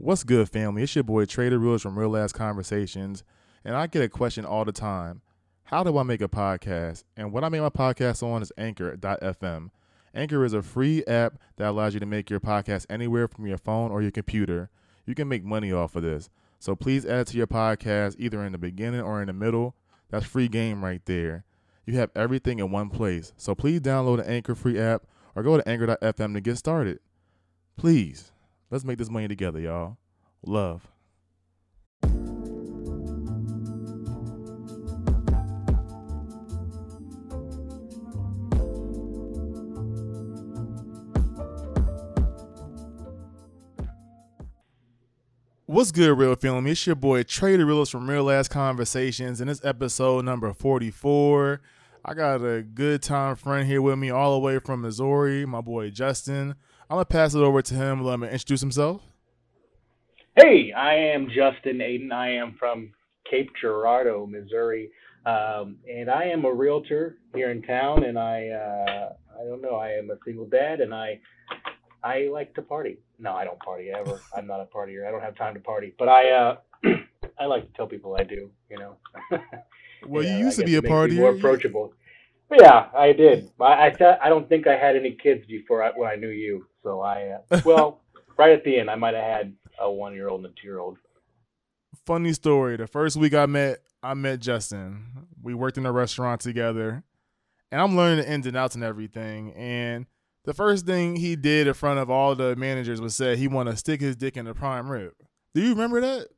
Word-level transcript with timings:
What's 0.00 0.22
good, 0.22 0.48
family? 0.48 0.84
It's 0.84 0.94
your 0.94 1.02
boy 1.02 1.24
Traven 1.24 1.58
Rules 1.58 1.82
from 1.82 1.98
Real 1.98 2.16
Ass 2.16 2.30
Conversations, 2.30 3.24
and 3.64 3.74
I 3.74 3.88
get 3.88 4.00
a 4.00 4.08
question 4.08 4.44
all 4.44 4.64
the 4.64 4.70
time. 4.70 5.22
How 5.64 5.82
do 5.82 5.98
I 5.98 6.04
make 6.04 6.22
a 6.22 6.28
podcast? 6.28 7.02
And 7.16 7.32
what 7.32 7.42
I 7.42 7.48
make 7.48 7.62
my 7.62 7.68
podcast 7.68 8.22
on 8.22 8.40
is 8.40 8.52
Anchor.fm. 8.56 9.70
Anchor 10.14 10.44
is 10.44 10.52
a 10.52 10.62
free 10.62 11.04
app 11.06 11.40
that 11.56 11.70
allows 11.70 11.94
you 11.94 12.00
to 12.00 12.06
make 12.06 12.30
your 12.30 12.38
podcast 12.38 12.86
anywhere 12.88 13.26
from 13.26 13.48
your 13.48 13.58
phone 13.58 13.90
or 13.90 14.00
your 14.00 14.12
computer. 14.12 14.70
You 15.04 15.16
can 15.16 15.26
make 15.26 15.42
money 15.42 15.72
off 15.72 15.96
of 15.96 16.04
this. 16.04 16.30
So 16.60 16.76
please 16.76 17.04
add 17.04 17.26
to 17.26 17.36
your 17.36 17.48
podcast 17.48 18.14
either 18.20 18.44
in 18.44 18.52
the 18.52 18.58
beginning 18.58 19.00
or 19.00 19.20
in 19.20 19.26
the 19.26 19.32
middle. 19.32 19.74
That's 20.10 20.24
free 20.26 20.46
game 20.46 20.84
right 20.84 21.04
there. 21.06 21.44
You 21.86 21.94
have 21.94 22.12
everything 22.14 22.60
in 22.60 22.70
one 22.70 22.88
place. 22.88 23.32
So 23.36 23.56
please 23.56 23.80
download 23.80 24.18
the 24.18 24.30
Anchor 24.30 24.54
free 24.54 24.78
app 24.78 25.08
or 25.34 25.42
go 25.42 25.56
to 25.56 25.68
Anchor.fm 25.68 26.34
to 26.34 26.40
get 26.40 26.56
started. 26.56 27.00
Please, 27.76 28.30
let's 28.70 28.84
make 28.84 28.98
this 28.98 29.10
money 29.10 29.28
together, 29.28 29.60
y'all. 29.60 29.96
Love. 30.44 30.88
What's 45.66 45.92
good, 45.92 46.16
Real 46.16 46.34
Film? 46.34 46.66
It's 46.66 46.86
your 46.86 46.96
boy 46.96 47.24
Traven 47.24 47.64
Realist 47.64 47.92
from 47.92 48.08
Real 48.08 48.30
Ass 48.30 48.48
Conversations, 48.48 49.40
and 49.40 49.50
this 49.50 49.62
episode 49.62 50.24
number 50.24 50.52
44. 50.54 51.60
I 52.04 52.14
got 52.14 52.42
a 52.42 52.62
good 52.62 53.02
time 53.02 53.36
friend 53.36 53.68
here 53.68 53.82
with 53.82 53.98
me 53.98 54.08
all 54.08 54.32
the 54.32 54.38
way 54.38 54.58
from 54.60 54.80
Missouri, 54.80 55.44
my 55.44 55.60
boy 55.60 55.90
Justin. 55.90 56.54
I'm 56.90 56.94
gonna 56.94 57.04
pass 57.04 57.34
it 57.34 57.40
over 57.40 57.60
to 57.60 57.74
him. 57.74 58.02
Let 58.02 58.14
him 58.14 58.24
introduce 58.24 58.60
himself. 58.60 59.02
Hey, 60.36 60.72
I 60.72 60.94
am 60.94 61.28
Justin 61.28 61.78
Aiden. 61.78 62.12
I 62.12 62.30
am 62.30 62.54
from 62.58 62.92
Cape 63.30 63.50
Girardeau, 63.60 64.26
Missouri, 64.26 64.90
um, 65.26 65.76
and 65.90 66.08
I 66.08 66.24
am 66.24 66.46
a 66.46 66.52
realtor 66.52 67.18
here 67.34 67.50
in 67.50 67.60
town. 67.62 68.04
And 68.04 68.18
I, 68.18 68.48
uh, 68.48 69.12
I 69.38 69.44
don't 69.44 69.60
know, 69.60 69.74
I 69.74 69.90
am 69.90 70.10
a 70.10 70.16
single 70.24 70.46
dad, 70.46 70.80
and 70.80 70.94
I, 70.94 71.20
I 72.02 72.28
like 72.32 72.54
to 72.54 72.62
party. 72.62 72.98
No, 73.18 73.34
I 73.34 73.44
don't 73.44 73.58
party 73.60 73.90
ever. 73.90 74.22
I'm 74.36 74.46
not 74.46 74.60
a 74.60 74.64
partier. 74.64 75.06
I 75.06 75.10
don't 75.10 75.22
have 75.22 75.36
time 75.36 75.54
to 75.54 75.60
party, 75.60 75.92
but 75.98 76.08
I, 76.08 76.30
uh, 76.30 76.56
I 77.38 77.44
like 77.44 77.66
to 77.66 77.76
tell 77.76 77.86
people 77.86 78.16
I 78.18 78.24
do. 78.24 78.50
You 78.70 78.78
know. 78.78 78.96
Well, 80.06 80.22
Yeah, 80.22 80.38
you 80.38 80.44
used 80.44 80.60
to 80.60 80.64
be 80.64 80.76
a 80.76 80.80
partier. 80.80 81.16
More 81.16 81.34
approachable. 81.34 81.92
Yeah, 82.50 82.86
I 82.96 83.12
did. 83.12 83.50
I 83.60 83.86
I, 83.86 83.90
th- 83.90 84.18
I 84.22 84.28
don't 84.28 84.48
think 84.48 84.66
I 84.66 84.76
had 84.76 84.96
any 84.96 85.12
kids 85.12 85.46
before 85.46 85.82
I, 85.82 85.90
when 85.94 86.10
I 86.10 86.16
knew 86.16 86.30
you. 86.30 86.66
So 86.82 87.00
I, 87.00 87.38
uh, 87.50 87.60
well, 87.64 88.00
right 88.38 88.52
at 88.52 88.64
the 88.64 88.78
end, 88.78 88.90
I 88.90 88.94
might 88.94 89.14
have 89.14 89.24
had 89.24 89.54
a 89.78 89.90
one-year-old 89.90 90.44
and 90.44 90.52
a 90.52 90.60
two-year-old. 90.60 90.96
Funny 92.06 92.32
story. 92.32 92.76
The 92.76 92.86
first 92.86 93.16
week 93.16 93.34
I 93.34 93.46
met, 93.46 93.80
I 94.02 94.14
met 94.14 94.40
Justin. 94.40 95.26
We 95.42 95.54
worked 95.54 95.76
in 95.76 95.84
a 95.84 95.92
restaurant 95.92 96.40
together, 96.40 97.02
and 97.70 97.80
I'm 97.80 97.96
learning 97.96 98.24
the 98.24 98.32
ins 98.32 98.46
and 98.46 98.56
outs 98.56 98.74
and 98.74 98.84
everything. 98.84 99.52
And 99.52 100.06
the 100.44 100.54
first 100.54 100.86
thing 100.86 101.16
he 101.16 101.36
did 101.36 101.66
in 101.66 101.74
front 101.74 101.98
of 101.98 102.08
all 102.08 102.34
the 102.34 102.56
managers 102.56 103.00
was 103.00 103.14
say 103.14 103.36
he 103.36 103.48
want 103.48 103.68
to 103.68 103.76
stick 103.76 104.00
his 104.00 104.16
dick 104.16 104.36
in 104.38 104.46
the 104.46 104.54
prime 104.54 104.90
rib. 104.90 105.12
Do 105.54 105.60
you 105.60 105.70
remember 105.70 106.00
that? 106.00 106.28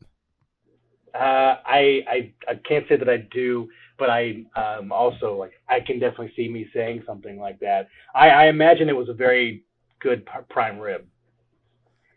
Uh, 1.14 1.56
I, 1.67 2.02
I 2.08 2.33
I 2.48 2.55
can't 2.69 2.86
say 2.89 2.97
that 2.97 3.08
I 3.08 3.19
do, 3.33 3.69
but 4.00 4.10
I 4.10 4.42
um, 4.56 4.90
also 4.90 5.36
like 5.36 5.52
I 5.68 5.78
can 5.78 6.00
definitely 6.00 6.32
see 6.34 6.48
me 6.48 6.68
saying 6.74 7.04
something 7.06 7.38
like 7.38 7.60
that. 7.60 7.86
I, 8.14 8.30
I 8.30 8.46
imagine 8.48 8.88
it 8.88 8.96
was 8.96 9.08
a 9.08 9.14
very 9.14 9.62
good 10.00 10.26
prime 10.48 10.80
rib, 10.80 11.06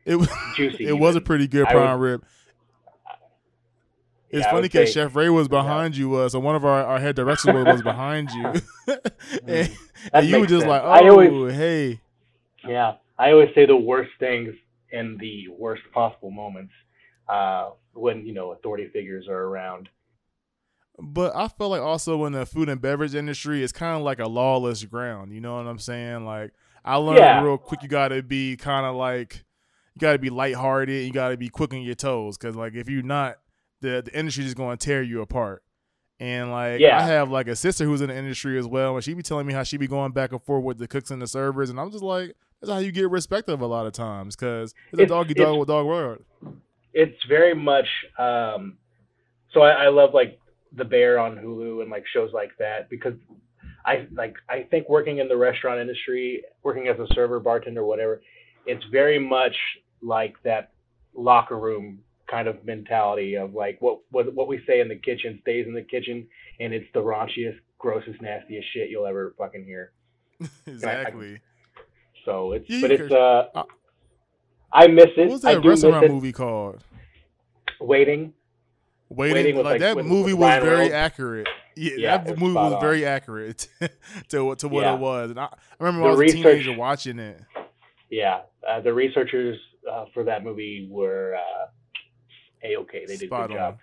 It 0.05 0.15
was. 0.15 0.29
juicy. 0.55 0.85
It 0.87 0.93
was 0.97 1.15
a 1.15 1.21
pretty 1.21 1.47
good 1.47 1.67
prime 1.67 1.99
would- 1.99 2.05
rib. 2.05 2.25
It's 4.29 4.43
Yeah, 4.45 4.49
funny 4.51 4.63
because 4.63 4.91
Chef 4.91 5.15
Ray 5.15 5.29
was 5.29 5.47
behind 5.47 5.95
you, 5.95 6.15
uh, 6.15 6.27
so 6.27 6.39
one 6.39 6.55
of 6.55 6.65
our, 6.65 6.83
our 6.83 6.99
head 6.99 7.15
directors 7.15 7.53
was, 7.53 7.65
was 7.65 7.81
behind 7.83 8.31
you, 8.31 8.53
and, 9.47 9.69
and 10.11 10.27
you 10.27 10.39
were 10.39 10.47
just 10.47 10.61
sense. 10.61 10.69
like, 10.69 10.81
"Oh, 10.83 11.09
always- 11.11 11.53
hey." 11.53 11.99
Yeah, 12.67 12.93
I 13.19 13.31
always 13.31 13.49
say 13.53 13.67
the 13.67 13.75
worst 13.75 14.09
things 14.19 14.55
in 14.91 15.17
the 15.19 15.49
worst 15.49 15.83
possible 15.93 16.31
moments 16.31 16.73
uh, 17.27 17.71
when 17.93 18.25
you 18.25 18.33
know 18.33 18.53
authority 18.53 18.87
figures 18.87 19.27
are 19.27 19.43
around. 19.43 19.87
But 20.99 21.35
I 21.35 21.47
feel 21.47 21.69
like 21.69 21.81
also 21.81 22.23
in 22.25 22.33
the 22.33 22.45
food 22.45 22.69
and 22.69 22.79
beverage 22.81 23.15
industry, 23.15 23.63
it's 23.63 23.73
kind 23.73 23.97
of 23.97 24.03
like 24.03 24.19
a 24.19 24.27
lawless 24.27 24.83
ground. 24.85 25.33
You 25.33 25.41
know 25.41 25.55
what 25.55 25.65
I'm 25.67 25.79
saying? 25.79 26.25
Like 26.25 26.51
I 26.85 26.97
learned 26.97 27.19
Yeah. 27.19 27.41
real 27.41 27.57
quick, 27.57 27.81
you 27.81 27.89
got 27.89 28.09
to 28.09 28.21
be 28.21 28.55
kind 28.57 28.85
of 28.85 28.95
like 28.95 29.43
you 29.95 29.99
got 29.99 30.13
to 30.13 30.19
be 30.19 30.29
lighthearted. 30.29 31.05
You 31.05 31.11
got 31.11 31.29
to 31.29 31.37
be 31.37 31.49
quick 31.49 31.73
on 31.73 31.81
your 31.81 31.95
toes 31.95 32.37
because 32.37 32.55
like 32.55 32.73
if 32.75 32.89
you're 32.89 33.01
not, 33.03 33.37
the 33.81 34.01
the 34.05 34.17
industry 34.17 34.45
is 34.45 34.53
going 34.53 34.77
to 34.77 34.85
tear 34.85 35.01
you 35.01 35.21
apart. 35.21 35.63
And 36.19 36.51
like 36.51 36.79
Yeah. 36.79 36.99
I 36.99 37.03
have 37.07 37.31
like 37.31 37.47
a 37.47 37.55
sister 37.55 37.85
who's 37.85 38.01
in 38.01 38.09
the 38.09 38.15
industry 38.15 38.57
as 38.59 38.67
well, 38.67 38.93
and 38.95 39.03
she 39.03 39.13
be 39.15 39.23
telling 39.23 39.47
me 39.47 39.53
how 39.53 39.63
she 39.63 39.77
be 39.77 39.87
going 39.87 40.11
back 40.11 40.31
and 40.31 40.41
forth 40.43 40.63
with 40.63 40.77
the 40.77 40.87
cooks 40.87 41.09
and 41.09 41.21
the 41.21 41.27
servers, 41.27 41.69
and 41.71 41.79
I'm 41.79 41.89
just 41.91 42.03
like, 42.03 42.35
that's 42.61 42.71
how 42.71 42.77
you 42.77 42.91
get 42.91 43.09
respect 43.09 43.49
of 43.49 43.61
a 43.61 43.65
lot 43.65 43.87
of 43.87 43.93
times 43.93 44.35
because 44.35 44.73
it's 44.91 45.01
a 45.01 45.05
doggy 45.07 45.33
dog 45.33 45.57
with 45.59 45.67
dog 45.67 45.85
world. 45.87 46.23
It's 46.93 47.21
very 47.27 47.55
much. 47.55 47.87
Um, 48.19 48.77
so 49.53 49.61
I, 49.61 49.85
I 49.85 49.87
love 49.89 50.13
like 50.13 50.39
The 50.75 50.85
Bear 50.85 51.19
on 51.19 51.37
Hulu 51.37 51.81
and 51.81 51.91
like 51.91 52.05
shows 52.13 52.31
like 52.33 52.51
that 52.59 52.89
because 52.89 53.13
I 53.85 54.07
like 54.13 54.35
I 54.49 54.63
think 54.63 54.89
working 54.89 55.19
in 55.19 55.27
the 55.27 55.37
restaurant 55.37 55.79
industry, 55.79 56.43
working 56.63 56.87
as 56.87 56.99
a 56.99 57.07
server, 57.13 57.39
bartender, 57.39 57.85
whatever, 57.85 58.21
it's 58.65 58.83
very 58.91 59.19
much 59.19 59.55
like 60.01 60.35
that 60.43 60.71
locker 61.13 61.57
room 61.57 61.99
kind 62.29 62.47
of 62.47 62.63
mentality 62.65 63.35
of 63.35 63.53
like 63.53 63.81
what 63.81 63.99
what 64.11 64.33
what 64.33 64.47
we 64.47 64.63
say 64.65 64.79
in 64.79 64.87
the 64.87 64.95
kitchen 64.95 65.39
stays 65.41 65.67
in 65.67 65.73
the 65.73 65.81
kitchen, 65.81 66.27
and 66.59 66.73
it's 66.73 66.87
the 66.93 66.99
raunchiest, 66.99 67.59
grossest, 67.77 68.21
nastiest 68.21 68.67
shit 68.73 68.89
you'll 68.89 69.05
ever 69.05 69.35
fucking 69.37 69.65
hear. 69.65 69.91
exactly. 70.65 71.39
So 72.25 72.53
it's 72.53 72.69
Yeah, 72.69 72.81
but 72.81 72.91
it's 72.91 73.11
uh 73.11 73.47
uh, 73.53 73.63
I 74.71 74.87
miss 74.87 75.07
it. 75.17 75.27
What 75.27 75.33
was 75.33 75.45
I 75.45 75.55
that 75.55 75.61
do 75.61 75.69
miss 75.69 75.83
restaurant 75.83 76.11
movie 76.11 76.31
called? 76.31 76.83
Waiting. 77.79 78.33
Waiting, 79.09 79.35
Waiting 79.35 79.55
with, 79.57 79.65
like, 79.65 79.73
like, 79.73 79.81
that 79.81 79.95
with- 79.97 80.05
movie 80.05 80.33
with 80.33 80.39
was 80.41 80.47
Ryan 80.49 80.61
very 80.63 80.73
Reynolds. 80.75 80.93
accurate. 80.95 81.47
Yeah, 81.75 81.91
Yeah, 81.97 82.17
that 82.19 82.37
movie 82.39 82.53
was 82.55 82.81
very 82.81 83.05
accurate 83.05 83.67
to 83.79 83.89
to 84.29 84.45
what 84.45 84.59
to 84.59 84.67
what 84.69 84.83
Yeah. 84.83 84.93
it 84.95 84.99
was. 84.99 85.29
And 85.31 85.39
I, 85.39 85.45
I 85.45 85.49
remember 85.79 85.99
The 85.99 86.15
when 86.15 86.21
I 86.21 86.23
was 86.23 86.33
a 86.33 86.35
teenager 86.35 86.73
watching 86.77 87.19
it. 87.19 87.39
Yeah, 88.09 88.41
uh, 88.67 88.79
the 88.81 88.93
researchers 88.93 89.59
uh, 89.91 90.05
for 90.13 90.23
that 90.25 90.43
movie 90.43 90.87
were 90.89 91.35
uh, 91.35 91.67
a 92.63 92.77
okay. 92.81 93.05
They 93.07 93.17
did 93.17 93.27
Spot 93.27 93.45
a 93.45 93.47
good 93.47 93.57
on. 93.57 93.71
job. 93.73 93.77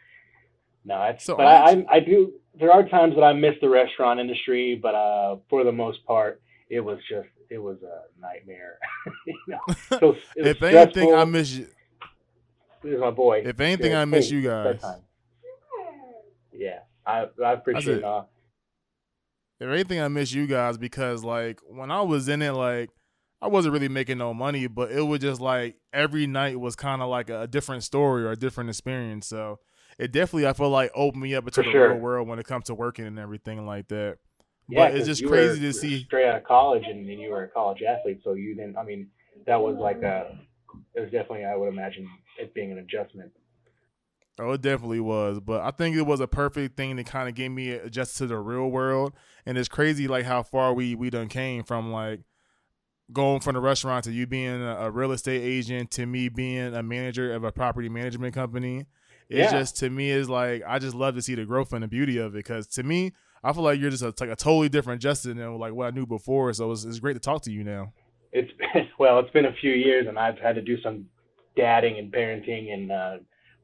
No, 0.85 1.03
it's, 1.05 1.25
So 1.25 1.37
but 1.37 1.47
I 1.47 1.71
I, 1.73 1.87
I 1.91 2.01
do. 2.01 2.33
There 2.59 2.73
are 2.73 2.89
times 2.89 3.15
that 3.15 3.23
I 3.23 3.33
miss 3.33 3.55
the 3.61 3.69
restaurant 3.69 4.19
industry, 4.21 4.79
but 4.83 4.95
uh, 4.95 5.37
for 5.49 5.63
the 5.65 5.73
most 5.73 6.05
part, 6.07 6.41
it 6.69 6.81
was 6.81 6.99
just 7.09 7.29
it 7.51 7.59
was 7.59 7.79
a 7.83 8.21
nightmare. 8.21 8.79
you 9.27 9.35
know, 9.49 9.61
so 9.99 10.17
if 10.37 10.63
anything, 10.63 11.13
I 11.15 11.25
miss 11.25 11.53
you. 11.53 11.67
This 12.83 12.95
is 12.95 13.01
my 13.01 13.11
boy. 13.11 13.43
If 13.45 13.61
anything, 13.61 13.95
I 13.95 14.05
miss 14.07 14.31
you 14.31 14.43
guys. 14.43 14.81
Yeah, 16.53 16.81
I 17.07 17.27
I 17.45 17.53
appreciate. 17.53 18.03
Uh, 18.05 18.25
If 19.61 19.69
anything, 19.69 20.01
I 20.01 20.09
miss 20.09 20.33
you 20.33 20.47
guys 20.47 20.79
because 20.79 21.23
like 21.25 21.61
when 21.69 21.91
I 21.91 22.03
was 22.03 22.29
in 22.29 22.43
it, 22.43 22.53
like 22.53 22.91
I 23.43 23.49
wasn't 23.49 23.73
really 23.73 23.89
making 23.89 24.19
no 24.19 24.35
money, 24.35 24.67
but 24.67 24.91
it 24.91 25.03
was 25.03 25.21
just 25.21 25.41
like 25.41 25.77
every 25.93 26.27
night 26.27 26.59
was 26.61 26.77
kind 26.77 27.03
of 27.03 27.09
like 27.09 27.31
a, 27.31 27.47
different 27.47 27.85
story 27.85 28.25
or 28.25 28.33
a 28.33 28.37
different 28.37 28.69
experience. 28.71 29.27
So 29.27 29.59
it 29.99 30.13
definitely, 30.13 30.47
I 30.47 30.53
feel 30.53 30.71
like 30.71 30.91
opened 30.95 31.23
me 31.23 31.35
up 31.35 31.45
into 31.45 31.55
For 31.57 31.63
the 31.65 31.71
sure. 31.71 31.91
real 31.93 32.01
world 32.01 32.29
when 32.29 32.39
it 32.39 32.47
comes 32.47 32.65
to 32.67 32.75
working 32.75 33.07
and 33.07 33.19
everything 33.19 33.65
like 33.67 33.89
that. 33.89 34.19
yeah, 34.69 34.89
but 34.89 34.95
it's 34.97 35.07
just 35.07 35.27
crazy 35.27 35.61
were- 35.61 35.73
to 35.73 35.79
see. 35.79 36.05
straight 36.05 36.27
out 36.27 36.37
of 36.37 36.45
college, 36.45 36.85
and, 36.87 37.09
and 37.09 37.21
you 37.21 37.31
were 37.31 37.45
a 37.45 37.49
college 37.49 37.83
athlete, 37.83 38.21
so 38.25 38.35
you 38.35 38.55
didn't. 38.55 38.77
I 38.77 38.85
mean, 38.85 39.09
that 39.47 39.61
was 39.61 39.77
like 39.79 40.03
a. 40.03 40.39
It 40.95 41.01
was 41.01 41.11
definitely, 41.11 41.45
I 41.45 41.57
would 41.57 41.69
imagine, 41.69 42.09
it 42.39 42.55
being 42.55 42.73
an 42.73 42.79
adjustment. 42.79 43.33
Oh, 44.41 44.53
it 44.53 44.63
definitely 44.63 45.01
was. 45.01 45.41
But 45.41 45.61
I 45.63 45.71
think 45.71 45.97
it 45.97 46.03
was 46.03 46.21
a 46.21 46.27
perfect 46.27 46.77
thing 46.77 46.97
to 46.97 47.05
kind 47.05 47.29
of 47.29 47.35
get 47.35 47.49
me 47.51 47.71
adjusted 47.71 48.19
to 48.19 48.27
the 48.29 48.39
real 48.39 48.69
world. 48.71 49.13
And 49.47 49.57
it's 49.59 49.69
crazy 49.69 50.09
like 50.09 50.25
how 50.25 50.43
far 50.43 50.73
we 50.75 50.95
we 50.95 51.11
done 51.11 51.29
came 51.29 51.63
from 51.63 51.93
like 51.93 52.21
going 53.13 53.41
from 53.41 53.55
the 53.55 53.61
restaurant 53.61 54.05
to 54.05 54.13
you 54.13 54.27
being 54.27 54.63
a, 54.63 54.77
a 54.77 54.91
real 54.91 55.13
estate 55.13 55.43
agent 55.43 55.91
to 55.93 56.07
me 56.07 56.29
being 56.29 56.75
a 56.75 56.83
manager 56.83 57.33
of 57.33 57.45
a 57.45 57.53
property 57.53 57.89
management 57.89 58.35
company. 58.35 58.87
It's 59.29 59.53
Yeah. 59.53 59.61
just 59.61 59.77
to 59.79 59.91
me 59.91 60.11
is 60.11 60.29
like 60.29 60.63
I 60.67 60.79
just 60.79 60.95
love 60.95 61.15
to 61.15 61.23
see 61.23 61.35
the 61.35 61.45
growth 61.45 61.73
and 61.73 61.83
the 61.83 61.89
beauty 61.89 62.19
of 62.19 62.35
it 62.35 62.39
because 62.39 62.67
to 62.69 62.83
me 62.83 63.13
I 63.43 63.53
feel 63.53 63.63
like 63.63 63.81
you're 63.81 63.91
just 63.91 64.03
a, 64.03 64.13
like 64.21 64.31
a 64.31 64.37
totally 64.37 64.69
different 64.69 65.01
Justin 65.01 65.39
than 65.39 65.59
like 65.59 65.73
what 65.73 65.87
I 65.87 65.91
knew 65.91 66.07
before. 66.07 66.53
So 66.53 66.71
it's, 66.73 66.85
it's 66.85 66.99
great 66.99 67.15
to 67.15 67.21
talk 67.21 67.43
to 67.43 67.53
you 67.53 67.65
now. 67.65 67.93
It's 68.33 68.51
been, 68.53 68.89
well, 68.99 69.19
it's 69.19 69.31
been 69.31 69.47
a 69.47 69.55
few 69.55 69.73
years, 69.73 70.07
and 70.09 70.19
I've 70.19 70.39
had 70.39 70.55
to 70.57 70.63
do 70.63 70.81
some 70.83 71.07
dadding 71.57 71.99
and 71.99 72.13
parenting 72.13 72.73
and 72.73 72.93
uh, 72.93 73.17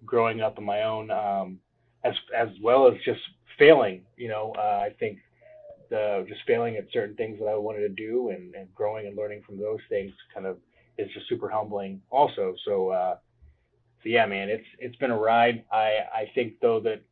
growing 0.07 0.41
up 0.41 0.59
on 0.59 0.65
my 0.65 0.83
own, 0.83 1.11
um, 1.11 1.59
as 2.05 2.15
as 2.37 2.49
well 2.63 2.87
as 2.87 2.95
just 3.05 3.21
failing. 3.59 4.03
You 4.17 4.29
know, 4.29 4.55
uh, 4.57 4.81
I 4.85 4.95
think 4.99 5.19
the 5.91 6.25
just 6.29 6.41
failing 6.47 6.77
at 6.77 6.87
certain 6.93 7.17
things 7.17 7.39
that 7.39 7.47
I 7.47 7.57
wanted 7.57 7.81
to 7.81 7.89
do 7.89 8.31
and, 8.31 8.55
and 8.55 8.73
growing 8.75 9.07
and 9.07 9.17
learning 9.17 9.43
from 9.47 9.59
those 9.59 9.81
things 9.89 10.13
kind 10.35 10.47
of 10.47 10.59
is 10.99 11.09
just 11.13 11.29
super 11.29 11.49
humbling. 11.49 12.01
Also, 12.11 12.55
so 12.65 12.89
uh, 12.91 13.17
so 14.03 14.09
yeah, 14.09 14.27
man, 14.27 14.49
it's 14.49 14.67
it's 14.79 14.97
been 14.97 15.11
a 15.11 15.19
ride. 15.19 15.65
I 15.73 15.99
I 16.15 16.31
think 16.35 16.55
though 16.61 16.81
that 16.81 17.03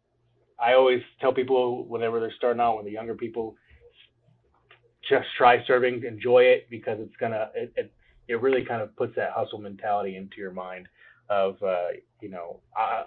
I 0.59 0.75
always 0.75 1.03
tell 1.21 1.33
people 1.33 1.87
whenever 1.87 2.21
they're 2.21 2.33
starting 2.37 2.61
out, 2.61 2.77
when 2.77 2.85
the 2.85 2.93
younger 2.93 3.15
people, 3.15 3.57
just 5.09 5.27
try 5.37 5.65
serving, 5.67 6.05
enjoy 6.05 6.45
it 6.45 6.67
because 6.71 6.99
it's 7.01 7.17
gonna 7.17 7.51
it 7.55 7.73
it, 7.77 7.93
it 8.29 8.41
really 8.41 8.65
kind 8.65 8.81
of 8.81 8.95
puts 8.97 9.15
that 9.17 9.33
hustle 9.33 9.59
mentality 9.59 10.17
into 10.17 10.37
your 10.39 10.53
mind 10.53 10.89
of 11.31 11.63
uh, 11.63 11.89
you 12.21 12.29
know 12.29 12.61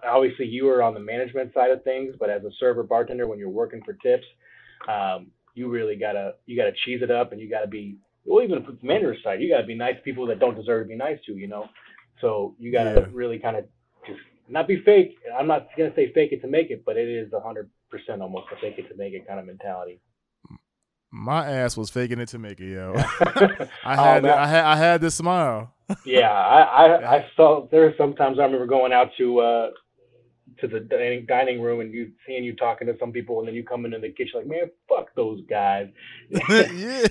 obviously 0.08 0.46
you 0.46 0.68
are 0.70 0.82
on 0.82 0.94
the 0.94 1.00
management 1.00 1.54
side 1.54 1.72
of 1.72 1.84
things, 1.84 2.16
but 2.20 2.30
as 2.30 2.44
a 2.44 2.52
server 2.60 2.84
bartender 2.84 3.28
when 3.28 3.40
you're 3.40 3.50
working 3.50 3.82
for 3.84 3.94
tips, 3.94 4.26
um, 4.88 5.28
you 5.54 5.70
really 5.70 5.96
gotta 5.96 6.34
you 6.46 6.58
gotta 6.58 6.74
cheese 6.86 7.02
it 7.02 7.12
up 7.12 7.32
and 7.32 7.42
you 7.42 7.50
gotta 7.50 7.68
be 7.68 7.98
well 8.26 8.44
even 8.44 8.64
the 8.64 8.78
manager's 8.86 9.18
side 9.24 9.42
you 9.42 9.50
gotta 9.50 9.66
be 9.66 9.76
nice 9.76 9.96
to 9.96 10.02
people 10.02 10.28
that 10.28 10.40
don't 10.40 10.56
deserve 10.56 10.86
to 10.86 10.90
be 10.90 10.96
nice 10.96 11.18
to 11.26 11.34
you 11.34 11.48
know 11.48 11.66
so 12.22 12.56
you 12.60 12.72
gotta 12.72 13.02
yeah. 13.02 13.08
really 13.12 13.40
kind 13.40 13.58
of 13.58 13.66
just 14.06 14.20
not 14.50 14.68
be 14.68 14.82
fake. 14.84 15.18
I'm 15.38 15.48
not 15.48 15.68
gonna 15.78 15.94
say 15.96 16.12
fake 16.14 16.32
it 16.32 16.42
to 16.42 16.48
make 16.48 16.72
it, 16.72 16.84
but 16.86 16.98
it 16.98 17.08
is 17.08 17.32
hundred 17.44 17.70
percent 17.90 18.22
almost 18.22 18.48
a 18.52 18.60
fake 18.60 18.76
it 18.78 18.90
to 18.90 18.96
make 18.96 19.14
it 19.14 19.28
kind 19.28 19.40
of 19.40 19.46
mentality. 19.46 20.00
My 21.12 21.50
ass 21.50 21.78
was 21.78 21.90
faking 21.90 22.20
it 22.20 22.30
to 22.30 22.40
make 22.40 22.60
it, 22.60 22.74
yo. 22.74 22.94
I 23.84 23.96
had 23.96 24.26
oh, 24.26 24.34
I 24.34 24.48
had 24.48 24.66
I 24.66 24.76
had 24.76 25.02
this 25.02 25.16
smile. 25.16 25.74
Yeah, 26.06 26.32
I, 26.32 26.62
I 26.62 27.16
I 27.18 27.26
felt 27.36 27.72
there 27.72 27.94
sometimes 27.98 28.40
I 28.40 28.44
remember 28.44 28.66
going 28.66 28.94
out 28.94 29.10
to 29.18 29.40
uh 29.40 29.70
to 30.60 30.68
the 30.68 30.80
dining, 30.80 31.26
dining 31.26 31.62
room 31.62 31.82
and 31.82 31.94
you 31.94 32.12
seeing 32.26 32.44
you 32.44 32.56
talking 32.56 32.88
to 32.88 32.96
some 33.00 33.12
people 33.12 33.40
and 33.40 33.48
then 33.48 33.56
you 33.56 33.64
come 33.64 33.86
into 33.86 34.00
the 34.00 34.10
kitchen 34.10 34.40
like, 34.40 34.48
man, 34.48 34.72
fuck 34.90 35.14
those 35.16 35.42
guys. 35.50 35.88
yeah. 36.50 37.08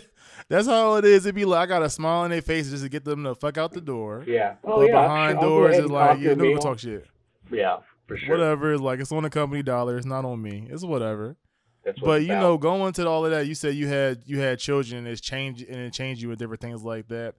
That's 0.48 0.66
how 0.66 0.96
it 0.96 1.04
is. 1.04 1.26
It'd 1.26 1.34
be 1.34 1.44
like 1.44 1.60
I 1.60 1.66
got 1.66 1.82
a 1.82 1.90
smile 1.90 2.22
on 2.22 2.30
their 2.30 2.42
face 2.42 2.70
just 2.70 2.82
to 2.82 2.88
get 2.88 3.04
them 3.04 3.24
to 3.24 3.34
fuck 3.34 3.58
out 3.58 3.72
the 3.72 3.80
door. 3.80 4.24
Yeah. 4.26 4.54
Oh 4.64 4.80
but 4.80 4.88
yeah. 4.88 5.02
behind 5.02 5.38
I'll 5.38 5.44
doors 5.44 5.78
is 5.78 5.90
like, 5.90 6.20
yeah, 6.20 6.34
no 6.34 6.56
talk 6.58 6.78
shit. 6.78 7.06
Yeah, 7.50 7.78
for 8.06 8.16
sure. 8.16 8.36
Whatever. 8.36 8.72
It's 8.72 8.82
like 8.82 9.00
it's 9.00 9.12
on 9.12 9.22
the 9.22 9.30
company 9.30 9.62
dollar. 9.62 9.96
It's 9.96 10.06
not 10.06 10.24
on 10.24 10.40
me. 10.42 10.68
It's 10.70 10.84
whatever. 10.84 11.36
That's 11.84 11.98
but 12.00 12.22
you 12.22 12.32
about. 12.32 12.40
know, 12.40 12.58
going 12.58 12.92
to 12.94 13.08
all 13.08 13.24
of 13.24 13.30
that, 13.30 13.46
you 13.46 13.54
said 13.54 13.74
you 13.74 13.86
had 13.86 14.22
you 14.26 14.38
had 14.40 14.58
children. 14.58 14.98
And 14.98 15.08
it's 15.08 15.20
changed 15.20 15.62
and 15.66 15.78
it 15.78 15.92
changed 15.92 16.22
you 16.22 16.28
with 16.28 16.38
different 16.38 16.60
things 16.60 16.82
like 16.82 17.08
that. 17.08 17.34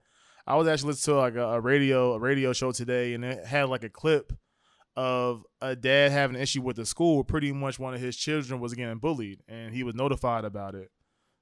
I 0.48 0.56
was 0.56 0.66
actually 0.66 0.92
listening 0.92 1.16
to 1.16 1.20
like 1.20 1.34
a, 1.34 1.46
a 1.56 1.60
radio 1.60 2.14
a 2.14 2.18
radio 2.18 2.54
show 2.54 2.72
today, 2.72 3.12
and 3.12 3.22
it 3.22 3.44
had 3.44 3.68
like 3.68 3.84
a 3.84 3.90
clip 3.90 4.32
of 4.96 5.44
a 5.60 5.76
dad 5.76 6.10
having 6.10 6.36
an 6.36 6.42
issue 6.42 6.62
with 6.62 6.76
the 6.76 6.86
school. 6.86 7.22
Pretty 7.22 7.52
much 7.52 7.78
one 7.78 7.92
of 7.92 8.00
his 8.00 8.16
children 8.16 8.58
was 8.58 8.72
getting 8.72 8.96
bullied, 8.96 9.42
and 9.46 9.74
he 9.74 9.82
was 9.82 9.94
notified 9.94 10.46
about 10.46 10.74
it. 10.74 10.90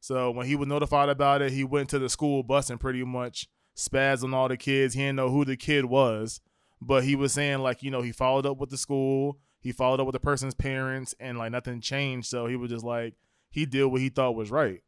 So 0.00 0.32
when 0.32 0.46
he 0.46 0.56
was 0.56 0.66
notified 0.66 1.08
about 1.08 1.40
it, 1.40 1.52
he 1.52 1.62
went 1.62 1.88
to 1.90 2.00
the 2.00 2.08
school 2.08 2.42
bus 2.42 2.68
and 2.68 2.80
pretty 2.80 3.04
much 3.04 3.48
spazzed 3.76 4.24
on 4.24 4.34
all 4.34 4.48
the 4.48 4.56
kids. 4.56 4.94
He 4.94 5.02
didn't 5.02 5.16
know 5.16 5.30
who 5.30 5.44
the 5.44 5.56
kid 5.56 5.84
was, 5.84 6.40
but 6.80 7.04
he 7.04 7.14
was 7.14 7.32
saying 7.32 7.60
like, 7.60 7.84
you 7.84 7.92
know, 7.92 8.02
he 8.02 8.10
followed 8.10 8.44
up 8.44 8.58
with 8.58 8.70
the 8.70 8.76
school, 8.76 9.38
he 9.60 9.70
followed 9.70 10.00
up 10.00 10.06
with 10.06 10.14
the 10.14 10.20
person's 10.20 10.54
parents, 10.54 11.14
and 11.20 11.38
like 11.38 11.52
nothing 11.52 11.80
changed. 11.80 12.26
So 12.26 12.48
he 12.48 12.56
was 12.56 12.70
just 12.70 12.84
like, 12.84 13.14
he 13.50 13.66
did 13.66 13.84
what 13.84 14.00
he 14.00 14.08
thought 14.08 14.34
was 14.34 14.50
right. 14.50 14.82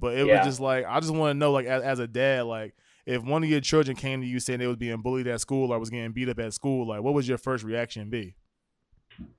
But 0.00 0.18
it 0.18 0.26
yeah. 0.26 0.38
was 0.38 0.46
just 0.46 0.60
like, 0.60 0.86
I 0.88 0.98
just 0.98 1.14
want 1.14 1.30
to 1.30 1.38
know, 1.38 1.52
like, 1.52 1.66
as, 1.66 1.82
as 1.82 1.98
a 2.00 2.06
dad, 2.08 2.44
like, 2.46 2.74
if 3.10 3.24
one 3.24 3.42
of 3.42 3.50
your 3.50 3.60
children 3.60 3.96
came 3.96 4.20
to 4.20 4.26
you 4.26 4.38
saying 4.38 4.60
they 4.60 4.68
was 4.68 4.76
being 4.76 5.02
bullied 5.02 5.26
at 5.26 5.40
school 5.40 5.72
or 5.72 5.78
was 5.80 5.90
getting 5.90 6.12
beat 6.12 6.28
up 6.28 6.38
at 6.38 6.54
school, 6.54 6.86
like, 6.86 7.02
what 7.02 7.12
would 7.12 7.26
your 7.26 7.38
first 7.38 7.64
reaction 7.64 8.08
be? 8.08 8.36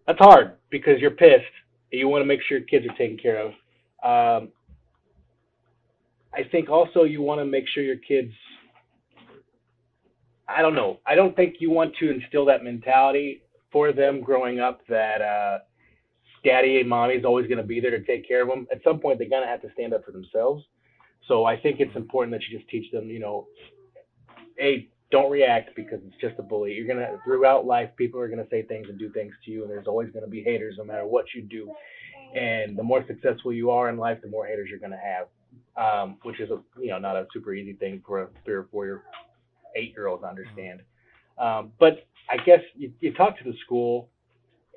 That's 0.06 0.20
hard 0.20 0.58
because 0.70 1.00
you're 1.00 1.12
pissed. 1.12 1.46
You 1.90 2.10
want 2.10 2.22
to 2.22 2.26
make 2.26 2.42
sure 2.48 2.58
your 2.58 2.68
kids 2.68 2.86
are 2.86 2.98
taken 2.98 3.18
care 3.18 3.40
of. 3.40 3.52
Um, 4.04 4.50
I 6.34 6.44
think 6.52 6.70
also 6.70 7.04
you 7.04 7.22
want 7.22 7.40
to 7.40 7.46
make 7.46 7.64
sure 7.74 7.82
your 7.82 7.96
kids. 7.96 8.34
I 10.50 10.62
don't 10.62 10.76
know. 10.76 11.00
I 11.06 11.16
don't 11.16 11.34
think 11.34 11.56
you 11.60 11.72
want 11.72 11.96
to 12.02 12.12
instill 12.12 12.44
that 12.46 12.66
mentality 12.66 13.42
for 13.72 13.94
them 13.94 14.20
growing 14.20 14.60
up 14.60 14.82
that 14.90 15.22
uh, 15.22 15.60
daddy 16.44 16.82
and 16.82 16.90
mommy 16.90 17.14
is 17.14 17.24
always 17.24 17.48
going 17.48 17.58
to 17.58 17.64
be 17.64 17.80
there 17.80 17.92
to 17.92 18.04
take 18.04 18.28
care 18.28 18.42
of 18.42 18.50
them. 18.50 18.68
At 18.70 18.84
some 18.84 19.00
point, 19.00 19.18
they're 19.18 19.30
going 19.30 19.44
to 19.44 19.48
have 19.48 19.62
to 19.62 19.72
stand 19.74 19.94
up 19.94 20.04
for 20.04 20.12
themselves. 20.12 20.66
So 21.28 21.46
I 21.46 21.58
think 21.58 21.80
it's 21.80 21.96
important 21.96 22.34
that 22.34 22.42
you 22.50 22.58
just 22.58 22.70
teach 22.70 22.92
them, 22.92 23.10
you 23.10 23.20
know, 23.20 23.48
a 24.60 24.88
don't 25.12 25.32
react 25.32 25.76
because 25.76 26.00
it's 26.08 26.20
just 26.22 26.40
a 26.40 26.44
bully. 26.44 26.74
You're 26.74 26.88
gonna 26.88 27.18
throughout 27.26 27.66
life, 27.66 27.90
people 27.98 28.20
are 28.20 28.30
gonna 28.30 28.48
say 28.50 28.64
things 28.64 28.88
and 28.90 28.98
do 28.98 29.10
things 29.12 29.34
to 29.46 29.52
you, 29.52 29.64
and 29.64 29.72
there's 29.72 29.88
always 29.88 30.10
gonna 30.12 30.28
be 30.28 30.42
haters 30.42 30.76
no 30.78 30.86
matter 30.86 31.06
what 31.06 31.26
you 31.36 31.42
do. 31.42 31.72
And 32.36 32.78
the 32.78 32.84
more 32.84 33.06
successful 33.08 33.52
you 33.52 33.72
are 33.72 33.90
in 33.90 33.98
life, 33.98 34.20
the 34.22 34.30
more 34.30 34.46
haters 34.46 34.70
you're 34.70 34.80
gonna 34.80 34.98
have 35.04 35.28
um, 35.78 36.18
which 36.24 36.40
is 36.40 36.50
a 36.50 36.60
you 36.80 36.90
know 36.90 37.00
not 37.00 37.16
a 37.16 37.26
super 37.34 37.54
easy 37.54 37.74
thing 37.74 38.02
for 38.06 38.24
a 38.24 38.28
three 38.46 38.56
or 38.56 38.68
four 38.72 38.86
year, 38.86 39.04
eight 39.76 39.94
year 39.96 40.08
old 40.08 40.22
to 40.22 40.28
understand. 40.28 40.82
Um, 41.38 41.72
but 41.80 42.06
I 42.30 42.38
guess 42.38 42.60
you, 42.76 42.92
you 43.00 43.14
talk 43.14 43.38
to 43.38 43.44
the 43.44 43.58
school 43.66 44.10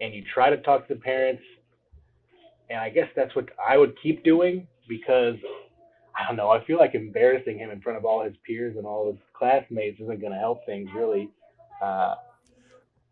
and 0.01 0.15
you 0.15 0.25
try 0.33 0.51
to 0.51 0.57
talk 0.59 0.87
to 0.89 0.95
the 0.95 1.01
parents, 1.01 1.43
and 2.71 2.79
I 2.79 2.91
guess 2.91 3.09
that's 3.17 3.35
what 3.35 3.47
I 3.67 3.77
would 3.77 3.95
keep 4.03 4.25
doing 4.25 4.67
because 4.89 5.37
I 6.17 6.27
don't 6.27 6.37
know. 6.37 6.51
I 6.51 6.65
feel 6.65 6.79
like 6.79 6.95
embarrassing 6.95 7.59
him 7.59 7.71
in 7.71 7.81
front 7.81 7.99
of 7.99 8.05
all 8.05 8.25
his 8.25 8.35
peers 8.47 8.77
and 8.77 8.87
all 8.87 9.11
his 9.11 9.21
classmates 9.33 10.01
isn't 10.01 10.21
going 10.21 10.33
to 10.33 10.39
help 10.39 10.65
things 10.65 10.89
really. 10.95 11.29
Uh, 11.83 12.15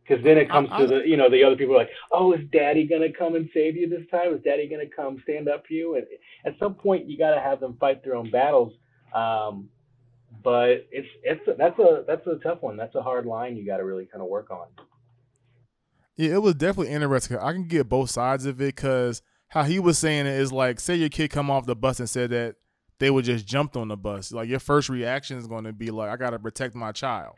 because 0.03 0.25
then 0.25 0.37
it 0.37 0.51
comes 0.51 0.69
I, 0.73 0.77
I, 0.77 0.81
to 0.81 0.87
the, 0.89 1.03
you 1.07 1.17
know, 1.17 1.31
the 1.31 1.45
other 1.45 1.57
people 1.57 1.75
are 1.75 1.79
like, 1.79 1.91
oh, 2.11 2.33
is 2.33 2.41
daddy 2.53 2.87
going 2.87 3.03
to 3.03 3.17
come 3.17 3.37
and 3.37 3.49
save 3.55 3.77
you 3.77 3.89
this 3.89 4.03
time? 4.11 4.35
Is 4.35 4.43
daddy 4.43 4.69
going 4.69 4.87
to 4.87 4.95
come 4.95 5.21
stand 5.23 5.49
up 5.49 5.65
for 5.67 5.73
you? 5.75 5.95
And 5.95 6.07
at 6.45 6.59
some 6.59 6.75
point, 6.75 7.09
you 7.09 7.17
got 7.17 7.35
to 7.35 7.41
have 7.41 7.61
them 7.61 7.77
fight 7.79 8.03
their 8.03 8.17
own 8.17 8.31
battles. 8.31 8.73
Um, 9.15 9.69
but 10.43 10.89
it's, 10.91 11.09
it's, 11.23 11.41
that's 11.57 11.79
a, 11.79 12.05
that's 12.07 12.27
a 12.27 12.37
tough 12.43 12.63
one. 12.63 12.77
That's 12.77 12.95
a 12.97 13.03
hard 13.03 13.27
line 13.27 13.57
you 13.57 13.65
got 13.65 13.77
to 13.77 13.85
really 13.85 14.07
kind 14.07 14.23
of 14.23 14.29
work 14.29 14.51
on. 14.51 14.67
Yeah, 16.17 16.35
it 16.35 16.43
was 16.43 16.57
definitely 16.57 16.93
interesting. 16.93 17.39
I 17.39 17.53
can 17.53 17.69
get 17.69 17.89
both 17.89 18.11
sides 18.11 18.45
of 18.45 18.61
it 18.61 18.75
because 18.75 19.23
how 19.49 19.63
he 19.63 19.79
was 19.79 19.99
saying 19.99 20.27
it 20.27 20.39
is 20.39 20.53
like, 20.53 20.81
say 20.81 20.97
your 20.97 21.11
kid 21.11 21.31
come 21.31 21.51
off 21.51 21.65
the 21.65 21.77
bus 21.77 22.01
and 22.01 22.11
said 22.11 22.31
that 22.31 22.57
they 23.03 23.11
would 23.11 23.25
just 23.25 23.45
jumped 23.45 23.77
on 23.77 23.89
the 23.89 23.97
bus. 23.97 24.31
Like 24.31 24.49
your 24.49 24.61
first 24.61 24.89
reaction 24.89 25.37
is 25.37 25.49
going 25.49 25.65
to 25.65 25.73
be 25.73 25.91
like, 25.91 26.09
I 26.09 26.17
got 26.17 26.31
to 26.31 26.39
protect 26.39 26.77
my 26.77 26.93
child. 26.93 27.35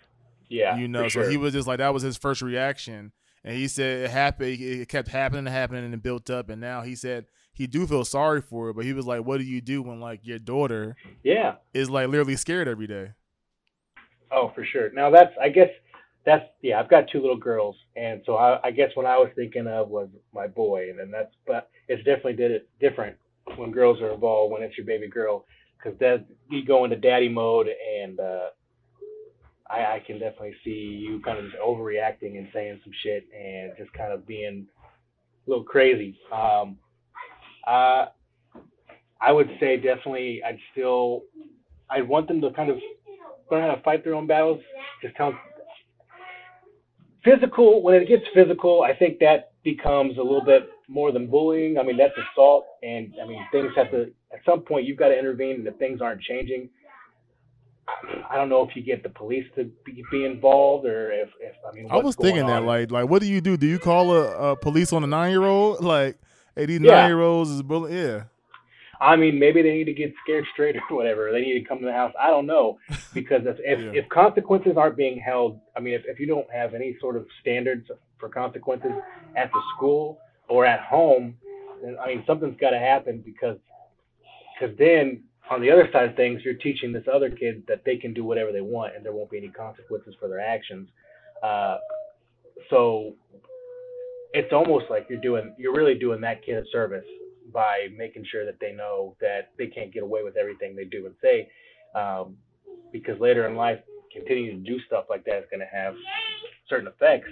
Yeah, 0.51 0.77
you 0.77 0.89
know. 0.89 1.05
So 1.05 1.23
sure. 1.23 1.31
he 1.31 1.39
was 1.39 1.55
just 1.55 1.67
like 1.67 1.79
that 1.79 1.95
was 1.95 2.03
his 2.03 2.19
first 2.19 2.43
reaction, 2.43 3.13
and 3.43 3.57
he 3.57 3.67
said 3.67 4.05
it 4.05 4.11
happened. 4.11 4.61
It 4.61 4.91
kept 4.91 5.09
happening 5.09 5.47
and 5.47 5.49
happening 5.49 5.91
and 5.91 6.03
built 6.03 6.29
up, 6.29 6.51
and 6.51 6.61
now 6.61 6.83
he 6.83 6.95
said 6.95 7.25
he 7.55 7.67
do 7.67 7.87
feel 7.87 8.05
sorry 8.05 8.43
for 8.43 8.69
it, 8.69 8.77
but 8.77 8.85
he 8.85 8.93
was 8.93 9.07
like, 9.07 9.25
"What 9.25 9.39
do 9.39 9.45
you 9.45 9.63
do 9.63 9.81
when 9.81 10.01
like 10.01 10.21
your 10.23 10.39
daughter, 10.39 10.97
yeah, 11.23 11.55
is 11.73 11.89
like 11.89 12.09
literally 12.09 12.37
scared 12.37 12.69
every 12.69 12.87
day?" 12.87 13.13
Oh, 14.31 14.53
for 14.55 14.67
sure. 14.67 14.93
Now 14.93 15.09
that's 15.09 15.33
I 15.41 15.49
guess 15.49 15.71
that's 16.27 16.45
yeah. 16.61 16.79
I've 16.79 16.91
got 16.91 17.09
two 17.11 17.23
little 17.23 17.39
girls, 17.39 17.77
and 17.97 18.21
so 18.27 18.37
I, 18.37 18.61
I 18.65 18.71
guess 18.71 18.91
what 18.93 19.07
I 19.07 19.17
was 19.17 19.31
thinking 19.35 19.67
of 19.67 19.89
was 19.89 20.11
my 20.35 20.47
boy, 20.47 20.91
and 20.91 20.99
then 20.99 21.11
that's 21.11 21.35
but 21.47 21.71
it's 21.89 22.05
definitely 22.05 22.35
did 22.35 22.51
it 22.51 22.69
different 22.81 23.17
when 23.57 23.71
girls 23.71 24.01
are 24.03 24.13
involved 24.13 24.53
when 24.53 24.63
it's 24.63 24.77
your 24.77 24.87
baby 24.87 25.09
girl 25.09 25.47
because 25.85 25.99
that 25.99 26.25
you 26.51 26.65
go 26.65 26.85
into 26.85 26.97
daddy 26.97 27.29
mode 27.29 27.69
and 27.69 28.19
uh, 28.19 28.47
I, 29.69 29.97
I 29.97 30.03
can 30.07 30.19
definitely 30.19 30.55
see 30.65 30.71
you 30.71 31.21
kind 31.21 31.39
of 31.39 31.45
just 31.45 31.57
overreacting 31.63 32.39
and 32.39 32.49
saying 32.53 32.81
some 32.83 32.93
shit 33.03 33.27
and 33.37 33.73
just 33.77 33.93
kind 33.93 34.13
of 34.13 34.27
being 34.27 34.67
a 35.47 35.51
little 35.51 35.65
crazy. 35.65 36.19
Um, 36.33 36.79
uh, 37.67 38.07
I 39.21 39.33
would 39.33 39.51
say 39.61 39.77
definitely 39.77 40.43
I'd 40.45 40.59
still 40.73 41.23
I'd 41.91 42.07
want 42.07 42.29
them 42.29 42.41
to 42.41 42.51
kind 42.51 42.71
of 42.71 42.79
learn 43.51 43.63
how 43.63 43.75
to 43.75 43.83
fight 43.83 44.05
their 44.05 44.15
own 44.15 44.27
battles. 44.27 44.61
Just 45.03 45.17
tell 45.17 45.31
them 45.31 45.39
physical 47.25 47.83
when 47.83 47.95
it 47.95 48.09
gets 48.09 48.25
physical, 48.35 48.83
I 48.83 48.95
think 48.95 49.19
that 49.21 49.53
becomes 49.63 50.19
a 50.19 50.23
little 50.23 50.45
bit 50.45 50.69
more 50.89 51.13
than 51.13 51.27
bullying. 51.29 51.79
I 51.79 51.83
mean 51.83 51.97
that's 51.97 52.15
assault, 52.33 52.67
and 52.83 53.13
I 53.23 53.27
mean 53.27 53.45
things 53.53 53.73
have 53.77 53.91
to 53.91 54.13
at 54.33 54.41
some 54.45 54.61
point 54.61 54.87
you've 54.87 54.99
got 54.99 55.09
to 55.09 55.19
intervene, 55.19 55.57
and 55.57 55.67
if 55.67 55.77
things 55.77 56.01
aren't 56.01 56.23
changing, 56.23 56.69
I 58.31 58.37
don't 58.37 58.49
know 58.49 58.67
if 58.67 58.75
you 58.75 58.83
get 58.83 59.03
the 59.03 59.09
police 59.11 59.45
to 59.57 59.71
be, 59.85 60.03
be 60.11 60.25
involved 60.25 60.87
or 60.87 61.13
if, 61.13 61.29
if 61.41 61.55
I 61.69 61.75
mean. 61.75 61.89
I 61.91 61.99
was 61.99 62.17
thinking 62.17 62.47
that 62.47 62.63
like 62.63 62.91
like 62.91 63.09
what 63.09 63.21
do 63.21 63.29
you 63.29 63.41
do? 63.41 63.57
Do 63.57 63.67
you 63.67 63.79
call 63.79 64.13
a, 64.13 64.53
a 64.53 64.57
police 64.57 64.93
on 64.93 65.05
a 65.05 65.07
nine 65.07 65.31
year 65.31 65.45
old? 65.45 65.83
Like, 65.95 66.19
hey, 66.57 66.67
these 66.67 66.81
yeah. 66.81 66.93
nine 66.93 67.11
year 67.11 67.21
olds 67.21 67.51
is 67.51 67.63
bullying. 67.63 67.97
Yeah. 67.97 68.25
I 69.01 69.17
mean, 69.17 69.39
maybe 69.39 69.61
they 69.61 69.73
need 69.73 69.85
to 69.85 69.93
get 69.93 70.15
scared 70.23 70.47
straight 70.53 70.77
or 70.77 70.97
whatever. 70.97 71.31
They 71.31 71.41
need 71.41 71.61
to 71.61 71.69
come 71.69 71.79
to 71.81 71.85
the 71.85 71.93
house. 71.93 72.13
I 72.21 72.29
don't 72.29 72.47
know 72.47 72.79
because 73.15 73.43
if 73.45 73.59
if, 73.61 73.79
yeah. 73.81 74.01
if 74.01 74.09
consequences 74.09 74.77
aren't 74.77 74.97
being 74.97 75.19
held, 75.19 75.61
I 75.77 75.81
mean, 75.81 75.95
if, 75.95 76.03
if 76.07 76.19
you 76.19 76.27
don't 76.27 76.51
have 76.51 76.75
any 76.75 76.97
sort 77.01 77.17
of 77.17 77.27
standards 77.41 77.91
for 78.19 78.29
consequences 78.29 78.93
at 79.37 79.51
the 79.53 79.61
school 79.77 80.19
or 80.49 80.67
at 80.67 80.81
home, 80.81 81.37
then 81.83 81.97
I 82.03 82.09
mean 82.09 82.25
something's 82.27 82.59
got 82.61 82.71
to 82.71 82.79
happen 82.79 83.23
because 83.25 83.59
because 84.55 84.77
then 84.79 85.23
on 85.51 85.61
the 85.61 85.71
other 85.71 85.89
side 85.93 86.09
of 86.09 86.17
things, 86.17 86.41
you're 86.45 86.55
teaching 86.55 86.93
this 86.93 87.05
other 87.13 87.31
kid 87.31 87.65
that 87.69 87.83
they 87.85 87.97
can 87.97 88.15
do 88.15 88.25
whatever 88.25 88.53
they 88.53 88.61
want 88.61 88.97
and 88.97 89.05
there 89.05 89.13
won't 89.13 89.31
be 89.31 89.37
any 89.37 89.49
consequences 89.49 90.15
for 90.19 90.29
their 90.29 90.41
actions. 90.41 90.89
Uh, 91.43 91.77
so 92.71 93.13
it's 94.33 94.53
almost 94.53 94.87
like 94.89 95.07
you're 95.09 95.21
doing, 95.21 95.55
you're 95.59 95.75
really 95.75 95.95
doing 95.95 96.21
that 96.23 96.45
kid 96.45 96.57
a 96.57 96.65
service 96.73 97.05
by 97.53 97.89
making 97.97 98.25
sure 98.31 98.47
that 98.47 98.59
they 98.59 98.73
know 98.73 99.17
that 99.21 99.51
they 99.59 99.67
can't 99.67 99.93
get 99.93 100.03
away 100.03 100.23
with 100.23 100.37
everything 100.37 100.75
they 100.75 100.85
do 100.85 101.07
and 101.07 101.15
say, 101.23 101.49
um, 101.95 102.37
because 102.91 103.21
later 103.21 103.47
in 103.47 103.55
life, 103.55 103.79
continuing 104.13 104.65
to 104.65 104.71
do 104.71 104.79
stuff 104.87 105.05
like 105.11 105.25
that 105.25 105.39
is 105.39 105.45
going 105.51 105.61
to 105.61 105.67
have 105.67 105.95
certain 106.69 106.89
effects. 106.89 107.29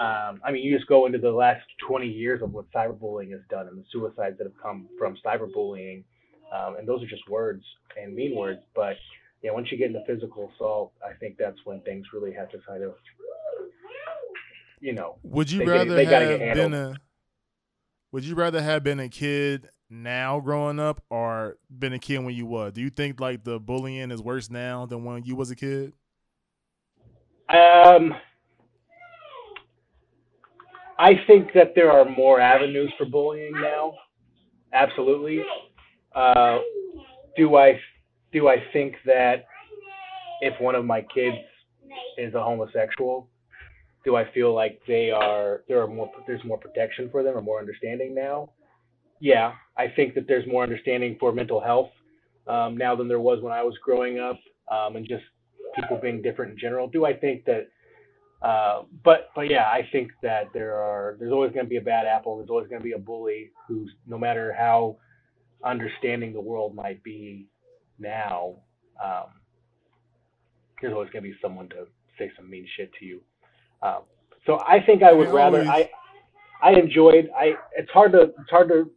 Um, 0.00 0.40
I 0.44 0.50
mean, 0.50 0.64
you 0.64 0.76
just 0.76 0.88
go 0.88 1.06
into 1.06 1.18
the 1.18 1.30
last 1.30 1.64
20 1.86 2.06
years 2.08 2.42
of 2.42 2.52
what 2.52 2.70
cyberbullying 2.72 3.30
has 3.32 3.40
done 3.48 3.68
and 3.68 3.78
the 3.78 3.84
suicides 3.92 4.36
that 4.38 4.44
have 4.44 4.60
come 4.60 4.88
from 4.98 5.16
cyberbullying, 5.24 6.02
um, 6.52 6.76
and 6.76 6.88
those 6.88 7.02
are 7.02 7.06
just 7.06 7.28
words 7.28 7.64
and 8.00 8.14
mean 8.14 8.36
words. 8.36 8.60
But 8.74 8.96
yeah, 9.42 9.52
once 9.52 9.70
you 9.70 9.78
get 9.78 9.88
into 9.88 10.02
physical 10.06 10.50
assault, 10.54 10.92
I 11.04 11.14
think 11.14 11.36
that's 11.38 11.58
when 11.64 11.80
things 11.82 12.06
really 12.12 12.32
have 12.32 12.50
to 12.50 12.58
kind 12.66 12.82
of, 12.82 12.94
you 14.80 14.92
know. 14.92 15.16
Would 15.22 15.50
you 15.50 15.60
they 15.60 15.66
rather 15.66 15.84
get- 16.04 16.08
they 16.08 16.46
have 16.46 16.54
been 16.54 16.74
a 16.74 16.94
Would 18.12 18.24
you 18.24 18.34
rather 18.34 18.62
have 18.62 18.82
been 18.84 19.00
a 19.00 19.08
kid 19.08 19.68
now 19.90 20.40
growing 20.40 20.78
up 20.78 21.02
or 21.10 21.58
been 21.68 21.92
a 21.92 21.98
kid 21.98 22.18
when 22.18 22.34
you 22.34 22.46
was? 22.46 22.72
Do 22.72 22.80
you 22.80 22.90
think 22.90 23.20
like 23.20 23.44
the 23.44 23.58
bullying 23.60 24.10
is 24.10 24.22
worse 24.22 24.50
now 24.50 24.86
than 24.86 25.04
when 25.04 25.24
you 25.24 25.36
was 25.36 25.50
a 25.50 25.56
kid? 25.56 25.92
Um, 27.48 28.14
I 30.98 31.12
think 31.26 31.52
that 31.54 31.72
there 31.74 31.90
are 31.90 32.04
more 32.04 32.40
avenues 32.40 32.92
for 32.96 33.04
bullying 33.04 33.52
now. 33.52 33.94
Absolutely. 34.72 35.42
Uh, 36.14 36.58
do 37.36 37.56
I 37.56 37.80
do 38.32 38.48
I 38.48 38.56
think 38.72 38.94
that 39.06 39.46
if 40.40 40.60
one 40.60 40.74
of 40.74 40.84
my 40.84 41.02
kids 41.02 41.36
is 42.18 42.34
a 42.34 42.42
homosexual, 42.42 43.28
do 44.04 44.16
I 44.16 44.30
feel 44.32 44.54
like 44.54 44.80
they 44.86 45.10
are 45.10 45.62
there 45.68 45.80
are 45.82 45.86
more 45.86 46.10
there's 46.26 46.44
more 46.44 46.58
protection 46.58 47.08
for 47.10 47.22
them 47.22 47.36
or 47.36 47.42
more 47.42 47.58
understanding 47.58 48.14
now? 48.14 48.50
Yeah, 49.20 49.52
I 49.76 49.88
think 49.88 50.14
that 50.14 50.26
there's 50.28 50.46
more 50.46 50.62
understanding 50.62 51.16
for 51.18 51.32
mental 51.32 51.60
health 51.60 51.90
um, 52.46 52.76
now 52.76 52.94
than 52.94 53.08
there 53.08 53.20
was 53.20 53.42
when 53.42 53.52
I 53.52 53.62
was 53.62 53.74
growing 53.82 54.18
up, 54.18 54.38
um, 54.70 54.96
and 54.96 55.06
just 55.08 55.24
people 55.74 55.98
being 56.00 56.22
different 56.22 56.52
in 56.52 56.58
general. 56.58 56.88
Do 56.88 57.04
I 57.04 57.14
think 57.14 57.44
that? 57.46 57.68
Uh, 58.42 58.82
but 59.02 59.30
but 59.34 59.48
yeah, 59.48 59.64
I 59.64 59.88
think 59.90 60.10
that 60.22 60.48
there 60.52 60.74
are 60.74 61.16
there's 61.18 61.32
always 61.32 61.52
going 61.52 61.64
to 61.64 61.70
be 61.70 61.76
a 61.76 61.82
bad 61.82 62.06
apple. 62.06 62.36
There's 62.36 62.50
always 62.50 62.68
going 62.68 62.80
to 62.80 62.84
be 62.84 62.92
a 62.92 62.98
bully 62.98 63.50
who's 63.66 63.90
no 64.06 64.18
matter 64.18 64.54
how 64.56 64.98
understanding 65.64 66.32
the 66.32 66.40
world 66.40 66.74
might 66.74 67.02
be 67.02 67.46
now, 67.98 68.56
um, 69.02 69.26
there's 70.80 70.92
always 70.92 71.10
going 71.10 71.24
to 71.24 71.30
be 71.30 71.36
someone 71.40 71.68
to 71.70 71.86
say 72.18 72.30
some 72.36 72.50
mean 72.50 72.66
shit 72.76 72.92
to 73.00 73.04
you. 73.04 73.20
Um, 73.82 74.02
so 74.46 74.60
I 74.60 74.80
think 74.84 75.02
I 75.02 75.12
would 75.12 75.30
rather 75.30 75.62
I 75.62 75.90
I 76.62 76.72
enjoyed 76.72 77.30
I 77.36 77.54
it's 77.76 77.90
hard 77.90 78.12
to 78.12 78.22
it's 78.22 78.50
hard 78.50 78.68
to 78.68 78.90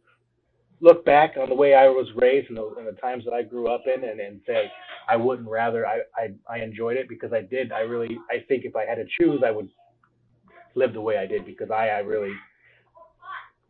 look 0.80 1.04
back 1.04 1.34
on 1.40 1.48
the 1.48 1.54
way 1.54 1.74
I 1.74 1.88
was 1.88 2.06
raised 2.16 2.48
and 2.48 2.56
the, 2.56 2.74
and 2.78 2.86
the 2.86 3.00
times 3.00 3.24
that 3.24 3.32
I 3.32 3.42
grew 3.42 3.68
up 3.68 3.84
in 3.86 4.04
and, 4.04 4.20
and 4.20 4.40
say 4.46 4.70
I 5.08 5.16
wouldn't 5.16 5.48
rather 5.48 5.86
I, 5.86 6.00
I 6.16 6.28
I 6.48 6.58
enjoyed 6.58 6.96
it 6.96 7.08
because 7.08 7.32
I 7.32 7.42
did. 7.42 7.72
I 7.72 7.80
really 7.80 8.18
I 8.30 8.44
think 8.48 8.64
if 8.64 8.76
I 8.76 8.84
had 8.84 8.96
to 8.96 9.04
choose 9.18 9.42
I 9.44 9.50
would 9.50 9.68
live 10.74 10.92
the 10.92 11.00
way 11.00 11.18
I 11.18 11.26
did 11.26 11.44
because 11.44 11.70
I 11.70 11.88
I 11.88 11.98
really 11.98 12.32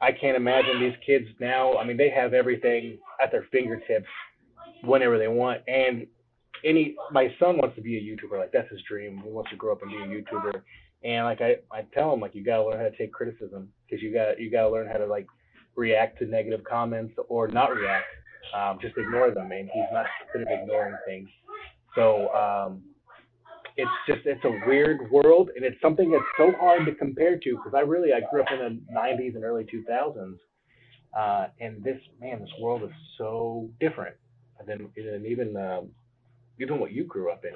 I 0.00 0.12
can't 0.12 0.36
imagine 0.36 0.80
these 0.80 0.96
kids 1.04 1.26
now. 1.40 1.76
I 1.76 1.84
mean 1.84 1.96
they 1.96 2.10
have 2.10 2.34
everything 2.34 2.98
at 3.22 3.32
their 3.32 3.46
fingertips 3.50 4.06
whenever 4.82 5.18
they 5.18 5.28
want. 5.28 5.62
And 5.66 6.06
any 6.64 6.96
my 7.10 7.28
son 7.38 7.56
wants 7.58 7.76
to 7.76 7.82
be 7.82 7.96
a 7.96 8.00
YouTuber. 8.00 8.38
Like 8.38 8.52
that's 8.52 8.70
his 8.70 8.82
dream. 8.88 9.22
He 9.24 9.30
wants 9.30 9.50
to 9.50 9.56
grow 9.56 9.72
up 9.72 9.82
and 9.82 9.90
be 9.90 9.96
a 9.96 10.22
YouTuber. 10.22 10.60
And 11.04 11.24
like 11.24 11.40
I 11.40 11.56
I 11.72 11.82
tell 11.94 12.12
him 12.12 12.20
like 12.20 12.34
you 12.34 12.44
gotta 12.44 12.64
learn 12.64 12.78
how 12.78 12.88
to 12.88 12.96
take 12.96 13.12
criticism 13.12 13.70
because 13.88 14.02
you 14.02 14.12
got 14.12 14.38
you 14.40 14.50
gotta 14.50 14.68
learn 14.68 14.88
how 14.88 14.98
to 14.98 15.06
like 15.06 15.26
react 15.78 16.18
to 16.18 16.26
negative 16.26 16.64
comments 16.64 17.14
or 17.28 17.48
not 17.48 17.74
react 17.74 18.06
um, 18.54 18.78
just 18.80 18.96
ignore 18.96 19.30
them 19.30 19.50
and 19.52 19.68
he's 19.72 19.84
not 19.92 20.06
good 20.32 20.42
at 20.42 20.62
ignoring 20.62 20.96
things. 21.06 21.28
So 21.94 22.28
um, 22.34 22.82
it's 23.76 23.90
just 24.06 24.20
it's 24.24 24.44
a 24.44 24.66
weird 24.66 25.10
world 25.10 25.50
and 25.54 25.64
it's 25.64 25.80
something 25.80 26.10
that's 26.10 26.24
so 26.36 26.52
hard 26.58 26.86
to 26.86 26.94
compare 26.94 27.38
to 27.38 27.56
because 27.56 27.72
I 27.74 27.80
really 27.80 28.12
I 28.12 28.20
grew 28.30 28.42
up 28.42 28.48
in 28.52 28.58
the 28.58 28.94
90s 28.94 29.34
and 29.34 29.44
early 29.44 29.64
2000s 29.64 30.36
uh, 31.18 31.48
and 31.60 31.82
this 31.82 31.98
man 32.20 32.40
this 32.40 32.50
world 32.60 32.82
is 32.82 32.90
so 33.16 33.70
different 33.80 34.16
than 34.66 34.90
and 34.96 35.26
even 35.26 35.56
um, 35.56 35.88
even 36.60 36.78
what 36.80 36.92
you 36.92 37.04
grew 37.04 37.30
up 37.30 37.44
in. 37.44 37.54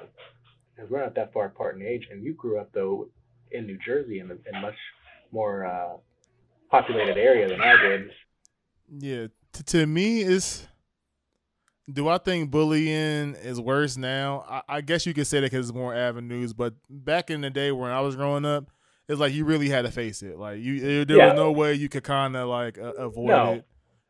Because 0.75 0.89
we're 0.89 1.03
not 1.03 1.15
that 1.15 1.33
far 1.33 1.45
apart 1.45 1.75
in 1.75 1.85
age 1.85 2.07
and 2.11 2.23
you 2.23 2.33
grew 2.33 2.59
up 2.59 2.69
though 2.73 3.07
in 3.51 3.67
New 3.67 3.77
Jersey 3.85 4.19
in 4.19 4.31
a 4.31 4.33
in 4.33 4.61
much 4.61 4.77
more 5.31 5.65
uh, 5.65 5.97
populated 6.73 7.17
area 7.17 7.47
than 7.47 7.61
I 7.61 7.77
did 7.81 8.11
Yeah, 8.89 9.27
t- 9.53 9.63
to 9.63 9.85
me, 9.85 10.21
it's. 10.21 10.67
Do 11.91 12.07
I 12.07 12.17
think 12.17 12.49
bullying 12.49 13.35
is 13.35 13.59
worse 13.59 13.97
now? 13.97 14.45
I, 14.47 14.77
I 14.77 14.81
guess 14.81 15.05
you 15.05 15.13
could 15.13 15.27
say 15.27 15.41
that 15.41 15.47
because 15.51 15.67
there's 15.67 15.73
more 15.75 15.93
avenues. 15.93 16.53
But 16.53 16.75
back 16.89 17.29
in 17.29 17.41
the 17.41 17.49
day 17.49 17.73
when 17.73 17.91
I 17.91 17.99
was 17.99 18.15
growing 18.15 18.45
up, 18.45 18.71
it's 19.09 19.19
like 19.19 19.33
you 19.33 19.43
really 19.43 19.67
had 19.67 19.81
to 19.83 19.91
face 19.91 20.23
it. 20.23 20.37
Like 20.39 20.59
you, 20.61 21.03
there 21.05 21.17
Yeah. 21.17 21.25
was 21.31 21.35
no 21.35 21.51
way 21.51 21.73
you 21.73 21.89
could 21.89 22.03
kind 22.05 22.37
of 22.37 22.47
like 22.47 22.77
uh, 22.77 22.93
avoid 22.93 23.27
No. 23.27 23.51
it. 23.55 23.65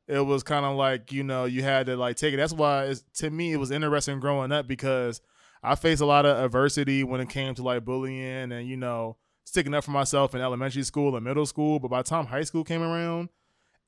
It 0.05 0.19
was 0.19 0.43
kind 0.43 0.65
of 0.65 0.75
like 0.75 1.11
you 1.11 1.23
know 1.23 1.45
you 1.45 1.63
had 1.63 1.87
to 1.87 1.95
like 1.97 2.15
take 2.15 2.33
it. 2.33 2.37
That's 2.37 2.53
why 2.53 2.85
it's, 2.85 3.03
to 3.15 3.29
me 3.31 3.53
it 3.53 3.57
was 3.57 3.71
interesting 3.71 4.19
growing 4.19 4.51
up 4.51 4.67
because 4.67 5.19
I 5.63 5.73
faced 5.75 6.01
a 6.01 6.05
lot 6.05 6.25
of 6.27 6.37
adversity 6.45 7.03
when 7.03 7.21
it 7.21 7.29
came 7.29 7.55
to 7.55 7.63
like 7.63 7.83
bullying 7.85 8.51
and 8.51 8.67
you 8.67 8.77
know 8.77 9.17
sticking 9.45 9.73
up 9.73 9.83
for 9.83 9.91
myself 9.91 10.33
in 10.35 10.41
elementary 10.41 10.83
school 10.83 11.15
and 11.15 11.25
middle 11.25 11.45
school. 11.45 11.79
But 11.79 11.89
by 11.89 12.01
the 12.01 12.09
time 12.09 12.25
high 12.25 12.43
school 12.43 12.63
came 12.63 12.81
around, 12.81 13.29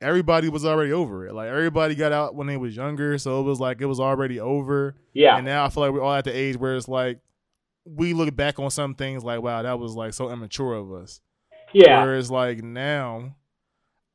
everybody 0.01 0.49
was 0.49 0.65
already 0.65 0.91
over 0.91 1.27
it. 1.27 1.33
Like 1.33 1.47
everybody 1.49 1.95
got 1.95 2.11
out 2.11 2.35
when 2.35 2.47
they 2.47 2.57
was 2.57 2.75
younger, 2.75 3.17
so 3.17 3.39
it 3.39 3.43
was 3.43 3.59
like 3.59 3.81
it 3.81 3.85
was 3.85 3.99
already 3.99 4.39
over. 4.39 4.95
yeah 5.13 5.37
And 5.37 5.45
now 5.45 5.65
I 5.65 5.69
feel 5.69 5.83
like 5.83 5.93
we're 5.93 6.01
all 6.01 6.13
at 6.13 6.25
the 6.25 6.35
age 6.35 6.57
where 6.57 6.75
it's 6.75 6.87
like 6.87 7.19
we 7.85 8.13
look 8.13 8.35
back 8.35 8.59
on 8.59 8.71
some 8.71 8.95
things 8.95 9.23
like, 9.23 9.41
wow, 9.41 9.61
that 9.61 9.79
was 9.79 9.93
like 9.93 10.13
so 10.13 10.31
immature 10.31 10.73
of 10.73 10.91
us. 10.91 11.21
yeah 11.73 12.03
Whereas 12.03 12.31
like 12.31 12.63
now, 12.63 13.35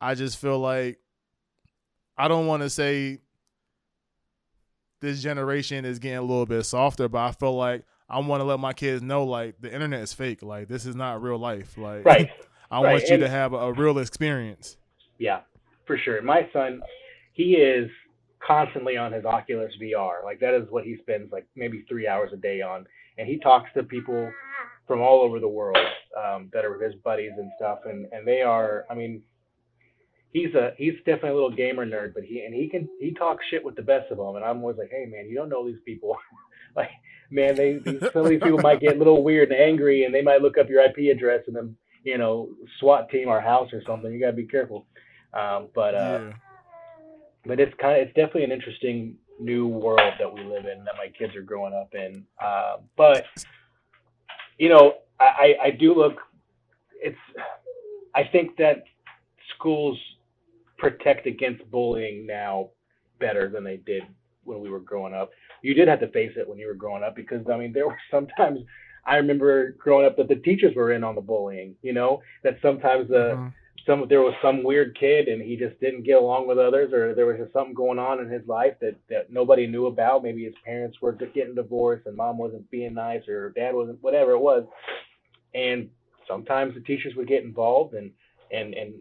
I 0.00 0.14
just 0.14 0.38
feel 0.38 0.59
like 0.59 0.99
I 2.16 2.28
don't 2.28 2.47
want 2.47 2.62
to 2.62 2.70
say 2.70 3.20
this 5.00 5.23
generation 5.23 5.85
is 5.85 5.99
getting 5.99 6.18
a 6.18 6.23
little 6.23 6.47
bit 6.47 6.64
softer, 6.64 7.09
but 7.09 7.18
I 7.18 7.32
feel 7.32 7.54
like 7.56 7.85
I 8.11 8.19
want 8.19 8.40
to 8.40 8.45
let 8.45 8.59
my 8.61 8.73
kids 8.73 9.02
know 9.02 9.25
like 9.25 9.61
the 9.61 9.73
internet 9.73 10.00
is 10.02 10.12
fake. 10.12 10.43
Like 10.43 10.69
this 10.69 10.85
is 10.87 10.97
not 10.97 11.23
real 11.23 11.38
life. 11.38 11.79
Like 11.79 12.05
right 12.05 12.29
I 12.71 12.83
Right, 12.83 12.93
want 12.93 13.05
you 13.09 13.14
and- 13.14 13.23
to 13.23 13.29
have 13.29 13.52
a, 13.52 13.57
a 13.57 13.73
real 13.73 13.99
experience. 13.99 14.76
Yeah, 15.19 15.40
for 15.87 15.97
sure. 15.99 16.23
My 16.23 16.49
son, 16.52 16.81
he 17.33 17.55
is 17.55 17.90
constantly 18.47 18.97
on 18.97 19.12
his 19.12 19.25
Oculus 19.25 19.73
VR. 19.83 20.25
Like 20.25 20.40
that 20.40 20.55
is 20.55 20.67
what 20.71 20.85
he 20.85 20.97
spends 21.02 21.31
like 21.33 21.47
maybe 21.57 21.85
three 21.88 22.07
hours 22.09 22.31
a 22.33 22.37
day 22.37 22.61
on, 22.62 22.87
and 23.19 23.26
he 23.29 23.38
talks 23.38 23.71
to 23.75 23.83
people 23.83 24.33
from 24.87 25.00
all 25.00 25.21
over 25.23 25.38
the 25.38 25.49
world 25.49 25.76
um, 26.19 26.49
that 26.52 26.64
are 26.64 26.79
his 26.83 26.95
buddies 27.05 27.33
and 27.37 27.50
stuff, 27.57 27.81
and 27.85 28.07
and 28.12 28.26
they 28.26 28.40
are. 28.43 28.87
I 28.90 28.95
mean, 28.95 29.23
he's 30.33 30.55
a 30.55 30.73
he's 30.79 30.95
definitely 31.05 31.31
a 31.31 31.35
little 31.35 31.55
gamer 31.55 31.87
nerd, 31.87 32.14
but 32.14 32.25
he 32.25 32.40
and 32.45 32.55
he 32.55 32.69
can 32.69 32.88
he 33.00 33.12
talks 33.12 33.45
shit 33.50 33.64
with 33.64 33.76
the 33.76 33.83
best 33.83 34.11
of 34.11 34.17
them, 34.19 34.37
and 34.37 34.45
I'm 34.45 34.59
always 34.61 34.79
like, 34.79 34.90
hey 34.90 35.07
man, 35.07 35.29
you 35.29 35.35
don't 35.37 35.49
know 35.49 35.67
these 35.67 35.81
people. 35.85 36.17
like 36.76 36.90
man, 37.30 37.54
they 37.54 37.78
these, 37.78 38.00
some 38.12 38.22
of 38.22 38.28
these 38.28 38.42
people 38.42 38.58
might 38.58 38.80
get 38.80 38.96
a 38.96 38.99
little 38.99 39.22
weird 39.22 39.50
and 39.50 39.60
angry, 39.60 40.04
and 40.04 40.14
they 40.14 40.22
might 40.22 40.42
look 40.42 40.58
up 40.58 40.68
your 40.68 40.82
IP 40.82 41.14
address 41.14 41.42
and 41.46 41.56
then 41.56 41.76
you 42.04 42.18
know 42.18 42.49
SWAT 42.78 43.08
team 43.10 43.28
our 43.28 43.40
house 43.40 43.72
or 43.72 43.82
something. 43.87 44.12
You 44.12 44.20
gotta 44.20 44.32
be 44.32 44.46
careful. 44.46 44.87
Um, 45.32 45.68
but 45.75 45.94
uh, 45.94 46.20
yeah. 46.22 46.32
but 47.46 47.60
it's 47.60 47.75
kind 47.80 48.00
of 48.00 48.08
it's 48.08 48.16
definitely 48.16 48.44
an 48.44 48.52
interesting 48.52 49.16
new 49.38 49.66
world 49.66 50.12
that 50.18 50.32
we 50.32 50.42
live 50.42 50.66
in 50.66 50.84
that 50.84 50.94
my 50.99 51.08
kids 51.16 51.34
are 51.37 51.42
growing 51.42 51.72
up 51.75 51.94
in. 51.94 52.25
Uh, 52.42 52.76
but 52.96 53.25
you 54.58 54.68
know, 54.68 54.94
I, 55.18 55.25
I 55.25 55.66
I 55.66 55.70
do 55.70 55.94
look. 55.94 56.18
It's 57.02 57.18
I 58.14 58.25
think 58.25 58.56
that 58.56 58.84
schools 59.54 59.99
protect 60.78 61.26
against 61.26 61.68
bullying 61.70 62.26
now 62.26 62.70
better 63.18 63.49
than 63.49 63.62
they 63.62 63.76
did 63.76 64.02
when 64.44 64.61
we 64.61 64.70
were 64.70 64.80
growing 64.80 65.14
up. 65.14 65.30
You 65.62 65.75
did 65.75 65.88
have 65.88 66.00
to 66.00 66.09
face 66.09 66.32
it 66.37 66.49
when 66.49 66.59
you 66.59 66.66
were 66.66 66.75
growing 66.75 67.02
up 67.02 67.14
because 67.14 67.47
I 67.52 67.56
mean 67.56 67.73
there 67.73 67.87
were 67.88 67.99
sometimes 68.11 68.61
I 69.04 69.16
remember 69.16 69.73
growing 69.78 70.06
up 70.06 70.16
that 70.16 70.28
the 70.28 70.37
teachers 70.37 70.75
were 70.75 70.92
in 70.92 71.04
on 71.04 71.14
the 71.14 71.20
bullying. 71.20 71.75
You 71.82 71.92
know 71.92 72.23
that 72.42 72.59
sometimes 72.62 73.09
the 73.09 73.37
Mhm. 73.37 73.52
some 73.87 74.06
there 74.09 74.20
was 74.20 74.35
some 74.42 74.62
weird 74.62 74.97
kid 74.99 75.28
and 75.28 75.40
he 75.40 75.56
just 75.56 75.78
didn't 75.80 76.02
get 76.02 76.18
along 76.18 76.47
with 76.47 76.59
others 76.59 76.92
or 76.92 77.14
there 77.14 77.26
was 77.26 77.38
just 77.38 77.52
something 77.52 77.75
going 77.75 77.99
on 77.99 78.20
in 78.20 78.28
his 78.28 78.47
life 78.47 78.75
that, 78.80 78.94
that 79.09 79.32
nobody 79.32 79.66
knew 79.66 79.87
about 79.87 80.23
maybe 80.23 80.44
his 80.44 80.54
parents 80.64 81.00
were 81.00 81.12
getting 81.12 81.54
divorced 81.54 82.06
and 82.06 82.16
mom 82.16 82.37
wasn't 82.37 82.70
being 82.70 82.92
nice 82.92 83.26
or 83.26 83.50
dad 83.50 83.75
wasn't 83.75 84.02
whatever 84.02 84.32
it 84.32 84.38
was 84.38 84.64
and 85.54 85.88
sometimes 86.28 86.75
the 86.75 86.80
teachers 86.80 87.14
would 87.16 87.26
get 87.28 87.42
involved 87.42 87.94
and 87.94 88.11
and 88.52 88.75
and 88.75 88.94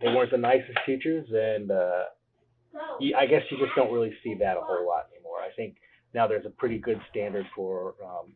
they 0.00 0.08
weren't 0.08 0.30
the 0.30 0.36
nicest 0.36 0.78
teachers 0.84 1.26
and 1.32 1.70
uh 1.70 2.04
you- 2.98 3.14
i 3.16 3.26
guess 3.26 3.42
you 3.50 3.58
just 3.58 3.74
don't 3.76 3.92
really 3.92 4.14
see 4.22 4.34
that 4.34 4.56
a 4.56 4.60
whole 4.60 4.86
lot 4.86 5.06
anymore 5.14 5.38
i 5.40 5.50
think 5.56 5.76
now 6.14 6.26
there's 6.26 6.46
a 6.46 6.50
pretty 6.50 6.78
good 6.78 7.00
standard 7.10 7.46
for 7.54 7.94
um 8.04 8.32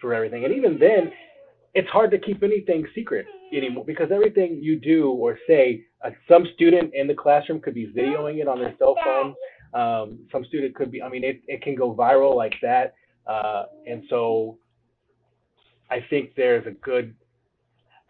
for 0.00 0.14
everything 0.14 0.44
and 0.44 0.54
even 0.54 0.78
then 0.78 1.10
it's 1.74 1.88
hard 1.88 2.10
to 2.10 2.18
keep 2.18 2.42
anything 2.42 2.86
secret 2.94 3.26
anymore 3.52 3.84
because 3.84 4.10
everything 4.12 4.58
you 4.62 4.78
do 4.78 5.10
or 5.10 5.38
say, 5.46 5.82
uh, 6.04 6.10
some 6.28 6.46
student 6.54 6.92
in 6.94 7.06
the 7.06 7.14
classroom 7.14 7.60
could 7.60 7.74
be 7.74 7.86
videoing 7.86 8.40
it 8.40 8.48
on 8.48 8.58
their 8.58 8.74
cell 8.78 8.96
phone. 9.04 9.34
Um, 9.72 10.18
some 10.32 10.44
student 10.46 10.74
could 10.74 10.90
be, 10.90 11.02
I 11.02 11.08
mean, 11.08 11.22
it, 11.24 11.40
it 11.46 11.62
can 11.62 11.74
go 11.74 11.94
viral 11.94 12.34
like 12.34 12.54
that. 12.62 12.94
Uh, 13.26 13.64
and 13.86 14.02
so 14.10 14.58
I 15.90 16.04
think 16.10 16.34
there's 16.36 16.66
a 16.66 16.72
good, 16.72 17.14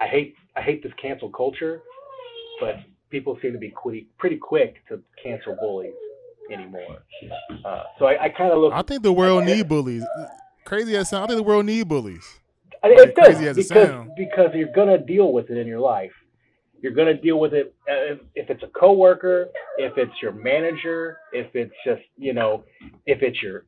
I 0.00 0.06
hate 0.06 0.34
I 0.56 0.62
hate 0.62 0.82
this 0.82 0.92
cancel 1.00 1.28
culture, 1.30 1.80
but 2.60 2.76
people 3.10 3.38
seem 3.42 3.52
to 3.52 3.58
be 3.58 3.72
pretty 3.82 4.06
pretty 4.18 4.36
quick 4.36 4.76
to 4.88 5.00
cancel 5.22 5.56
bullies 5.60 5.92
anymore. 6.52 6.98
Uh, 7.64 7.82
so 7.98 8.06
I, 8.06 8.24
I 8.24 8.28
kind 8.28 8.52
of 8.52 8.58
look. 8.58 8.72
I 8.72 8.82
think 8.82 9.02
the 9.02 9.12
world 9.12 9.44
need 9.44 9.68
bullies. 9.68 10.04
Crazy 10.64 10.96
as 10.96 11.08
sound, 11.10 11.24
I 11.24 11.26
think 11.28 11.38
the 11.38 11.42
world 11.42 11.66
need 11.66 11.88
bullies. 11.88 12.38
I- 12.82 12.88
It 12.88 13.14
does 13.14 13.26
crazy 13.26 13.46
as 13.48 13.56
because 13.56 13.88
sound. 13.88 14.10
because 14.16 14.50
you're 14.54 14.72
gonna 14.72 14.98
deal 14.98 15.32
with 15.32 15.50
it 15.50 15.56
in 15.58 15.66
your 15.66 15.80
life. 15.80 16.12
You're 16.82 16.92
gonna 16.92 17.14
deal 17.20 17.38
with 17.38 17.52
it 17.52 17.74
uh, 17.90 18.14
if, 18.14 18.18
if 18.34 18.50
it's 18.50 18.62
a 18.62 18.68
coworker, 18.68 19.48
if 19.78 19.98
it's 19.98 20.12
your 20.22 20.32
manager, 20.32 21.18
if 21.32 21.54
it's 21.54 21.74
just 21.84 22.02
you 22.16 22.32
know, 22.32 22.64
if 23.06 23.20
it's 23.22 23.42
your 23.42 23.64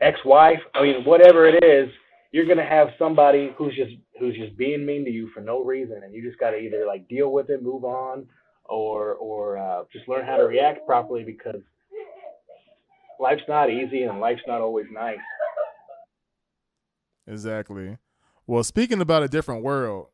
ex-wife. 0.00 0.58
I 0.74 0.82
mean, 0.82 1.04
whatever 1.04 1.46
it 1.48 1.62
is, 1.64 1.88
you're 2.32 2.46
gonna 2.46 2.66
have 2.66 2.88
somebody 2.98 3.52
who's 3.56 3.74
just 3.74 3.92
who's 4.18 4.36
just 4.36 4.56
being 4.56 4.84
mean 4.84 5.04
to 5.04 5.10
you 5.10 5.30
for 5.34 5.40
no 5.40 5.64
reason, 5.64 6.02
and 6.04 6.14
you 6.14 6.22
just 6.26 6.38
gotta 6.38 6.56
either 6.58 6.84
like 6.86 7.08
deal 7.08 7.32
with 7.32 7.50
it, 7.50 7.62
move 7.62 7.84
on, 7.84 8.26
or 8.70 9.14
or 9.14 9.58
uh, 9.58 9.84
just 9.92 10.08
learn 10.08 10.24
how 10.24 10.36
to 10.36 10.44
react 10.44 10.86
properly 10.86 11.24
because 11.24 11.60
life's 13.18 13.42
not 13.48 13.70
easy 13.70 14.04
and 14.04 14.20
life's 14.20 14.42
not 14.46 14.60
always 14.60 14.86
nice. 14.90 15.18
Exactly. 17.26 17.98
Well, 18.46 18.64
speaking 18.64 19.00
about 19.00 19.22
a 19.22 19.28
different 19.28 19.62
world. 19.62 20.06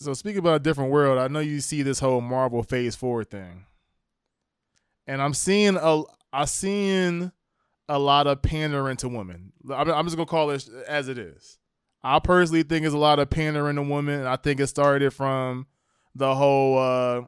So 0.00 0.12
speaking 0.12 0.40
about 0.40 0.56
a 0.56 0.62
different 0.62 0.90
world, 0.90 1.18
I 1.18 1.28
know 1.28 1.40
you 1.40 1.60
see 1.60 1.82
this 1.82 2.00
whole 2.00 2.20
Marvel 2.20 2.62
Phase 2.62 2.96
Four 2.96 3.24
thing, 3.24 3.64
and 5.06 5.22
I'm 5.22 5.34
seeing 5.34 5.76
a 5.76 6.02
I'm 6.32 6.46
seeing 6.46 7.32
a 7.88 7.98
lot 7.98 8.26
of 8.26 8.42
pandering 8.42 8.96
to 8.98 9.08
women. 9.08 9.52
I'm, 9.72 9.90
I'm 9.90 10.04
just 10.04 10.16
gonna 10.16 10.26
call 10.26 10.50
it 10.50 10.68
as 10.88 11.08
it 11.08 11.16
is. 11.16 11.58
I 12.02 12.18
personally 12.18 12.64
think 12.64 12.84
it's 12.84 12.94
a 12.94 12.98
lot 12.98 13.18
of 13.18 13.30
pandering 13.30 13.76
to 13.76 13.82
women, 13.82 14.26
I 14.26 14.36
think 14.36 14.60
it 14.60 14.66
started 14.66 15.14
from 15.14 15.66
the 16.14 16.34
whole 16.34 16.78
uh 16.78 17.22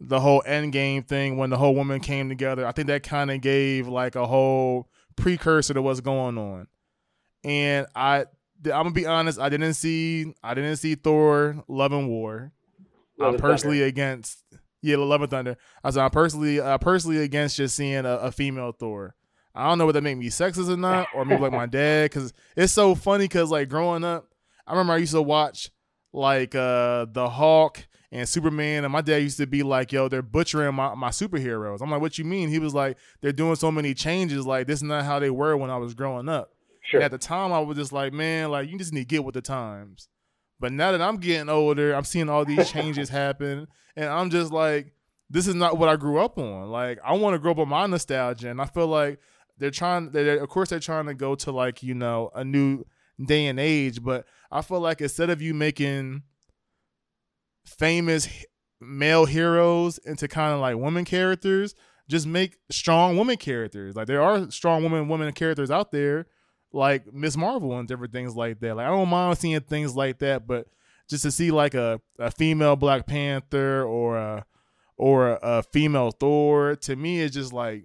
the 0.00 0.20
whole 0.20 0.42
Endgame 0.46 1.06
thing 1.06 1.36
when 1.36 1.50
the 1.50 1.56
whole 1.56 1.74
woman 1.74 2.00
came 2.00 2.28
together. 2.28 2.66
I 2.66 2.72
think 2.72 2.88
that 2.88 3.02
kind 3.02 3.30
of 3.30 3.40
gave 3.40 3.86
like 3.86 4.16
a 4.16 4.26
whole 4.26 4.88
precursor 5.16 5.74
to 5.74 5.82
what's 5.82 6.00
going 6.00 6.38
on. 6.38 6.66
And 7.44 7.86
I 7.94 8.26
I'm 8.64 8.70
gonna 8.70 8.90
be 8.90 9.06
honest, 9.06 9.38
I 9.38 9.48
didn't 9.48 9.74
see 9.74 10.34
I 10.42 10.54
didn't 10.54 10.76
see 10.76 10.94
Thor 10.94 11.64
Love 11.68 11.92
and 11.92 12.08
War. 12.08 12.52
Love 13.18 13.34
I'm 13.34 13.40
personally 13.40 13.82
against 13.82 14.42
yeah, 14.82 14.96
Love 14.96 15.22
and 15.22 15.30
Thunder. 15.30 15.56
I 15.82 15.90
said 15.90 16.02
I'm 16.02 16.10
personally 16.10 16.60
uh, 16.60 16.78
personally 16.78 17.18
against 17.18 17.56
just 17.56 17.76
seeing 17.76 18.04
a, 18.04 18.16
a 18.16 18.32
female 18.32 18.72
Thor. 18.72 19.14
I 19.54 19.68
don't 19.68 19.78
know 19.78 19.86
whether 19.86 19.98
that 19.98 20.04
make 20.04 20.16
me 20.16 20.28
sexist 20.28 20.70
or 20.72 20.76
not, 20.76 21.08
or 21.14 21.24
maybe 21.24 21.42
like 21.42 21.52
my 21.52 21.66
dad, 21.66 22.10
because 22.10 22.32
it's 22.56 22.72
so 22.72 22.94
funny. 22.94 23.24
Because 23.24 23.50
like 23.50 23.68
growing 23.68 24.02
up, 24.02 24.28
I 24.66 24.72
remember 24.72 24.94
I 24.94 24.98
used 24.98 25.12
to 25.12 25.22
watch 25.22 25.70
like 26.12 26.54
uh 26.54 27.06
the 27.10 27.28
Hawk 27.28 27.84
and 28.12 28.28
Superman, 28.28 28.84
and 28.84 28.92
my 28.92 29.00
dad 29.00 29.22
used 29.22 29.38
to 29.38 29.46
be 29.46 29.62
like, 29.62 29.90
"Yo, 29.90 30.06
they're 30.06 30.20
butchering 30.20 30.74
my, 30.74 30.94
my 30.94 31.08
superheroes." 31.08 31.80
I'm 31.80 31.90
like, 31.90 32.02
"What 32.02 32.18
you 32.18 32.26
mean?" 32.26 32.50
He 32.50 32.58
was 32.58 32.74
like, 32.74 32.98
"They're 33.22 33.32
doing 33.32 33.56
so 33.56 33.72
many 33.72 33.94
changes. 33.94 34.46
Like 34.46 34.66
this 34.66 34.80
is 34.80 34.82
not 34.84 35.04
how 35.04 35.18
they 35.18 35.30
were 35.30 35.56
when 35.56 35.70
I 35.70 35.78
was 35.78 35.94
growing 35.94 36.28
up." 36.28 36.50
Sure. 36.82 37.00
And 37.00 37.04
at 37.04 37.10
the 37.10 37.18
time, 37.18 37.52
I 37.52 37.60
was 37.60 37.78
just 37.78 37.92
like, 37.92 38.12
man, 38.12 38.50
like 38.50 38.68
you 38.68 38.76
just 38.76 38.92
need 38.92 39.00
to 39.00 39.06
get 39.06 39.24
with 39.24 39.34
the 39.34 39.40
times. 39.40 40.08
But 40.60 40.72
now 40.72 40.92
that 40.92 41.00
I'm 41.00 41.16
getting 41.16 41.48
older, 41.48 41.94
I'm 41.94 42.04
seeing 42.04 42.28
all 42.28 42.44
these 42.44 42.70
changes 42.72 43.08
happen, 43.08 43.66
and 43.96 44.06
I'm 44.06 44.28
just 44.28 44.52
like, 44.52 44.92
this 45.30 45.46
is 45.46 45.54
not 45.54 45.78
what 45.78 45.88
I 45.88 45.96
grew 45.96 46.18
up 46.18 46.36
on. 46.36 46.68
Like, 46.68 46.98
I 47.02 47.14
want 47.14 47.34
to 47.34 47.38
grow 47.38 47.52
up 47.52 47.58
on 47.58 47.68
my 47.68 47.86
nostalgia, 47.86 48.50
and 48.50 48.60
I 48.60 48.66
feel 48.66 48.88
like 48.88 49.20
they're 49.56 49.70
trying. 49.70 50.10
They're, 50.10 50.36
of 50.36 50.50
course, 50.50 50.68
they're 50.68 50.80
trying 50.80 51.06
to 51.06 51.14
go 51.14 51.34
to 51.36 51.50
like 51.50 51.82
you 51.82 51.94
know 51.94 52.30
a 52.34 52.44
new 52.44 52.84
day 53.24 53.46
and 53.46 53.58
age, 53.58 54.02
but 54.02 54.26
I 54.50 54.60
feel 54.60 54.80
like 54.80 55.00
instead 55.00 55.30
of 55.30 55.40
you 55.40 55.54
making 55.54 56.24
famous 57.64 58.28
male 58.80 59.26
heroes 59.26 59.98
into 59.98 60.28
kind 60.28 60.52
of 60.52 60.60
like 60.60 60.76
women 60.76 61.04
characters, 61.04 61.74
just 62.08 62.26
make 62.26 62.56
strong 62.70 63.16
women 63.16 63.36
characters. 63.36 63.96
Like 63.96 64.06
there 64.06 64.22
are 64.22 64.50
strong 64.50 64.82
women 64.82 65.08
women 65.08 65.32
characters 65.32 65.70
out 65.70 65.92
there 65.92 66.26
like 66.72 67.12
Miss 67.12 67.36
Marvel 67.36 67.78
and 67.78 67.86
different 67.86 68.12
things 68.12 68.34
like 68.34 68.60
that. 68.60 68.76
Like 68.76 68.86
I 68.86 68.90
don't 68.90 69.08
mind 69.08 69.38
seeing 69.38 69.60
things 69.60 69.94
like 69.94 70.18
that, 70.20 70.46
but 70.46 70.66
just 71.08 71.22
to 71.24 71.30
see 71.30 71.50
like 71.50 71.74
a, 71.74 72.00
a 72.18 72.30
female 72.30 72.76
Black 72.76 73.06
Panther 73.06 73.84
or 73.84 74.16
a 74.16 74.46
or 74.96 75.30
a, 75.30 75.38
a 75.42 75.62
female 75.62 76.10
Thor, 76.10 76.76
to 76.76 76.96
me 76.96 77.20
it's 77.20 77.34
just 77.34 77.52
like 77.52 77.84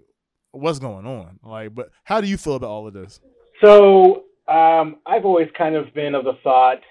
what's 0.51 0.79
going 0.79 1.05
on? 1.05 1.39
Like, 1.43 1.75
but 1.75 1.89
how 2.03 2.21
do 2.21 2.27
you 2.27 2.37
feel 2.37 2.55
about 2.55 2.69
all 2.69 2.87
of 2.87 2.93
this? 2.93 3.19
So 3.61 4.23
um, 4.47 4.97
I've 5.05 5.25
always 5.25 5.49
kind 5.57 5.75
of 5.75 5.93
been 5.93 6.15
of 6.15 6.23
the 6.23 6.33
thought. 6.43 6.81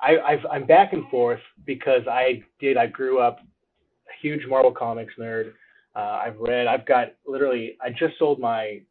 I, 0.00 0.18
I've, 0.18 0.44
I'm 0.50 0.66
back 0.66 0.92
and 0.92 1.08
forth 1.08 1.40
because 1.64 2.02
I 2.10 2.42
did. 2.60 2.76
I 2.76 2.86
grew 2.86 3.18
up 3.20 3.38
a 3.40 4.12
huge 4.22 4.46
Marvel 4.46 4.72
Comics 4.72 5.14
nerd. 5.18 5.52
Uh, 5.94 6.20
I've 6.24 6.36
read. 6.38 6.66
I've 6.66 6.84
got 6.86 7.14
literally. 7.26 7.76
I 7.82 7.90
just 7.90 8.18
sold 8.18 8.38
my 8.38 8.82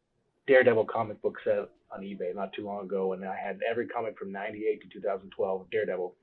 Daredevil 0.46 0.86
comic 0.86 1.20
book 1.22 1.36
set 1.44 1.68
on 1.92 2.00
eBay 2.02 2.34
not 2.34 2.52
too 2.52 2.64
long 2.66 2.84
ago, 2.84 3.12
and 3.12 3.24
I 3.24 3.36
had 3.36 3.60
every 3.68 3.86
comic 3.86 4.18
from 4.18 4.32
'98 4.32 4.82
to 4.82 4.88
2012 4.98 5.60
of 5.60 5.70
Daredevil. 5.70 6.14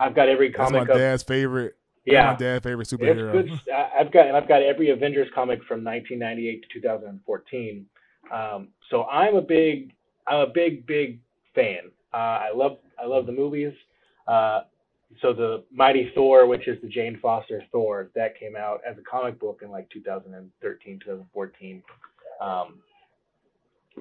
I've 0.00 0.14
got 0.14 0.28
every 0.28 0.50
comic. 0.50 0.80
That's 0.86 0.88
my 0.88 0.98
dad's 0.98 1.22
favorite. 1.22 1.76
yeah. 2.06 2.32
my 2.32 2.36
dad's 2.36 2.64
favorite 2.64 2.88
superhero. 2.88 3.34
It's 3.34 3.50
good. 3.64 3.74
I- 3.74 3.90
I've 4.00 4.10
got 4.12 4.26
and 4.28 4.36
I've 4.36 4.48
got 4.48 4.62
every 4.62 4.88
Avengers 4.90 5.28
comic 5.34 5.58
from 5.64 5.84
1998 5.84 6.62
to 6.62 6.80
2014. 6.80 7.86
Um, 8.32 8.68
so 8.90 9.04
I'm 9.04 9.36
a 9.36 9.42
big 9.42 9.92
I'm 10.26 10.40
a 10.40 10.46
big 10.46 10.86
big 10.86 11.20
fan. 11.54 11.90
Uh, 12.14 12.16
I 12.16 12.50
love 12.54 12.78
I 12.98 13.04
love 13.06 13.26
the 13.26 13.32
movies. 13.32 13.74
Uh, 14.26 14.60
so 15.20 15.32
the 15.32 15.64
Mighty 15.72 16.10
Thor, 16.14 16.46
which 16.46 16.68
is 16.68 16.80
the 16.80 16.88
Jane 16.88 17.18
Foster 17.20 17.62
Thor, 17.70 18.10
that 18.14 18.38
came 18.38 18.56
out 18.56 18.80
as 18.88 18.96
a 18.98 19.02
comic 19.02 19.38
book 19.38 19.60
in 19.62 19.70
like 19.70 19.88
2013 19.90 21.00
2014. 21.04 21.82
Um, 22.40 22.78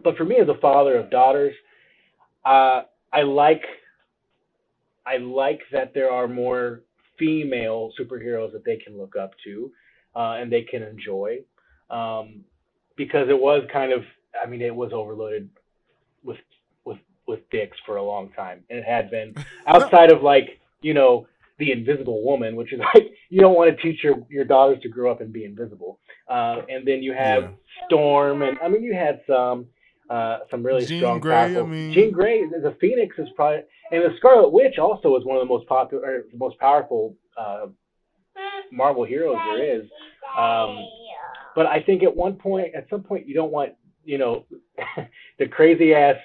but 0.03 0.15
for 0.15 0.23
me 0.23 0.37
as 0.37 0.47
a 0.47 0.59
father 0.61 0.97
of 0.97 1.09
daughters, 1.09 1.53
uh, 2.45 2.83
I 3.11 3.23
like 3.23 3.63
I 5.05 5.17
like 5.17 5.61
that 5.71 5.93
there 5.93 6.11
are 6.11 6.27
more 6.27 6.81
female 7.19 7.91
superheroes 7.99 8.51
that 8.53 8.63
they 8.65 8.77
can 8.77 8.97
look 8.97 9.15
up 9.15 9.31
to 9.43 9.71
uh, 10.15 10.37
and 10.39 10.51
they 10.51 10.61
can 10.61 10.81
enjoy 10.81 11.39
um, 11.89 12.41
because 12.95 13.27
it 13.29 13.39
was 13.39 13.63
kind 13.71 13.91
of 13.91 14.01
I 14.41 14.47
mean 14.47 14.61
it 14.61 14.75
was 14.75 14.91
overloaded 14.93 15.49
with 16.23 16.37
with 17.31 17.49
dicks 17.49 17.77
for 17.85 17.95
a 17.97 18.03
long 18.03 18.29
time 18.33 18.63
and 18.69 18.77
it 18.79 18.85
had 18.85 19.09
been 19.09 19.33
outside 19.67 20.11
of 20.11 20.21
like 20.21 20.59
you 20.81 20.93
know 20.93 21.25
the 21.59 21.71
Invisible 21.71 22.23
Woman 22.23 22.55
which 22.55 22.71
is 22.73 22.79
like 22.93 23.07
you 23.29 23.39
don't 23.41 23.55
want 23.55 23.75
to 23.75 23.81
teach 23.81 24.03
your 24.03 24.15
your 24.29 24.45
daughters 24.45 24.79
to 24.83 24.89
grow 24.89 25.09
up 25.11 25.21
and 25.21 25.31
be 25.33 25.45
invisible 25.45 25.99
uh, 26.29 26.57
and 26.69 26.87
then 26.87 27.01
you 27.01 27.13
have 27.13 27.43
Yeah. 27.43 27.49
Storm 27.87 28.41
and 28.43 28.57
I 28.63 28.67
mean 28.67 28.83
you 28.83 28.93
had 28.93 29.21
some 29.25 29.65
uh, 30.09 30.39
some 30.51 30.61
really 30.61 30.85
Jean 30.85 30.99
strong 30.99 31.19
Grey, 31.21 31.57
I 31.57 31.63
mean- 31.63 31.93
Jean 31.93 32.11
Grey 32.11 32.41
the 32.45 32.75
Phoenix 32.81 33.17
is 33.17 33.29
probably 33.35 33.61
and 33.93 34.03
the 34.03 34.13
Scarlet 34.17 34.49
Witch 34.51 34.77
also 34.77 35.15
is 35.17 35.25
one 35.25 35.37
of 35.37 35.41
the 35.41 35.51
most 35.53 35.67
popular, 35.67 36.03
or 36.03 36.23
the 36.31 36.37
most 36.37 36.57
powerful 36.59 37.15
uh, 37.37 37.65
Marvel 38.71 39.03
heroes 39.03 39.37
there 39.47 39.63
is. 39.79 39.83
Um, 40.37 40.77
but 41.55 41.65
I 41.65 41.81
think 41.85 42.01
at 42.03 42.15
one 42.15 42.35
point, 42.35 42.73
at 42.73 42.87
some 42.89 43.03
point, 43.03 43.27
you 43.27 43.33
don't 43.33 43.51
want, 43.51 43.73
you 44.05 44.17
know, 44.17 44.45
the 45.39 45.47
crazy 45.47 45.93
ass 45.93 46.15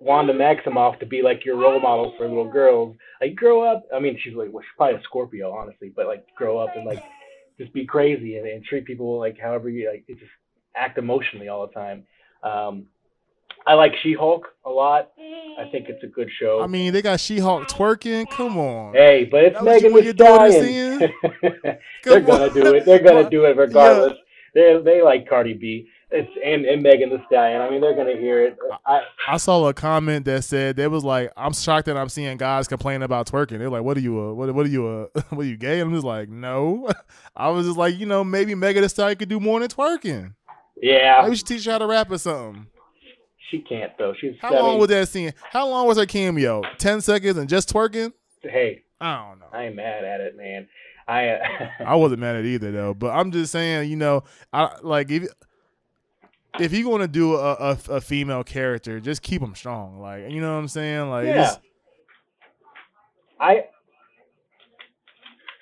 Wanda 0.00 0.32
Maximoff 0.32 0.98
to 1.00 1.06
be 1.06 1.22
like 1.22 1.44
your 1.44 1.56
role 1.56 1.78
model 1.78 2.14
for 2.16 2.26
little 2.26 2.50
girls. 2.50 2.96
Like 3.20 3.36
grow 3.36 3.62
up. 3.62 3.84
I 3.94 4.00
mean, 4.00 4.18
she's 4.22 4.34
like, 4.34 4.48
well, 4.50 4.62
she's 4.62 4.76
probably 4.76 4.96
a 4.96 5.02
Scorpio, 5.02 5.52
honestly, 5.52 5.92
but 5.94 6.06
like 6.06 6.26
grow 6.34 6.58
up 6.58 6.70
and 6.74 6.86
like 6.86 7.04
just 7.58 7.72
be 7.74 7.84
crazy 7.84 8.38
and, 8.38 8.46
and 8.46 8.64
treat 8.64 8.86
people 8.86 9.18
like 9.18 9.38
however 9.38 9.68
you 9.68 9.90
like. 9.90 10.06
Just 10.08 10.22
act 10.74 10.98
emotionally 10.98 11.48
all 11.48 11.66
the 11.66 11.72
time. 11.74 12.04
Um, 12.42 12.86
I 13.66 13.74
like 13.74 13.92
She-Hulk 14.02 14.46
a 14.64 14.70
lot. 14.70 15.10
I 15.18 15.68
think 15.70 15.90
it's 15.90 16.02
a 16.02 16.06
good 16.06 16.30
show. 16.40 16.62
I 16.62 16.66
mean, 16.66 16.94
they 16.94 17.02
got 17.02 17.20
She-Hulk 17.20 17.68
twerking. 17.68 18.30
Come 18.30 18.56
on. 18.56 18.94
Hey, 18.94 19.28
but 19.30 19.44
it's 19.44 19.56
That 19.56 19.64
Megan 19.64 19.94
Thee 19.94 20.12
Stallion. 20.12 20.98
They're 21.42 21.78
Come 22.02 22.24
gonna 22.24 22.50
do 22.54 22.74
it. 22.74 22.86
They're 22.86 23.02
gonna 23.02 23.28
do 23.28 23.44
it 23.44 23.56
regardless. 23.56 24.14
Yeah. 24.54 24.78
They 24.78 24.82
they 24.82 25.02
like 25.02 25.28
Cardi 25.28 25.52
B. 25.52 25.88
It's 26.12 26.28
and, 26.44 26.64
and 26.64 26.82
Megan 26.82 27.10
Thee 27.10 27.22
Stallion. 27.28 27.60
I 27.60 27.70
mean, 27.70 27.80
they're 27.80 27.94
gonna 27.94 28.16
hear 28.16 28.44
it. 28.44 28.56
I 28.84 29.00
I 29.28 29.36
saw 29.36 29.68
a 29.68 29.72
comment 29.74 30.24
that 30.24 30.42
said 30.42 30.74
they 30.76 30.88
was 30.88 31.04
like, 31.04 31.30
I'm 31.36 31.52
shocked 31.52 31.86
that 31.86 31.96
I'm 31.96 32.08
seeing 32.08 32.36
guys 32.36 32.66
complaining 32.66 33.02
about 33.04 33.28
twerking. 33.30 33.58
They're 33.58 33.70
like, 33.70 33.82
what 33.84 33.96
are 33.96 34.00
you, 34.00 34.20
uh, 34.20 34.32
what, 34.32 34.52
what 34.54 34.66
are 34.66 34.68
you, 34.68 34.86
uh, 35.14 35.20
what 35.30 35.42
are 35.46 35.48
you 35.48 35.56
gay? 35.56 35.78
And 35.80 35.88
I'm 35.88 35.94
just 35.94 36.04
like, 36.04 36.28
no. 36.28 36.88
I 37.36 37.48
was 37.50 37.66
just 37.66 37.78
like, 37.78 37.96
you 37.96 38.06
know, 38.06 38.24
maybe 38.24 38.54
Megan 38.56 38.82
Thee 38.82 38.88
Stallion 38.88 39.18
could 39.18 39.28
do 39.28 39.38
more 39.38 39.60
than 39.60 39.68
twerking. 39.68 40.34
yeah, 40.82 41.18
Maybe 41.20 41.30
we 41.30 41.36
should 41.36 41.46
teach 41.46 41.64
her 41.66 41.72
how 41.72 41.78
to 41.78 41.86
rap 41.86 42.10
or 42.10 42.18
something. 42.18 42.66
she 43.50 43.60
can't 43.60 43.92
though. 43.96 44.12
She's 44.20 44.34
How 44.40 44.50
seven. 44.50 44.64
long 44.66 44.78
was 44.80 44.88
that 44.88 45.08
scene? 45.08 45.32
How 45.50 45.68
long 45.68 45.86
was 45.86 45.96
her 45.96 46.06
cameo? 46.06 46.62
Ten 46.78 47.00
seconds 47.00 47.36
and 47.36 47.48
just 47.48 47.72
twerking? 47.72 48.12
Hey, 48.42 48.82
I 49.00 49.28
don't 49.28 49.38
know. 49.38 49.46
I 49.52 49.66
ain't 49.66 49.76
mad 49.76 50.04
at 50.04 50.20
it, 50.20 50.36
man. 50.36 50.66
I 51.06 51.28
uh, 51.28 51.38
I 51.86 51.94
wasn't 51.94 52.20
mad 52.20 52.34
at 52.36 52.44
either 52.44 52.72
though, 52.72 52.94
but 52.94 53.10
I'm 53.10 53.30
just 53.30 53.52
saying, 53.52 53.88
you 53.90 53.96
know, 53.96 54.24
I 54.52 54.74
like 54.82 55.10
if 55.10 55.28
if 56.58 56.72
you're 56.72 56.90
gonna 56.90 57.08
do 57.08 57.36
a, 57.36 57.52
a, 57.52 57.78
a 57.90 58.00
female 58.00 58.42
character, 58.42 59.00
just 59.00 59.22
keep 59.22 59.40
them 59.40 59.54
strong. 59.54 60.00
Like, 60.00 60.30
you 60.30 60.40
know 60.40 60.52
what 60.52 60.60
I'm 60.60 60.68
saying? 60.68 61.10
Like, 61.10 61.26
Yeah. 61.26 61.54
I 63.38 63.64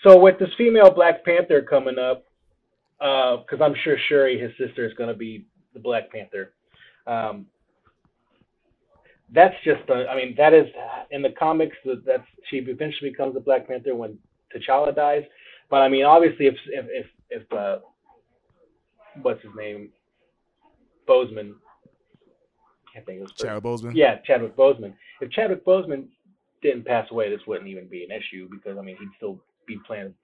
so 0.02 0.18
with 0.18 0.38
this 0.38 0.50
female 0.56 0.90
Black 0.90 1.24
Panther 1.24 1.62
coming 1.62 1.98
up, 1.98 2.24
because 2.98 3.60
uh, 3.60 3.64
I'm 3.64 3.74
sure 3.84 3.96
Shuri, 4.08 4.38
his 4.38 4.50
sister, 4.58 4.86
is 4.86 4.94
going 4.94 5.08
to 5.08 5.16
be 5.16 5.46
the 5.74 5.80
Black 5.80 6.10
Panther. 6.10 6.52
Um, 7.06 7.46
that's 9.32 9.54
just, 9.64 9.88
a, 9.90 10.06
I 10.08 10.16
mean, 10.16 10.34
that 10.36 10.54
is 10.54 10.66
in 11.10 11.22
the 11.22 11.30
comics. 11.38 11.76
That 11.84 12.04
that's 12.06 12.26
she 12.48 12.56
eventually 12.58 13.10
becomes 13.10 13.34
the 13.34 13.40
Black 13.40 13.68
Panther 13.68 13.94
when 13.94 14.18
T'Challa 14.54 14.94
dies. 14.94 15.24
But 15.68 15.82
I 15.82 15.88
mean, 15.88 16.04
obviously, 16.04 16.46
if 16.46 16.54
if 16.68 16.86
if, 16.88 17.06
if 17.42 17.52
uh, 17.52 17.78
what's 19.20 19.42
his 19.42 19.52
name, 19.56 19.90
Boseman, 21.08 21.54
can't 22.92 23.04
think 23.06 23.22
of 23.22 23.28
his 23.30 23.36
Chadwick 23.38 23.64
Boseman. 23.64 23.92
Yeah, 23.94 24.18
Chadwick 24.26 24.56
Boseman. 24.56 24.92
If 25.20 25.30
Chadwick 25.30 25.64
Boseman 25.64 26.06
didn't 26.62 26.84
pass 26.86 27.06
away, 27.10 27.30
this 27.30 27.40
wouldn't 27.46 27.68
even 27.68 27.88
be 27.88 28.04
an 28.04 28.10
issue 28.10 28.48
because 28.50 28.78
I 28.78 28.82
mean 28.82 28.96
he'd 28.98 29.08
still 29.16 29.40
be 29.66 29.78
playing 29.86 30.14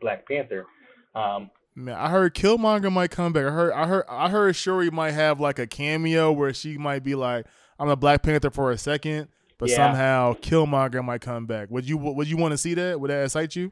Black 0.00 0.26
Panther. 0.26 0.66
Um, 1.14 1.50
Man, 1.74 1.94
I 1.96 2.10
heard 2.10 2.34
Killmonger 2.34 2.92
might 2.92 3.10
come 3.10 3.32
back. 3.32 3.46
I 3.46 3.50
heard, 3.50 3.72
I 3.72 3.86
heard, 3.86 4.04
I 4.08 4.28
heard 4.28 4.54
Shuri 4.56 4.90
might 4.90 5.12
have 5.12 5.40
like 5.40 5.58
a 5.58 5.66
cameo 5.66 6.30
where 6.30 6.52
she 6.52 6.76
might 6.76 7.02
be 7.02 7.14
like, 7.14 7.46
"I'm 7.78 7.88
a 7.88 7.96
Black 7.96 8.22
Panther 8.22 8.50
for 8.50 8.70
a 8.72 8.76
second, 8.78 9.28
but 9.58 9.70
Yeah. 9.70 9.76
somehow 9.76 10.34
Killmonger 10.34 11.02
might 11.02 11.22
come 11.22 11.46
back. 11.46 11.70
Would 11.70 11.88
you, 11.88 11.96
would 11.96 12.28
you 12.28 12.36
want 12.36 12.52
to 12.52 12.58
see 12.58 12.74
that? 12.74 13.00
Would 13.00 13.10
that 13.10 13.24
excite 13.24 13.56
you? 13.56 13.70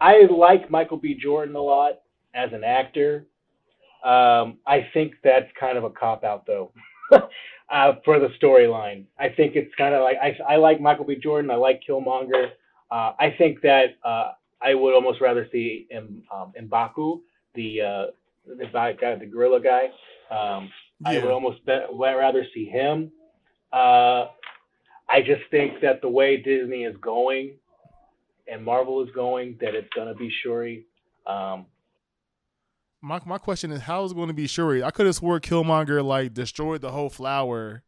I 0.00 0.22
like 0.28 0.70
Michael 0.70 0.96
B. 0.96 1.14
Jordan 1.14 1.54
a 1.54 1.60
lot 1.60 2.00
as 2.34 2.52
an 2.52 2.64
actor. 2.64 3.26
Um, 4.04 4.58
I 4.66 4.88
think 4.92 5.14
that's 5.22 5.48
kind 5.58 5.78
of 5.78 5.84
a 5.84 5.90
cop 5.90 6.24
out 6.24 6.46
though, 6.46 6.72
uh, 7.12 7.92
for 8.04 8.18
the 8.18 8.28
storyline. 8.42 9.04
I 9.18 9.28
think 9.28 9.54
it's 9.54 9.72
kind 9.76 9.94
of 9.94 10.02
like 10.02 10.16
I, 10.22 10.36
I 10.54 10.56
like 10.56 10.80
Michael 10.80 11.04
B. 11.04 11.16
Jordan. 11.16 11.50
I 11.50 11.54
like 11.56 11.82
Killmonger. 11.88 12.50
Uh, 12.90 13.12
I 13.18 13.34
think 13.38 13.60
that 13.62 13.96
uh, 14.04 14.32
I 14.60 14.74
would 14.74 14.94
almost 14.94 15.20
rather 15.20 15.46
see 15.52 15.86
M, 15.90 16.22
um, 16.34 16.52
M'Baku, 16.60 17.20
the 17.54 17.80
uh, 17.80 18.06
the 18.46 18.66
guy, 18.72 18.92
guy- 18.94 19.14
the 19.16 19.26
gorilla 19.26 19.60
guy. 19.60 19.84
Um, 20.30 20.70
I 21.04 21.14
would 21.18 21.30
almost 21.30 21.60
would 21.66 22.00
rather 22.00 22.44
see 22.54 22.66
him. 22.66 23.10
Uh, 23.72 24.26
I 25.08 25.20
just 25.20 25.42
think 25.50 25.80
that 25.82 26.00
the 26.00 26.08
way 26.08 26.36
Disney 26.36 26.84
is 26.84 26.96
going 27.00 27.54
and 28.48 28.64
Marvel 28.64 29.02
is 29.02 29.10
going, 29.14 29.56
that 29.60 29.74
it's 29.74 29.88
gonna 29.94 30.14
be 30.14 30.30
Shuri. 30.42 30.86
Um, 31.26 31.66
My 33.04 33.20
my 33.26 33.38
question 33.38 33.72
is, 33.72 33.82
how 33.82 34.04
is 34.04 34.12
it 34.12 34.14
going 34.14 34.28
to 34.28 34.34
be 34.34 34.46
Shuri? 34.46 34.82
I 34.82 34.90
could 34.92 35.06
have 35.06 35.16
swore 35.16 35.40
Killmonger 35.40 36.04
like 36.04 36.32
destroyed 36.34 36.80
the 36.80 36.92
whole 36.92 37.10
flower 37.10 37.82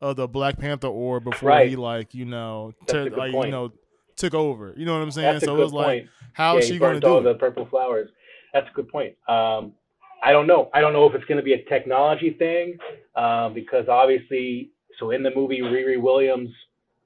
of 0.00 0.16
the 0.16 0.26
Black 0.26 0.58
Panther 0.58 0.88
herb 0.88 1.24
before 1.24 1.50
Right. 1.50 1.68
he 1.70 1.76
like 1.76 2.14
you 2.14 2.24
know 2.24 2.72
That's 2.80 2.92
tur- 2.92 3.00
a 3.02 3.10
good 3.10 3.18
like 3.18 3.32
point. 3.32 3.46
you 3.46 3.52
know 3.52 3.72
took 4.16 4.34
over. 4.34 4.74
You 4.76 4.84
know 4.86 4.94
what 4.94 5.02
I'm 5.02 5.10
saying? 5.12 5.34
that's 5.34 5.44
so 5.44 5.60
it's 5.62 5.72
like, 5.72 5.86
point. 5.86 6.08
how 6.32 6.54
yeah, 6.54 6.58
is 6.60 6.66
she 6.68 6.78
going 6.78 6.94
to 6.94 7.00
do 7.00 7.18
it? 7.18 7.22
the 7.22 7.34
purple 7.34 7.66
flowers. 7.66 8.08
That's 8.52 8.66
a 8.68 8.72
good 8.72 8.88
point. 8.88 9.14
Um, 9.28 9.72
I 10.22 10.32
don't 10.32 10.46
know. 10.46 10.70
I 10.74 10.80
don't 10.80 10.94
know 10.94 11.06
if 11.06 11.14
it's 11.14 11.24
going 11.26 11.36
to 11.36 11.42
be 11.44 11.52
a 11.52 11.62
technology 11.64 12.30
thing 12.30 12.78
um, 13.14 13.52
because 13.52 13.88
obviously, 13.88 14.70
so 14.98 15.10
in 15.10 15.22
the 15.22 15.30
movie, 15.34 15.60
Riri 15.60 16.00
Williams, 16.00 16.48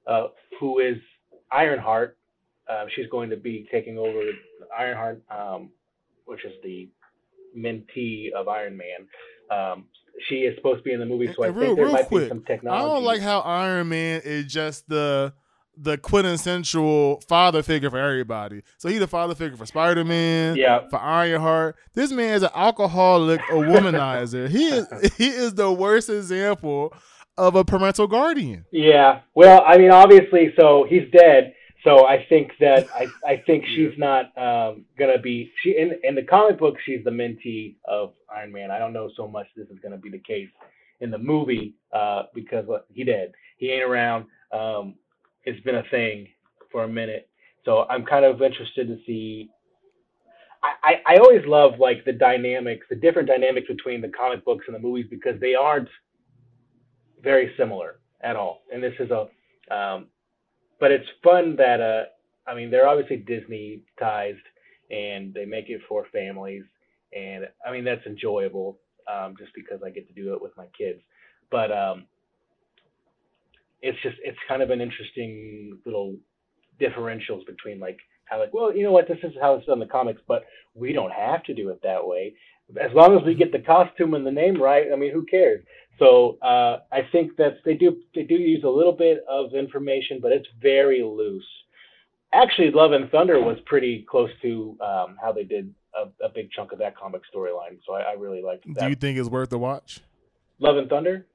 uh, 0.07 0.27
who 0.59 0.79
is 0.79 0.97
Ironheart, 1.51 2.17
uh, 2.69 2.85
she's 2.95 3.07
going 3.11 3.29
to 3.29 3.35
be 3.35 3.67
taking 3.69 3.97
over 3.97 4.21
Ironheart, 4.75 5.21
um, 5.29 5.69
which 6.25 6.45
is 6.45 6.53
the 6.63 6.87
mentee 7.57 8.31
of 8.35 8.47
Iron 8.47 8.77
Man. 8.77 9.07
Um, 9.51 9.85
she 10.27 10.35
is 10.41 10.55
supposed 10.55 10.79
to 10.79 10.83
be 10.83 10.91
in 10.93 10.99
the 10.99 11.05
movie, 11.05 11.27
so 11.35 11.43
I 11.43 11.47
And 11.47 11.55
think 11.55 11.65
real- 11.67 11.75
there 11.75 11.85
real 11.85 11.93
might 11.93 12.05
quick, 12.07 12.23
be 12.25 12.29
some 12.29 12.43
technology. 12.43 12.83
I 12.83 12.87
don't 12.87 13.03
like 13.03 13.21
how 13.21 13.39
Iron 13.41 13.89
Man 13.89 14.21
is 14.23 14.45
just 14.51 14.87
the 14.89 15.33
the 15.77 15.97
quintessential 15.97 17.21
father 17.27 17.63
figure 17.63 17.89
for 17.89 17.97
everybody. 17.97 18.61
So 18.77 18.89
he 18.89 18.97
the 18.97 19.07
father 19.07 19.33
figure 19.35 19.57
for 19.57 19.65
Spider 19.65 20.03
Man, 20.03 20.55
Yeah. 20.55 20.81
for 20.89 20.99
Ironheart. 20.99 21.75
This 21.93 22.11
man 22.11 22.33
is 22.35 22.43
an 22.43 22.49
alcoholic, 22.53 23.39
a 23.49 23.53
womanizer. 23.53 24.49
he 24.49 24.65
is 24.67 25.13
he 25.17 25.27
is 25.27 25.53
the 25.55 25.71
worst 25.71 26.09
example 26.09 26.93
of 27.37 27.55
a 27.55 27.63
parental 27.63 28.05
guardian. 28.07 28.65
Yeah. 28.71 29.21
Well, 29.33 29.63
I 29.65 29.77
mean, 29.77 29.91
obviously, 29.91 30.53
so 30.59 30.85
he's 30.87 31.09
dead. 31.11 31.53
So 31.83 32.07
I 32.07 32.25
think 32.29 32.51
that 32.59 32.87
I, 32.93 33.07
I 33.25 33.43
think 33.45 33.65
she's 33.75 33.97
not 33.97 34.25
um, 34.37 34.85
gonna 34.97 35.19
be 35.19 35.51
she 35.63 35.77
in 35.77 35.99
in 36.03 36.15
the 36.15 36.23
comic 36.23 36.59
book 36.59 36.75
she's 36.85 37.03
the 37.03 37.11
mentee 37.11 37.75
of 37.85 38.13
Iron 38.33 38.51
Man. 38.51 38.71
I 38.71 38.79
don't 38.79 38.93
know 38.93 39.09
so 39.15 39.27
much 39.27 39.47
this 39.55 39.67
is 39.69 39.79
gonna 39.81 39.97
be 39.97 40.09
the 40.09 40.19
case 40.19 40.49
in 40.99 41.09
the 41.11 41.17
movie 41.17 41.73
uh, 41.91 42.23
because 42.33 42.65
what 42.67 42.85
he 42.93 43.03
dead. 43.03 43.31
He 43.57 43.71
ain't 43.71 43.83
around. 43.83 44.25
Um, 44.51 44.95
it's 45.43 45.59
been 45.63 45.75
a 45.75 45.83
thing 45.89 46.27
for 46.71 46.83
a 46.83 46.87
minute. 46.87 47.29
So 47.65 47.85
I'm 47.89 48.05
kind 48.05 48.25
of 48.25 48.41
interested 48.41 48.87
to 48.87 48.97
see. 49.05 49.49
I, 50.63 51.01
I, 51.07 51.15
I 51.15 51.17
always 51.17 51.45
love 51.45 51.79
like 51.79 52.05
the 52.05 52.13
dynamics, 52.13 52.85
the 52.89 52.95
different 52.95 53.27
dynamics 53.27 53.67
between 53.67 54.01
the 54.01 54.09
comic 54.09 54.45
books 54.45 54.65
and 54.67 54.75
the 54.75 54.79
movies 54.79 55.07
because 55.09 55.39
they 55.39 55.55
aren't 55.55 55.89
very 57.23 57.53
similar 57.57 57.99
at 58.21 58.35
all. 58.35 58.61
And 58.71 58.81
this 58.81 58.93
is 58.99 59.09
a, 59.09 59.27
um, 59.75 60.07
but 60.81 60.91
it's 60.91 61.07
fun 61.23 61.55
that 61.57 61.79
uh, 61.79 62.03
I 62.49 62.55
mean 62.55 62.69
they're 62.69 62.89
obviously 62.89 63.17
Disney 63.17 63.83
ties 63.97 64.35
and 64.89 65.33
they 65.33 65.45
make 65.45 65.69
it 65.69 65.79
for 65.87 66.05
families, 66.11 66.63
and 67.15 67.47
I 67.65 67.71
mean 67.71 67.85
that's 67.85 68.05
enjoyable 68.05 68.79
um, 69.09 69.35
just 69.39 69.51
because 69.55 69.79
I 69.85 69.91
get 69.91 70.07
to 70.07 70.13
do 70.13 70.33
it 70.33 70.41
with 70.41 70.51
my 70.57 70.65
kids. 70.77 70.99
But 71.49 71.71
um, 71.71 72.05
it's 73.81 73.97
just 74.01 74.17
it's 74.23 74.37
kind 74.49 74.61
of 74.61 74.71
an 74.71 74.81
interesting 74.81 75.79
little 75.85 76.15
differentials 76.81 77.45
between 77.45 77.79
like 77.79 77.99
how 78.25 78.39
like 78.39 78.53
well 78.53 78.75
you 78.75 78.83
know 78.83 78.91
what 78.91 79.07
this 79.07 79.19
is 79.23 79.33
how 79.39 79.53
it's 79.53 79.67
done 79.67 79.81
in 79.81 79.87
the 79.87 79.91
comics, 79.91 80.21
but 80.27 80.45
we 80.73 80.93
don't 80.93 81.13
have 81.13 81.43
to 81.43 81.53
do 81.53 81.69
it 81.69 81.79
that 81.83 82.05
way. 82.05 82.33
As 82.79 82.91
long 82.93 83.17
as 83.17 83.25
we 83.25 83.35
get 83.35 83.51
the 83.51 83.59
costume 83.59 84.13
and 84.13 84.25
the 84.25 84.31
name 84.31 84.61
right, 84.61 84.87
I 84.91 84.95
mean 84.95 85.11
who 85.11 85.25
cares? 85.25 85.63
So 85.99 86.37
uh, 86.41 86.79
I 86.91 87.01
think 87.11 87.35
that 87.37 87.57
they 87.65 87.75
do 87.75 87.97
they 88.15 88.23
do 88.23 88.35
use 88.35 88.63
a 88.63 88.69
little 88.69 88.93
bit 88.93 89.23
of 89.29 89.53
information, 89.53 90.19
but 90.21 90.31
it's 90.31 90.47
very 90.61 91.03
loose. 91.03 91.45
Actually, 92.33 92.71
Love 92.71 92.93
and 92.93 93.09
Thunder 93.09 93.41
was 93.41 93.57
pretty 93.65 94.05
close 94.09 94.29
to 94.41 94.77
um, 94.81 95.17
how 95.21 95.33
they 95.33 95.43
did 95.43 95.73
a, 95.95 96.25
a 96.25 96.29
big 96.29 96.49
chunk 96.51 96.71
of 96.71 96.79
that 96.79 96.97
comic 96.97 97.21
storyline. 97.33 97.77
So 97.85 97.93
I, 97.93 98.01
I 98.01 98.13
really 98.13 98.41
liked 98.41 98.65
that. 98.73 98.79
Do 98.79 98.89
you 98.89 98.95
think 98.95 99.17
it's 99.17 99.29
worth 99.29 99.49
the 99.49 99.59
watch? 99.59 99.99
Love 100.59 100.77
and 100.77 100.89
Thunder? 100.89 101.27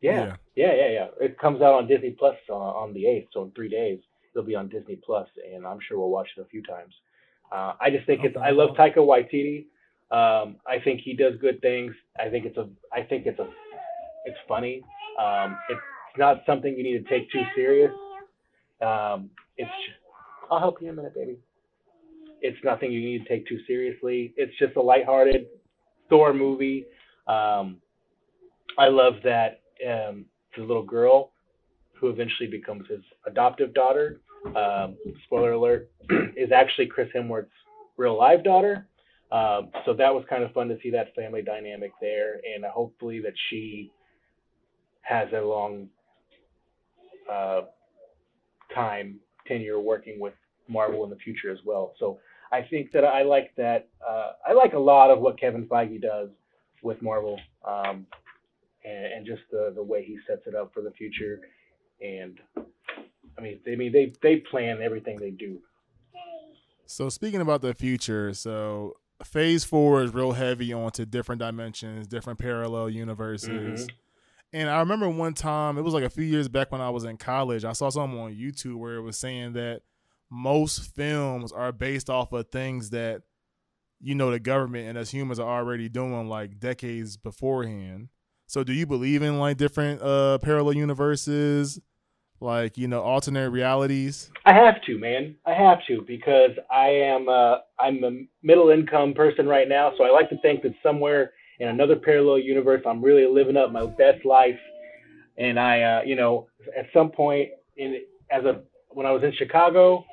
Yeah. 0.00 0.36
yeah, 0.54 0.74
yeah, 0.74 0.88
yeah, 0.90 1.06
It 1.18 1.38
comes 1.38 1.62
out 1.62 1.72
on 1.72 1.88
Disney 1.88 2.10
Plus 2.10 2.36
uh, 2.50 2.54
on 2.54 2.92
the 2.92 3.06
eighth, 3.06 3.28
so 3.32 3.42
in 3.42 3.50
three 3.52 3.70
days 3.70 3.98
it'll 4.34 4.46
be 4.46 4.54
on 4.54 4.68
Disney 4.68 4.96
Plus, 4.96 5.28
and 5.54 5.66
I'm 5.66 5.78
sure 5.88 5.98
we'll 5.98 6.10
watch 6.10 6.28
it 6.36 6.40
a 6.40 6.44
few 6.44 6.62
times. 6.62 6.92
Uh, 7.50 7.72
I 7.80 7.90
just 7.90 8.06
think 8.06 8.24
it's. 8.24 8.36
I 8.36 8.50
love 8.50 8.70
Taika 8.76 8.96
Waititi. 8.96 9.66
Um, 10.10 10.56
I 10.66 10.78
think 10.82 11.00
he 11.00 11.14
does 11.14 11.34
good 11.40 11.60
things. 11.60 11.94
I 12.18 12.28
think 12.28 12.44
it's 12.44 12.56
a. 12.56 12.68
I 12.92 13.02
think 13.02 13.26
it's 13.26 13.38
a. 13.38 13.48
It's 14.26 14.38
funny. 14.46 14.82
Um, 15.20 15.56
it's 15.68 15.80
not 16.16 16.42
something 16.46 16.74
you 16.76 16.82
need 16.82 17.04
to 17.04 17.10
take 17.10 17.30
too 17.30 17.42
serious. 17.54 17.90
Um, 18.80 19.30
it's. 19.56 19.70
I'll 20.50 20.58
help 20.58 20.80
you 20.80 20.88
in 20.88 20.94
a 20.94 20.96
minute, 20.96 21.14
baby. 21.14 21.38
It's 22.40 22.58
nothing 22.62 22.92
you 22.92 23.00
need 23.00 23.24
to 23.24 23.28
take 23.28 23.48
too 23.48 23.58
seriously. 23.66 24.34
It's 24.36 24.52
just 24.58 24.76
a 24.76 24.82
lighthearted 24.82 25.46
Thor 26.10 26.34
movie. 26.34 26.84
Um, 27.26 27.78
I 28.78 28.88
love 28.88 29.14
that 29.24 29.62
um, 29.86 30.26
the 30.56 30.62
little 30.62 30.82
girl 30.82 31.32
who 31.94 32.10
eventually 32.10 32.48
becomes 32.48 32.86
his 32.88 33.00
adoptive 33.26 33.72
daughter. 33.72 34.20
Um, 34.54 34.96
spoiler 35.24 35.52
alert, 35.52 35.90
is 36.36 36.52
actually 36.52 36.86
Chris 36.86 37.08
Hemsworth's 37.16 37.48
real 37.96 38.18
live 38.18 38.44
daughter. 38.44 38.86
Um, 39.34 39.70
so 39.84 39.94
that 39.94 40.14
was 40.14 40.24
kind 40.30 40.44
of 40.44 40.52
fun 40.52 40.68
to 40.68 40.78
see 40.80 40.90
that 40.90 41.12
family 41.16 41.42
dynamic 41.42 41.90
there, 42.00 42.34
and 42.54 42.64
hopefully 42.64 43.20
that 43.22 43.32
she 43.50 43.90
has 45.02 45.26
a 45.32 45.40
long 45.40 45.88
uh, 47.28 47.62
time 48.72 49.18
tenure 49.44 49.80
working 49.80 50.20
with 50.20 50.34
Marvel 50.68 51.02
in 51.02 51.10
the 51.10 51.16
future 51.16 51.50
as 51.50 51.58
well. 51.66 51.94
So 51.98 52.20
I 52.52 52.62
think 52.62 52.92
that 52.92 53.04
I 53.04 53.24
like 53.24 53.52
that. 53.56 53.88
Uh, 54.08 54.32
I 54.48 54.52
like 54.52 54.74
a 54.74 54.78
lot 54.78 55.10
of 55.10 55.18
what 55.18 55.38
Kevin 55.40 55.66
Feige 55.66 56.00
does 56.00 56.28
with 56.84 57.02
Marvel, 57.02 57.40
um, 57.66 58.06
and, 58.84 59.06
and 59.14 59.26
just 59.26 59.42
the 59.50 59.72
the 59.74 59.82
way 59.82 60.04
he 60.04 60.16
sets 60.28 60.42
it 60.46 60.54
up 60.54 60.72
for 60.72 60.80
the 60.80 60.92
future. 60.92 61.40
And 62.00 62.38
I 63.36 63.40
mean, 63.40 63.58
they 63.66 63.72
I 63.72 63.76
mean 63.76 63.90
they 63.90 64.12
they 64.22 64.36
plan 64.48 64.80
everything 64.80 65.18
they 65.18 65.30
do. 65.30 65.58
So 66.86 67.08
speaking 67.08 67.40
about 67.40 67.62
the 67.62 67.74
future, 67.74 68.32
so 68.32 68.94
phase 69.22 69.64
four 69.64 70.02
is 70.02 70.12
real 70.12 70.32
heavy 70.32 70.72
onto 70.72 71.04
different 71.04 71.40
dimensions, 71.40 72.06
different 72.06 72.38
parallel 72.38 72.90
universes. 72.90 73.86
Mhm. 73.86 73.90
And 74.52 74.70
I 74.70 74.78
remember 74.80 75.08
one 75.08 75.34
time, 75.34 75.78
it 75.78 75.82
was 75.82 75.94
like 75.94 76.04
a 76.04 76.10
few 76.10 76.24
years 76.24 76.48
back 76.48 76.70
when 76.70 76.80
I 76.80 76.90
was 76.90 77.04
in 77.04 77.16
college, 77.16 77.64
I 77.64 77.72
saw 77.72 77.90
something 77.90 78.18
on 78.18 78.34
YouTube 78.34 78.76
where 78.76 78.94
it 78.96 79.02
was 79.02 79.18
saying 79.18 79.54
that 79.54 79.82
most 80.30 80.94
films 80.94 81.52
are 81.52 81.72
based 81.72 82.08
off 82.08 82.32
of 82.32 82.48
things 82.50 82.90
that, 82.90 83.22
you 84.00 84.14
know, 84.14 84.30
the 84.30 84.38
government 84.40 84.88
and 84.88 84.98
us 84.98 85.10
humans 85.10 85.38
are 85.38 85.58
already 85.58 85.88
doing 85.88 86.28
like 86.28 86.58
decades 86.60 87.16
beforehand. 87.16 88.08
So 88.46 88.62
do 88.62 88.72
you 88.72 88.86
believe 88.86 89.22
in 89.22 89.38
like 89.38 89.56
different 89.56 90.02
uh 90.02 90.38
parallel 90.38 90.76
universes? 90.76 91.80
Like 92.40 92.76
you 92.76 92.88
know 92.88 93.02
alternate 93.02 93.50
realities? 93.50 94.30
I 94.44 94.52
have 94.52 94.82
to, 94.86 94.98
man. 94.98 95.36
I 95.46 95.54
have 95.54 95.78
to 95.88 96.02
because 96.06 96.50
I 96.70 96.88
am 96.88 97.28
uh, 97.28 97.56
I'm 97.78 98.02
a 98.04 98.24
middle 98.42 98.70
income 98.70 99.14
person 99.14 99.46
right 99.46 99.68
now, 99.68 99.92
so 99.96 100.04
I 100.04 100.10
like 100.10 100.28
to 100.30 100.38
think 100.38 100.62
that 100.62 100.74
somewhere 100.82 101.32
in 101.60 101.68
another 101.68 101.96
parallel 101.96 102.38
universe, 102.38 102.82
I'm 102.86 103.02
really 103.02 103.26
living 103.26 103.56
up 103.56 103.72
my 103.72 103.86
best 103.86 104.24
life. 104.24 104.58
And 105.36 105.58
I, 105.58 105.82
uh, 105.82 106.02
you 106.04 106.16
know, 106.16 106.48
at 106.76 106.86
some 106.92 107.10
point 107.10 107.50
in 107.76 108.00
as 108.30 108.44
a 108.44 108.62
when 108.90 109.06
I 109.06 109.10
was 109.10 109.22
in 109.22 109.32
Chicago, 109.32 110.04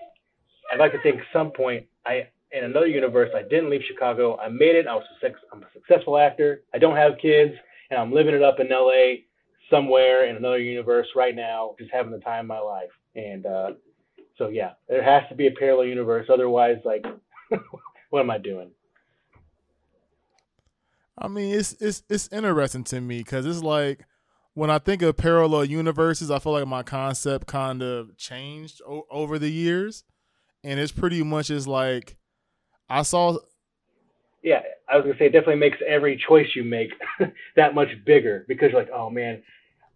I'd 0.71 0.79
like 0.79 0.91
to 0.93 1.01
think 1.01 1.21
some 1.33 1.51
point 1.51 1.85
I 2.05 2.27
in 2.51 2.65
another 2.65 2.87
universe 2.87 3.29
I 3.35 3.43
didn't 3.43 3.69
leave 3.69 3.81
Chicago. 3.87 4.37
I 4.37 4.49
made 4.49 4.75
it. 4.75 4.87
I 4.87 4.95
was 4.95 5.03
a, 5.23 5.27
I'm 5.53 5.63
a 5.63 5.67
successful 5.73 6.17
actor. 6.17 6.63
I 6.73 6.77
don't 6.77 6.95
have 6.95 7.13
kids, 7.21 7.53
and 7.89 7.99
I'm 7.99 8.11
living 8.11 8.33
it 8.33 8.43
up 8.43 8.59
in 8.59 8.69
LA 8.69 9.23
somewhere 9.71 10.25
in 10.25 10.35
another 10.35 10.59
universe 10.59 11.07
right 11.15 11.35
now, 11.35 11.75
just 11.79 11.91
having 11.91 12.11
the 12.11 12.19
time 12.19 12.41
of 12.41 12.47
my 12.47 12.59
life. 12.59 12.91
And 13.15 13.45
uh, 13.47 13.71
so 14.37 14.49
yeah, 14.49 14.73
there 14.87 15.03
has 15.03 15.27
to 15.29 15.35
be 15.35 15.47
a 15.47 15.51
parallel 15.51 15.87
universe. 15.87 16.27
Otherwise, 16.31 16.77
like, 16.85 17.03
what 18.11 18.19
am 18.19 18.29
I 18.29 18.37
doing? 18.37 18.69
I 21.17 21.27
mean, 21.27 21.53
it's 21.53 21.73
it's 21.79 22.03
it's 22.09 22.29
interesting 22.31 22.83
to 22.85 23.01
me 23.01 23.19
because 23.19 23.45
it's 23.45 23.63
like 23.63 24.05
when 24.53 24.69
I 24.69 24.79
think 24.79 25.01
of 25.01 25.17
parallel 25.17 25.65
universes, 25.65 26.31
I 26.31 26.39
feel 26.39 26.53
like 26.53 26.67
my 26.67 26.83
concept 26.83 27.47
kind 27.47 27.81
of 27.81 28.17
changed 28.17 28.81
o- 28.87 29.07
over 29.09 29.39
the 29.39 29.49
years, 29.49 30.03
and 30.63 30.79
it's 30.79 30.91
pretty 30.91 31.23
much 31.23 31.49
is 31.49 31.67
like 31.67 32.17
I 32.89 33.03
saw. 33.03 33.37
Yeah, 34.43 34.61
I 34.89 34.97
was 34.97 35.05
gonna 35.05 35.17
say 35.19 35.25
it 35.27 35.33
definitely 35.33 35.57
makes 35.57 35.77
every 35.87 36.21
choice 36.27 36.47
you 36.55 36.63
make 36.63 36.89
that 37.55 37.75
much 37.75 37.89
bigger 38.05 38.45
because 38.47 38.71
you're 38.71 38.81
like, 38.81 38.91
oh 38.91 39.09
man, 39.09 39.43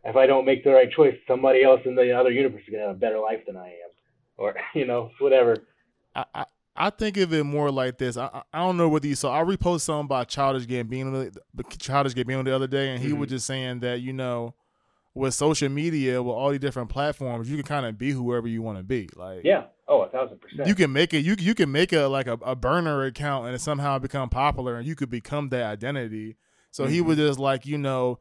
if 0.06 0.16
I 0.16 0.28
don't 0.28 0.46
make 0.46 0.64
the 0.64 0.72
right 0.72 0.90
choice, 0.92 1.16
somebody 1.28 1.64
else 1.64 1.82
in 1.86 1.96
the 1.96 2.12
other 2.12 2.32
universe 2.32 2.62
is 2.68 2.72
gonna 2.72 2.88
have 2.88 2.96
a 2.96 3.00
better 3.00 3.20
life 3.20 3.40
than 3.46 3.58
I 3.58 3.68
am, 3.68 3.90
or 4.38 4.56
you 4.76 4.86
know, 4.86 5.10
whatever. 5.20 5.58
I, 6.16 6.26
I, 6.34 6.46
I 6.76 6.90
think 6.92 7.18
of 7.18 7.34
it 7.34 7.44
more 7.44 7.72
like 7.72 7.98
this. 7.98 8.16
I 8.16 8.44
I 8.54 8.60
don't 8.60 8.78
know 8.78 8.88
whether 8.88 9.08
you 9.08 9.16
saw. 9.16 9.38
I 9.38 9.44
reposted 9.44 9.82
something 9.82 10.06
about 10.06 10.28
Childish 10.28 10.68
Gambino, 10.68 11.36
Childish 11.80 12.14
Gambino 12.14 12.44
the 12.44 12.56
other 12.56 12.68
day, 12.68 12.92
and 12.92 13.02
he 13.02 13.10
mm-hmm. 13.10 13.20
was 13.20 13.30
just 13.30 13.48
saying 13.48 13.80
that 13.80 14.02
you 14.02 14.14
know, 14.14 14.54
with 15.16 15.34
social 15.34 15.70
media, 15.70 16.22
with 16.22 16.36
all 16.36 16.52
these 16.52 16.60
different 16.60 16.90
platforms, 16.90 17.50
you 17.50 17.56
can 17.56 17.66
kind 17.66 17.86
of 17.86 17.98
be 17.98 18.12
whoever 18.12 18.48
you 18.48 18.62
want 18.62 18.78
to 18.78 18.84
be. 18.84 19.10
Like 19.16 19.42
yeah, 19.44 19.64
oh 19.88 20.02
a 20.02 20.10
thousand 20.10 20.40
percent. 20.40 20.68
You 20.68 20.76
can 20.76 20.94
make 20.94 21.14
it. 21.14 21.20
You 21.20 21.36
you 21.40 21.56
can 21.56 21.72
make 21.72 21.94
a 21.94 22.04
like 22.04 22.28
a, 22.28 22.38
a 22.44 22.56
burner 22.56 23.04
account 23.06 23.48
and 23.48 23.56
it 23.56 23.62
somehow 23.62 23.98
become 23.98 24.30
popular, 24.30 24.76
and 24.76 24.86
you 24.86 24.96
could 24.96 25.10
become 25.10 25.50
that 25.50 25.64
identity. 25.64 26.36
So 26.70 26.84
mm-hmm. 26.84 26.94
he 26.94 27.02
was 27.02 27.18
just 27.18 27.40
like 27.40 27.66
you 27.66 27.78
know, 27.78 28.20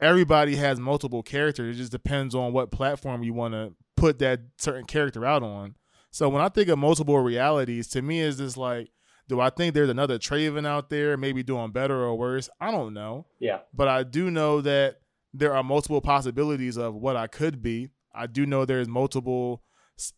everybody 0.00 0.56
has 0.56 0.78
multiple 0.78 1.22
characters. 1.22 1.76
It 1.76 1.78
just 1.78 1.92
depends 1.92 2.34
on 2.34 2.52
what 2.52 2.70
platform 2.70 3.22
you 3.22 3.34
want 3.34 3.54
to 3.54 3.74
put 3.96 4.18
that 4.20 4.40
certain 4.58 4.84
character 4.84 5.24
out 5.24 5.42
on. 5.42 5.74
So 6.10 6.28
when 6.28 6.42
I 6.42 6.48
think 6.48 6.68
of 6.68 6.78
multiple 6.78 7.18
realities, 7.18 7.88
to 7.88 8.02
me 8.02 8.20
is 8.20 8.38
this 8.38 8.56
like, 8.56 8.90
do 9.28 9.40
I 9.40 9.50
think 9.50 9.74
there's 9.74 9.90
another 9.90 10.18
Traven 10.18 10.66
out 10.66 10.88
there, 10.88 11.16
maybe 11.16 11.42
doing 11.42 11.70
better 11.70 12.02
or 12.02 12.16
worse? 12.16 12.48
I 12.60 12.70
don't 12.70 12.94
know. 12.94 13.26
Yeah. 13.38 13.58
But 13.74 13.88
I 13.88 14.02
do 14.02 14.30
know 14.30 14.62
that 14.62 15.00
there 15.34 15.54
are 15.54 15.62
multiple 15.62 16.00
possibilities 16.00 16.78
of 16.78 16.94
what 16.94 17.16
I 17.16 17.26
could 17.26 17.62
be. 17.62 17.90
I 18.14 18.26
do 18.26 18.46
know 18.46 18.64
there's 18.64 18.88
multiple. 18.88 19.62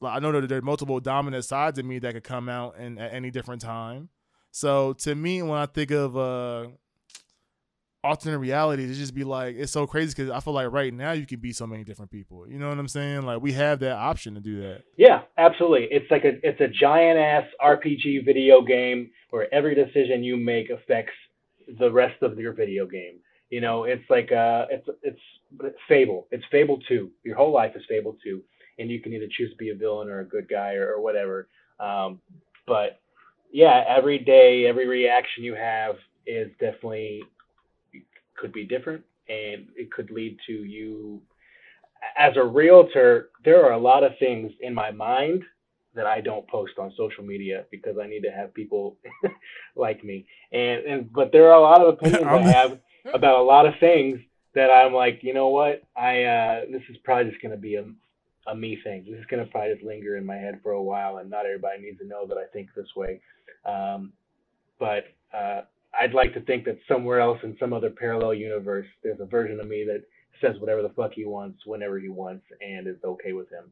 I 0.00 0.20
know 0.20 0.30
that 0.32 0.48
there's 0.48 0.62
multiple 0.62 1.00
dominant 1.00 1.44
sides 1.44 1.78
of 1.78 1.86
me 1.86 1.98
that 2.00 2.14
could 2.14 2.22
come 2.22 2.48
out 2.48 2.76
in 2.76 2.98
at 2.98 3.12
any 3.12 3.30
different 3.30 3.62
time. 3.62 4.10
So 4.52 4.92
to 4.94 5.14
me, 5.14 5.42
when 5.42 5.58
I 5.58 5.66
think 5.66 5.90
of 5.90 6.16
uh, 6.16 6.68
alternate 8.02 8.38
realities, 8.38 8.90
it 8.90 9.00
just 9.00 9.14
be 9.14 9.24
like 9.24 9.56
it's 9.56 9.72
so 9.72 9.86
crazy 9.86 10.14
because 10.16 10.30
I 10.30 10.40
feel 10.40 10.54
like 10.54 10.70
right 10.72 10.92
now 10.92 11.12
you 11.12 11.26
could 11.26 11.40
be 11.40 11.52
so 11.52 11.66
many 11.66 11.84
different 11.84 12.10
people. 12.10 12.48
You 12.48 12.58
know 12.58 12.68
what 12.68 12.78
I'm 12.78 12.88
saying? 12.88 13.22
Like 13.22 13.42
we 13.42 13.52
have 13.52 13.80
that 13.80 13.96
option 13.96 14.34
to 14.34 14.40
do 14.40 14.60
that. 14.62 14.82
Yeah, 14.96 15.22
absolutely. 15.38 15.88
It's 15.90 16.10
like 16.10 16.24
a 16.24 16.38
it's 16.42 16.60
a 16.60 16.68
giant 16.68 17.18
ass 17.18 17.44
RPG 17.62 18.24
video 18.24 18.62
game 18.62 19.10
where 19.30 19.52
every 19.52 19.74
decision 19.74 20.22
you 20.22 20.36
make 20.36 20.70
affects 20.70 21.12
the 21.78 21.90
rest 21.90 22.22
of 22.22 22.38
your 22.38 22.52
video 22.52 22.86
game. 22.86 23.18
You 23.50 23.60
know, 23.60 23.84
it's 23.84 24.08
like 24.08 24.32
uh, 24.32 24.66
it's 24.70 24.88
it's 25.02 25.76
Fable. 25.88 26.26
It's 26.30 26.44
Fable 26.50 26.78
two. 26.88 27.10
Your 27.24 27.36
whole 27.36 27.52
life 27.52 27.72
is 27.74 27.82
Fable 27.88 28.16
two, 28.22 28.42
and 28.78 28.90
you 28.90 29.00
can 29.00 29.12
either 29.12 29.26
choose 29.30 29.50
to 29.50 29.56
be 29.56 29.70
a 29.70 29.74
villain 29.74 30.08
or 30.08 30.20
a 30.20 30.24
good 30.24 30.48
guy 30.48 30.74
or, 30.74 30.94
or 30.94 31.00
whatever. 31.00 31.48
Um, 31.80 32.20
but 32.66 33.00
yeah, 33.52 33.82
every 33.88 34.18
day, 34.18 34.66
every 34.66 34.86
reaction 34.86 35.42
you 35.42 35.54
have 35.54 35.96
is 36.26 36.48
definitely 36.60 37.22
could 38.40 38.52
be 38.52 38.64
different 38.64 39.04
and 39.28 39.66
it 39.76 39.92
could 39.92 40.10
lead 40.10 40.36
to 40.46 40.52
you 40.52 41.20
as 42.16 42.36
a 42.36 42.44
realtor 42.44 43.30
there 43.44 43.64
are 43.64 43.72
a 43.72 43.78
lot 43.78 44.02
of 44.02 44.12
things 44.18 44.50
in 44.60 44.74
my 44.74 44.90
mind 44.90 45.42
that 45.94 46.06
I 46.06 46.20
don't 46.20 46.46
post 46.48 46.78
on 46.78 46.92
social 46.96 47.24
media 47.24 47.64
because 47.70 47.96
I 48.02 48.06
need 48.06 48.22
to 48.22 48.30
have 48.30 48.54
people 48.54 48.96
like 49.76 50.02
me 50.02 50.26
and 50.52 50.84
and 50.84 51.12
but 51.12 51.30
there 51.32 51.50
are 51.50 51.58
a 51.58 51.60
lot 51.60 51.82
of 51.82 51.94
opinions 51.94 52.26
I 52.26 52.40
have 52.40 52.78
about 53.14 53.40
a 53.40 53.42
lot 53.42 53.66
of 53.66 53.74
things 53.78 54.18
that 54.54 54.70
I'm 54.70 54.92
like 54.94 55.20
you 55.22 55.34
know 55.34 55.48
what 55.48 55.82
I 55.96 56.24
uh, 56.24 56.60
this 56.70 56.82
is 56.88 56.96
probably 57.04 57.30
just 57.30 57.42
going 57.42 57.52
to 57.52 57.60
be 57.60 57.76
a 57.76 57.84
a 58.46 58.54
me 58.54 58.78
thing. 58.82 59.04
This 59.08 59.18
is 59.18 59.26
going 59.26 59.44
to 59.44 59.50
probably 59.50 59.74
just 59.74 59.84
linger 59.84 60.16
in 60.16 60.24
my 60.24 60.36
head 60.36 60.60
for 60.62 60.72
a 60.72 60.82
while, 60.82 61.18
and 61.18 61.30
not 61.30 61.46
everybody 61.46 61.82
needs 61.82 61.98
to 61.98 62.06
know 62.06 62.26
that 62.26 62.38
I 62.38 62.46
think 62.52 62.70
this 62.74 62.88
way. 62.96 63.20
Um, 63.64 64.12
but 64.78 65.04
uh, 65.34 65.62
I'd 65.98 66.14
like 66.14 66.34
to 66.34 66.40
think 66.40 66.64
that 66.64 66.78
somewhere 66.86 67.20
else 67.20 67.38
in 67.42 67.56
some 67.58 67.72
other 67.72 67.90
parallel 67.90 68.34
universe, 68.34 68.86
there's 69.02 69.20
a 69.20 69.26
version 69.26 69.58
of 69.60 69.68
me 69.68 69.84
that 69.86 70.04
says 70.40 70.60
whatever 70.60 70.82
the 70.82 70.90
fuck 70.90 71.12
he 71.12 71.24
wants 71.24 71.60
whenever 71.66 71.98
he 71.98 72.08
wants 72.08 72.44
and 72.60 72.86
is 72.86 72.96
okay 73.04 73.32
with 73.32 73.50
him. 73.50 73.70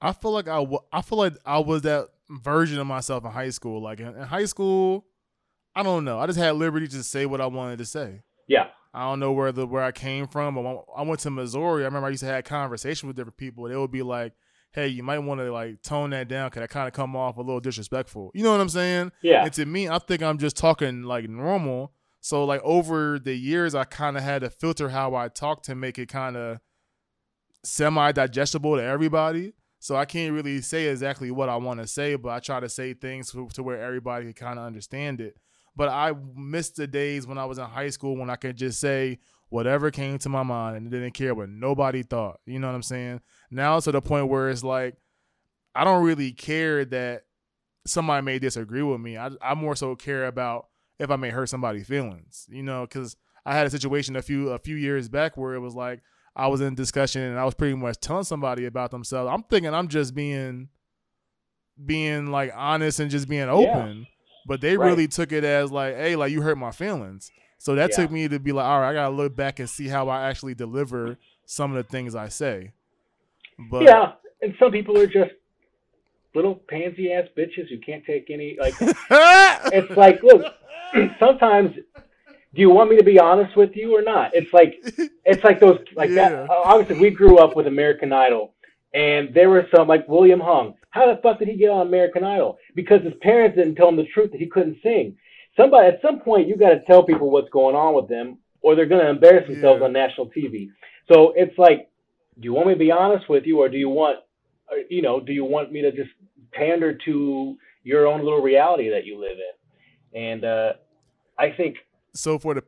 I 0.00 0.12
feel 0.12 0.32
like 0.32 0.48
I, 0.48 0.58
w- 0.58 0.80
I 0.92 1.02
feel 1.02 1.18
like 1.18 1.34
I 1.44 1.58
was 1.58 1.82
that 1.82 2.08
version 2.28 2.78
of 2.78 2.86
myself 2.86 3.24
in 3.24 3.30
high 3.30 3.50
school. 3.50 3.82
Like 3.82 4.00
in, 4.00 4.08
in 4.08 4.22
high 4.22 4.44
school, 4.44 5.06
I 5.74 5.82
don't 5.82 6.04
know. 6.04 6.18
I 6.18 6.26
just 6.26 6.38
had 6.38 6.56
liberty 6.56 6.88
to 6.88 7.02
say 7.02 7.26
what 7.26 7.40
I 7.40 7.46
wanted 7.46 7.78
to 7.78 7.84
say. 7.84 8.22
Yeah. 8.46 8.68
I 8.94 9.02
don't 9.02 9.20
know 9.20 9.32
where 9.32 9.52
the 9.52 9.66
where 9.66 9.82
I 9.82 9.92
came 9.92 10.26
from, 10.26 10.54
but 10.54 10.84
I 10.96 11.02
went 11.02 11.20
to 11.20 11.30
Missouri. 11.30 11.82
I 11.82 11.86
remember 11.86 12.06
I 12.06 12.10
used 12.10 12.22
to 12.22 12.26
have 12.26 12.44
conversations 12.44 13.06
with 13.06 13.16
different 13.16 13.36
people. 13.36 13.64
They 13.68 13.76
would 13.76 13.92
be 13.92 14.02
like, 14.02 14.32
hey, 14.72 14.88
you 14.88 15.02
might 15.02 15.18
want 15.20 15.40
to 15.40 15.52
like 15.52 15.82
tone 15.82 16.10
that 16.10 16.28
down 16.28 16.48
because 16.48 16.62
I 16.62 16.66
kind 16.66 16.86
of 16.86 16.94
come 16.94 17.16
off 17.16 17.36
a 17.36 17.40
little 17.40 17.60
disrespectful. 17.60 18.30
You 18.34 18.44
know 18.44 18.52
what 18.52 18.60
I'm 18.60 18.68
saying? 18.68 19.12
Yeah. 19.22 19.44
And 19.44 19.52
to 19.54 19.66
me, 19.66 19.88
I 19.88 19.98
think 19.98 20.22
I'm 20.22 20.38
just 20.38 20.56
talking 20.56 21.02
like 21.02 21.28
normal. 21.28 21.92
So 22.20 22.44
like 22.44 22.60
over 22.62 23.18
the 23.18 23.34
years, 23.34 23.74
I 23.74 23.84
kind 23.84 24.16
of 24.16 24.22
had 24.22 24.42
to 24.42 24.50
filter 24.50 24.90
how 24.90 25.14
I 25.14 25.28
talk 25.28 25.62
to 25.64 25.74
make 25.74 25.98
it 25.98 26.08
kind 26.08 26.36
of 26.36 26.58
semi 27.64 28.12
digestible 28.12 28.76
to 28.76 28.82
everybody. 28.82 29.54
So 29.80 29.96
I 29.96 30.04
can't 30.04 30.34
really 30.34 30.60
say 30.60 30.86
exactly 30.86 31.30
what 31.30 31.48
I 31.48 31.56
want 31.56 31.80
to 31.80 31.86
say, 31.86 32.16
but 32.16 32.30
I 32.30 32.40
try 32.40 32.58
to 32.60 32.68
say 32.68 32.94
things 32.94 33.30
to, 33.32 33.48
to 33.54 33.62
where 33.62 33.80
everybody 33.80 34.24
can 34.24 34.34
kind 34.34 34.58
of 34.58 34.64
understand 34.64 35.20
it. 35.20 35.36
But 35.76 35.88
I 35.88 36.12
missed 36.34 36.76
the 36.76 36.88
days 36.88 37.26
when 37.26 37.38
I 37.38 37.44
was 37.44 37.58
in 37.58 37.64
high 37.64 37.90
school 37.90 38.16
when 38.16 38.30
I 38.30 38.34
could 38.34 38.56
just 38.56 38.80
say 38.80 39.20
whatever 39.48 39.92
came 39.92 40.18
to 40.18 40.28
my 40.28 40.42
mind 40.42 40.76
and 40.76 40.90
didn't 40.90 41.12
care 41.12 41.34
what 41.34 41.48
nobody 41.48 42.02
thought. 42.02 42.40
You 42.44 42.58
know 42.58 42.66
what 42.66 42.74
I'm 42.74 42.82
saying? 42.82 43.20
Now 43.50 43.80
to 43.80 43.92
the 43.92 44.00
point 44.00 44.28
where 44.28 44.50
it's 44.50 44.64
like 44.64 44.96
I 45.74 45.84
don't 45.84 46.04
really 46.04 46.32
care 46.32 46.84
that 46.86 47.24
somebody 47.86 48.24
may 48.24 48.38
disagree 48.38 48.82
with 48.82 49.00
me. 49.00 49.16
I 49.16 49.30
I 49.40 49.54
more 49.54 49.76
so 49.76 49.94
care 49.96 50.26
about 50.26 50.68
if 50.98 51.10
I 51.10 51.16
may 51.16 51.30
hurt 51.30 51.48
somebody's 51.48 51.86
feelings. 51.86 52.46
You 52.50 52.62
know, 52.62 52.82
because 52.82 53.16
I 53.46 53.54
had 53.54 53.66
a 53.66 53.70
situation 53.70 54.16
a 54.16 54.22
few 54.22 54.50
a 54.50 54.58
few 54.58 54.76
years 54.76 55.08
back 55.08 55.36
where 55.36 55.54
it 55.54 55.60
was 55.60 55.74
like 55.74 56.02
I 56.36 56.46
was 56.48 56.60
in 56.60 56.74
discussion 56.74 57.22
and 57.22 57.38
I 57.38 57.44
was 57.44 57.54
pretty 57.54 57.74
much 57.74 57.98
telling 58.00 58.24
somebody 58.24 58.66
about 58.66 58.90
themselves. 58.90 59.30
I'm 59.32 59.42
thinking 59.44 59.74
I'm 59.74 59.88
just 59.88 60.14
being 60.14 60.68
being 61.84 62.26
like 62.26 62.52
honest 62.54 63.00
and 63.00 63.10
just 63.10 63.28
being 63.28 63.48
open. 63.48 63.98
Yeah. 63.98 64.04
But 64.46 64.60
they 64.60 64.76
right. 64.76 64.86
really 64.86 65.08
took 65.08 65.32
it 65.32 65.44
as 65.44 65.70
like, 65.70 65.96
hey, 65.96 66.16
like 66.16 66.32
you 66.32 66.42
hurt 66.42 66.56
my 66.56 66.70
feelings. 66.70 67.30
So 67.58 67.74
that 67.74 67.90
yeah. 67.90 67.96
took 67.96 68.10
me 68.10 68.28
to 68.28 68.38
be 68.38 68.52
like, 68.52 68.64
all 68.64 68.80
right, 68.80 68.90
I 68.90 68.94
gotta 68.94 69.14
look 69.14 69.34
back 69.34 69.58
and 69.58 69.68
see 69.68 69.88
how 69.88 70.08
I 70.08 70.28
actually 70.28 70.54
deliver 70.54 71.18
some 71.44 71.74
of 71.74 71.76
the 71.76 71.90
things 71.90 72.14
I 72.14 72.28
say. 72.28 72.72
But 73.70 73.82
yeah, 73.82 74.12
and 74.42 74.54
some 74.58 74.70
people 74.70 74.96
are 74.98 75.06
just 75.06 75.32
little 76.34 76.54
pansy 76.54 77.12
ass 77.12 77.26
bitches 77.36 77.68
who 77.68 77.78
can't 77.78 78.04
take 78.04 78.30
any 78.30 78.56
like. 78.58 78.74
it's 78.80 79.96
like, 79.96 80.22
look, 80.22 80.54
sometimes 81.18 81.74
do 82.54 82.62
you 82.62 82.70
want 82.70 82.90
me 82.90 82.96
to 82.96 83.04
be 83.04 83.18
honest 83.18 83.56
with 83.56 83.76
you 83.76 83.96
or 83.96 84.02
not? 84.02 84.30
It's 84.34 84.52
like 84.52 84.80
it's 85.24 85.44
like 85.44 85.60
those 85.60 85.78
like 85.94 86.10
yeah. 86.10 86.30
that. 86.30 86.50
Obviously, 86.50 86.98
we 86.98 87.10
grew 87.10 87.38
up 87.38 87.56
with 87.56 87.66
American 87.66 88.12
Idol, 88.12 88.54
and 88.94 89.34
there 89.34 89.50
were 89.50 89.66
some 89.74 89.86
like 89.86 90.08
William 90.08 90.40
Hung. 90.40 90.74
How 90.90 91.12
the 91.12 91.20
fuck 91.20 91.38
did 91.38 91.48
he 91.48 91.56
get 91.56 91.70
on 91.70 91.86
American 91.86 92.24
Idol? 92.24 92.58
Because 92.74 93.02
his 93.02 93.12
parents 93.20 93.56
didn't 93.56 93.74
tell 93.74 93.88
him 93.88 93.96
the 93.96 94.06
truth 94.14 94.32
that 94.32 94.40
he 94.40 94.46
couldn't 94.46 94.78
sing. 94.82 95.16
Somebody 95.56 95.88
at 95.88 96.00
some 96.00 96.20
point 96.20 96.48
you 96.48 96.56
got 96.56 96.70
to 96.70 96.80
tell 96.86 97.02
people 97.02 97.30
what's 97.30 97.50
going 97.50 97.76
on 97.76 97.94
with 97.94 98.08
them, 98.08 98.38
or 98.62 98.74
they're 98.74 98.86
going 98.86 99.02
to 99.02 99.10
embarrass 99.10 99.46
themselves 99.46 99.80
yeah. 99.80 99.86
on 99.86 99.92
national 99.92 100.30
TV. 100.30 100.68
So 101.12 101.34
it's 101.36 101.56
like 101.58 101.87
do 102.40 102.44
you 102.44 102.52
want 102.52 102.68
me 102.68 102.74
to 102.74 102.78
be 102.78 102.90
honest 102.90 103.28
with 103.28 103.44
you, 103.46 103.58
or 103.58 103.68
do 103.68 103.76
you 103.76 103.88
want, 103.88 104.18
uh, 104.70 104.76
you 104.88 105.02
know, 105.02 105.20
do 105.20 105.32
you 105.32 105.44
want 105.44 105.72
me 105.72 105.82
to 105.82 105.90
just 105.90 106.10
pander 106.52 106.96
to 107.04 107.56
your 107.82 108.06
own 108.06 108.22
little 108.22 108.40
reality 108.40 108.90
that 108.90 109.04
you 109.04 109.20
live 109.20 109.36
in? 110.12 110.20
And 110.20 110.44
uh, 110.44 110.72
I 111.38 111.50
think 111.56 111.76
so. 112.14 112.38
For 112.38 112.54
the 112.54 112.64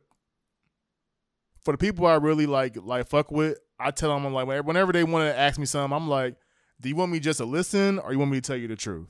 for 1.63 1.71
the 1.71 1.77
people 1.77 2.05
I 2.05 2.15
really 2.15 2.45
like, 2.45 2.75
like 2.77 3.07
fuck 3.07 3.31
with, 3.31 3.57
I 3.79 3.91
tell 3.91 4.13
them 4.13 4.25
I'm 4.25 4.33
like 4.33 4.65
whenever 4.65 4.91
they 4.91 5.03
want 5.03 5.31
to 5.31 5.37
ask 5.37 5.57
me 5.59 5.65
something, 5.65 5.95
I'm 5.95 6.09
like, 6.09 6.35
do 6.79 6.89
you 6.89 6.95
want 6.95 7.11
me 7.11 7.19
just 7.19 7.37
to 7.37 7.45
listen 7.45 7.99
or 7.99 8.11
you 8.11 8.19
want 8.19 8.31
me 8.31 8.37
to 8.37 8.47
tell 8.47 8.57
you 8.57 8.67
the 8.67 8.75
truth? 8.75 9.07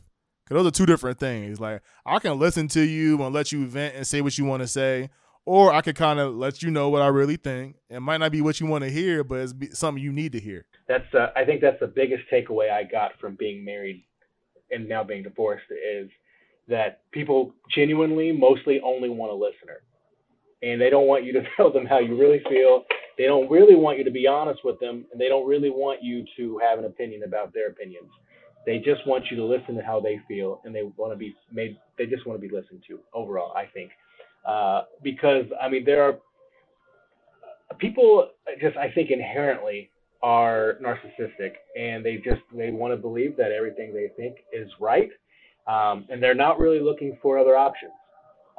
Cause 0.47 0.57
those 0.57 0.67
are 0.67 0.71
two 0.71 0.85
different 0.85 1.17
things. 1.17 1.59
Like 1.59 1.81
I 2.05 2.19
can 2.19 2.37
listen 2.37 2.67
to 2.69 2.81
you 2.81 3.21
and 3.23 3.33
let 3.33 3.51
you 3.51 3.65
vent 3.65 3.95
and 3.95 4.05
say 4.05 4.21
what 4.21 4.37
you 4.37 4.45
want 4.45 4.61
to 4.61 4.67
say, 4.67 5.09
or 5.45 5.73
I 5.73 5.81
could 5.81 5.95
kind 5.95 6.19
of 6.19 6.35
let 6.35 6.61
you 6.61 6.71
know 6.71 6.89
what 6.89 7.01
I 7.01 7.07
really 7.07 7.37
think. 7.37 7.75
It 7.89 7.99
might 7.99 8.17
not 8.17 8.31
be 8.31 8.41
what 8.41 8.59
you 8.59 8.67
want 8.67 8.83
to 8.83 8.89
hear, 8.89 9.23
but 9.23 9.39
it's 9.39 9.79
something 9.79 10.03
you 10.03 10.11
need 10.11 10.31
to 10.33 10.39
hear. 10.39 10.65
That's 10.87 11.13
uh, 11.13 11.27
I 11.35 11.45
think 11.45 11.61
that's 11.61 11.79
the 11.79 11.87
biggest 11.87 12.23
takeaway 12.31 12.71
I 12.71 12.83
got 12.83 13.11
from 13.19 13.35
being 13.35 13.65
married 13.65 14.03
and 14.71 14.87
now 14.87 15.03
being 15.03 15.23
divorced 15.23 15.65
is 15.69 16.09
that 16.67 17.01
people 17.11 17.53
genuinely 17.75 18.31
mostly 18.31 18.79
only 18.83 19.09
want 19.09 19.31
a 19.31 19.35
listener. 19.35 19.81
And 20.63 20.79
they 20.79 20.89
don't 20.89 21.07
want 21.07 21.23
you 21.23 21.33
to 21.33 21.43
tell 21.57 21.71
them 21.71 21.85
how 21.85 21.99
you 21.99 22.17
really 22.17 22.41
feel. 22.49 22.85
They 23.17 23.25
don't 23.25 23.49
really 23.49 23.75
want 23.75 23.97
you 23.97 24.03
to 24.05 24.11
be 24.11 24.25
honest 24.25 24.61
with 24.63 24.79
them, 24.79 25.05
and 25.11 25.19
they 25.19 25.27
don't 25.27 25.47
really 25.47 25.69
want 25.69 26.01
you 26.01 26.25
to 26.37 26.59
have 26.59 26.79
an 26.79 26.85
opinion 26.85 27.23
about 27.23 27.53
their 27.53 27.67
opinions. 27.67 28.09
They 28.65 28.77
just 28.77 29.05
want 29.05 29.25
you 29.29 29.37
to 29.37 29.45
listen 29.45 29.75
to 29.75 29.81
how 29.81 29.99
they 29.99 30.19
feel, 30.27 30.61
and 30.63 30.73
they 30.73 30.83
want 30.95 31.11
to 31.11 31.17
be 31.17 31.35
made. 31.51 31.77
They 31.97 32.05
just 32.05 32.25
want 32.25 32.41
to 32.41 32.47
be 32.47 32.53
listened 32.53 32.83
to 32.87 32.99
overall. 33.13 33.53
I 33.55 33.65
think, 33.65 33.91
uh, 34.45 34.83
because 35.03 35.45
I 35.61 35.69
mean, 35.69 35.85
there 35.85 36.03
are 36.03 36.17
people 37.79 38.29
just 38.59 38.77
I 38.77 38.91
think 38.91 39.11
inherently 39.11 39.89
are 40.23 40.75
narcissistic, 40.81 41.53
and 41.77 42.05
they 42.05 42.17
just 42.17 42.41
they 42.55 42.71
want 42.71 42.93
to 42.93 42.97
believe 42.97 43.35
that 43.37 43.51
everything 43.51 43.93
they 43.93 44.09
think 44.17 44.37
is 44.53 44.69
right, 44.79 45.09
um, 45.67 46.05
and 46.09 46.21
they're 46.21 46.35
not 46.35 46.59
really 46.59 46.79
looking 46.79 47.17
for 47.21 47.37
other 47.37 47.55
options. 47.57 47.93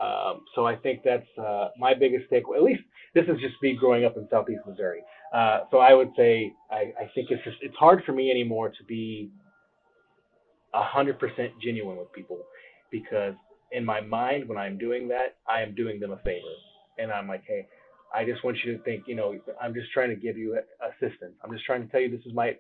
Um, 0.01 0.41
so 0.55 0.67
I 0.67 0.75
think 0.75 1.03
that's 1.05 1.27
uh, 1.39 1.69
my 1.79 1.95
biggest 1.95 2.31
takeaway. 2.31 2.57
At 2.57 2.63
least 2.63 2.83
this 3.15 3.25
is 3.25 3.41
just 3.41 3.55
me 3.63 3.77
growing 3.79 4.05
up 4.05 4.17
in 4.17 4.27
Southeast 4.31 4.61
Missouri. 4.67 5.03
Uh, 5.33 5.61
so 5.71 5.79
I 5.79 5.95
would 5.95 6.11
say 6.17 6.53
I, 6.71 6.93
I 7.01 7.11
think 7.15 7.31
it's 7.31 7.43
just 7.45 7.57
it's 7.61 7.77
hard 7.77 8.03
for 8.05 8.13
me 8.13 8.31
anymore 8.31 8.71
to 8.71 8.85
be 8.85 9.31
hundred 10.75 11.19
percent 11.19 11.53
genuine 11.63 11.97
with 11.97 12.13
people 12.13 12.39
because 12.91 13.35
in 13.73 13.85
my 13.85 14.01
mind 14.01 14.49
when 14.49 14.59
I'm 14.59 14.79
doing 14.79 15.09
that 15.09 15.37
I 15.49 15.63
am 15.63 15.75
doing 15.75 16.01
them 16.01 16.13
a 16.13 16.19
favor 16.19 16.55
and 16.99 17.11
I'm 17.11 17.29
like 17.29 17.45
hey 17.47 17.67
I 18.15 18.25
just 18.25 18.45
want 18.45 18.59
you 18.65 18.77
to 18.77 18.83
think 18.83 19.05
you 19.07 19.15
know 19.15 19.35
I'm 19.61 19.75
just 19.75 19.91
trying 19.93 20.11
to 20.11 20.17
give 20.17 20.37
you 20.37 20.59
assistance 20.81 21.35
I'm 21.43 21.53
just 21.53 21.65
trying 21.65 21.85
to 21.85 21.91
tell 21.91 22.01
you 22.01 22.11
this 22.11 22.27
is 22.27 22.35
my 22.35 22.57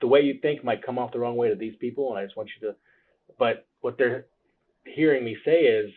the 0.00 0.06
way 0.06 0.20
you 0.20 0.38
think 0.40 0.64
might 0.64 0.84
come 0.84 0.98
off 0.98 1.12
the 1.12 1.18
wrong 1.18 1.36
way 1.36 1.48
to 1.48 1.56
these 1.56 1.74
people 1.80 2.10
and 2.10 2.18
I 2.18 2.24
just 2.24 2.36
want 2.36 2.50
you 2.60 2.68
to 2.68 2.76
but 3.38 3.66
what 3.80 3.96
they're 3.98 4.26
hearing 4.84 5.24
me 5.24 5.36
say 5.44 5.60
is 5.60 5.90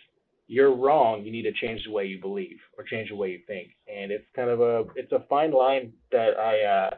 you're 0.51 0.75
wrong. 0.75 1.23
You 1.23 1.31
need 1.31 1.43
to 1.43 1.53
change 1.53 1.85
the 1.85 1.91
way 1.91 2.05
you 2.05 2.19
believe 2.19 2.57
or 2.77 2.83
change 2.83 3.07
the 3.07 3.15
way 3.15 3.29
you 3.29 3.39
think. 3.47 3.69
And 3.87 4.11
it's 4.11 4.25
kind 4.35 4.49
of 4.49 4.59
a 4.59 4.83
it's 4.97 5.13
a 5.13 5.23
fine 5.29 5.51
line 5.51 5.93
that 6.11 6.37
I 6.37 6.63
uh, 6.63 6.89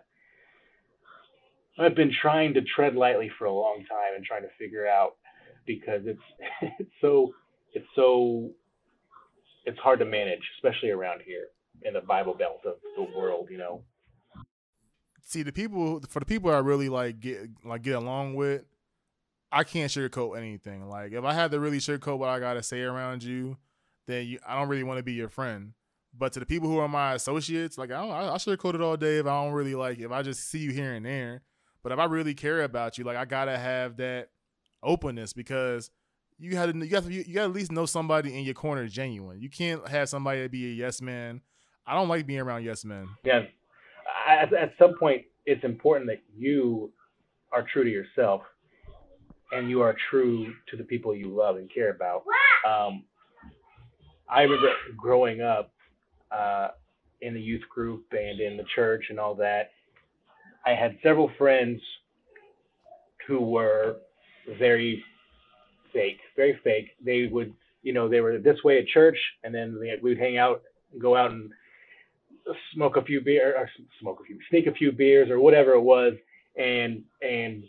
I've 1.79 1.95
been 1.95 2.11
trying 2.19 2.55
to 2.55 2.61
tread 2.61 2.95
lightly 2.95 3.29
for 3.37 3.45
a 3.45 3.53
long 3.53 3.85
time 3.87 4.15
and 4.15 4.25
trying 4.25 4.41
to 4.41 4.49
figure 4.57 4.87
out 4.87 5.17
because 5.67 6.01
it's 6.05 6.19
it's 6.79 6.91
so 6.99 7.33
it's 7.73 7.85
so 7.95 8.51
it's 9.65 9.79
hard 9.79 9.99
to 9.99 10.05
manage, 10.05 10.41
especially 10.57 10.89
around 10.89 11.21
here 11.25 11.47
in 11.83 11.93
the 11.93 12.01
Bible 12.01 12.33
Belt 12.33 12.61
of 12.65 12.75
the 12.95 13.17
world. 13.17 13.47
You 13.49 13.57
know. 13.57 13.83
See 15.21 15.43
the 15.43 15.53
people 15.53 16.01
for 16.09 16.19
the 16.19 16.25
people 16.25 16.51
I 16.51 16.59
really 16.59 16.89
like 16.89 17.19
get 17.19 17.49
like 17.63 17.81
get 17.81 17.95
along 17.95 18.35
with 18.35 18.63
I 19.51 19.63
can't 19.63 19.91
sugarcoat 19.91 20.37
anything. 20.37 20.89
Like 20.89 21.13
if 21.13 21.23
I 21.23 21.33
had 21.33 21.51
to 21.51 21.59
really 21.59 21.77
sugarcoat 21.77 22.17
what 22.17 22.29
I 22.29 22.39
gotta 22.39 22.63
say 22.63 22.81
around 22.81 23.23
you, 23.23 23.57
then 24.07 24.25
you, 24.25 24.39
I 24.45 24.57
don't 24.57 24.67
really 24.67 24.83
want 24.83 24.97
to 24.97 25.03
be 25.03 25.13
your 25.13 25.29
friend. 25.29 25.73
But 26.15 26.33
to 26.33 26.39
the 26.39 26.45
people 26.45 26.69
who 26.69 26.79
are 26.79 26.87
my 26.87 27.13
associates, 27.13 27.77
like 27.77 27.91
I 27.91 28.01
don't, 28.01 28.11
I, 28.11 28.33
I 28.33 28.35
sugarcoat 28.37 28.75
it 28.75 28.81
all 28.81 28.97
day 28.97 29.17
if 29.17 29.27
I 29.27 29.43
don't 29.43 29.53
really 29.53 29.75
like 29.75 29.99
if 29.99 30.11
I 30.11 30.23
just 30.23 30.49
see 30.49 30.59
you 30.59 30.71
here 30.71 30.93
and 30.93 31.05
there. 31.05 31.43
But 31.83 31.91
if 31.91 31.99
I 31.99 32.05
really 32.05 32.33
care 32.33 32.63
about 32.63 32.97
you, 32.97 33.03
like 33.03 33.17
I 33.17 33.25
gotta 33.25 33.57
have 33.57 33.97
that 33.97 34.29
openness 34.81 35.33
because 35.33 35.91
you 36.39 36.55
had 36.55 36.73
to 36.73 36.79
you 36.79 36.89
got 36.89 37.03
to 37.03 37.13
you 37.13 37.33
got 37.33 37.41
to 37.41 37.49
at 37.49 37.53
least 37.53 37.71
know 37.71 37.85
somebody 37.85 38.37
in 38.37 38.43
your 38.43 38.53
corner 38.53 38.83
is 38.83 38.93
genuine. 38.93 39.41
You 39.41 39.49
can't 39.49 39.87
have 39.87 40.09
somebody 40.09 40.43
to 40.43 40.49
be 40.49 40.71
a 40.71 40.73
yes 40.73 41.01
man. 41.01 41.41
I 41.85 41.95
don't 41.95 42.07
like 42.07 42.25
being 42.25 42.39
around 42.39 42.63
yes 42.63 42.85
men. 42.85 43.07
Yeah, 43.23 43.43
at, 44.27 44.53
at 44.53 44.73
some 44.79 44.97
point, 44.97 45.23
it's 45.45 45.63
important 45.63 46.09
that 46.09 46.21
you 46.35 46.91
are 47.51 47.65
true 47.71 47.83
to 47.83 47.89
yourself 47.89 48.41
and 49.51 49.69
you 49.69 49.81
are 49.81 49.95
true 50.09 50.53
to 50.69 50.77
the 50.77 50.83
people 50.83 51.15
you 51.15 51.27
love 51.27 51.57
and 51.57 51.71
care 51.73 51.91
about. 51.91 52.23
Um, 52.67 53.03
I 54.27 54.41
remember 54.41 54.71
growing 54.97 55.41
up 55.41 55.71
uh, 56.31 56.69
in 57.21 57.33
the 57.33 57.41
youth 57.41 57.61
group 57.69 58.05
and 58.11 58.39
in 58.39 58.57
the 58.57 58.65
church 58.75 59.05
and 59.09 59.19
all 59.19 59.35
that. 59.35 59.71
I 60.65 60.71
had 60.71 60.97
several 61.03 61.29
friends 61.37 61.81
who 63.27 63.39
were 63.41 63.97
very 64.59 65.03
fake, 65.93 66.19
very 66.35 66.59
fake. 66.63 66.89
They 67.03 67.27
would, 67.27 67.53
you 67.83 67.93
know, 67.93 68.09
they 68.09 68.21
were 68.21 68.37
this 68.39 68.63
way 68.63 68.79
at 68.79 68.87
church, 68.87 69.17
and 69.43 69.53
then 69.53 69.79
we'd 70.01 70.19
hang 70.19 70.37
out, 70.37 70.63
and 70.91 71.01
go 71.01 71.15
out 71.15 71.31
and 71.31 71.51
smoke 72.73 72.97
a 72.97 73.03
few 73.03 73.21
beer, 73.21 73.55
or 73.57 73.69
smoke 74.01 74.19
a 74.21 74.25
few, 74.25 74.37
sneak 74.49 74.67
a 74.67 74.73
few 74.73 74.91
beers, 74.91 75.29
or 75.29 75.39
whatever 75.39 75.73
it 75.73 75.81
was, 75.81 76.13
and 76.57 77.03
and 77.21 77.63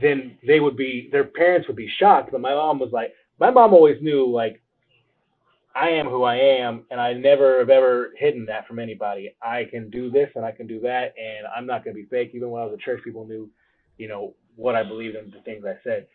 then 0.00 0.36
they 0.46 0.60
would 0.60 0.76
be 0.76 1.08
their 1.12 1.24
parents 1.24 1.66
would 1.66 1.76
be 1.76 1.90
shocked. 1.98 2.32
But 2.32 2.40
my 2.40 2.54
mom 2.54 2.78
was 2.78 2.92
like, 2.92 3.12
my 3.38 3.50
mom 3.50 3.72
always 3.72 4.00
knew 4.02 4.30
like 4.30 4.60
I 5.74 5.90
am 5.90 6.06
who 6.06 6.24
I 6.24 6.36
am, 6.36 6.84
and 6.90 7.00
I 7.00 7.12
never 7.12 7.58
have 7.60 7.70
ever 7.70 8.12
hidden 8.16 8.44
that 8.46 8.66
from 8.66 8.78
anybody. 8.78 9.34
I 9.42 9.64
can 9.70 9.88
do 9.90 10.10
this 10.10 10.28
and 10.34 10.44
I 10.44 10.52
can 10.52 10.66
do 10.66 10.80
that, 10.80 11.14
and 11.18 11.46
I'm 11.56 11.66
not 11.66 11.84
gonna 11.84 11.94
be 11.94 12.06
fake. 12.06 12.32
Even 12.34 12.50
when 12.50 12.62
I 12.62 12.64
was 12.64 12.74
at 12.74 12.80
church, 12.80 13.02
people 13.04 13.26
knew, 13.26 13.48
you 13.96 14.08
know, 14.08 14.34
what 14.56 14.74
I 14.74 14.82
believed 14.82 15.16
in, 15.16 15.30
the 15.30 15.40
things 15.42 15.64
I 15.64 15.78
said. 15.84 16.06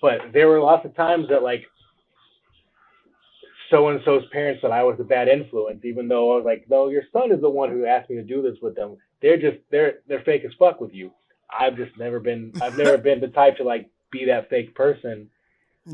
But 0.00 0.32
there 0.32 0.48
were 0.48 0.60
lots 0.60 0.84
of 0.84 0.94
times 0.94 1.28
that 1.28 1.42
like 1.42 1.64
so 3.70 3.88
and 3.88 4.00
so's 4.04 4.22
parents 4.32 4.62
said 4.62 4.70
I 4.70 4.82
was 4.84 4.96
a 5.00 5.04
bad 5.04 5.28
influence, 5.28 5.84
even 5.84 6.08
though 6.08 6.32
I 6.32 6.36
was 6.36 6.44
like, 6.44 6.66
no, 6.68 6.88
your 6.88 7.02
son 7.12 7.32
is 7.32 7.40
the 7.40 7.50
one 7.50 7.70
who 7.70 7.84
asked 7.84 8.10
me 8.10 8.16
to 8.16 8.22
do 8.22 8.42
this 8.42 8.56
with 8.62 8.74
them. 8.74 8.96
They're 9.20 9.40
just 9.40 9.58
they're 9.70 10.00
they're 10.06 10.22
fake 10.22 10.44
as 10.44 10.52
fuck 10.58 10.80
with 10.80 10.94
you. 10.94 11.10
I've 11.50 11.76
just 11.76 11.96
never 11.98 12.20
been 12.20 12.52
I've 12.60 12.76
never 12.76 12.98
been 12.98 13.20
the 13.20 13.28
type 13.28 13.56
to 13.58 13.64
like 13.64 13.90
be 14.10 14.24
that 14.26 14.48
fake 14.48 14.74
person 14.74 15.28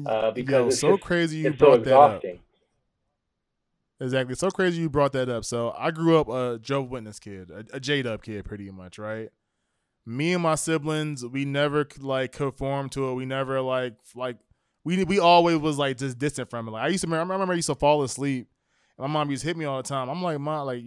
uh, 0.06 0.30
because 0.32 0.52
Yo, 0.52 0.66
it's 0.68 0.80
so 0.80 0.92
just, 0.92 1.02
crazy 1.02 1.38
you 1.38 1.48
it's 1.48 1.58
brought 1.58 1.76
so 1.76 1.80
exhausting. 1.80 2.30
that 2.30 2.36
up. 2.36 2.40
Exactly. 4.00 4.34
So 4.34 4.50
crazy 4.50 4.82
you 4.82 4.90
brought 4.90 5.12
that 5.12 5.28
up. 5.28 5.44
So 5.44 5.74
I 5.78 5.90
grew 5.90 6.18
up 6.18 6.28
a 6.28 6.58
Joe 6.60 6.82
Witness 6.82 7.18
kid, 7.18 7.50
a, 7.50 7.76
a 7.76 7.80
J 7.80 8.02
Dub 8.02 8.22
kid, 8.22 8.44
pretty 8.44 8.70
much, 8.70 8.98
right? 8.98 9.30
Me 10.06 10.34
and 10.34 10.42
my 10.42 10.54
siblings, 10.54 11.24
we 11.24 11.44
never 11.44 11.86
like 11.98 12.32
conform 12.32 12.88
to 12.90 13.10
it. 13.10 13.14
We 13.14 13.24
never 13.24 13.60
like 13.60 13.94
like 14.14 14.36
we 14.84 15.02
we 15.04 15.18
always 15.18 15.56
was 15.58 15.78
like 15.78 15.96
just 15.98 16.18
distant 16.18 16.50
from 16.50 16.68
it. 16.68 16.72
Like 16.72 16.84
I 16.84 16.88
used 16.88 17.02
to 17.02 17.06
remember, 17.06 17.32
I 17.32 17.36
remember 17.36 17.54
I 17.54 17.56
used 17.56 17.68
to 17.68 17.74
fall 17.74 18.02
asleep. 18.02 18.48
And 18.98 19.02
my 19.02 19.20
mom 19.20 19.30
used 19.30 19.42
to 19.42 19.48
hit 19.48 19.56
me 19.56 19.64
all 19.64 19.78
the 19.78 19.88
time. 19.88 20.08
I'm 20.08 20.22
like, 20.22 20.38
mom, 20.38 20.66
like 20.66 20.82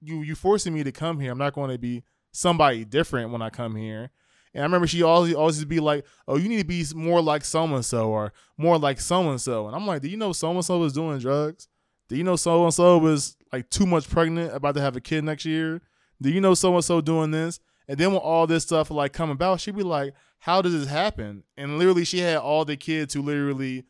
you 0.00 0.22
you 0.22 0.34
forcing 0.34 0.74
me 0.74 0.84
to 0.84 0.92
come 0.92 1.20
here. 1.20 1.32
I'm 1.32 1.38
not 1.38 1.52
going 1.52 1.70
to 1.70 1.78
be 1.78 2.02
somebody 2.32 2.84
different 2.84 3.30
when 3.30 3.42
I 3.42 3.50
come 3.50 3.76
here. 3.76 4.10
And 4.54 4.62
I 4.62 4.64
remember 4.64 4.86
she 4.86 5.02
always 5.02 5.34
always 5.34 5.64
be 5.64 5.80
like, 5.80 6.04
"Oh, 6.28 6.36
you 6.36 6.48
need 6.48 6.58
to 6.58 6.64
be 6.64 6.84
more 6.94 7.22
like 7.22 7.44
so 7.44 7.64
and 7.64 7.84
so 7.84 8.10
or 8.10 8.32
more 8.58 8.78
like 8.78 9.00
so 9.00 9.30
and 9.30 9.40
so." 9.40 9.66
And 9.66 9.74
I'm 9.74 9.86
like, 9.86 10.02
"Do 10.02 10.08
you 10.08 10.16
know 10.16 10.32
so 10.32 10.50
and 10.50 10.64
so 10.64 10.78
was 10.78 10.92
doing 10.92 11.18
drugs? 11.18 11.68
Do 12.08 12.16
you 12.16 12.24
know 12.24 12.36
so 12.36 12.64
and 12.64 12.74
so 12.74 12.98
was 12.98 13.36
like 13.52 13.70
too 13.70 13.86
much 13.86 14.08
pregnant, 14.10 14.54
about 14.54 14.74
to 14.74 14.80
have 14.80 14.96
a 14.96 15.00
kid 15.00 15.24
next 15.24 15.46
year? 15.46 15.80
Do 16.20 16.30
you 16.30 16.40
know 16.40 16.54
so 16.54 16.74
and 16.74 16.84
so 16.84 17.00
doing 17.00 17.30
this?" 17.30 17.60
And 17.88 17.98
then 17.98 18.12
when 18.12 18.20
all 18.20 18.46
this 18.46 18.62
stuff 18.62 18.90
like 18.90 19.12
come 19.12 19.30
about, 19.30 19.60
she'd 19.60 19.76
be 19.76 19.82
like, 19.82 20.14
"How 20.40 20.62
does 20.62 20.72
this 20.72 20.88
happen?" 20.88 21.44
And 21.56 21.78
literally, 21.78 22.04
she 22.04 22.20
had 22.20 22.38
all 22.38 22.64
the 22.64 22.76
kids 22.76 23.14
who 23.14 23.22
literally 23.22 23.84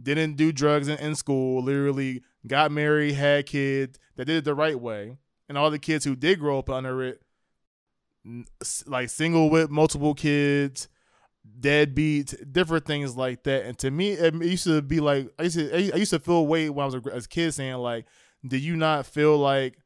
didn't 0.00 0.36
do 0.36 0.52
drugs 0.52 0.88
in, 0.88 0.98
in 0.98 1.14
school, 1.14 1.62
literally 1.62 2.22
got 2.46 2.70
married, 2.70 3.14
had 3.14 3.46
kids 3.46 3.98
that 4.16 4.26
did 4.26 4.36
it 4.36 4.44
the 4.44 4.54
right 4.54 4.78
way, 4.78 5.16
and 5.48 5.58
all 5.58 5.70
the 5.70 5.78
kids 5.78 6.04
who 6.04 6.14
did 6.14 6.38
grow 6.38 6.58
up 6.58 6.70
under 6.70 7.02
it 7.02 7.22
like 8.86 9.10
single 9.10 9.50
with 9.50 9.70
multiple 9.70 10.14
kids, 10.14 10.88
deadbeat, 11.60 12.34
different 12.52 12.84
things 12.84 13.16
like 13.16 13.42
that. 13.44 13.64
And 13.64 13.78
to 13.78 13.90
me, 13.90 14.12
it 14.12 14.34
used 14.34 14.64
to 14.64 14.82
be 14.82 15.00
like 15.00 15.30
I 15.38 15.44
used 15.44 15.56
to 15.56 15.94
I 15.94 15.96
used 15.96 16.10
to 16.10 16.18
feel 16.18 16.46
weight 16.46 16.70
when 16.70 16.82
I 16.82 16.86
was 16.86 16.94
a, 16.94 17.02
as 17.14 17.24
a 17.24 17.28
kid 17.28 17.52
saying 17.52 17.76
like, 17.76 18.06
do 18.46 18.56
you 18.56 18.76
not 18.76 19.06
feel 19.06 19.36
like 19.38 19.78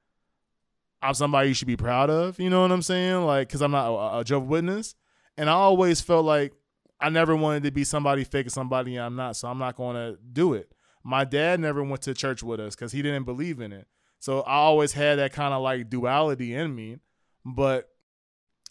I'm 1.02 1.14
somebody 1.14 1.48
you 1.48 1.54
should 1.54 1.66
be 1.68 1.76
proud 1.76 2.10
of? 2.10 2.38
You 2.38 2.48
know 2.48 2.62
what 2.62 2.72
I'm 2.72 2.82
saying? 2.82 3.24
Like, 3.24 3.48
because 3.48 3.62
I'm 3.62 3.72
not 3.72 3.88
a, 3.88 4.20
a 4.20 4.24
Jehovah's 4.24 4.48
Witness, 4.48 4.94
and 5.36 5.50
I 5.50 5.54
always 5.54 6.00
felt 6.00 6.24
like 6.24 6.52
I 7.00 7.08
never 7.08 7.34
wanted 7.34 7.64
to 7.64 7.70
be 7.72 7.84
somebody 7.84 8.24
fake 8.24 8.46
or 8.46 8.50
somebody 8.50 8.96
I'm 8.96 9.16
not, 9.16 9.36
so 9.36 9.48
I'm 9.48 9.58
not 9.58 9.76
going 9.76 9.96
to 9.96 10.18
do 10.32 10.54
it. 10.54 10.72
My 11.02 11.24
dad 11.24 11.58
never 11.58 11.82
went 11.82 12.02
to 12.02 12.14
church 12.14 12.42
with 12.42 12.60
us 12.60 12.76
because 12.76 12.92
he 12.92 13.02
didn't 13.02 13.24
believe 13.24 13.60
in 13.60 13.72
it. 13.72 13.88
So 14.20 14.42
I 14.42 14.54
always 14.54 14.92
had 14.92 15.18
that 15.18 15.32
kind 15.32 15.52
of 15.52 15.62
like 15.62 15.90
duality 15.90 16.54
in 16.54 16.74
me. 16.74 16.98
But 17.44 17.88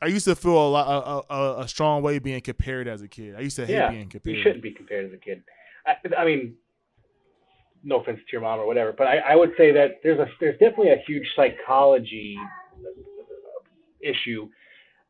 I 0.01 0.05
used 0.05 0.25
to 0.25 0.35
feel 0.35 0.53
a 0.53 0.69
lot 0.69 1.25
a, 1.29 1.33
a, 1.33 1.59
a, 1.63 1.67
strong 1.67 2.01
way 2.01 2.19
being 2.19 2.39
compared 2.39 2.87
as 2.87 3.01
a 3.01 3.07
kid. 3.09 3.35
I 3.35 3.41
used 3.41 3.57
to 3.57 3.65
hate 3.65 3.73
yeah, 3.73 3.91
being 3.91 4.09
compared. 4.09 4.37
You 4.37 4.41
shouldn't 4.41 4.63
be 4.63 4.71
compared 4.71 5.07
as 5.07 5.13
a 5.13 5.17
kid. 5.17 5.43
I, 5.85 5.95
I, 6.17 6.25
mean, 6.25 6.55
no 7.83 7.99
offense 7.99 8.19
to 8.19 8.31
your 8.31 8.41
mom 8.41 8.59
or 8.59 8.65
whatever, 8.65 8.93
but 8.95 9.07
I, 9.07 9.17
I 9.19 9.35
would 9.35 9.51
say 9.57 9.71
that 9.71 9.99
there's 10.03 10.19
a 10.19 10.27
there's 10.39 10.59
definitely 10.59 10.91
a 10.91 11.03
huge 11.07 11.27
psychology 11.35 12.37
issue 14.01 14.49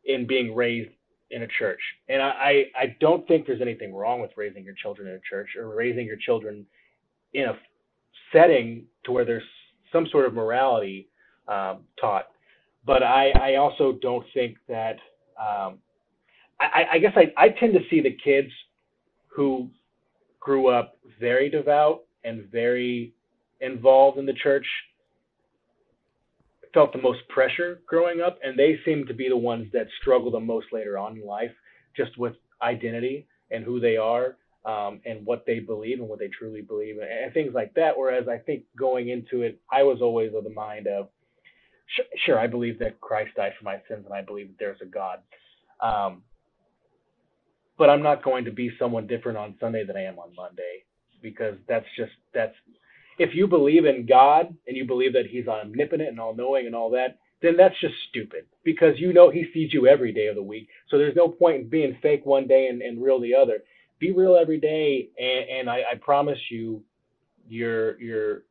in 0.06 0.28
being 0.28 0.56
raised 0.56 0.92
in 1.32 1.44
a 1.44 1.48
church. 1.48 1.80
And 2.10 2.22
I, 2.22 2.66
I 2.76 2.96
don't 3.00 3.26
think 3.28 3.48
there's 3.48 3.62
anything 3.62 3.94
wrong 3.94 4.22
with 4.22 4.32
raising 4.36 4.66
your 4.66 4.74
children 4.74 5.08
in 5.08 5.16
a 5.16 5.20
church 5.30 5.50
or 5.58 5.74
raising 5.74 6.06
your 6.06 6.18
children 6.18 6.66
in 7.34 7.46
a 7.46 7.54
setting 8.34 8.86
to 9.06 9.12
where 9.12 9.26
there's 9.26 9.44
some 9.92 10.08
sort 10.12 10.26
of 10.26 10.34
morality 10.34 11.08
um, 11.48 11.80
taught. 12.00 12.28
But 12.86 13.04
I, 13.04 13.30
I 13.30 13.56
also 13.56 13.98
don't 14.02 14.26
think 14.34 14.58
that 14.68 14.98
um, 15.40 15.78
I, 16.60 16.86
I 16.94 17.00
guess 17.00 17.14
I, 17.16 17.32
I 17.38 17.50
tend 17.50 17.74
to 17.74 17.80
see 17.90 18.02
the 18.02 18.18
kids 18.24 18.50
who 19.28 19.70
grew 20.40 20.68
up 20.68 20.98
very 21.20 21.50
devout 21.50 22.02
and 22.24 22.50
very 22.52 23.14
involved 23.60 24.18
in 24.18 24.26
the 24.26 24.34
church 24.34 24.66
felt 26.74 26.94
the 26.94 27.02
most 27.02 27.20
pressure 27.30 27.82
growing 27.88 28.22
up, 28.22 28.40
and 28.44 28.58
they 28.58 28.80
seem 28.86 29.06
to 29.06 29.14
be 29.14 29.30
the 29.30 29.38
ones 29.38 29.68
that 29.74 29.88
struggle 30.00 30.32
the 30.32 30.40
most 30.40 30.68
later 30.72 30.98
on 30.98 31.18
in 31.18 31.26
life, 31.26 31.52
just 31.96 32.18
with 32.18 32.34
identity 32.62 33.28
and 33.52 33.66
who 33.66 33.80
they 33.80 33.98
are, 33.98 34.38
um, 34.66 35.02
and 35.06 35.26
what 35.26 35.46
they 35.46 35.60
believe 35.60 36.00
and 36.00 36.08
what 36.08 36.20
they 36.20 36.30
truly 36.30 36.62
believe, 36.62 36.96
and, 36.98 37.12
and 37.12 37.34
things 37.34 37.54
like 37.54 37.74
that. 37.74 37.98
Whereas 37.98 38.28
I 38.28 38.38
think 38.38 38.64
going 38.78 39.10
into 39.10 39.42
it, 39.42 39.60
I 39.72 39.84
was 39.84 40.02
always 40.02 40.34
of 40.34 40.44
the 40.44 40.50
mind 40.50 40.88
of, 40.88 41.10
sure, 42.26 42.40
I 42.40 42.48
believe 42.48 42.80
that 42.80 43.02
Christ 43.02 43.36
died 43.36 43.54
for 43.58 43.66
my 43.66 43.82
sins, 43.90 44.06
and 44.06 44.14
I 44.14 44.22
believe 44.22 44.48
that 44.48 44.60
there's 44.60 44.82
a 44.82 44.86
God. 44.86 45.20
Um, 45.82 46.24
but 47.78 47.90
I'm 47.90 48.04
not 48.04 48.24
going 48.24 48.46
to 48.46 48.52
be 48.52 48.72
someone 48.80 49.08
different 49.08 49.38
on 49.38 49.56
Sunday 49.60 49.84
than 49.86 49.98
I 49.98 50.04
am 50.04 50.20
on 50.20 50.34
Monday 50.36 50.86
because 51.22 51.56
that's 51.68 51.86
just 51.98 52.12
that's 52.34 52.56
if 53.18 53.36
you 53.36 53.48
believe 53.48 53.86
in 53.86 54.06
God 54.06 54.56
and 54.68 54.76
you 54.76 54.86
believe 54.86 55.14
that 55.14 55.28
He's 55.28 55.48
omnipotent 55.48 56.10
and 56.10 56.20
all 56.20 56.36
knowing 56.36 56.66
and 56.66 56.76
all 56.76 56.90
that, 56.92 57.20
then 57.42 57.58
that's 57.58 57.80
just 57.80 57.94
stupid 58.10 58.46
because 58.64 59.00
you 59.00 59.14
know 59.14 59.30
He 59.30 59.46
sees 59.54 59.74
you 59.74 59.88
every 59.88 60.12
day 60.12 60.28
of 60.28 60.36
the 60.36 60.44
week. 60.44 60.68
So 60.90 60.98
there's 60.98 61.16
no 61.16 61.28
point 61.28 61.62
in 61.62 61.70
being 61.70 61.98
fake 62.02 62.26
one 62.26 62.48
day 62.48 62.68
and, 62.68 62.82
and 62.82 63.02
real 63.02 63.20
the 63.20 63.36
other. 63.36 63.60
Be 64.00 64.12
real 64.12 64.36
every 64.36 64.60
day, 64.60 65.10
and, 65.20 65.60
and 65.60 65.70
I, 65.70 65.84
I 65.92 65.96
promise 66.02 66.40
you, 66.50 66.84
your 67.48 68.00
your 68.02 68.44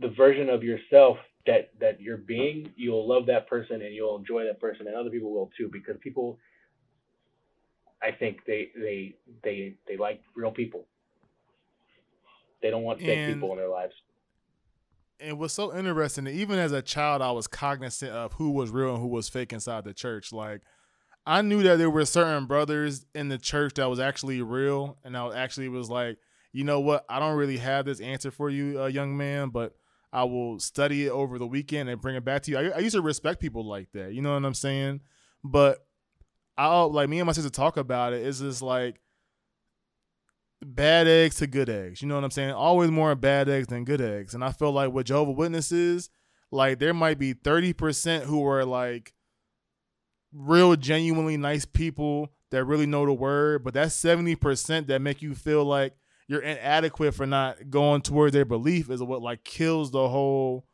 the 0.00 0.08
version 0.08 0.50
of 0.50 0.62
yourself 0.62 1.16
that 1.46 1.70
that 1.80 2.00
you're 2.00 2.18
being, 2.18 2.70
you'll 2.76 3.08
love 3.08 3.26
that 3.26 3.48
person 3.48 3.80
and 3.82 3.94
you'll 3.94 4.16
enjoy 4.18 4.44
that 4.44 4.60
person, 4.60 4.86
and 4.86 4.96
other 4.96 5.10
people 5.10 5.32
will 5.32 5.50
too 5.56 5.70
because 5.72 5.96
people. 6.00 6.38
I 8.02 8.10
think 8.10 8.38
they 8.46 8.70
they 8.76 9.14
they 9.44 9.74
they 9.88 9.96
like 9.96 10.20
real 10.34 10.50
people. 10.50 10.86
They 12.62 12.70
don't 12.70 12.82
want 12.82 13.00
fake 13.00 13.18
and, 13.18 13.34
people 13.34 13.50
in 13.52 13.58
their 13.58 13.68
lives. 13.68 13.94
And 15.20 15.38
what's 15.38 15.54
so 15.54 15.76
interesting, 15.76 16.26
even 16.26 16.58
as 16.58 16.72
a 16.72 16.82
child, 16.82 17.22
I 17.22 17.32
was 17.32 17.46
cognizant 17.46 18.12
of 18.12 18.32
who 18.34 18.50
was 18.50 18.70
real 18.70 18.94
and 18.94 19.02
who 19.02 19.08
was 19.08 19.28
fake 19.28 19.52
inside 19.52 19.84
the 19.84 19.94
church. 19.94 20.32
Like, 20.32 20.62
I 21.26 21.42
knew 21.42 21.62
that 21.62 21.76
there 21.76 21.90
were 21.90 22.04
certain 22.04 22.46
brothers 22.46 23.06
in 23.14 23.28
the 23.28 23.38
church 23.38 23.74
that 23.74 23.88
was 23.88 24.00
actually 24.00 24.42
real, 24.42 24.98
and 25.04 25.16
I 25.16 25.36
actually 25.36 25.68
was 25.68 25.90
like, 25.90 26.18
you 26.52 26.64
know 26.64 26.80
what? 26.80 27.04
I 27.08 27.18
don't 27.18 27.36
really 27.36 27.58
have 27.58 27.84
this 27.84 28.00
answer 28.00 28.30
for 28.30 28.50
you, 28.50 28.82
uh, 28.82 28.86
young 28.86 29.16
man, 29.16 29.50
but 29.50 29.74
I 30.12 30.24
will 30.24 30.58
study 30.58 31.06
it 31.06 31.10
over 31.10 31.38
the 31.38 31.46
weekend 31.46 31.88
and 31.88 32.00
bring 32.00 32.16
it 32.16 32.24
back 32.24 32.42
to 32.42 32.50
you. 32.50 32.58
I, 32.58 32.68
I 32.70 32.78
used 32.78 32.94
to 32.94 33.02
respect 33.02 33.40
people 33.40 33.66
like 33.66 33.90
that. 33.92 34.12
You 34.12 34.22
know 34.22 34.34
what 34.34 34.44
I'm 34.44 34.54
saying? 34.54 35.00
But 35.42 35.78
I'll 36.58 36.92
like 36.92 37.08
me 37.08 37.18
and 37.18 37.26
my 37.26 37.32
sister 37.32 37.50
talk 37.50 37.76
about 37.76 38.12
it. 38.12 38.26
It's 38.26 38.40
just 38.40 38.60
like 38.60 39.00
bad 40.62 41.08
eggs 41.08 41.36
to 41.36 41.46
good 41.46 41.68
eggs. 41.68 42.02
You 42.02 42.08
know 42.08 42.14
what 42.14 42.24
I'm 42.24 42.30
saying? 42.30 42.52
Always 42.52 42.90
more 42.90 43.14
bad 43.14 43.48
eggs 43.48 43.68
than 43.68 43.84
good 43.84 44.00
eggs. 44.00 44.34
And 44.34 44.44
I 44.44 44.52
feel 44.52 44.72
like 44.72 44.92
with 44.92 45.06
Jehovah 45.06 45.32
Witnesses, 45.32 46.10
like 46.50 46.78
there 46.78 46.94
might 46.94 47.18
be 47.18 47.34
30% 47.34 48.22
who 48.22 48.46
are 48.46 48.64
like 48.64 49.12
real 50.32 50.76
genuinely 50.76 51.36
nice 51.36 51.64
people 51.64 52.32
that 52.50 52.64
really 52.64 52.86
know 52.86 53.06
the 53.06 53.12
word, 53.12 53.64
but 53.64 53.74
that's 53.74 54.00
70% 54.00 54.86
that 54.86 55.02
make 55.02 55.22
you 55.22 55.34
feel 55.34 55.64
like 55.64 55.94
you're 56.28 56.42
inadequate 56.42 57.14
for 57.14 57.26
not 57.26 57.70
going 57.70 58.02
towards 58.02 58.32
their 58.32 58.44
belief 58.44 58.90
is 58.90 59.02
what 59.02 59.22
like 59.22 59.44
kills 59.44 59.90
the 59.90 60.08
whole 60.08 60.66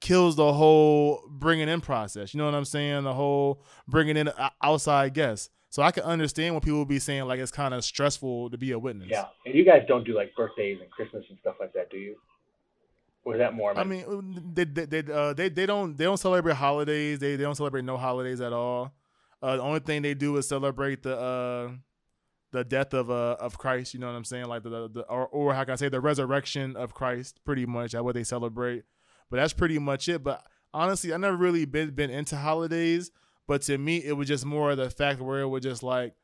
kills 0.00 0.36
the 0.36 0.52
whole 0.52 1.22
bringing 1.28 1.68
in 1.68 1.80
process. 1.80 2.32
You 2.32 2.38
know 2.38 2.46
what 2.46 2.54
I'm 2.54 2.64
saying? 2.64 3.04
The 3.04 3.12
whole 3.12 3.64
bringing 3.86 4.16
in 4.16 4.30
outside 4.62 5.14
guests. 5.14 5.50
So 5.70 5.82
I 5.84 5.92
can 5.92 6.02
understand 6.02 6.54
when 6.54 6.60
people 6.60 6.78
will 6.78 6.84
be 6.84 6.98
saying 6.98 7.24
like 7.24 7.38
it's 7.38 7.52
kind 7.52 7.72
of 7.72 7.84
stressful 7.84 8.50
to 8.50 8.58
be 8.58 8.72
a 8.72 8.78
witness. 8.78 9.08
Yeah, 9.10 9.26
and 9.46 9.54
you 9.54 9.64
guys 9.64 9.84
don't 9.86 10.04
do 10.04 10.14
like 10.14 10.34
birthdays 10.34 10.78
and 10.80 10.90
Christmas 10.90 11.24
and 11.30 11.38
stuff 11.40 11.56
like 11.60 11.72
that, 11.74 11.90
do 11.90 11.96
you? 11.96 12.16
Or 13.24 13.34
is 13.34 13.38
that 13.38 13.54
more? 13.54 13.78
I 13.78 13.84
mean, 13.84 14.52
they 14.52 14.64
they 14.64 14.86
they, 14.86 15.12
uh, 15.12 15.32
they 15.32 15.48
they 15.48 15.66
don't 15.66 15.96
they 15.96 16.04
don't 16.04 16.16
celebrate 16.16 16.56
holidays. 16.56 17.20
They 17.20 17.36
they 17.36 17.44
don't 17.44 17.54
celebrate 17.54 17.84
no 17.84 17.96
holidays 17.96 18.40
at 18.40 18.52
all. 18.52 18.92
Uh, 19.40 19.56
the 19.56 19.62
only 19.62 19.80
thing 19.80 20.02
they 20.02 20.14
do 20.14 20.36
is 20.38 20.48
celebrate 20.48 21.04
the 21.04 21.16
uh, 21.16 21.70
the 22.50 22.64
death 22.64 22.92
of 22.92 23.08
uh 23.08 23.36
of 23.38 23.56
Christ. 23.56 23.94
You 23.94 24.00
know 24.00 24.08
what 24.08 24.16
I'm 24.16 24.24
saying? 24.24 24.46
Like 24.46 24.64
the, 24.64 24.70
the, 24.70 24.88
the 24.88 25.00
or 25.02 25.28
or 25.28 25.54
how 25.54 25.62
can 25.62 25.74
I 25.74 25.76
say 25.76 25.88
the 25.88 26.00
resurrection 26.00 26.76
of 26.76 26.94
Christ? 26.94 27.40
Pretty 27.44 27.64
much 27.64 27.92
that's 27.92 28.02
what 28.02 28.14
they 28.14 28.24
celebrate. 28.24 28.82
But 29.30 29.36
that's 29.36 29.52
pretty 29.52 29.78
much 29.78 30.08
it. 30.08 30.24
But 30.24 30.44
honestly, 30.74 31.14
I 31.14 31.16
never 31.16 31.36
really 31.36 31.64
been 31.64 31.90
been 31.90 32.10
into 32.10 32.36
holidays. 32.36 33.12
But 33.50 33.62
to 33.62 33.76
me, 33.76 33.96
it 33.96 34.12
was 34.12 34.28
just 34.28 34.46
more 34.46 34.70
of 34.70 34.76
the 34.76 34.90
fact 34.90 35.20
where 35.20 35.40
it 35.40 35.48
was 35.48 35.64
just 35.64 35.82
like, 35.82 36.14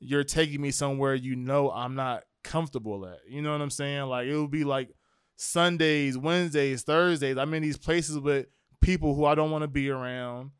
you're 0.00 0.22
taking 0.22 0.60
me 0.60 0.70
somewhere 0.70 1.14
you 1.14 1.34
know 1.34 1.70
I'm 1.70 1.94
not 1.94 2.24
comfortable 2.44 3.06
at. 3.06 3.20
You 3.26 3.40
know 3.40 3.52
what 3.52 3.62
I'm 3.62 3.70
saying? 3.70 4.02
Like 4.02 4.26
it 4.26 4.36
would 4.36 4.50
be 4.50 4.64
like 4.64 4.90
Sundays, 5.36 6.18
Wednesdays, 6.18 6.82
Thursdays. 6.82 7.38
I'm 7.38 7.54
in 7.54 7.62
these 7.62 7.78
places 7.78 8.18
with 8.18 8.48
people 8.82 9.14
who 9.14 9.24
I 9.24 9.34
don't 9.34 9.50
want 9.50 9.62
to 9.62 9.68
be 9.68 9.88
around. 9.88 10.50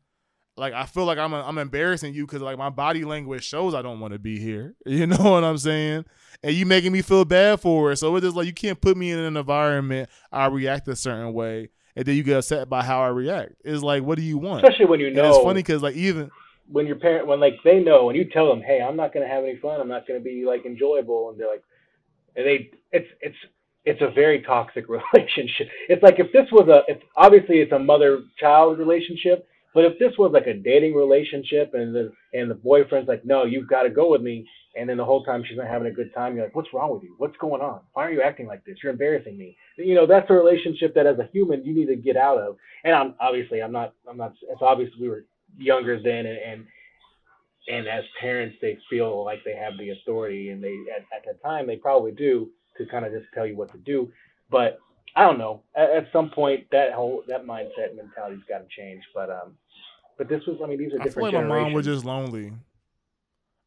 Like 0.57 0.73
I 0.73 0.87
feel 0.87 1.05
like 1.05 1.19
I'm 1.19 1.31
a, 1.31 1.43
I'm 1.43 1.59
embarrassing 1.59 2.15
you 2.15 2.25
because 2.25 2.41
like 2.41 2.57
my 2.57 2.71
body 2.71 3.05
language 3.05 3.43
shows 3.43 3.75
I 3.75 3.83
don't 3.83 3.99
want 3.99 4.13
to 4.13 4.19
be 4.19 4.39
here. 4.39 4.73
You 4.87 5.05
know 5.05 5.29
what 5.29 5.43
I'm 5.43 5.59
saying? 5.59 6.05
And 6.41 6.55
you 6.55 6.65
making 6.65 6.91
me 6.91 7.03
feel 7.03 7.23
bad 7.23 7.61
for 7.61 7.91
it. 7.91 7.97
So 7.97 8.15
it's 8.15 8.25
just 8.25 8.35
like 8.35 8.47
you 8.47 8.53
can't 8.53 8.81
put 8.81 8.97
me 8.97 9.11
in 9.11 9.19
an 9.19 9.37
environment 9.37 10.09
I 10.31 10.47
react 10.47 10.87
a 10.87 10.95
certain 10.95 11.33
way 11.33 11.69
and 11.99 12.05
then 12.07 12.15
you 12.15 12.23
get 12.23 12.37
upset 12.37 12.69
by 12.69 12.81
how 12.81 13.01
I 13.01 13.09
react. 13.09 13.55
It's 13.65 13.83
like, 13.83 14.03
what 14.03 14.17
do 14.17 14.23
you 14.23 14.37
want? 14.37 14.63
Especially 14.63 14.85
when 14.85 15.01
you 15.01 15.11
know. 15.11 15.21
And 15.21 15.35
it's 15.35 15.43
funny 15.43 15.59
because 15.61 15.83
like 15.83 15.95
even 15.95 16.31
when 16.71 16.87
your 16.87 16.95
parent, 16.95 17.27
when 17.27 17.41
like 17.41 17.55
they 17.65 17.81
know, 17.81 18.05
when 18.05 18.15
you 18.15 18.23
tell 18.23 18.47
them, 18.47 18.61
hey, 18.61 18.79
I'm 18.81 18.95
not 18.95 19.13
gonna 19.13 19.27
have 19.27 19.43
any 19.43 19.57
fun, 19.57 19.81
I'm 19.81 19.89
not 19.89 20.07
gonna 20.07 20.21
be 20.21 20.45
like 20.45 20.65
enjoyable, 20.65 21.29
and 21.29 21.37
they're 21.37 21.49
like, 21.49 21.63
and 22.37 22.45
they, 22.45 22.71
it's 22.93 23.09
it's 23.19 23.35
it's 23.83 24.01
a 24.01 24.11
very 24.11 24.41
toxic 24.43 24.85
relationship. 25.13 25.67
It's 25.89 26.01
like 26.01 26.19
if 26.19 26.31
this 26.31 26.45
was 26.53 26.69
a, 26.69 26.89
if 26.89 27.01
obviously 27.17 27.57
it's 27.57 27.73
a 27.73 27.79
mother-child 27.79 28.79
relationship, 28.79 29.45
but 29.73 29.83
if 29.83 29.99
this 29.99 30.13
was 30.17 30.31
like 30.31 30.47
a 30.47 30.53
dating 30.53 30.95
relationship 30.95 31.73
and 31.73 31.93
the 31.93 32.13
and 32.31 32.49
the 32.49 32.55
boyfriend's 32.55 33.09
like, 33.09 33.25
no, 33.25 33.43
you've 33.43 33.67
got 33.67 33.83
to 33.83 33.89
go 33.89 34.09
with 34.09 34.21
me, 34.21 34.47
and 34.75 34.87
then 34.87 34.97
the 34.97 35.05
whole 35.05 35.23
time 35.23 35.43
she's 35.47 35.57
not 35.57 35.67
having 35.67 35.87
a 35.87 35.93
good 35.93 36.13
time. 36.13 36.35
You're 36.35 36.45
like, 36.45 36.55
what's 36.55 36.73
wrong 36.73 36.93
with 36.93 37.03
you? 37.03 37.15
What's 37.17 37.37
going 37.37 37.61
on? 37.61 37.81
Why 37.93 38.05
are 38.05 38.11
you 38.11 38.21
acting 38.21 38.47
like 38.47 38.63
this? 38.65 38.77
You're 38.83 38.91
embarrassing 38.91 39.37
me. 39.37 39.57
You 39.77 39.95
know, 39.95 40.05
that's 40.05 40.29
a 40.29 40.33
relationship 40.33 40.93
that 40.95 41.07
as 41.07 41.17
a 41.17 41.29
human 41.33 41.65
you 41.65 41.73
need 41.73 41.87
to 41.87 41.95
get 41.95 42.17
out 42.17 42.37
of. 42.37 42.57
And 42.83 42.93
I'm 42.93 43.15
obviously 43.19 43.61
I'm 43.61 43.71
not 43.71 43.93
I'm 44.09 44.17
not. 44.17 44.33
It's 44.49 44.61
obvious 44.61 44.91
we 44.99 45.09
were 45.09 45.25
younger 45.57 46.01
then, 46.01 46.25
and 46.25 46.37
and, 46.37 46.65
and 47.67 47.87
as 47.87 48.03
parents 48.19 48.57
they 48.61 48.77
feel 48.89 49.25
like 49.25 49.39
they 49.43 49.55
have 49.55 49.73
the 49.77 49.89
authority, 49.89 50.49
and 50.49 50.63
they 50.63 50.75
at, 50.95 51.01
at 51.15 51.25
the 51.25 51.39
time 51.43 51.65
they 51.65 51.77
probably 51.77 52.11
do 52.11 52.49
to 52.77 52.85
kind 52.85 53.05
of 53.05 53.11
just 53.11 53.25
tell 53.33 53.47
you 53.47 53.57
what 53.57 53.71
to 53.71 53.77
do. 53.79 54.11
But 54.51 54.79
I 55.15 55.23
don't 55.23 55.39
know. 55.39 55.63
At, 55.75 55.89
at 55.89 56.07
some 56.13 56.29
point 56.29 56.67
that 56.71 56.93
whole 56.93 57.23
that 57.27 57.45
mindset 57.45 57.95
mentality's 57.95 58.43
got 58.47 58.59
to 58.59 58.67
change. 58.69 59.03
But 59.15 59.31
um, 59.31 59.55
but 60.17 60.29
this 60.29 60.45
was 60.45 60.57
I 60.63 60.67
mean 60.67 60.77
these 60.77 60.93
are 60.93 60.99
different. 60.99 61.29
I 61.29 61.31
feel 61.31 61.39
like 61.39 61.49
my 61.49 61.61
mom 61.61 61.73
was 61.73 61.85
just 61.85 62.05
lonely. 62.05 62.53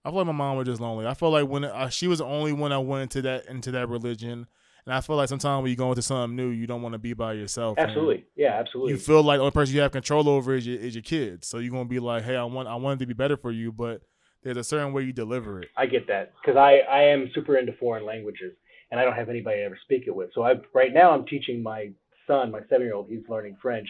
I 0.05 0.11
feel 0.11 0.19
like 0.19 0.27
my 0.27 0.33
mom 0.33 0.57
was 0.57 0.67
just 0.67 0.81
lonely. 0.81 1.07
I 1.07 1.15
felt 1.15 1.33
like 1.33 1.49
when 1.49 1.65
uh, 1.65 1.89
she 1.89 2.09
was 2.09 2.19
the 2.19 2.25
only 2.25 2.53
one 2.53 2.73
I 2.73 2.79
went 2.79 3.03
into 3.03 3.23
that 3.23 3.47
into 3.47 3.71
that 3.73 3.89
religion, 3.89 4.47
and 4.85 4.95
I 4.95 5.01
feel 5.01 5.17
like 5.17 5.29
sometimes 5.29 5.63
when 5.63 5.71
you 5.71 5.77
go 5.77 5.91
into 5.91 6.03
something 6.03 6.35
new, 6.35 6.49
you 6.49 6.67
don't 6.67 6.83
want 6.83 6.95
to 6.95 6.99
be 6.99 7.13
by 7.13 7.35
yourself. 7.35 7.79
Absolutely, 7.79 8.25
yeah, 8.35 8.55
absolutely. 8.59 8.93
You 8.93 8.99
feel 8.99 9.23
like 9.23 9.39
the 9.39 9.43
only 9.43 9.53
person 9.53 9.75
you 9.77 9.81
have 9.83 9.93
control 9.93 10.29
over 10.29 10.55
is 10.55 10.67
your 10.67 10.79
is 10.79 10.95
your 10.95 11.03
kids. 11.03 11.47
So 11.47 11.59
you're 11.59 11.71
gonna 11.71 11.85
be 11.85 12.01
like, 12.01 12.25
hey, 12.25 12.37
I 12.37 12.45
want 12.45 12.69
I 12.69 12.75
want 12.75 13.01
it 13.01 13.05
to 13.05 13.07
be 13.07 13.15
better 13.15 13.37
for 13.37 13.53
you, 13.53 13.71
but 13.71 14.03
there's 14.43 14.57
a 14.57 14.65
certain 14.65 14.93
way 14.93 15.03
you 15.03 15.13
deliver 15.13 15.61
it. 15.61 15.69
I 15.77 15.87
get 15.87 16.09
that 16.09 16.33
because 16.41 16.57
I 16.57 16.79
I 16.91 17.03
am 17.05 17.31
super 17.33 17.57
into 17.57 17.73
foreign 17.75 18.05
languages, 18.05 18.55
and 18.91 18.99
I 18.99 19.05
don't 19.05 19.15
have 19.15 19.29
anybody 19.29 19.59
to 19.59 19.65
ever 19.65 19.79
speak 19.85 20.05
it 20.09 20.15
with. 20.17 20.31
So 20.35 20.43
I 20.43 20.55
right 20.75 20.93
now 20.93 21.13
I'm 21.13 21.27
teaching 21.27 21.63
my 21.63 21.91
son, 22.27 22.51
my 22.51 22.61
seven 22.69 22.87
year 22.87 22.95
old, 22.95 23.09
he's 23.09 23.29
learning 23.29 23.57
French, 23.63 23.89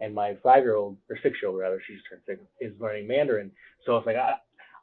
and 0.00 0.12
my 0.12 0.36
five 0.42 0.64
year 0.64 0.74
old 0.74 0.96
or 1.08 1.16
six 1.22 1.38
year 1.40 1.50
old 1.50 1.60
rather, 1.60 1.80
she's 1.86 1.98
turned 2.10 2.22
six, 2.26 2.40
is 2.60 2.72
learning 2.80 3.06
Mandarin. 3.06 3.52
So 3.86 3.96
it's 3.96 4.06
like 4.06 4.16
I, 4.16 4.34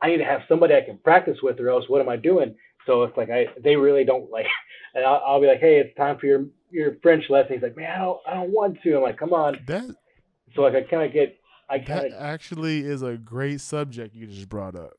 I 0.02 0.10
need 0.10 0.18
to 0.18 0.26
have 0.26 0.42
somebody 0.48 0.74
I 0.74 0.82
can 0.82 0.98
practice 0.98 1.38
with, 1.44 1.60
or 1.60 1.70
else 1.70 1.86
what 1.88 2.02
am 2.02 2.10
I 2.10 2.16
doing? 2.16 2.56
So 2.86 3.04
it's 3.04 3.16
like 3.18 3.30
I 3.30 3.46
they 3.64 3.76
really 3.76 4.04
don't 4.04 4.32
like, 4.32 4.48
and 4.96 5.06
I'll, 5.06 5.22
I'll 5.26 5.42
be 5.42 5.48
like, 5.48 5.60
hey, 5.60 5.78
it's 5.80 5.96
time 5.98 6.18
for 6.18 6.26
your 6.26 6.46
your 6.72 6.98
French 7.04 7.26
lesson. 7.30 7.54
He's 7.54 7.64
like, 7.64 7.78
man, 7.78 7.92
I 7.92 8.00
don't 8.00 8.20
I 8.28 8.34
don't 8.36 8.52
want 8.52 8.82
to. 8.84 8.96
I'm 8.96 9.04
like, 9.04 9.18
come 9.18 9.34
on. 9.34 9.60
That 9.68 9.84
so 10.56 10.62
like 10.62 10.74
I 10.74 10.82
kind 10.82 11.04
of 11.04 11.14
get 11.14 11.38
I 11.70 11.80
kind 11.80 12.08
of 12.08 12.14
actually 12.20 12.80
is 12.80 13.02
a 13.02 13.18
great 13.18 13.62
subject 13.62 14.16
you 14.16 14.28
just 14.28 14.50
brought 14.50 14.76
up. 14.76 14.94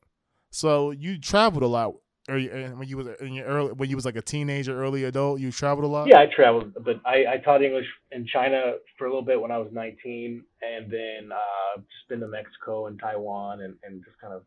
So 0.49 0.91
you 0.91 1.19
traveled 1.19 1.63
a 1.63 1.67
lot 1.67 1.95
Or 2.29 2.39
when 2.39 2.87
you 2.87 2.97
was 2.97 3.07
in 3.19 3.33
your 3.33 3.45
early, 3.45 3.71
when 3.73 3.89
you 3.89 3.95
was 3.95 4.05
like 4.05 4.15
a 4.15 4.21
teenager, 4.21 4.79
early 4.79 5.03
adult, 5.03 5.39
you 5.39 5.51
traveled 5.51 5.85
a 5.85 5.87
lot. 5.87 6.07
Yeah, 6.07 6.19
I 6.19 6.27
traveled, 6.33 6.73
but 6.83 7.01
I, 7.05 7.25
I 7.33 7.37
taught 7.43 7.61
English 7.61 7.87
in 8.11 8.25
China 8.25 8.73
for 8.97 9.05
a 9.05 9.09
little 9.09 9.25
bit 9.25 9.41
when 9.41 9.51
I 9.51 9.57
was 9.57 9.69
19, 9.71 10.43
and 10.61 10.91
then 10.91 11.31
uh, 11.31 11.81
just 11.81 12.07
been 12.07 12.21
to 12.21 12.27
Mexico 12.27 12.87
and 12.87 12.99
Taiwan, 12.99 13.61
and, 13.61 13.75
and 13.83 14.03
just 14.05 14.17
kind 14.21 14.33
of 14.33 14.43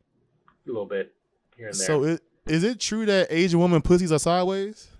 a 0.67 0.71
little 0.71 0.87
bit 0.87 1.13
here 1.57 1.69
and 1.69 1.77
there. 1.77 1.87
So 1.87 2.05
it, 2.05 2.23
is 2.47 2.65
it 2.65 2.81
true 2.81 3.07
that 3.07 3.29
Asian 3.31 3.61
women 3.61 3.83
pussies 3.83 4.13
are 4.13 4.19
sideways? 4.19 4.91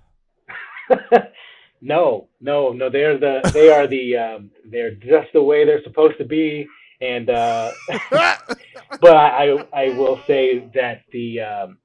no, 1.81 2.29
no, 2.41 2.73
no. 2.73 2.91
They're 2.91 3.19
the 3.19 3.51
they 3.53 3.71
are 3.73 3.87
the 3.87 4.17
um, 4.17 4.51
they're 4.65 4.95
just 4.95 5.33
the 5.33 5.43
way 5.43 5.65
they're 5.65 5.83
supposed 5.83 6.19
to 6.19 6.25
be, 6.25 6.67
and 7.01 7.31
uh, 7.31 7.71
but 8.11 9.17
I, 9.17 9.65
I 9.73 9.89
will 9.91 10.21
say 10.27 10.71
that 10.75 11.03
the 11.13 11.41
um, 11.41 11.79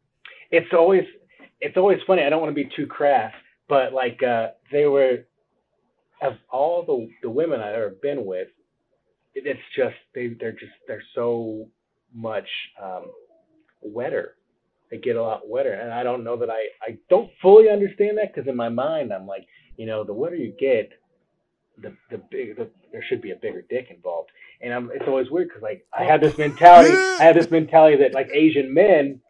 it's 0.51 0.73
always 0.73 1.03
it's 1.59 1.77
always 1.77 1.99
funny. 2.05 2.23
I 2.23 2.29
don't 2.29 2.41
want 2.41 2.55
to 2.55 2.63
be 2.63 2.69
too 2.75 2.88
crass, 2.88 3.34
but 3.67 3.93
like 3.93 4.21
uh, 4.23 4.49
they 4.71 4.86
were 4.86 5.25
of 6.21 6.34
all 6.51 6.84
the 6.86 7.09
the 7.23 7.29
women 7.29 7.61
I've 7.61 7.75
ever 7.75 7.95
been 8.01 8.25
with, 8.25 8.49
it, 9.34 9.45
it's 9.45 9.59
just 9.75 9.95
they 10.13 10.36
they're 10.39 10.51
just 10.51 10.73
they're 10.88 11.03
so 11.15 11.67
much 12.13 12.47
um, 12.82 13.05
wetter. 13.82 14.36
They 14.89 14.97
get 14.97 15.15
a 15.15 15.21
lot 15.21 15.47
wetter, 15.47 15.73
and 15.73 15.93
I 15.93 16.03
don't 16.03 16.23
know 16.23 16.36
that 16.38 16.49
I 16.49 16.67
I 16.82 16.97
don't 17.09 17.32
fully 17.41 17.69
understand 17.69 18.17
that 18.17 18.34
because 18.34 18.47
in 18.49 18.55
my 18.55 18.69
mind 18.69 19.13
I'm 19.13 19.25
like 19.25 19.45
you 19.77 19.86
know 19.86 20.03
the 20.03 20.13
wetter 20.13 20.36
you 20.36 20.53
get, 20.59 20.91
the 21.77 21.95
the 22.09 22.17
big 22.29 22.57
the, 22.57 22.69
there 22.91 23.03
should 23.07 23.21
be 23.21 23.32
a 23.32 23.36
bigger 23.38 23.63
dick 23.69 23.88
involved, 23.89 24.29
and 24.61 24.73
I'm 24.73 24.91
it's 24.93 25.07
always 25.07 25.29
weird 25.29 25.47
because 25.47 25.63
like 25.63 25.86
I 25.97 26.03
have 26.03 26.21
this 26.21 26.38
mentality 26.38 26.93
I 27.19 27.23
have 27.23 27.36
this 27.36 27.49
mentality 27.49 27.97
that 27.97 28.13
like 28.13 28.29
Asian 28.34 28.73
men 28.73 29.21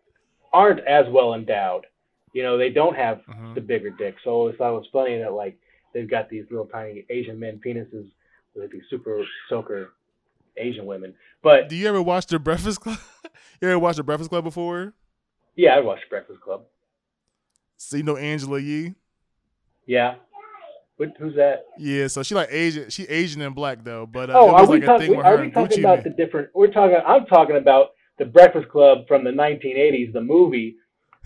aren't 0.52 0.80
as 0.82 1.06
well 1.10 1.34
endowed. 1.34 1.86
You 2.34 2.44
know, 2.44 2.58
they 2.58 2.70
don't 2.70 2.96
have 2.96 3.22
Mhm. 3.28 3.56
the 3.56 3.62
bigger 3.62 3.90
dick. 3.92 4.16
So 4.24 4.30
I 4.30 4.34
always 4.34 4.56
thought 4.56 4.74
it 4.74 4.78
was 4.78 4.88
funny 4.88 5.18
that 5.20 5.34
like 5.34 5.58
they've 5.94 6.10
got 6.10 6.30
these 6.30 6.50
little 6.50 6.68
tiny 6.68 7.06
Asian 7.10 7.40
men 7.40 7.60
penises 7.64 8.10
with 8.56 8.72
these 8.72 8.84
super 8.90 9.24
soaker 9.48 9.94
Asian 10.58 10.86
women. 10.86 11.14
But 11.42 11.70
Do 11.70 11.76
you 11.76 11.88
ever 11.88 12.02
watch 12.02 12.28
the 12.28 12.40
Breakfast 12.40 12.82
Club? 12.82 12.98
you 13.62 13.68
ever 13.70 13.80
watched 13.80 13.98
the 13.98 14.04
Breakfast 14.04 14.30
Club 14.30 14.44
before? 14.44 14.94
yeah, 15.56 15.76
I 15.76 15.80
watched 15.80 16.10
Breakfast 16.10 16.42
Club. 16.42 16.64
So 17.78 17.98
you 17.98 18.04
know 18.04 18.16
Angela 18.18 18.60
Yee. 18.60 18.94
Yeah. 19.86 20.16
What, 20.98 21.10
who's 21.18 21.36
that? 21.36 21.66
Yeah, 21.80 22.08
so 22.08 22.22
she 22.22 22.36
like 22.36 22.50
Asian. 22.52 22.90
She 22.92 23.06
Asian 23.06 23.42
and 23.42 23.56
black 23.56 23.84
though, 23.84 24.06
but 24.06 24.30
uh, 24.30 24.34
oh, 24.36 24.50
it 24.50 24.54
are 24.54 24.62
was 24.62 24.70
we 24.70 24.86
like 24.86 25.00
thing 25.02 25.18
with 25.18 25.26
Are 25.26 25.38
we 25.42 25.50
talking 25.50 25.78
Gucci 25.78 25.80
about 25.80 26.04
Mane. 26.04 26.16
the 26.16 26.24
different? 26.24 26.50
We're 26.54 26.68
talking. 26.72 26.98
I'm 27.06 27.26
talking 27.26 27.58
about 27.58 27.88
the 28.20 28.26
Breakfast 28.26 28.70
Club 28.70 29.08
from 29.08 29.24
the 29.24 29.32
1980s, 29.32 30.14
the 30.14 30.22
movie 30.22 30.76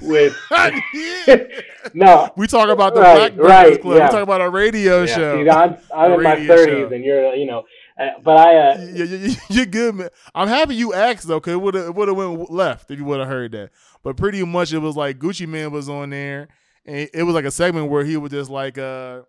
with. 0.01 0.35
No, 1.93 2.31
We 2.35 2.47
talk 2.47 2.67
about 2.69 2.95
the 2.95 3.01
Right, 3.01 3.35
Black 3.35 3.47
right, 3.49 3.81
Club. 3.81 3.97
yeah. 3.97 4.05
We 4.07 4.11
talk 4.11 4.23
about 4.23 4.41
a 4.41 4.49
radio 4.49 5.01
yeah, 5.03 5.15
show. 5.15 5.43
see, 5.43 5.49
I'm, 5.49 5.77
I'm 5.95 6.11
in 6.13 6.23
my 6.23 6.35
30s, 6.35 6.65
show. 6.65 6.87
and 6.93 7.05
you're, 7.05 7.35
you 7.35 7.45
know, 7.45 7.63
uh, 7.99 8.09
but 8.23 8.37
I. 8.37 8.57
Uh, 8.71 8.81
you, 8.93 9.03
you, 9.05 9.35
you're 9.49 9.65
good, 9.67 9.95
man. 9.95 10.09
I'm 10.33 10.47
happy 10.47 10.75
you 10.75 10.93
asked 10.93 11.27
though, 11.27 11.39
cause 11.39 11.53
it 11.53 11.61
would 11.61 11.75
have 11.75 11.95
would 11.95 12.07
have 12.07 12.17
went 12.17 12.51
left 12.51 12.89
if 12.91 12.97
you 12.97 13.05
would 13.05 13.19
have 13.19 13.29
heard 13.29 13.51
that. 13.53 13.69
But 14.03 14.17
pretty 14.17 14.43
much 14.43 14.73
it 14.73 14.79
was 14.79 14.97
like 14.97 15.19
Gucci 15.19 15.47
Mane 15.47 15.71
was 15.71 15.87
on 15.87 16.09
there, 16.09 16.47
and 16.85 17.07
it 17.13 17.23
was 17.23 17.35
like 17.35 17.45
a 17.45 17.51
segment 17.51 17.89
where 17.89 18.03
he 18.03 18.17
was 18.17 18.31
just 18.31 18.49
like, 18.49 18.77
uh, 18.79 19.21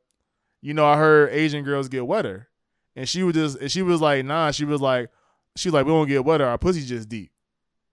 you 0.63 0.73
know, 0.75 0.87
I 0.87 0.97
heard 0.97 1.31
Asian 1.33 1.63
girls 1.63 1.89
get 1.89 2.07
wetter, 2.07 2.49
and 2.97 3.07
she 3.09 3.23
was 3.23 3.35
just, 3.35 3.59
and 3.59 3.71
she 3.71 3.83
was 3.83 4.01
like, 4.01 4.25
nah, 4.25 4.51
she 4.51 4.65
was 4.65 4.81
like, 4.81 5.11
she 5.57 5.69
was 5.69 5.75
like, 5.75 5.85
we 5.87 5.93
don't 5.93 6.09
get 6.09 6.25
wetter, 6.25 6.47
our 6.47 6.59
pussy's 6.59 6.89
just 6.89 7.09
deep, 7.09 7.31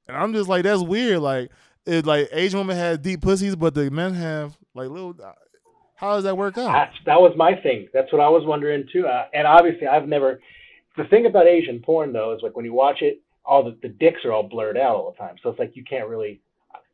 and 0.08 0.16
I'm 0.18 0.34
just 0.34 0.50
like, 0.50 0.64
that's 0.64 0.82
weird, 0.82 1.20
like, 1.20 1.52
it 1.86 2.06
like 2.06 2.30
Asian 2.32 2.60
women 2.60 2.78
have 2.78 3.02
deep 3.02 3.22
pussies, 3.22 3.56
but 3.56 3.74
the 3.74 3.90
men 3.92 4.14
have 4.14 4.58
like 4.74 4.90
little. 4.90 5.16
How 5.96 6.16
does 6.16 6.24
that 6.26 6.38
work 6.38 6.58
out? 6.58 6.74
That's, 6.74 6.96
that 7.06 7.22
was 7.22 7.34
my 7.38 7.56
thing. 7.56 7.88
That's 7.94 8.12
what 8.12 8.22
I 8.22 8.28
was 8.30 8.44
wondering 8.46 8.86
too. 8.92 9.08
Uh, 9.08 9.26
and 9.34 9.48
obviously, 9.48 9.88
I've 9.88 10.08
never. 10.08 10.40
The 10.98 11.06
thing 11.06 11.26
about 11.26 11.48
Asian 11.48 11.80
porn 11.82 12.14
though 12.14 12.36
is 12.36 12.42
like 12.44 12.56
when 12.56 12.66
you 12.66 12.74
watch 12.74 13.02
it, 13.02 13.22
all 13.46 13.64
the, 13.64 13.78
the 13.82 13.90
dicks 13.90 14.24
are 14.26 14.32
all 14.32 14.44
blurred 14.44 14.78
out 14.78 14.96
all 14.96 15.12
the 15.12 15.18
time. 15.18 15.36
So 15.42 15.50
it's 15.50 15.60
like 15.60 15.76
you 15.76 15.84
can't 15.84 16.08
really. 16.08 16.42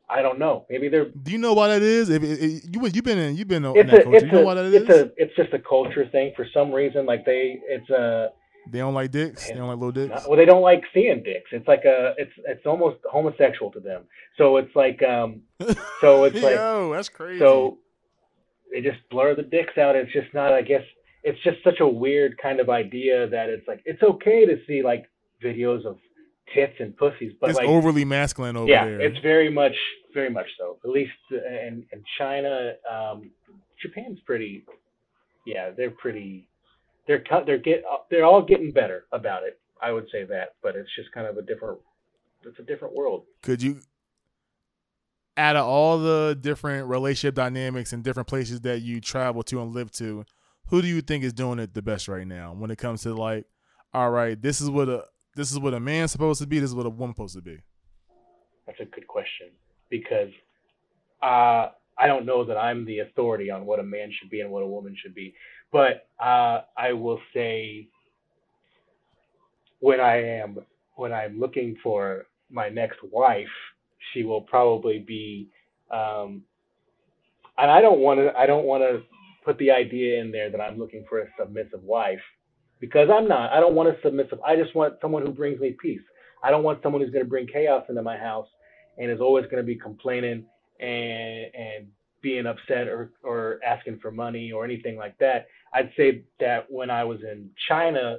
I 0.08 0.22
don't 0.22 0.40
know. 0.40 0.66
Maybe 0.68 0.88
they're. 0.88 1.08
Do 1.08 1.30
you 1.30 1.38
know 1.38 1.54
why 1.54 1.68
that 1.68 1.82
is? 1.82 2.08
If, 2.10 2.24
if, 2.24 2.40
if 2.40 2.64
you 2.74 2.86
you've 2.92 3.04
been 3.04 3.18
in 3.18 3.36
you've 3.36 3.46
been 3.46 3.64
in 3.64 3.76
It's 3.76 3.90
that 3.90 4.00
a. 4.00 4.02
culture, 4.02 4.16
It's 4.16 4.26
you 4.26 4.32
know 4.32 4.40
a. 4.40 4.44
why 4.44 4.54
that 4.54 4.64
is? 4.64 4.74
It's 4.74 4.90
a. 4.90 5.12
It's 5.16 5.36
just 5.36 5.52
a 5.52 5.58
culture 5.60 6.08
thing 6.10 6.32
for 6.34 6.46
some 6.52 6.72
reason. 6.72 7.06
Like 7.06 7.24
they. 7.24 7.60
It's 7.68 7.88
a. 7.90 8.30
They 8.68 8.78
don't 8.78 8.94
like 8.94 9.10
dicks. 9.10 9.48
They 9.48 9.54
don't 9.54 9.68
like 9.68 9.78
little 9.78 9.92
dicks. 9.92 10.26
Well, 10.26 10.36
they 10.36 10.44
don't 10.44 10.62
like 10.62 10.84
seeing 10.92 11.22
dicks. 11.22 11.50
It's 11.52 11.66
like 11.66 11.84
a. 11.84 12.14
It's. 12.18 12.32
It's 12.46 12.66
almost 12.66 12.98
homosexual 13.10 13.70
to 13.72 13.80
them. 13.80 14.04
So 14.36 14.58
it's 14.58 14.74
like. 14.74 15.02
Um. 15.02 15.42
So 16.00 16.24
it's 16.24 16.42
like. 16.42 16.56
oh, 16.58 16.92
that's 16.92 17.08
crazy. 17.08 17.38
So 17.38 17.78
they 18.70 18.80
just 18.80 18.98
blur 19.10 19.34
the 19.34 19.42
dicks 19.42 19.76
out. 19.78 19.96
It's 19.96 20.12
just 20.12 20.32
not, 20.34 20.52
I 20.52 20.62
guess, 20.62 20.82
it's 21.22 21.38
just 21.42 21.58
such 21.64 21.80
a 21.80 21.86
weird 21.86 22.38
kind 22.38 22.60
of 22.60 22.70
idea 22.70 23.28
that 23.28 23.48
it's 23.48 23.66
like, 23.68 23.82
it's 23.84 24.02
okay 24.02 24.46
to 24.46 24.56
see 24.66 24.82
like 24.82 25.06
videos 25.44 25.84
of 25.84 25.98
tits 26.54 26.74
and 26.80 26.96
pussies, 26.96 27.32
but 27.40 27.50
it's 27.50 27.58
like, 27.58 27.68
overly 27.68 28.04
masculine 28.04 28.56
over 28.56 28.70
yeah, 28.70 28.84
there. 28.84 29.00
it's 29.00 29.18
very 29.20 29.50
much, 29.50 29.74
very 30.14 30.30
much 30.30 30.46
so. 30.58 30.78
At 30.84 30.90
least 30.90 31.12
in, 31.30 31.84
in 31.92 32.02
China, 32.18 32.72
um, 32.90 33.30
Japan's 33.80 34.18
pretty, 34.24 34.64
yeah, 35.46 35.70
they're 35.76 35.90
pretty, 35.90 36.48
they're, 37.06 37.20
cut- 37.20 37.46
they're 37.46 37.58
get, 37.58 37.82
they're 38.10 38.24
all 38.24 38.42
getting 38.42 38.70
better 38.70 39.06
about 39.12 39.42
it. 39.42 39.58
I 39.82 39.92
would 39.92 40.06
say 40.12 40.24
that, 40.24 40.54
but 40.62 40.76
it's 40.76 40.90
just 40.94 41.10
kind 41.12 41.26
of 41.26 41.36
a 41.36 41.42
different, 41.42 41.78
it's 42.44 42.58
a 42.58 42.62
different 42.62 42.94
world. 42.94 43.24
Could 43.42 43.62
you, 43.62 43.80
out 45.36 45.56
of 45.56 45.66
all 45.66 45.98
the 45.98 46.36
different 46.38 46.86
relationship 46.88 47.34
dynamics 47.34 47.92
and 47.92 48.04
different 48.04 48.28
places 48.28 48.60
that 48.62 48.82
you 48.82 49.00
travel 49.00 49.42
to 49.44 49.62
and 49.62 49.72
live 49.72 49.90
to, 49.92 50.24
who 50.68 50.82
do 50.82 50.88
you 50.88 51.00
think 51.00 51.24
is 51.24 51.32
doing 51.32 51.58
it 51.58 51.74
the 51.74 51.82
best 51.82 52.08
right 52.08 52.26
now 52.26 52.52
when 52.52 52.70
it 52.70 52.76
comes 52.76 53.02
to 53.02 53.14
like, 53.14 53.46
all 53.92 54.10
right, 54.10 54.40
this 54.40 54.60
is 54.60 54.70
what 54.70 54.88
a 54.88 55.04
this 55.36 55.50
is 55.50 55.58
what 55.58 55.74
a 55.74 55.80
man's 55.80 56.12
supposed 56.12 56.40
to 56.40 56.46
be. 56.46 56.58
This 56.58 56.70
is 56.70 56.74
what 56.74 56.86
a 56.86 56.90
woman's 56.90 57.16
supposed 57.16 57.36
to 57.36 57.42
be. 57.42 57.58
That's 58.66 58.80
a 58.80 58.84
good 58.84 59.06
question 59.06 59.48
because 59.88 60.30
uh, 61.22 61.70
I 61.98 62.06
don't 62.06 62.24
know 62.24 62.44
that 62.44 62.56
I'm 62.56 62.84
the 62.84 63.00
authority 63.00 63.50
on 63.50 63.66
what 63.66 63.80
a 63.80 63.82
man 63.82 64.12
should 64.12 64.30
be 64.30 64.40
and 64.40 64.50
what 64.50 64.62
a 64.62 64.66
woman 64.66 64.96
should 65.00 65.14
be, 65.14 65.34
but 65.72 66.08
uh, 66.22 66.62
I 66.76 66.92
will 66.92 67.20
say 67.34 67.88
when 69.80 70.00
I 70.00 70.40
am 70.40 70.58
when 70.96 71.12
I'm 71.12 71.40
looking 71.40 71.76
for 71.82 72.26
my 72.50 72.68
next 72.68 72.98
wife, 73.10 73.46
she 74.12 74.22
will 74.22 74.42
probably 74.42 74.98
be. 74.98 75.48
Um, 75.90 76.42
and 77.58 77.70
I 77.70 77.80
don't 77.80 78.00
want 78.00 78.20
to. 78.20 78.36
I 78.36 78.46
don't 78.46 78.64
want 78.64 78.82
to 78.82 79.02
put 79.44 79.58
the 79.58 79.70
idea 79.70 80.20
in 80.20 80.30
there 80.30 80.50
that 80.50 80.60
I'm 80.60 80.78
looking 80.78 81.04
for 81.08 81.20
a 81.20 81.26
submissive 81.38 81.82
wife 81.82 82.20
because 82.80 83.08
I'm 83.12 83.28
not. 83.28 83.52
I 83.52 83.60
don't 83.60 83.74
want 83.74 83.88
a 83.88 83.96
submissive. 84.02 84.40
I 84.46 84.56
just 84.56 84.74
want 84.74 84.94
someone 85.00 85.24
who 85.24 85.32
brings 85.32 85.60
me 85.60 85.76
peace. 85.80 86.00
I 86.42 86.50
don't 86.50 86.62
want 86.62 86.82
someone 86.82 87.02
who's 87.02 87.10
going 87.10 87.24
to 87.24 87.28
bring 87.28 87.46
chaos 87.46 87.84
into 87.88 88.02
my 88.02 88.16
house 88.16 88.46
and 88.98 89.10
is 89.10 89.20
always 89.20 89.44
going 89.44 89.58
to 89.58 89.62
be 89.62 89.76
complaining 89.76 90.44
and 90.80 91.54
and 91.54 91.86
being 92.22 92.46
upset 92.46 92.88
or 92.88 93.10
or 93.22 93.60
asking 93.64 93.98
for 94.00 94.10
money 94.10 94.52
or 94.52 94.64
anything 94.64 94.96
like 94.96 95.18
that. 95.18 95.46
I'd 95.72 95.90
say 95.96 96.22
that 96.40 96.70
when 96.70 96.90
I 96.90 97.04
was 97.04 97.20
in 97.20 97.50
China, 97.68 98.18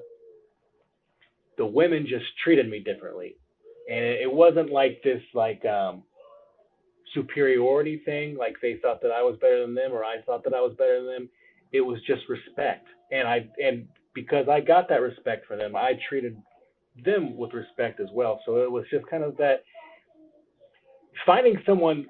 the 1.57 1.65
women 1.65 2.05
just 2.07 2.25
treated 2.43 2.69
me 2.69 2.79
differently, 2.79 3.35
and 3.89 3.99
it, 3.99 4.31
wasn't 4.31 4.71
like 4.71 5.01
this 5.03 5.21
like 5.33 5.63
um, 5.65 6.03
superiority 7.13 8.01
thing, 8.05 8.37
like 8.37 8.55
they 8.61 8.79
thought 8.81 9.01
that 9.01 9.11
I 9.11 9.21
was 9.21 9.37
better 9.41 9.61
than 9.61 9.75
them 9.75 9.91
or 9.91 10.03
I 10.03 10.21
thought 10.25 10.43
that 10.45 10.53
I 10.53 10.61
was 10.61 10.73
better 10.77 11.03
than 11.03 11.13
them. 11.13 11.29
It 11.71 11.81
was 11.81 11.99
just 12.07 12.21
respect, 12.29 12.87
and 13.11 13.27
I 13.27 13.47
and 13.63 13.87
because 14.13 14.47
I 14.49 14.59
got 14.59 14.89
that 14.89 15.01
respect 15.01 15.45
for 15.47 15.55
them, 15.55 15.75
I 15.75 15.93
treated 16.09 16.37
them 17.05 17.37
with 17.37 17.53
respect 17.53 17.99
as 17.99 18.07
well. 18.13 18.41
So 18.45 18.57
it 18.63 18.71
was 18.71 18.85
just 18.89 19.05
kind 19.07 19.23
of 19.23 19.37
that 19.37 19.63
finding 21.25 21.57
someone 21.65 22.05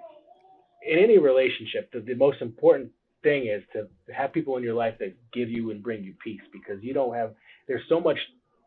in 0.88 1.00
any 1.00 1.18
relationship, 1.18 1.92
the, 1.92 2.00
the 2.00 2.16
most 2.16 2.42
important 2.42 2.90
thing 3.24 3.48
is 3.48 3.62
to 3.74 3.88
have 4.14 4.34
people 4.34 4.58
in 4.58 4.64
your 4.64 4.74
life 4.74 4.96
that 5.00 5.16
give 5.32 5.50
you 5.50 5.72
and 5.72 5.84
bring 5.84 6.04
you 6.04 6.14
peace 6.24 6.42
because 6.52 6.82
you 6.84 6.94
don't 6.94 7.14
have 7.14 7.34
there's 7.68 7.84
so 7.88 8.00
much 8.00 8.18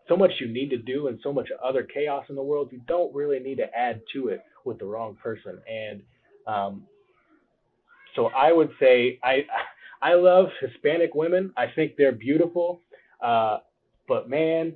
so 0.08 0.16
much 0.16 0.30
you 0.38 0.46
need 0.46 0.70
to 0.70 0.76
do 0.76 1.08
and 1.08 1.18
so 1.22 1.32
much 1.32 1.48
other 1.64 1.82
chaos 1.82 2.24
in 2.28 2.36
the 2.36 2.42
world 2.42 2.68
you 2.70 2.80
don't 2.86 3.12
really 3.14 3.40
need 3.40 3.56
to 3.56 3.66
add 3.76 4.00
to 4.12 4.28
it 4.28 4.42
with 4.64 4.78
the 4.78 4.84
wrong 4.84 5.16
person. 5.22 5.58
And 5.68 6.02
um, 6.46 6.82
so 8.14 8.26
I 8.26 8.52
would 8.52 8.70
say 8.78 9.18
I 9.22 9.44
I 10.00 10.14
love 10.14 10.46
Hispanic 10.60 11.14
women. 11.14 11.52
I 11.56 11.66
think 11.74 11.96
they're 11.96 12.12
beautiful 12.12 12.80
uh, 13.20 13.58
but 14.06 14.28
man 14.28 14.74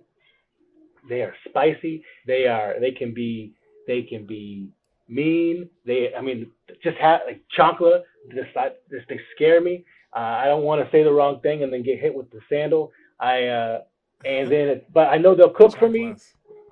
they 1.09 1.23
are 1.23 1.35
spicy. 1.49 2.05
They 2.27 2.47
are 2.47 2.75
they 2.81 2.91
can 2.91 3.15
be 3.15 3.53
they 3.87 4.03
can 4.03 4.27
be 4.27 4.69
mean. 5.09 5.69
They, 5.87 6.15
I 6.15 6.21
mean, 6.21 6.51
just 6.83 6.97
have 6.99 7.21
like 7.27 7.43
chocolate. 7.51 8.05
Just, 8.35 8.57
I, 8.57 8.71
just 8.91 9.09
they 9.09 9.21
scare 9.35 9.61
me. 9.61 9.85
Uh, 10.15 10.21
I 10.21 10.47
don't 10.47 10.63
want 10.63 10.85
to 10.85 10.91
say 10.91 11.03
the 11.03 11.13
wrong 11.13 11.41
thing 11.41 11.63
and 11.63 11.73
then 11.73 11.83
get 11.83 11.99
hit 12.01 12.15
with 12.15 12.31
the 12.31 12.41
sandal. 12.49 12.93
I, 13.21 13.47
uh, 13.47 13.81
and 14.25 14.51
then, 14.51 14.69
it, 14.69 14.93
but 14.93 15.09
I 15.09 15.19
know 15.19 15.35
they'll 15.35 15.51
cook 15.51 15.77
for 15.79 15.89
me. 15.89 16.15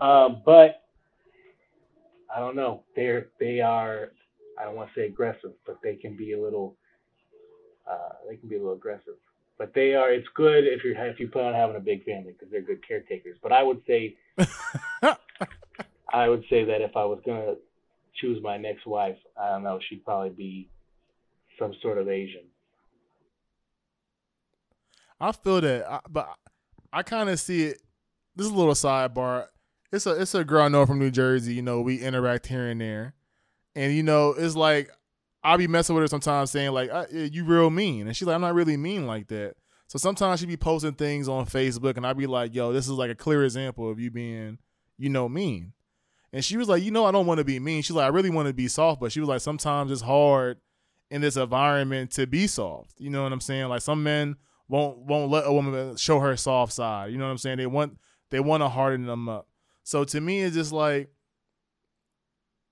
Um, 0.01 0.43
but 0.45 0.82
I 2.34 2.41
don't 2.41 2.57
know. 2.57 2.82
They're 2.95 3.28
they 3.41 3.61
are 3.61 4.11
I 4.59 4.64
don't 4.64 4.76
want 4.76 4.91
to 4.93 5.01
say 5.01 5.07
aggressive, 5.07 5.53
but 5.66 5.78
they 5.82 5.97
can 5.97 6.16
be 6.16 6.32
a 6.32 6.41
little 6.41 6.76
uh, 7.91 8.12
they 8.28 8.37
can 8.37 8.49
be 8.49 8.57
a 8.57 8.59
little 8.59 8.74
aggressive. 8.74 9.14
But 9.59 9.72
they 9.74 9.95
are. 9.95 10.12
It's 10.12 10.28
good 10.34 10.64
if 10.64 10.84
you're 10.84 10.95
if 11.07 11.18
you 11.18 11.28
plan 11.28 11.47
on 11.47 11.55
having 11.55 11.76
a 11.76 11.80
big 11.80 12.05
family 12.05 12.32
because 12.32 12.51
they're 12.51 12.61
good 12.61 12.87
caretakers. 12.87 13.39
But 13.43 13.53
I 13.53 13.62
would 13.62 13.80
say 13.87 14.16
I 16.12 16.28
would 16.28 16.45
say 16.51 16.64
that 16.64 16.82
if 16.82 16.95
I 16.95 17.05
was 17.05 17.20
gonna 17.24 17.55
choose 18.20 18.42
my 18.42 18.56
next 18.56 18.86
wife, 18.86 19.16
I 19.40 19.50
don't 19.50 19.62
know, 19.62 19.78
she'd 19.88 20.04
probably 20.04 20.30
be 20.30 20.70
some 21.58 21.72
sort 21.82 21.98
of 21.98 22.08
Asian. 22.08 22.42
I 25.20 25.32
feel 25.32 25.60
that, 25.62 26.02
but 26.10 26.28
I 26.92 27.02
kind 27.02 27.28
of 27.28 27.40
see 27.40 27.64
it. 27.64 27.82
This 28.34 28.46
is 28.46 28.52
a 28.52 28.56
little 28.56 28.74
sidebar. 28.74 29.46
It's 29.92 30.06
a 30.06 30.20
it's 30.20 30.34
a 30.34 30.44
girl 30.44 30.62
I 30.62 30.68
know 30.68 30.84
from 30.84 30.98
New 30.98 31.10
Jersey. 31.10 31.54
You 31.54 31.62
know, 31.62 31.80
we 31.80 32.00
interact 32.00 32.46
here 32.46 32.68
and 32.68 32.80
there, 32.80 33.14
and 33.74 33.94
you 33.94 34.02
know, 34.02 34.34
it's 34.36 34.56
like 34.56 34.90
I'll 35.42 35.58
be 35.58 35.68
messing 35.68 35.94
with 35.94 36.02
her 36.02 36.08
sometimes, 36.08 36.50
saying 36.50 36.72
like, 36.72 36.90
uh, 36.90 37.06
"You 37.10 37.44
real 37.44 37.70
mean," 37.70 38.06
and 38.06 38.16
she's 38.16 38.26
like, 38.26 38.34
"I'm 38.34 38.40
not 38.42 38.54
really 38.54 38.76
mean 38.76 39.06
like 39.06 39.28
that." 39.28 39.54
So 39.86 39.98
sometimes 39.98 40.40
she 40.40 40.46
be 40.46 40.56
posting 40.56 40.94
things 40.94 41.28
on 41.28 41.46
Facebook, 41.46 41.96
and 41.96 42.06
I'd 42.06 42.18
be 42.18 42.26
like, 42.26 42.54
"Yo, 42.54 42.72
this 42.72 42.86
is 42.86 42.92
like 42.92 43.10
a 43.10 43.14
clear 43.14 43.44
example 43.44 43.88
of 43.88 43.98
you 43.98 44.10
being, 44.10 44.58
you 44.98 45.08
know, 45.08 45.28
mean." 45.28 45.72
And 46.32 46.44
she 46.44 46.56
was 46.56 46.68
like, 46.68 46.82
"You 46.82 46.90
know, 46.90 47.04
I 47.04 47.12
don't 47.12 47.26
want 47.26 47.38
to 47.38 47.44
be 47.44 47.58
mean." 47.58 47.82
She's 47.82 47.96
like, 47.96 48.06
"I 48.06 48.08
really 48.08 48.30
want 48.30 48.48
to 48.48 48.54
be 48.54 48.68
soft," 48.68 49.00
but 49.00 49.12
she 49.12 49.20
was 49.20 49.28
like, 49.28 49.40
"Sometimes 49.40 49.90
it's 49.90 50.02
hard 50.02 50.58
in 51.10 51.20
this 51.20 51.36
environment 51.36 52.10
to 52.12 52.26
be 52.26 52.46
soft." 52.46 52.94
You 52.98 53.10
know 53.10 53.22
what 53.22 53.32
I'm 53.32 53.40
saying? 53.40 53.68
Like 53.68 53.82
some 53.82 54.02
men 54.02 54.36
won't 54.68 54.98
won't 54.98 55.30
let 55.30 55.46
a 55.46 55.52
woman 55.52 55.96
show 55.96 56.20
her 56.20 56.36
soft 56.36 56.72
side. 56.72 57.12
You 57.12 57.18
know 57.18 57.24
what 57.24 57.30
I'm 57.30 57.38
saying? 57.38 57.58
They 57.58 57.66
want 57.66 57.98
they 58.30 58.40
want 58.40 58.62
to 58.62 58.68
harden 58.68 59.06
them 59.06 59.28
up. 59.28 59.48
So 59.84 60.04
to 60.04 60.20
me, 60.20 60.42
it's 60.42 60.56
just 60.56 60.72
like 60.72 61.10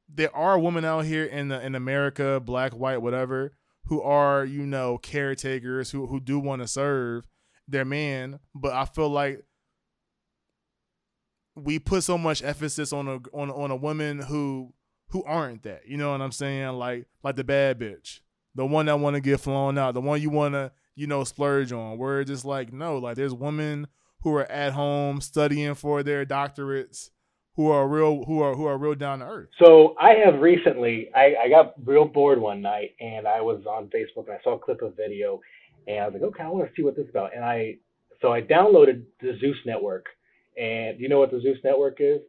there 0.08 0.34
are 0.34 0.58
women 0.58 0.84
out 0.84 1.04
here 1.04 1.24
in 1.24 1.48
the 1.48 1.64
in 1.64 1.74
America, 1.74 2.40
black, 2.44 2.72
white, 2.72 2.98
whatever, 2.98 3.52
who 3.86 4.02
are 4.02 4.44
you 4.44 4.66
know 4.66 4.98
caretakers 4.98 5.90
who 5.90 6.06
who 6.06 6.20
do 6.20 6.38
want 6.38 6.62
to 6.62 6.68
serve 6.68 7.26
their 7.66 7.84
man, 7.84 8.40
but 8.54 8.72
I 8.72 8.84
feel 8.84 9.08
like 9.08 9.44
we 11.54 11.78
put 11.78 12.04
so 12.04 12.18
much 12.18 12.42
emphasis 12.42 12.92
on 12.92 13.08
a 13.08 13.16
on 13.32 13.50
on 13.50 13.70
a 13.70 13.76
woman 13.76 14.20
who 14.20 14.72
who 15.08 15.22
aren't 15.24 15.62
that. 15.62 15.86
You 15.86 15.96
know 15.96 16.12
what 16.12 16.20
I'm 16.20 16.32
saying? 16.32 16.72
Like 16.74 17.06
like 17.22 17.36
the 17.36 17.44
bad 17.44 17.78
bitch, 17.78 18.20
the 18.54 18.66
one 18.66 18.86
that 18.86 18.98
want 18.98 19.14
to 19.14 19.20
get 19.20 19.40
flown 19.40 19.78
out, 19.78 19.94
the 19.94 20.00
one 20.00 20.20
you 20.20 20.30
want 20.30 20.54
to 20.54 20.72
you 20.94 21.06
know, 21.06 21.24
splurge 21.24 21.72
on. 21.72 21.98
Where 21.98 22.20
it's 22.20 22.30
just 22.30 22.44
like, 22.44 22.72
no, 22.72 22.98
like 22.98 23.16
there's 23.16 23.34
women 23.34 23.88
who 24.22 24.34
are 24.34 24.50
at 24.50 24.72
home 24.72 25.20
studying 25.20 25.74
for 25.74 26.02
their 26.02 26.24
doctorates 26.24 27.10
who 27.56 27.70
are 27.70 27.86
real 27.86 28.24
who 28.24 28.40
are 28.40 28.54
who 28.54 28.66
are 28.66 28.78
real 28.78 28.94
down 28.94 29.20
to 29.20 29.26
earth. 29.26 29.48
So 29.62 29.94
I 30.00 30.14
have 30.24 30.40
recently 30.40 31.10
I, 31.14 31.34
I 31.44 31.48
got 31.48 31.74
real 31.84 32.04
bored 32.04 32.40
one 32.40 32.60
night 32.60 32.94
and 33.00 33.26
I 33.26 33.40
was 33.40 33.64
on 33.66 33.88
Facebook 33.88 34.26
and 34.26 34.34
I 34.34 34.42
saw 34.42 34.54
a 34.54 34.58
clip 34.58 34.82
of 34.82 34.96
video 34.96 35.40
and 35.86 36.00
I 36.00 36.06
was 36.06 36.14
like, 36.14 36.22
okay, 36.22 36.42
I 36.42 36.48
want 36.48 36.66
to 36.66 36.72
see 36.74 36.82
what 36.82 36.96
this 36.96 37.04
is 37.04 37.10
about. 37.10 37.34
And 37.34 37.44
I 37.44 37.76
so 38.22 38.32
I 38.32 38.40
downloaded 38.40 39.04
the 39.20 39.36
Zeus 39.40 39.56
network. 39.66 40.06
And 40.56 40.96
do 40.96 41.02
you 41.02 41.08
know 41.08 41.18
what 41.18 41.30
the 41.30 41.40
Zeus 41.40 41.58
network 41.64 41.96
is? 42.00 42.20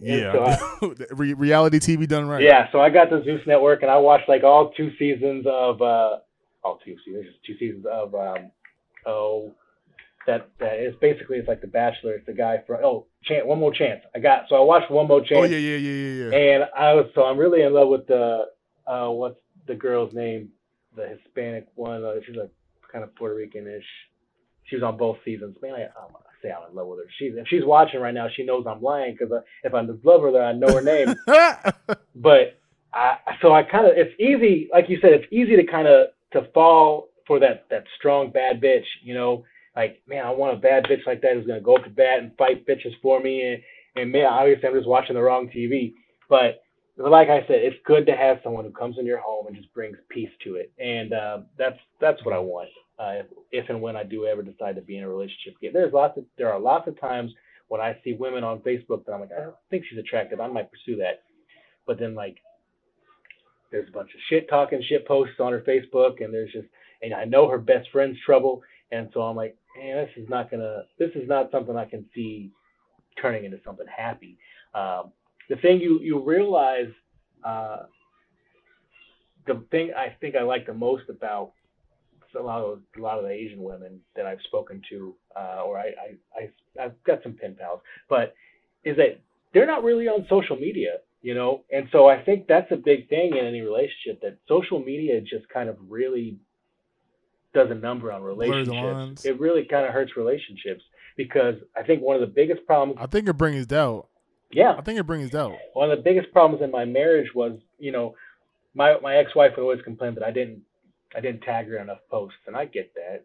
Yeah, 0.00 0.32
so 0.32 0.44
I, 0.44 1.12
reality 1.14 1.78
TV 1.78 2.08
done 2.08 2.26
right. 2.26 2.42
Yeah, 2.42 2.70
so 2.72 2.80
I 2.80 2.88
got 2.88 3.10
the 3.10 3.22
Zeus 3.22 3.42
network 3.46 3.82
and 3.82 3.90
I 3.90 3.98
watched 3.98 4.28
like 4.28 4.42
all 4.42 4.72
two 4.76 4.90
seasons 4.98 5.44
of 5.46 5.82
uh, 5.82 6.18
all 6.64 6.78
two 6.84 6.96
seasons, 7.04 7.26
two 7.46 7.56
seasons 7.58 7.84
of 7.90 8.14
um, 8.14 8.50
oh 9.06 9.52
that 10.26 10.48
that 10.58 10.80
is 10.80 10.94
basically 11.00 11.38
it's 11.38 11.48
like 11.48 11.60
The 11.60 11.66
Bachelor. 11.66 12.14
It's 12.14 12.26
the 12.26 12.32
guy 12.32 12.62
from 12.66 12.78
oh 12.82 13.06
chance 13.24 13.44
one 13.44 13.58
more 13.58 13.72
chance. 13.72 14.00
I 14.14 14.20
got 14.20 14.44
so 14.48 14.56
I 14.56 14.60
watched 14.60 14.90
one 14.90 15.06
more 15.06 15.20
chance. 15.20 15.32
Oh 15.40 15.44
yeah 15.44 15.58
yeah 15.58 15.76
yeah 15.76 15.92
yeah 15.92 16.24
yeah. 16.24 16.54
And 16.54 16.64
I 16.76 16.94
was 16.94 17.10
so 17.14 17.24
I'm 17.24 17.38
really 17.38 17.62
in 17.62 17.74
love 17.74 17.88
with 17.88 18.06
the 18.06 18.46
uh 18.86 19.08
what's 19.08 19.38
the 19.66 19.74
girl's 19.74 20.14
name, 20.14 20.48
the 20.96 21.08
Hispanic 21.08 21.66
one. 21.74 22.04
Uh, 22.04 22.14
she's 22.26 22.36
like 22.36 22.50
kind 22.90 23.04
of 23.04 23.14
Puerto 23.14 23.34
Rican-ish. 23.34 23.84
She 24.64 24.76
was 24.76 24.82
on 24.82 24.96
both 24.96 25.18
seasons. 25.24 25.56
Man, 25.62 25.74
I, 25.74 25.82
I 25.84 26.06
say 26.42 26.50
I'm 26.50 26.70
in 26.70 26.76
love 26.76 26.88
with 26.88 27.00
her. 27.00 27.10
She's 27.18 27.32
if 27.36 27.46
she's 27.48 27.64
watching 27.64 28.00
right 28.00 28.14
now, 28.14 28.28
she 28.34 28.44
knows 28.44 28.64
I'm 28.68 28.82
lying 28.82 29.16
because 29.18 29.32
uh, 29.32 29.40
if 29.62 29.74
I 29.74 29.80
love 29.80 30.22
her, 30.22 30.32
then 30.32 30.42
I 30.42 30.52
know 30.52 30.74
her 30.74 30.82
name. 30.82 31.14
but 32.14 32.58
I 32.92 33.16
so 33.40 33.52
I 33.52 33.62
kind 33.62 33.86
of 33.86 33.92
it's 33.96 34.18
easy, 34.20 34.68
like 34.72 34.88
you 34.88 34.98
said, 35.00 35.12
it's 35.12 35.32
easy 35.32 35.56
to 35.56 35.64
kind 35.64 35.88
of 35.88 36.08
to 36.32 36.48
fall 36.52 37.08
for 37.26 37.38
that 37.40 37.66
that 37.70 37.84
strong 37.98 38.30
bad 38.30 38.60
bitch, 38.60 38.86
you 39.02 39.14
know, 39.14 39.44
like 39.76 40.02
man, 40.06 40.26
I 40.26 40.30
want 40.30 40.56
a 40.56 40.60
bad 40.60 40.84
bitch 40.84 41.06
like 41.06 41.22
that 41.22 41.34
who's 41.34 41.46
gonna 41.46 41.60
go 41.60 41.76
up 41.76 41.84
to 41.84 41.90
bat 41.90 42.20
and 42.20 42.36
fight 42.36 42.66
bitches 42.66 42.98
for 43.02 43.20
me, 43.20 43.42
and 43.42 43.62
and 43.96 44.12
man, 44.12 44.26
obviously 44.26 44.68
I'm 44.68 44.74
just 44.74 44.88
watching 44.88 45.14
the 45.14 45.22
wrong 45.22 45.50
TV, 45.54 45.94
but 46.28 46.62
like 46.96 47.28
I 47.28 47.40
said, 47.46 47.60
it's 47.60 47.76
good 47.86 48.06
to 48.06 48.16
have 48.16 48.38
someone 48.44 48.64
who 48.64 48.72
comes 48.72 48.96
in 48.98 49.06
your 49.06 49.20
home 49.20 49.46
and 49.46 49.56
just 49.56 49.72
brings 49.72 49.96
peace 50.08 50.30
to 50.44 50.56
it, 50.56 50.72
and 50.78 51.12
uh, 51.12 51.38
that's 51.56 51.78
that's 52.00 52.24
what 52.24 52.34
I 52.34 52.38
want. 52.38 52.68
Uh, 53.00 53.22
if 53.50 53.68
and 53.70 53.80
when 53.80 53.96
I 53.96 54.04
do 54.04 54.26
ever 54.26 54.42
decide 54.42 54.76
to 54.76 54.82
be 54.82 54.98
in 54.98 55.04
a 55.04 55.08
relationship 55.08 55.56
again, 55.56 55.72
there's 55.72 55.92
lots 55.92 56.18
of 56.18 56.24
there 56.36 56.52
are 56.52 56.60
lots 56.60 56.86
of 56.86 57.00
times 57.00 57.32
when 57.68 57.80
I 57.80 57.96
see 58.04 58.12
women 58.12 58.44
on 58.44 58.58
Facebook 58.58 59.06
that 59.06 59.12
I'm 59.12 59.20
like, 59.20 59.30
I 59.32 59.42
don't 59.42 59.54
think 59.70 59.84
she's 59.88 59.98
attractive. 59.98 60.40
I 60.40 60.48
might 60.48 60.70
pursue 60.70 60.96
that, 60.96 61.22
but 61.86 61.98
then 61.98 62.14
like 62.14 62.36
there's 63.70 63.88
a 63.88 63.92
bunch 63.92 64.10
of 64.12 64.20
shit 64.28 64.48
talking 64.50 64.82
shit 64.86 65.06
posts 65.06 65.40
on 65.40 65.52
her 65.52 65.60
Facebook, 65.60 66.22
and 66.22 66.34
there's 66.34 66.52
just 66.52 66.66
and 67.02 67.14
I 67.14 67.24
know 67.24 67.48
her 67.48 67.58
best 67.58 67.88
friend's 67.90 68.18
trouble, 68.26 68.62
and 68.92 69.08
so 69.14 69.22
I'm 69.22 69.36
like, 69.36 69.56
man, 69.78 69.96
this 69.96 70.22
is 70.22 70.28
not 70.28 70.50
gonna, 70.50 70.82
this 70.98 71.10
is 71.14 71.26
not 71.26 71.50
something 71.50 71.76
I 71.76 71.86
can 71.86 72.04
see 72.14 72.50
turning 73.20 73.44
into 73.44 73.60
something 73.64 73.86
happy. 73.94 74.36
Um, 74.74 75.12
the 75.48 75.56
thing 75.56 75.80
you 75.80 76.00
you 76.00 76.22
realize, 76.22 76.90
uh, 77.44 77.84
the 79.46 79.64
thing 79.70 79.92
I 79.96 80.14
think 80.20 80.36
I 80.36 80.42
like 80.42 80.66
the 80.66 80.74
most 80.74 81.04
about 81.08 81.52
a 82.38 82.42
lot 82.42 82.62
of 82.62 82.80
a 82.96 83.00
lot 83.00 83.18
of 83.18 83.24
the 83.24 83.30
Asian 83.30 83.62
women 83.62 84.00
that 84.16 84.26
I've 84.26 84.40
spoken 84.44 84.82
to, 84.90 85.14
uh, 85.36 85.62
or 85.64 85.78
I, 85.78 85.86
I 85.86 86.40
I 86.40 86.84
I've 86.84 87.02
got 87.04 87.22
some 87.22 87.34
pen 87.34 87.56
pals, 87.58 87.80
but 88.08 88.34
is 88.84 88.96
that 88.96 89.20
they're 89.52 89.66
not 89.66 89.84
really 89.84 90.06
on 90.08 90.26
social 90.28 90.56
media 90.56 90.98
you 91.22 91.34
know? 91.34 91.64
And 91.72 91.88
so 91.92 92.08
i 92.08 92.22
think 92.22 92.46
that's 92.46 92.70
a 92.72 92.76
big 92.76 93.08
thing 93.08 93.36
in 93.36 93.44
any 93.44 93.60
relationship 93.60 94.20
that 94.22 94.38
social 94.48 94.80
media 94.80 95.20
just 95.20 95.48
kind 95.48 95.68
of 95.68 95.76
really 95.88 96.38
does 97.52 97.70
a 97.70 97.74
number 97.74 98.12
on 98.12 98.22
relationships. 98.22 99.24
it 99.24 99.40
really 99.40 99.64
kind 99.64 99.84
of 99.84 99.92
hurts 99.92 100.16
relationships 100.16 100.82
because 101.16 101.56
i 101.76 101.82
think 101.82 102.00
one 102.02 102.14
of 102.14 102.20
the 102.20 102.26
biggest 102.34 102.64
problems 102.66 102.98
i 103.00 103.06
think 103.06 103.28
it 103.28 103.34
brings 103.34 103.66
doubt. 103.66 104.06
Yeah. 104.52 104.74
I 104.76 104.82
think 104.82 104.98
it 104.98 105.04
brings 105.04 105.30
doubt. 105.30 105.54
One 105.74 105.92
of 105.92 105.98
the 105.98 106.02
biggest 106.02 106.32
problems 106.32 106.60
in 106.60 106.72
my 106.72 106.84
marriage 106.84 107.28
was 107.34 107.58
you 107.78 107.92
know 107.92 108.14
my 108.74 108.96
my 109.00 109.16
ex-wife 109.16 109.52
would 109.56 109.62
always 109.62 109.82
complain 109.82 110.14
that 110.14 110.24
i 110.24 110.30
didn't 110.30 110.62
i 111.14 111.20
didn't 111.20 111.40
tag 111.42 111.66
her 111.66 111.78
enough 111.78 112.00
posts 112.10 112.38
and 112.46 112.56
i 112.56 112.64
get 112.64 112.92
that 112.94 113.24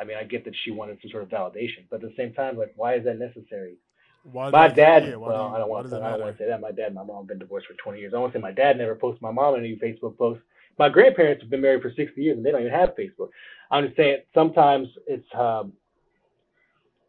i 0.00 0.04
mean 0.04 0.16
i 0.16 0.24
get 0.24 0.44
that 0.44 0.54
she 0.64 0.70
wanted 0.70 0.98
some 1.02 1.10
sort 1.10 1.22
of 1.22 1.28
validation 1.28 1.84
but 1.90 2.02
at 2.02 2.08
the 2.08 2.14
same 2.16 2.32
time 2.32 2.56
like 2.56 2.72
why 2.76 2.94
is 2.94 3.04
that 3.04 3.18
necessary 3.18 3.76
why 4.24 4.50
my 4.50 4.68
dad. 4.68 5.06
Yeah, 5.06 5.16
well, 5.16 5.48
you, 5.48 5.54
I 5.54 5.58
don't 5.58 5.68
want 5.68 5.90
to. 5.90 5.96
I 5.96 6.10
don't 6.10 6.20
want 6.20 6.36
to 6.36 6.42
say 6.42 6.48
that. 6.48 6.60
My 6.60 6.70
dad 6.70 6.86
and 6.86 6.94
my 6.94 7.04
mom 7.04 7.18
have 7.18 7.26
been 7.26 7.38
divorced 7.38 7.66
for 7.66 7.74
20 7.74 8.00
years. 8.00 8.14
I 8.14 8.18
want 8.18 8.32
to 8.32 8.38
say 8.38 8.42
my 8.42 8.52
dad 8.52 8.78
never 8.78 8.94
posted 8.94 9.20
my 9.20 9.30
mom 9.30 9.54
any 9.54 9.76
Facebook 9.76 10.16
posts. 10.16 10.42
My 10.78 10.88
grandparents 10.88 11.42
have 11.42 11.50
been 11.50 11.60
married 11.60 11.82
for 11.82 11.92
60 11.94 12.20
years 12.20 12.36
and 12.36 12.44
they 12.44 12.50
don't 12.50 12.62
even 12.62 12.72
have 12.72 12.96
Facebook. 12.98 13.28
I'm 13.70 13.84
just 13.84 13.96
saying 13.96 14.18
sometimes 14.32 14.88
it's 15.06 15.26
um, 15.34 15.74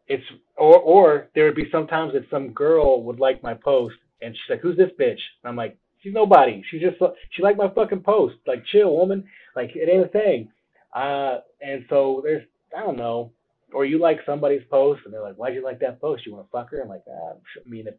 it's 0.08 0.24
or 0.56 0.78
or 0.78 1.28
there 1.34 1.46
would 1.46 1.54
be 1.54 1.70
sometimes 1.72 2.12
that 2.12 2.28
some 2.30 2.50
girl 2.50 3.02
would 3.02 3.18
like 3.18 3.42
my 3.42 3.54
post 3.54 3.96
and 4.20 4.34
she's 4.34 4.50
like, 4.50 4.60
"Who's 4.60 4.76
this 4.76 4.90
bitch?" 5.00 5.20
And 5.42 5.48
I'm 5.48 5.56
like, 5.56 5.78
"She's 6.06 6.14
nobody. 6.14 6.62
She 6.70 6.78
just 6.78 6.96
she 7.30 7.42
liked 7.42 7.58
my 7.58 7.68
fucking 7.68 8.00
post. 8.00 8.36
Like, 8.46 8.64
chill, 8.66 8.96
woman. 8.96 9.24
Like, 9.56 9.74
it 9.74 9.88
ain't 9.88 10.06
a 10.06 10.08
thing." 10.08 10.50
Uh, 10.94 11.38
and 11.60 11.84
so 11.88 12.20
there's 12.24 12.46
I 12.76 12.80
don't 12.80 12.96
know 12.96 13.32
or 13.72 13.84
you 13.84 13.98
like 13.98 14.20
somebody's 14.24 14.62
post 14.70 15.02
and 15.04 15.12
they're 15.12 15.22
like, 15.22 15.36
"Why'd 15.36 15.54
you 15.54 15.62
like 15.62 15.80
that 15.80 16.00
post? 16.00 16.24
You 16.26 16.34
want 16.34 16.46
to 16.46 16.50
fuck 16.50 16.70
her?" 16.70 16.82
I'm 16.82 16.88
like, 16.88 17.02
ah, 17.08 17.32
I 17.34 17.68
mean, 17.68 17.86
if, 17.86 17.94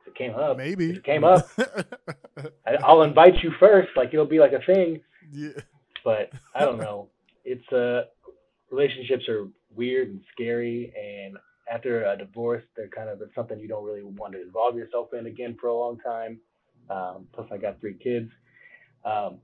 if 0.00 0.08
it 0.08 0.14
came 0.14 0.34
up, 0.34 0.56
maybe 0.56 0.90
if 0.90 0.96
it 0.98 1.04
came 1.04 1.24
up, 1.24 1.48
I'll 2.82 3.02
invite 3.02 3.42
you 3.42 3.52
first. 3.60 3.90
Like 3.96 4.10
it'll 4.12 4.26
be 4.26 4.40
like 4.40 4.52
a 4.52 4.64
thing. 4.64 5.00
Yeah. 5.30 5.60
But 6.04 6.32
I 6.54 6.64
don't 6.64 6.78
know. 6.78 7.08
It's 7.44 7.72
uh, 7.72 8.04
relationships 8.70 9.28
are 9.28 9.48
weird 9.74 10.08
and 10.08 10.20
scary, 10.32 10.92
and 10.96 11.36
after 11.72 12.04
a 12.04 12.16
divorce, 12.16 12.64
they're 12.76 12.88
kind 12.88 13.08
of 13.08 13.20
it's 13.20 13.34
something 13.34 13.58
you 13.58 13.68
don't 13.68 13.84
really 13.84 14.02
want 14.02 14.32
to 14.32 14.42
involve 14.42 14.76
yourself 14.76 15.08
in 15.12 15.26
again 15.26 15.56
for 15.60 15.68
a 15.68 15.78
long 15.78 15.98
time. 15.98 16.40
Um, 16.90 17.26
plus, 17.32 17.46
I 17.50 17.56
got 17.56 17.80
three 17.80 17.94
kids. 17.94 18.30
Um, 19.04 19.38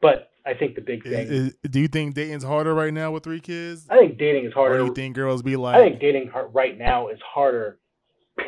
but 0.00 0.30
I 0.44 0.54
think 0.54 0.74
the 0.74 0.80
big 0.80 1.04
thing. 1.04 1.12
Is, 1.12 1.30
is, 1.30 1.56
do 1.70 1.80
you 1.80 1.88
think 1.88 2.14
dating's 2.14 2.44
harder 2.44 2.74
right 2.74 2.92
now 2.92 3.12
with 3.12 3.22
three 3.22 3.40
kids? 3.40 3.86
I 3.88 3.98
think 3.98 4.18
dating 4.18 4.44
is 4.44 4.52
harder. 4.52 4.74
Or 4.74 4.78
do 4.78 4.84
you 4.86 4.94
think 4.94 5.14
girls 5.14 5.42
be 5.42 5.56
like? 5.56 5.76
I 5.76 5.88
think 5.88 6.00
dating 6.00 6.30
right 6.52 6.76
now 6.76 7.08
is 7.08 7.18
harder. 7.22 7.78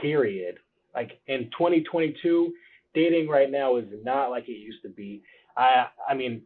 Period. 0.01 0.57
Like 0.95 1.21
in 1.27 1.51
2022, 1.53 2.53
dating 2.95 3.29
right 3.29 3.51
now 3.51 3.77
is 3.77 3.87
not 4.03 4.31
like 4.31 4.49
it 4.49 4.53
used 4.53 4.83
to 4.83 4.89
be. 4.89 5.23
I 5.57 5.87
I 6.09 6.15
mean, 6.15 6.43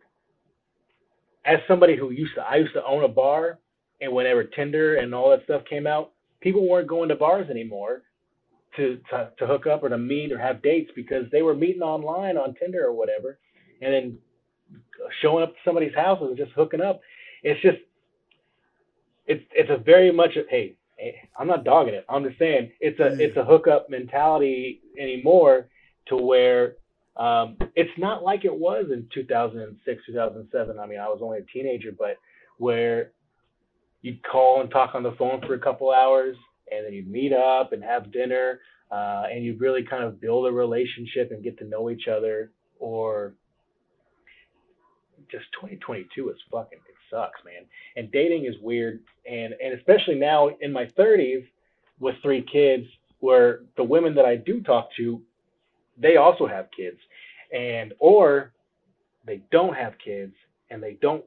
as 1.44 1.58
somebody 1.66 1.96
who 1.96 2.10
used 2.10 2.34
to, 2.34 2.42
I 2.42 2.56
used 2.56 2.74
to 2.74 2.84
own 2.84 3.04
a 3.04 3.08
bar, 3.08 3.58
and 4.00 4.12
whenever 4.12 4.44
Tinder 4.44 4.96
and 4.96 5.14
all 5.14 5.30
that 5.30 5.44
stuff 5.44 5.62
came 5.68 5.86
out, 5.86 6.12
people 6.40 6.68
weren't 6.68 6.88
going 6.88 7.08
to 7.08 7.16
bars 7.16 7.48
anymore 7.48 8.02
to, 8.78 8.98
to 9.10 9.30
to 9.38 9.46
hook 9.46 9.66
up 9.66 9.82
or 9.82 9.90
to 9.90 9.98
meet 9.98 10.32
or 10.32 10.38
have 10.38 10.62
dates 10.62 10.90
because 10.96 11.26
they 11.30 11.42
were 11.42 11.54
meeting 11.54 11.82
online 11.82 12.38
on 12.38 12.54
Tinder 12.54 12.86
or 12.86 12.92
whatever, 12.92 13.38
and 13.82 13.92
then 13.92 14.18
showing 15.20 15.42
up 15.42 15.50
to 15.50 15.58
somebody's 15.64 15.94
house 15.94 16.18
and 16.22 16.36
just 16.36 16.52
hooking 16.52 16.80
up. 16.80 17.00
It's 17.42 17.60
just 17.60 17.78
it's 19.26 19.44
it's 19.52 19.70
a 19.70 19.76
very 19.76 20.10
much 20.10 20.36
a, 20.36 20.44
hey, 20.48 20.76
I'm 21.38 21.46
not 21.46 21.64
dogging 21.64 21.94
it. 21.94 22.06
I'm 22.08 22.24
just 22.24 22.38
saying 22.38 22.72
it's 22.80 22.98
a 23.00 23.20
it's 23.20 23.36
a 23.36 23.44
hookup 23.44 23.90
mentality 23.90 24.80
anymore 24.98 25.68
to 26.06 26.16
where 26.16 26.76
um, 27.16 27.56
it's 27.74 27.90
not 27.98 28.22
like 28.22 28.44
it 28.44 28.54
was 28.54 28.86
in 28.92 29.08
2006 29.12 30.02
2007. 30.06 30.78
I 30.78 30.86
mean 30.86 30.98
I 30.98 31.08
was 31.08 31.20
only 31.22 31.38
a 31.38 31.42
teenager, 31.42 31.92
but 31.96 32.16
where 32.58 33.12
you'd 34.02 34.22
call 34.22 34.60
and 34.60 34.70
talk 34.70 34.94
on 34.94 35.02
the 35.02 35.12
phone 35.12 35.40
for 35.46 35.54
a 35.54 35.58
couple 35.58 35.92
hours 35.92 36.36
and 36.70 36.86
then 36.86 36.92
you'd 36.92 37.10
meet 37.10 37.32
up 37.32 37.72
and 37.72 37.82
have 37.82 38.12
dinner 38.12 38.60
uh, 38.90 39.24
and 39.30 39.44
you'd 39.44 39.60
really 39.60 39.82
kind 39.82 40.04
of 40.04 40.20
build 40.20 40.46
a 40.46 40.52
relationship 40.52 41.30
and 41.30 41.42
get 41.42 41.58
to 41.58 41.64
know 41.64 41.90
each 41.90 42.08
other 42.08 42.52
or 42.78 43.34
just 45.30 45.44
2022 45.60 46.30
is 46.30 46.36
fucking 46.50 46.78
it 46.78 46.94
sucks 47.10 47.40
man. 47.44 47.64
And 47.96 48.10
dating 48.10 48.46
is 48.46 48.54
weird 48.60 49.00
and 49.30 49.54
and 49.62 49.74
especially 49.74 50.14
now 50.14 50.50
in 50.60 50.72
my 50.72 50.86
30s 50.86 51.44
with 52.00 52.16
three 52.22 52.42
kids 52.50 52.86
where 53.20 53.60
the 53.76 53.84
women 53.84 54.14
that 54.14 54.24
i 54.24 54.36
do 54.36 54.60
talk 54.60 54.88
to 54.96 55.20
they 55.98 56.16
also 56.16 56.46
have 56.46 56.68
kids 56.76 56.98
and 57.52 57.92
or 57.98 58.52
they 59.26 59.42
don't 59.50 59.74
have 59.74 59.94
kids 60.04 60.34
and 60.70 60.82
they 60.82 60.96
don't 61.02 61.24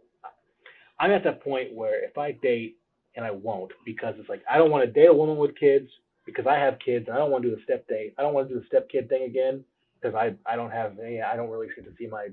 i'm 1.00 1.12
at 1.12 1.24
that 1.24 1.44
point 1.44 1.74
where 1.74 2.04
if 2.04 2.18
i 2.18 2.32
date 2.32 2.78
and 3.16 3.26
I 3.26 3.32
won't 3.32 3.72
because 3.86 4.16
it's 4.18 4.30
like 4.30 4.44
I 4.50 4.58
don't 4.58 4.72
want 4.72 4.86
to 4.86 4.92
date 4.92 5.10
a 5.10 5.14
woman 5.14 5.38
with 5.38 5.58
kids 5.60 5.90
because 6.26 6.46
I 6.48 6.56
have 6.56 6.78
kids 6.84 7.08
and 7.08 7.16
I 7.16 7.20
don't 7.20 7.32
want 7.32 7.44
to 7.44 7.50
do 7.50 7.56
the 7.56 7.64
step 7.64 7.88
date. 7.88 8.14
I 8.18 8.22
don't 8.22 8.34
want 8.34 8.48
to 8.48 8.54
do 8.54 8.60
the 8.60 8.68
step 8.68 8.90
kid 8.90 9.10
thing 9.10 9.24
again 9.24 9.64
because 10.00 10.16
I 10.16 10.34
I 10.52 10.56
don't 10.56 10.72
have 10.72 10.98
any. 11.00 11.22
I 11.22 11.36
don't 11.36 11.50
really 11.50 11.68
get 11.76 11.86
to 11.86 11.92
see 11.98 12.08
my 12.08 12.30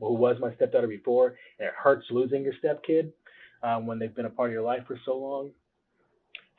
who 0.00 0.14
was 0.14 0.36
my 0.40 0.54
stepdaughter 0.54 0.86
before, 0.86 1.36
and 1.58 1.68
it 1.68 1.74
hurts 1.76 2.06
losing 2.10 2.42
your 2.42 2.54
step 2.58 2.82
kid 2.84 3.12
um, 3.62 3.86
when 3.86 3.98
they've 3.98 4.14
been 4.14 4.26
a 4.26 4.30
part 4.30 4.50
of 4.50 4.52
your 4.52 4.62
life 4.62 4.82
for 4.86 4.98
so 5.04 5.16
long. 5.16 5.50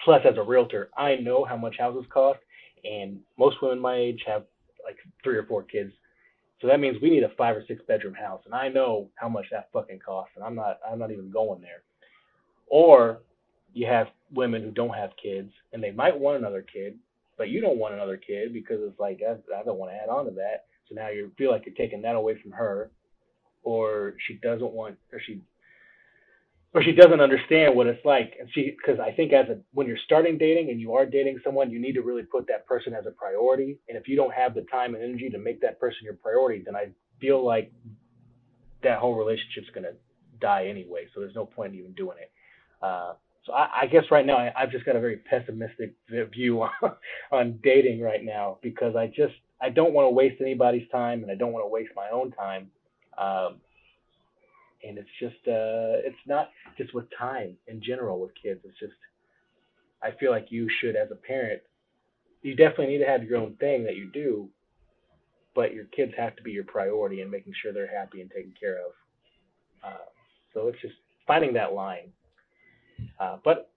Plus, 0.03 0.21
as 0.29 0.37
a 0.37 0.43
realtor, 0.43 0.89
I 0.97 1.15
know 1.15 1.45
how 1.45 1.57
much 1.57 1.77
houses 1.77 2.05
cost, 2.11 2.39
and 2.83 3.19
most 3.37 3.61
women 3.61 3.79
my 3.79 3.95
age 3.95 4.23
have 4.27 4.43
like 4.83 4.97
three 5.23 5.37
or 5.37 5.43
four 5.43 5.63
kids. 5.63 5.91
So 6.61 6.67
that 6.67 6.79
means 6.79 6.97
we 7.01 7.09
need 7.09 7.23
a 7.23 7.29
five 7.37 7.55
or 7.55 7.63
six 7.67 7.81
bedroom 7.87 8.13
house, 8.13 8.41
and 8.45 8.53
I 8.53 8.67
know 8.67 9.09
how 9.15 9.29
much 9.29 9.45
that 9.51 9.69
fucking 9.71 9.99
costs, 10.05 10.33
and 10.35 10.43
I'm 10.43 10.55
not 10.55 10.79
I'm 10.89 10.99
not 10.99 11.11
even 11.11 11.31
going 11.31 11.61
there. 11.61 11.83
Or 12.69 13.21
you 13.73 13.87
have 13.87 14.07
women 14.31 14.63
who 14.63 14.71
don't 14.71 14.93
have 14.93 15.11
kids 15.21 15.51
and 15.73 15.83
they 15.83 15.91
might 15.91 16.17
want 16.17 16.37
another 16.37 16.61
kid, 16.61 16.97
but 17.37 17.49
you 17.49 17.61
don't 17.61 17.77
want 17.77 17.93
another 17.93 18.17
kid 18.17 18.53
because 18.53 18.79
it's 18.81 18.99
like 18.99 19.21
I, 19.27 19.33
I 19.55 19.63
don't 19.63 19.77
want 19.77 19.91
to 19.91 19.97
add 19.97 20.09
on 20.09 20.25
to 20.25 20.31
that. 20.31 20.65
So 20.87 20.95
now 20.95 21.09
you 21.09 21.31
feel 21.37 21.51
like 21.51 21.65
you're 21.65 21.75
taking 21.75 22.01
that 22.01 22.15
away 22.15 22.39
from 22.41 22.51
her, 22.51 22.91
or 23.63 24.15
she 24.27 24.35
doesn't 24.35 24.71
want, 24.71 24.97
or 25.13 25.21
she, 25.25 25.41
or 26.73 26.83
she 26.83 26.91
doesn't 26.91 27.21
understand 27.21 27.75
what 27.75 27.87
it's 27.87 28.03
like. 28.03 28.33
And 28.39 28.49
she, 28.53 28.75
because 28.75 28.99
I 28.99 29.11
think 29.11 29.31
as 29.31 29.49
a 29.49 29.59
when 29.73 29.87
you're 29.87 29.97
starting 30.05 30.37
dating 30.37 30.69
and 30.69 30.81
you 30.81 30.93
are 30.95 31.05
dating 31.05 31.39
someone, 31.43 31.69
you 31.71 31.79
need 31.79 31.93
to 31.93 32.01
really 32.01 32.23
put 32.23 32.47
that 32.47 32.65
person 32.65 32.93
as 32.93 33.05
a 33.05 33.11
priority. 33.11 33.77
And 33.87 33.97
if 33.97 34.07
you 34.07 34.15
don't 34.15 34.33
have 34.33 34.55
the 34.55 34.65
time 34.71 34.95
and 34.95 35.03
energy 35.03 35.29
to 35.29 35.37
make 35.37 35.61
that 35.61 35.79
person 35.79 35.99
your 36.03 36.15
priority, 36.15 36.63
then 36.65 36.75
I 36.75 36.89
feel 37.21 37.45
like 37.45 37.71
that 38.81 38.99
whole 38.99 39.15
relationship's 39.15 39.69
gonna 39.73 39.93
die 40.41 40.67
anyway. 40.67 41.07
So 41.13 41.19
there's 41.19 41.35
no 41.35 41.45
point 41.45 41.73
in 41.73 41.79
even 41.79 41.93
doing 41.93 42.17
it. 42.19 42.31
Uh, 42.81 43.13
so 43.45 43.53
I, 43.53 43.81
I, 43.81 43.85
guess 43.87 44.03
right 44.11 44.25
now 44.25 44.37
I, 44.37 44.51
have 44.55 44.71
just 44.71 44.85
got 44.85 44.95
a 44.95 44.99
very 44.99 45.17
pessimistic 45.17 45.93
view 46.09 46.61
on, 46.61 46.71
on 47.31 47.59
dating 47.63 48.01
right 48.01 48.23
now 48.23 48.57
because 48.61 48.95
I 48.95 49.07
just 49.07 49.33
I 49.61 49.69
don't 49.69 49.93
want 49.93 50.05
to 50.05 50.09
waste 50.09 50.41
anybody's 50.41 50.87
time 50.89 51.23
and 51.23 51.31
I 51.31 51.35
don't 51.35 51.51
want 51.51 51.65
to 51.65 51.69
waste 51.69 51.91
my 51.95 52.09
own 52.11 52.31
time. 52.31 52.69
Um, 53.17 53.57
and 54.87 54.97
it's 54.97 55.09
just 55.19 55.35
uh, 55.47 55.99
it's 56.05 56.15
not 56.25 56.49
just 56.77 56.93
with 56.93 57.05
time 57.17 57.57
in 57.67 57.81
general 57.81 58.19
with 58.19 58.31
kids. 58.41 58.61
It's 58.63 58.79
just 58.79 58.93
I 60.01 60.11
feel 60.19 60.31
like 60.31 60.47
you 60.49 60.67
should 60.79 60.95
as 60.95 61.11
a 61.11 61.15
parent 61.15 61.61
you 62.41 62.55
definitely 62.55 62.87
need 62.87 63.03
to 63.03 63.09
have 63.09 63.23
your 63.23 63.37
own 63.37 63.55
thing 63.55 63.83
that 63.83 63.95
you 63.95 64.09
do, 64.11 64.49
but 65.55 65.73
your 65.73 65.85
kids 65.85 66.13
have 66.17 66.35
to 66.37 66.43
be 66.43 66.51
your 66.51 66.63
priority 66.63 67.21
and 67.21 67.29
making 67.29 67.53
sure 67.61 67.73
they're 67.73 67.93
happy 67.93 68.21
and 68.21 68.31
taken 68.31 68.53
care 68.59 68.77
of. 68.77 68.91
Uh, 69.83 70.05
so 70.53 70.67
it's 70.67 70.81
just 70.81 70.93
finding 71.27 71.53
that 71.53 71.73
line 71.73 72.11
uh, 73.19 73.37
but 73.43 73.69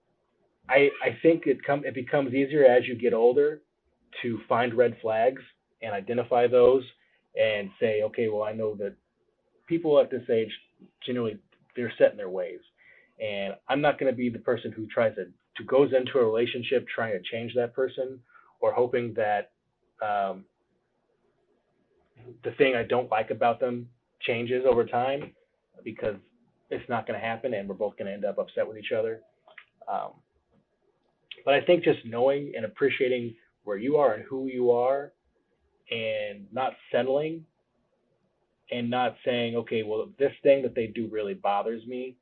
I, 0.68 0.91
I 1.03 1.18
think 1.23 1.47
it 1.47 1.62
come 1.64 1.85
it 1.85 1.95
becomes 1.95 2.35
easier 2.35 2.64
as 2.64 2.87
you 2.87 2.95
get 2.95 3.12
older 3.12 3.61
to 4.23 4.41
find 4.49 4.75
red 4.75 4.97
flags 5.01 5.43
and 5.83 5.95
identify 5.95 6.47
those 6.47 6.85
and 7.39 7.70
say, 7.81 8.03
okay, 8.03 8.29
well, 8.29 8.43
I 8.43 8.53
know 8.53 8.75
that 8.77 8.95
people 9.66 9.99
at 10.01 10.11
this 10.11 10.29
age 10.31 10.51
generally 11.05 11.39
they're 11.75 11.93
set 11.99 12.12
in 12.12 12.16
their 12.16 12.29
ways, 12.29 12.61
and 13.20 13.55
I'm 13.68 13.81
not 13.81 13.99
going 13.99 14.12
to 14.12 14.16
be 14.16 14.29
the 14.29 14.39
person 14.39 14.73
who 14.73 14.87
tries 14.87 15.14
to 15.16 15.27
to 15.57 15.64
goes 15.64 15.93
into 15.93 16.18
a 16.18 16.25
relationship 16.25 16.87
trying 16.89 17.12
to 17.12 17.31
change 17.31 17.55
that 17.55 17.75
person 17.75 18.18
or 18.61 18.73
hoping 18.73 19.12
that 19.14 19.51
um, 20.03 20.45
the 22.45 22.53
thing 22.53 22.75
I 22.75 22.85
don't 22.85 23.11
like 23.11 23.31
about 23.31 23.61
them 23.61 23.89
changes 24.20 24.64
over 24.66 24.85
time 24.85 25.33
because 25.85 26.16
it's 26.73 26.89
not 26.89 27.07
going 27.07 27.18
to 27.18 27.25
happen, 27.25 27.55
and 27.55 27.68
we're 27.68 27.75
both 27.75 27.97
going 27.97 28.07
to 28.07 28.12
end 28.12 28.25
up 28.25 28.39
upset 28.39 28.66
with 28.66 28.79
each 28.79 28.93
other. 28.97 29.20
Um, 29.89 30.12
but 31.45 31.55
I 31.55 31.61
think 31.61 31.85
just 31.85 32.05
knowing 32.05 32.53
and 32.57 32.64
appreciating 32.64 33.35
where 33.64 33.77
you 33.77 33.97
are 33.97 34.14
and 34.14 34.25
who 34.25 34.47
you 34.47 34.70
are, 34.70 35.12
and 35.91 36.47
not 36.53 36.73
settling, 36.91 37.45
and 38.70 38.89
not 38.89 39.16
saying, 39.25 39.57
okay, 39.57 39.83
well, 39.83 40.09
this 40.18 40.33
thing 40.43 40.62
that 40.62 40.75
they 40.75 40.87
do 40.87 41.09
really 41.11 41.35
bothers 41.35 41.87
me, 41.87 42.16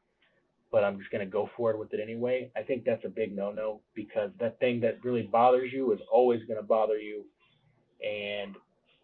but 0.73 0.85
I'm 0.85 0.99
just 0.99 1.11
going 1.11 1.25
to 1.25 1.31
go 1.31 1.49
forward 1.57 1.79
with 1.79 1.93
it 1.93 2.01
anyway. 2.03 2.51
I 2.57 2.63
think 2.63 2.85
that's 2.85 3.05
a 3.05 3.09
big 3.09 3.35
no-no 3.35 3.81
because 3.95 4.31
that 4.41 4.59
thing 4.59 4.81
that 4.81 5.05
really 5.05 5.23
bothers 5.23 5.73
you 5.73 5.93
is 5.93 6.01
always 6.13 6.43
going 6.45 6.59
to 6.59 6.67
bother 6.67 6.99
you, 6.99 7.25
and 8.05 8.57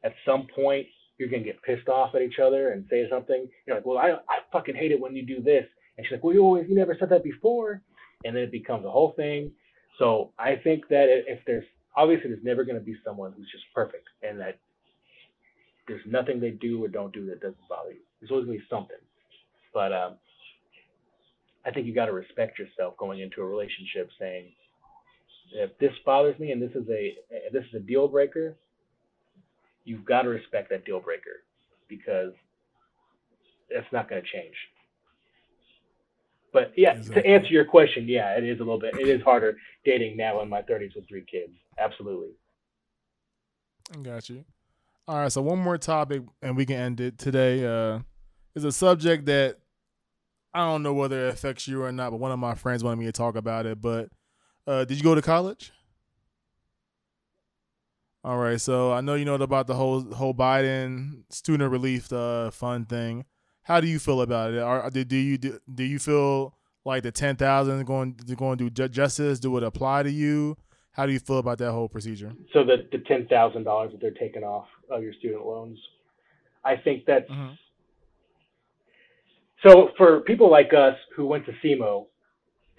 at 0.04 0.14
some 0.24 0.46
point 0.54 0.86
you're 1.18 1.28
gonna 1.28 1.42
get 1.42 1.62
pissed 1.62 1.88
off 1.88 2.14
at 2.14 2.22
each 2.22 2.38
other 2.38 2.70
and 2.70 2.84
say 2.90 3.08
something. 3.08 3.48
You're 3.66 3.76
like, 3.76 3.86
well, 3.86 3.98
I 3.98 4.12
I 4.28 4.38
fucking 4.52 4.74
hate 4.74 4.92
it 4.92 5.00
when 5.00 5.16
you 5.16 5.24
do 5.24 5.40
this, 5.40 5.66
and 5.96 6.06
she's 6.06 6.12
like, 6.12 6.24
well, 6.24 6.34
you 6.34 6.42
always 6.42 6.68
you 6.68 6.74
never 6.74 6.96
said 6.98 7.10
that 7.10 7.24
before, 7.24 7.82
and 8.24 8.36
then 8.36 8.42
it 8.42 8.52
becomes 8.52 8.84
a 8.84 8.90
whole 8.90 9.12
thing. 9.12 9.52
So 9.98 10.32
I 10.38 10.56
think 10.56 10.88
that 10.88 11.06
if 11.08 11.40
there's 11.46 11.64
obviously 11.96 12.30
there's 12.30 12.44
never 12.44 12.64
gonna 12.64 12.80
be 12.80 12.96
someone 13.04 13.32
who's 13.36 13.50
just 13.50 13.64
perfect 13.74 14.08
and 14.22 14.40
that 14.40 14.58
there's 15.88 16.02
nothing 16.06 16.40
they 16.40 16.50
do 16.50 16.84
or 16.84 16.88
don't 16.88 17.12
do 17.12 17.26
that 17.26 17.40
doesn't 17.40 17.68
bother 17.68 17.92
you. 17.92 18.00
There's 18.20 18.30
always 18.30 18.46
gonna 18.46 18.58
be 18.58 18.64
something, 18.68 18.96
but 19.72 19.92
um, 19.92 20.16
I 21.66 21.72
think 21.72 21.86
you 21.86 21.94
got 21.94 22.06
to 22.06 22.12
respect 22.12 22.58
yourself 22.58 22.96
going 22.96 23.20
into 23.20 23.42
a 23.42 23.44
relationship, 23.44 24.10
saying 24.20 24.52
if 25.52 25.76
this 25.78 25.92
bothers 26.04 26.38
me 26.38 26.52
and 26.52 26.62
this 26.62 26.70
is 26.72 26.88
a 26.88 27.14
this 27.52 27.64
is 27.64 27.74
a 27.74 27.80
deal 27.80 28.06
breaker, 28.08 28.56
you've 29.86 30.04
got 30.04 30.22
to 30.22 30.28
respect 30.28 30.68
that 30.68 30.84
deal 30.84 31.00
breaker 31.00 31.42
because 31.88 32.32
it's 33.70 33.86
not 33.92 34.10
going 34.10 34.20
to 34.20 34.28
change. 34.28 34.54
But 36.52 36.72
yeah, 36.76 36.96
exactly. 36.96 37.22
to 37.22 37.28
answer 37.28 37.48
your 37.48 37.64
question, 37.64 38.06
yeah, 38.08 38.36
it 38.36 38.44
is 38.44 38.60
a 38.60 38.62
little 38.62 38.80
bit. 38.80 38.98
It 38.98 39.08
is 39.08 39.22
harder 39.22 39.56
dating 39.84 40.16
now 40.16 40.42
in 40.42 40.48
my 40.48 40.62
30s 40.62 40.94
with 40.94 41.08
three 41.08 41.24
kids. 41.30 41.52
Absolutely. 41.78 42.30
I 43.94 43.98
got 43.98 44.28
you. 44.28 44.44
All 45.08 45.18
right, 45.18 45.30
so 45.30 45.40
one 45.40 45.60
more 45.60 45.78
topic, 45.78 46.22
and 46.42 46.56
we 46.56 46.66
can 46.66 46.76
end 46.76 47.00
it 47.00 47.16
today. 47.16 47.64
Uh, 47.64 48.00
is 48.56 48.64
a 48.64 48.72
subject 48.72 49.26
that 49.26 49.58
I 50.52 50.60
don't 50.60 50.82
know 50.82 50.94
whether 50.94 51.26
it 51.26 51.34
affects 51.34 51.68
you 51.68 51.82
or 51.82 51.92
not, 51.92 52.10
but 52.10 52.16
one 52.16 52.32
of 52.32 52.38
my 52.38 52.54
friends 52.54 52.82
wanted 52.82 52.96
me 52.96 53.04
to 53.04 53.12
talk 53.12 53.36
about 53.36 53.66
it. 53.66 53.80
But 53.80 54.08
uh, 54.66 54.84
did 54.84 54.96
you 54.96 55.04
go 55.04 55.14
to 55.14 55.22
college? 55.22 55.72
All 58.26 58.38
right, 58.38 58.60
so 58.60 58.90
I 58.90 59.02
know 59.02 59.14
you 59.14 59.24
know 59.24 59.36
about 59.36 59.68
the 59.68 59.74
whole 59.74 60.00
whole 60.12 60.34
Biden 60.34 61.22
student 61.30 61.70
relief 61.70 62.12
uh, 62.12 62.50
fund 62.50 62.88
thing. 62.88 63.24
How 63.62 63.80
do 63.80 63.86
you 63.86 64.00
feel 64.00 64.20
about 64.20 64.52
it? 64.52 64.58
Are, 64.58 64.90
do, 64.90 65.04
do 65.04 65.14
you 65.14 65.38
do, 65.38 65.60
do 65.72 65.84
you 65.84 66.00
feel 66.00 66.52
like 66.84 67.04
the 67.04 67.12
ten 67.12 67.36
thousand 67.36 67.84
going 67.84 68.18
going 68.34 68.58
to 68.58 68.68
do 68.68 68.88
justice? 68.88 69.38
Do 69.38 69.56
it 69.58 69.62
apply 69.62 70.02
to 70.02 70.10
you? 70.10 70.56
How 70.90 71.06
do 71.06 71.12
you 71.12 71.20
feel 71.20 71.38
about 71.38 71.58
that 71.58 71.70
whole 71.70 71.88
procedure? 71.88 72.32
So 72.52 72.64
the 72.64 72.88
the 72.90 72.98
ten 72.98 73.28
thousand 73.28 73.62
dollars 73.62 73.92
that 73.92 74.00
they're 74.00 74.10
taking 74.10 74.42
off 74.42 74.66
of 74.90 75.04
your 75.04 75.12
student 75.12 75.46
loans, 75.46 75.78
I 76.64 76.74
think 76.74 77.04
that's 77.06 77.30
mm-hmm. 77.30 77.52
so 79.62 79.90
for 79.96 80.22
people 80.22 80.50
like 80.50 80.74
us 80.74 80.96
who 81.14 81.26
went 81.26 81.46
to 81.46 81.52
SEMO, 81.64 82.06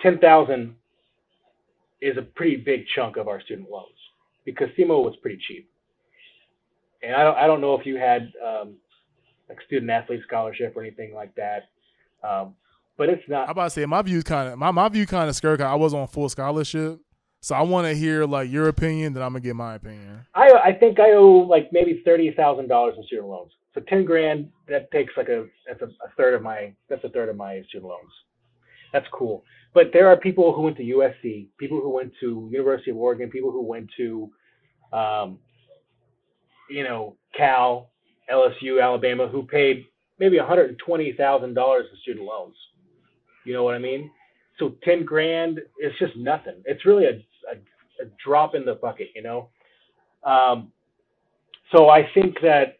ten 0.01 0.19
thousand 0.19 0.75
is 2.01 2.17
a 2.17 2.21
pretty 2.21 2.57
big 2.57 2.81
chunk 2.93 3.15
of 3.15 3.29
our 3.29 3.39
student 3.39 3.71
loans 3.71 3.96
because 4.47 4.69
SEMO 4.79 5.03
was 5.03 5.13
pretty 5.21 5.37
cheap. 5.45 5.69
And 7.03 7.13
I 7.13 7.23
don't, 7.23 7.37
I 7.37 7.47
don't 7.47 7.59
know 7.59 7.75
if 7.75 7.85
you 7.85 7.97
had 7.97 8.31
um, 8.43 8.75
like 9.49 9.61
student 9.67 9.91
athlete 9.91 10.21
scholarship 10.25 10.73
or 10.75 10.81
anything 10.81 11.13
like 11.13 11.35
that. 11.35 11.69
Um, 12.23 12.55
but 12.97 13.09
it's 13.09 13.21
not. 13.27 13.43
I'm 13.43 13.51
about 13.51 13.65
to 13.65 13.69
say 13.71 13.85
my 13.85 14.01
view 14.01 14.23
kind 14.23 14.53
of 14.53 14.57
my, 14.57 14.71
my 14.71 14.87
view 14.89 15.05
kind 15.05 15.29
of 15.29 15.35
skirt. 15.35 15.59
I 15.61 15.75
was 15.75 15.93
on 15.93 16.07
full 16.07 16.29
scholarship, 16.29 16.99
So 17.41 17.55
I 17.55 17.61
want 17.61 17.87
to 17.87 17.93
hear 17.93 18.25
like 18.25 18.49
your 18.49 18.67
opinion, 18.67 19.13
then 19.13 19.21
I'm 19.21 19.33
gonna 19.33 19.41
get 19.41 19.55
my 19.55 19.75
opinion. 19.75 20.25
I 20.33 20.49
I 20.65 20.73
think 20.73 20.99
I 20.99 21.11
owe 21.11 21.45
like 21.47 21.69
maybe 21.71 22.01
thirty 22.03 22.31
thousand 22.31 22.67
dollars 22.67 22.95
in 22.97 23.03
student 23.03 23.27
loans. 23.27 23.51
So 23.73 23.81
ten 23.81 24.05
grand 24.05 24.49
that 24.67 24.89
takes 24.91 25.13
like 25.15 25.29
a 25.29 25.45
that's 25.67 25.81
a, 25.81 25.85
a 25.85 26.09
third 26.17 26.33
of 26.33 26.41
my 26.41 26.73
that's 26.89 27.03
a 27.03 27.09
third 27.09 27.29
of 27.29 27.35
my 27.35 27.61
student 27.69 27.89
loans. 27.89 28.11
That's 28.91 29.05
cool. 29.11 29.43
But 29.77 29.93
there 29.93 30.07
are 30.07 30.17
people 30.17 30.53
who 30.53 30.63
went 30.63 30.77
to 30.77 30.83
USC, 30.83 31.49
people 31.59 31.79
who 31.79 31.91
went 31.91 32.11
to 32.19 32.49
University 32.51 32.89
of 32.89 32.97
Oregon, 32.97 33.29
people 33.29 33.51
who 33.51 33.61
went 33.61 33.87
to, 33.95 34.27
um, 34.91 35.37
you 36.67 36.83
know, 36.83 37.15
Cal, 37.37 37.91
LSU, 38.27 38.81
Alabama, 38.81 39.27
who 39.27 39.43
paid 39.43 39.85
maybe 40.17 40.39
one 40.39 40.47
hundred 40.47 40.69
and 40.69 40.79
twenty 40.79 41.13
thousand 41.13 41.53
dollars 41.53 41.85
in 41.91 41.99
student 41.99 42.25
loans. 42.25 42.55
You 43.45 43.53
know 43.53 43.63
what 43.63 43.75
I 43.75 43.77
mean? 43.77 44.09
So 44.57 44.73
ten 44.83 45.05
grand 45.05 45.59
is 45.79 45.93
just 45.99 46.17
nothing. 46.17 46.55
It's 46.65 46.83
really 46.83 47.05
a, 47.05 47.23
a, 47.51 48.03
a 48.03 48.09
drop 48.25 48.55
in 48.55 48.65
the 48.65 48.79
bucket, 48.81 49.09
you 49.15 49.21
know. 49.21 49.49
Um, 50.23 50.71
so 51.71 51.87
I 51.87 52.09
think 52.15 52.41
that 52.41 52.79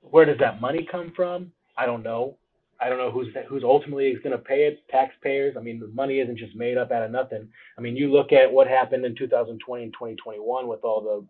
where 0.00 0.24
does 0.24 0.38
that 0.40 0.60
money 0.60 0.88
come 0.90 1.12
from? 1.14 1.52
I 1.78 1.86
don't 1.86 2.02
know. 2.02 2.36
I 2.84 2.90
don't 2.90 2.98
know 2.98 3.10
who's 3.10 3.28
who's 3.48 3.64
ultimately 3.64 4.14
going 4.22 4.36
to 4.36 4.38
pay 4.38 4.66
it. 4.66 4.86
Taxpayers. 4.90 5.56
I 5.56 5.60
mean, 5.60 5.80
the 5.80 5.88
money 5.88 6.20
isn't 6.20 6.36
just 6.36 6.54
made 6.54 6.76
up 6.76 6.92
out 6.92 7.02
of 7.02 7.10
nothing. 7.10 7.48
I 7.78 7.80
mean, 7.80 7.96
you 7.96 8.12
look 8.12 8.30
at 8.30 8.52
what 8.52 8.66
happened 8.66 9.06
in 9.06 9.16
2020 9.16 9.82
and 9.82 9.92
2021 9.92 10.68
with 10.68 10.84
all 10.84 11.26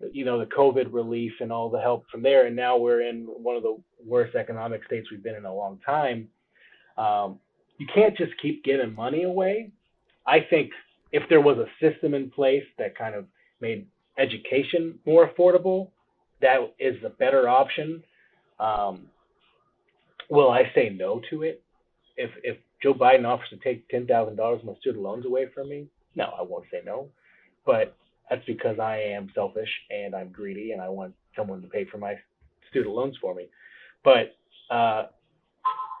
the, 0.00 0.10
you 0.12 0.26
know, 0.26 0.38
the 0.38 0.44
COVID 0.44 0.92
relief 0.92 1.32
and 1.40 1.50
all 1.50 1.70
the 1.70 1.80
help 1.80 2.04
from 2.10 2.22
there, 2.22 2.46
and 2.46 2.54
now 2.54 2.76
we're 2.76 3.08
in 3.08 3.24
one 3.24 3.56
of 3.56 3.62
the 3.62 3.78
worst 4.06 4.34
economic 4.34 4.84
states 4.84 5.10
we've 5.10 5.22
been 5.22 5.34
in 5.34 5.46
a 5.46 5.54
long 5.54 5.78
time. 5.86 6.28
Um, 6.98 7.38
you 7.78 7.86
can't 7.94 8.16
just 8.16 8.32
keep 8.42 8.62
giving 8.62 8.94
money 8.94 9.22
away. 9.22 9.70
I 10.26 10.40
think 10.40 10.72
if 11.10 11.22
there 11.30 11.40
was 11.40 11.56
a 11.56 11.66
system 11.80 12.12
in 12.12 12.30
place 12.30 12.64
that 12.78 12.98
kind 12.98 13.14
of 13.14 13.24
made 13.62 13.86
education 14.18 14.98
more 15.06 15.26
affordable, 15.26 15.88
that 16.42 16.58
is 16.78 17.02
a 17.02 17.08
better 17.08 17.48
option. 17.48 18.04
Um, 18.60 19.06
will 20.32 20.50
I 20.50 20.62
say 20.74 20.88
no 20.88 21.20
to 21.30 21.42
it? 21.42 21.62
If 22.16 22.30
if 22.42 22.56
Joe 22.82 22.94
Biden 22.94 23.26
offers 23.26 23.50
to 23.50 23.56
take 23.58 23.86
ten 23.88 24.06
thousand 24.06 24.36
dollars 24.36 24.60
of 24.60 24.66
my 24.66 24.74
student 24.80 25.04
loans 25.04 25.26
away 25.26 25.46
from 25.54 25.68
me, 25.68 25.86
no, 26.16 26.32
I 26.38 26.42
won't 26.42 26.64
say 26.72 26.80
no. 26.84 27.08
But 27.66 27.94
that's 28.28 28.44
because 28.46 28.78
I 28.78 28.96
am 28.96 29.30
selfish 29.34 29.68
and 29.90 30.14
I'm 30.14 30.30
greedy 30.30 30.72
and 30.72 30.80
I 30.80 30.88
want 30.88 31.14
someone 31.36 31.60
to 31.62 31.68
pay 31.68 31.84
for 31.84 31.98
my 31.98 32.14
student 32.70 32.94
loans 32.94 33.16
for 33.20 33.34
me. 33.34 33.48
But 34.04 34.34
uh, 34.70 35.04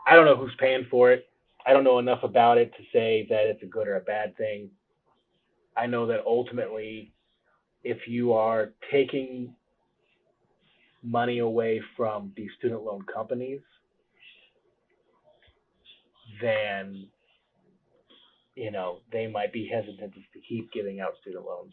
I 0.06 0.14
don't 0.14 0.24
know 0.24 0.36
who's 0.36 0.54
paying 0.58 0.86
for 0.90 1.12
it. 1.12 1.26
I 1.66 1.74
don't 1.74 1.84
know 1.84 1.98
enough 1.98 2.22
about 2.22 2.56
it 2.56 2.72
to 2.76 2.82
say 2.92 3.26
that 3.28 3.46
it's 3.46 3.62
a 3.62 3.66
good 3.66 3.86
or 3.86 3.96
a 3.96 4.00
bad 4.00 4.36
thing. 4.36 4.70
I 5.76 5.86
know 5.86 6.06
that 6.06 6.24
ultimately, 6.26 7.12
if 7.84 8.08
you 8.08 8.32
are 8.32 8.72
taking 8.90 9.54
money 11.02 11.38
away 11.38 11.82
from 11.96 12.32
the 12.36 12.48
student 12.58 12.82
loan 12.82 13.04
companies, 13.12 13.60
then 16.42 17.06
you 18.54 18.70
know 18.70 18.98
they 19.12 19.26
might 19.26 19.52
be 19.52 19.66
hesitant 19.66 20.12
to 20.14 20.40
keep 20.48 20.72
giving 20.72 21.00
out 21.00 21.14
student 21.20 21.44
loans. 21.44 21.72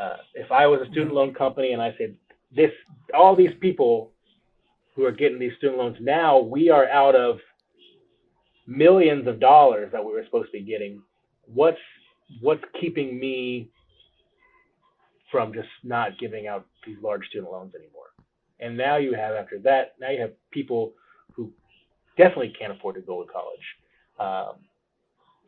Uh, 0.00 0.16
if 0.34 0.50
I 0.52 0.66
was 0.66 0.80
a 0.80 0.90
student 0.90 1.12
loan 1.12 1.34
company 1.34 1.72
and 1.72 1.82
I 1.82 1.92
said 1.98 2.14
this, 2.54 2.70
all 3.12 3.34
these 3.34 3.54
people 3.60 4.12
who 4.94 5.04
are 5.04 5.12
getting 5.12 5.38
these 5.38 5.52
student 5.58 5.78
loans 5.78 5.96
now, 6.00 6.38
we 6.38 6.70
are 6.70 6.88
out 6.88 7.14
of 7.16 7.38
millions 8.66 9.26
of 9.26 9.40
dollars 9.40 9.90
that 9.92 10.04
we 10.04 10.12
were 10.12 10.24
supposed 10.24 10.52
to 10.52 10.58
be 10.58 10.64
getting. 10.64 11.02
What's 11.46 11.78
what's 12.40 12.62
keeping 12.80 13.18
me 13.18 13.70
from 15.32 15.52
just 15.52 15.68
not 15.82 16.18
giving 16.18 16.46
out 16.46 16.66
these 16.86 16.96
large 17.02 17.26
student 17.26 17.50
loans 17.50 17.74
anymore? 17.74 18.06
And 18.60 18.76
now 18.76 18.96
you 18.96 19.14
have 19.14 19.34
after 19.34 19.58
that, 19.60 19.94
now 20.00 20.10
you 20.10 20.20
have 20.20 20.32
people 20.50 20.92
who 21.32 21.52
definitely 22.18 22.52
can't 22.58 22.72
afford 22.72 22.96
to 22.96 23.00
go 23.00 23.22
to 23.22 23.32
college. 23.32 23.66
Um, 24.18 24.56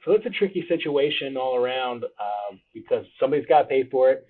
so 0.04 0.12
it's 0.12 0.24
a 0.24 0.30
tricky 0.30 0.64
situation 0.68 1.36
all 1.36 1.56
around 1.56 2.04
um, 2.04 2.60
because 2.72 3.04
somebody's 3.18 3.46
got 3.46 3.62
to 3.62 3.68
pay 3.68 3.84
for 3.90 4.10
it. 4.10 4.26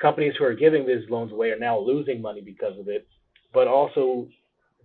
Companies 0.00 0.32
who 0.38 0.44
are 0.46 0.54
giving 0.54 0.86
these 0.86 1.08
loans 1.10 1.32
away 1.32 1.50
are 1.50 1.58
now 1.58 1.78
losing 1.78 2.22
money 2.22 2.40
because 2.40 2.78
of 2.78 2.88
it. 2.88 3.06
But 3.52 3.68
also, 3.68 4.28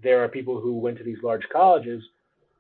there 0.04 0.22
are 0.22 0.28
people 0.28 0.60
who 0.60 0.78
went 0.78 0.98
to 0.98 1.06
these 1.06 1.20
large 1.24 1.44
colleges 1.54 2.04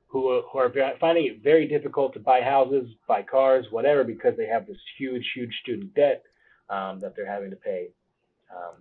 who 0.07 0.29
are, 0.29 0.41
who 0.43 0.59
are 0.59 0.71
finding 1.01 1.25
it 1.25 1.43
very 1.43 1.67
difficult 1.67 2.13
to 2.13 2.19
buy 2.19 2.39
houses, 2.39 2.87
buy 3.07 3.21
cars, 3.21 3.65
whatever, 3.71 4.05
because 4.05 4.33
they 4.37 4.45
have 4.45 4.65
this 4.65 4.77
huge, 4.97 5.25
huge 5.35 5.53
student 5.61 5.93
debt 5.93 6.23
um, 6.69 7.01
that 7.01 7.13
they're 7.15 7.29
having 7.29 7.49
to 7.49 7.57
pay. 7.57 7.89
Um, 8.55 8.75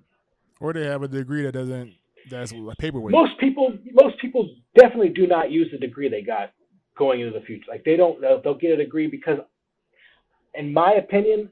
or 0.60 0.72
they 0.72 0.86
have 0.86 1.02
a 1.02 1.08
degree 1.08 1.42
that 1.42 1.52
doesn't 1.52 1.94
that's 2.30 2.52
paperweight. 2.78 3.12
Most 3.12 3.38
people, 3.38 3.72
most 3.92 4.18
people 4.20 4.54
definitely 4.78 5.10
do 5.10 5.26
not 5.26 5.50
use 5.50 5.68
the 5.70 5.78
degree 5.78 6.08
they 6.08 6.22
got 6.22 6.52
going 6.96 7.20
into 7.20 7.38
the 7.38 7.44
future. 7.44 7.66
Like 7.68 7.84
they 7.84 7.96
don't, 7.96 8.20
they'll 8.20 8.58
get 8.58 8.72
a 8.72 8.76
degree 8.76 9.06
because, 9.06 9.38
in 10.54 10.72
my 10.72 10.92
opinion, 10.92 11.50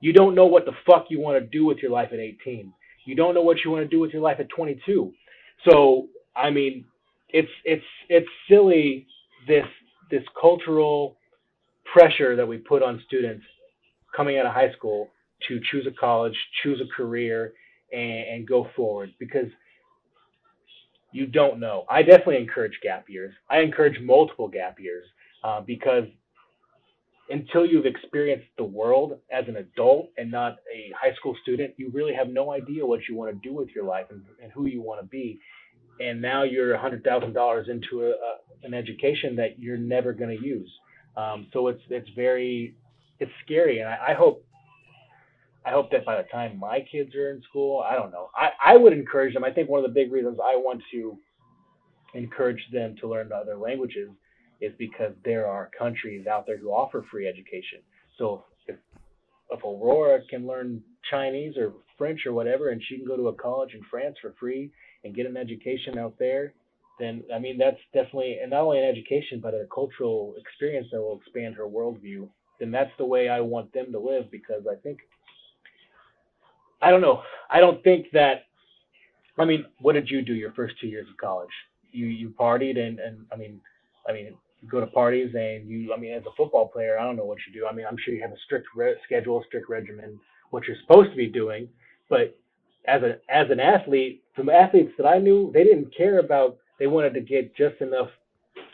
you 0.00 0.12
don't 0.12 0.34
know 0.34 0.46
what 0.46 0.64
the 0.64 0.72
fuck 0.86 1.06
you 1.08 1.20
want 1.20 1.42
to 1.42 1.46
do 1.46 1.64
with 1.64 1.78
your 1.78 1.90
life 1.90 2.10
at 2.12 2.18
18. 2.18 2.72
You 3.06 3.14
don't 3.14 3.34
know 3.34 3.42
what 3.42 3.58
you 3.64 3.70
want 3.70 3.84
to 3.84 3.88
do 3.88 4.00
with 4.00 4.12
your 4.12 4.22
life 4.22 4.38
at 4.40 4.48
22. 4.50 5.12
So, 5.68 6.08
I 6.36 6.50
mean, 6.50 6.84
it's 7.30 7.50
it's 7.64 7.84
it's 8.08 8.28
silly 8.48 9.06
this 9.46 9.66
this 10.10 10.22
cultural 10.40 11.16
pressure 11.92 12.36
that 12.36 12.46
we 12.46 12.58
put 12.58 12.82
on 12.82 13.02
students 13.06 13.44
coming 14.16 14.38
out 14.38 14.46
of 14.46 14.52
high 14.52 14.72
school 14.72 15.08
to 15.48 15.60
choose 15.70 15.86
a 15.86 15.90
college, 15.90 16.36
choose 16.62 16.80
a 16.80 16.96
career, 16.96 17.52
and, 17.92 18.28
and 18.28 18.48
go 18.48 18.68
forward 18.76 19.12
because 19.18 19.46
you 21.14 21.26
don't 21.26 21.60
know. 21.60 21.84
I 21.88 22.02
definitely 22.02 22.38
encourage 22.38 22.80
gap 22.82 23.08
years. 23.08 23.32
I 23.48 23.60
encourage 23.60 24.00
multiple 24.00 24.48
gap 24.48 24.80
years 24.80 25.04
uh, 25.44 25.60
because 25.60 26.04
until 27.30 27.64
you've 27.64 27.86
experienced 27.86 28.48
the 28.58 28.64
world 28.64 29.20
as 29.30 29.44
an 29.46 29.56
adult 29.56 30.10
and 30.18 30.28
not 30.28 30.56
a 30.74 30.92
high 31.00 31.14
school 31.14 31.36
student, 31.40 31.72
you 31.76 31.88
really 31.94 32.12
have 32.14 32.28
no 32.28 32.50
idea 32.50 32.84
what 32.84 32.98
you 33.08 33.14
want 33.14 33.32
to 33.32 33.48
do 33.48 33.54
with 33.54 33.68
your 33.76 33.84
life 33.84 34.06
and, 34.10 34.22
and 34.42 34.50
who 34.50 34.66
you 34.66 34.82
want 34.82 35.00
to 35.00 35.06
be. 35.06 35.38
And 36.00 36.20
now 36.20 36.42
you're 36.42 36.76
$100,000 36.76 37.68
into 37.68 38.02
a, 38.02 38.08
a, 38.08 38.36
an 38.64 38.74
education 38.74 39.36
that 39.36 39.56
you're 39.56 39.78
never 39.78 40.12
going 40.12 40.36
to 40.36 40.44
use. 40.44 40.68
Um, 41.16 41.46
so 41.52 41.68
it's 41.68 41.82
it's 41.90 42.08
very 42.16 42.74
it's 43.20 43.30
scary, 43.44 43.78
and 43.78 43.88
I, 43.88 43.98
I 44.08 44.14
hope 44.14 44.44
I 45.66 45.70
hope 45.70 45.90
that 45.92 46.04
by 46.04 46.16
the 46.16 46.28
time 46.28 46.58
my 46.58 46.84
kids 46.90 47.14
are 47.14 47.30
in 47.30 47.42
school, 47.48 47.80
I 47.80 47.94
don't 47.94 48.10
know. 48.10 48.28
I, 48.36 48.50
I 48.72 48.76
would 48.76 48.92
encourage 48.92 49.32
them. 49.32 49.44
I 49.44 49.50
think 49.50 49.68
one 49.68 49.82
of 49.82 49.88
the 49.88 49.94
big 49.94 50.12
reasons 50.12 50.38
I 50.42 50.56
want 50.56 50.82
to 50.92 51.18
encourage 52.14 52.62
them 52.72 52.96
to 53.00 53.08
learn 53.08 53.32
other 53.32 53.56
languages 53.56 54.10
is 54.60 54.72
because 54.78 55.12
there 55.24 55.46
are 55.46 55.70
countries 55.76 56.26
out 56.26 56.46
there 56.46 56.58
who 56.58 56.68
offer 56.68 57.04
free 57.10 57.26
education. 57.26 57.80
So 58.18 58.44
if 58.66 58.76
if 59.50 59.62
Aurora 59.62 60.20
can 60.28 60.46
learn 60.46 60.82
Chinese 61.10 61.56
or 61.56 61.72
French 61.98 62.20
or 62.26 62.32
whatever, 62.32 62.70
and 62.70 62.82
she 62.88 62.96
can 62.96 63.06
go 63.06 63.16
to 63.16 63.28
a 63.28 63.34
college 63.34 63.74
in 63.74 63.82
France 63.90 64.16
for 64.20 64.34
free 64.38 64.70
and 65.04 65.14
get 65.14 65.26
an 65.26 65.36
education 65.36 65.98
out 65.98 66.14
there, 66.18 66.52
then 66.98 67.22
I 67.34 67.38
mean 67.38 67.58
that's 67.58 67.80
definitely 67.92 68.38
and 68.40 68.50
not 68.50 68.62
only 68.62 68.78
an 68.78 68.84
education 68.84 69.40
but 69.40 69.54
a 69.54 69.66
cultural 69.74 70.34
experience 70.38 70.88
that 70.92 71.00
will 71.00 71.20
expand 71.20 71.54
her 71.56 71.64
worldview. 71.64 72.28
Then 72.60 72.70
that's 72.70 72.92
the 72.98 73.06
way 73.06 73.28
I 73.28 73.40
want 73.40 73.72
them 73.72 73.90
to 73.92 73.98
live 73.98 74.30
because 74.30 74.62
I 74.70 74.76
think 74.76 75.00
I 76.84 76.90
don't 76.90 77.00
know. 77.00 77.22
I 77.50 77.60
don't 77.60 77.82
think 77.82 78.06
that. 78.12 78.44
I 79.38 79.44
mean, 79.44 79.64
what 79.80 79.94
did 79.94 80.08
you 80.08 80.22
do 80.22 80.34
your 80.34 80.52
first 80.52 80.74
two 80.80 80.86
years 80.86 81.08
of 81.08 81.16
college? 81.16 81.50
You 81.90 82.06
you 82.06 82.30
partied 82.38 82.78
and 82.78 82.98
and 83.00 83.24
I 83.32 83.36
mean, 83.36 83.60
I 84.08 84.12
mean, 84.12 84.34
you 84.60 84.68
go 84.68 84.80
to 84.80 84.86
parties 84.86 85.34
and 85.34 85.68
you. 85.68 85.94
I 85.94 85.98
mean, 85.98 86.12
as 86.12 86.22
a 86.26 86.36
football 86.36 86.68
player, 86.68 86.98
I 86.98 87.04
don't 87.04 87.16
know 87.16 87.24
what 87.24 87.38
you 87.46 87.58
do. 87.58 87.66
I 87.66 87.72
mean, 87.72 87.86
I'm 87.88 87.96
sure 88.04 88.14
you 88.14 88.22
have 88.22 88.32
a 88.32 88.38
strict 88.44 88.66
re- 88.76 88.96
schedule, 89.04 89.42
strict 89.46 89.68
regimen, 89.68 90.20
what 90.50 90.64
you're 90.66 90.76
supposed 90.82 91.10
to 91.10 91.16
be 91.16 91.26
doing. 91.26 91.68
But 92.08 92.38
as 92.86 93.02
a 93.02 93.18
as 93.28 93.50
an 93.50 93.60
athlete, 93.60 94.22
from 94.36 94.50
athletes 94.50 94.92
that 94.98 95.06
I 95.06 95.18
knew, 95.18 95.50
they 95.52 95.64
didn't 95.64 95.96
care 95.96 96.18
about. 96.18 96.58
They 96.78 96.86
wanted 96.86 97.14
to 97.14 97.20
get 97.20 97.56
just 97.56 97.80
enough, 97.80 98.08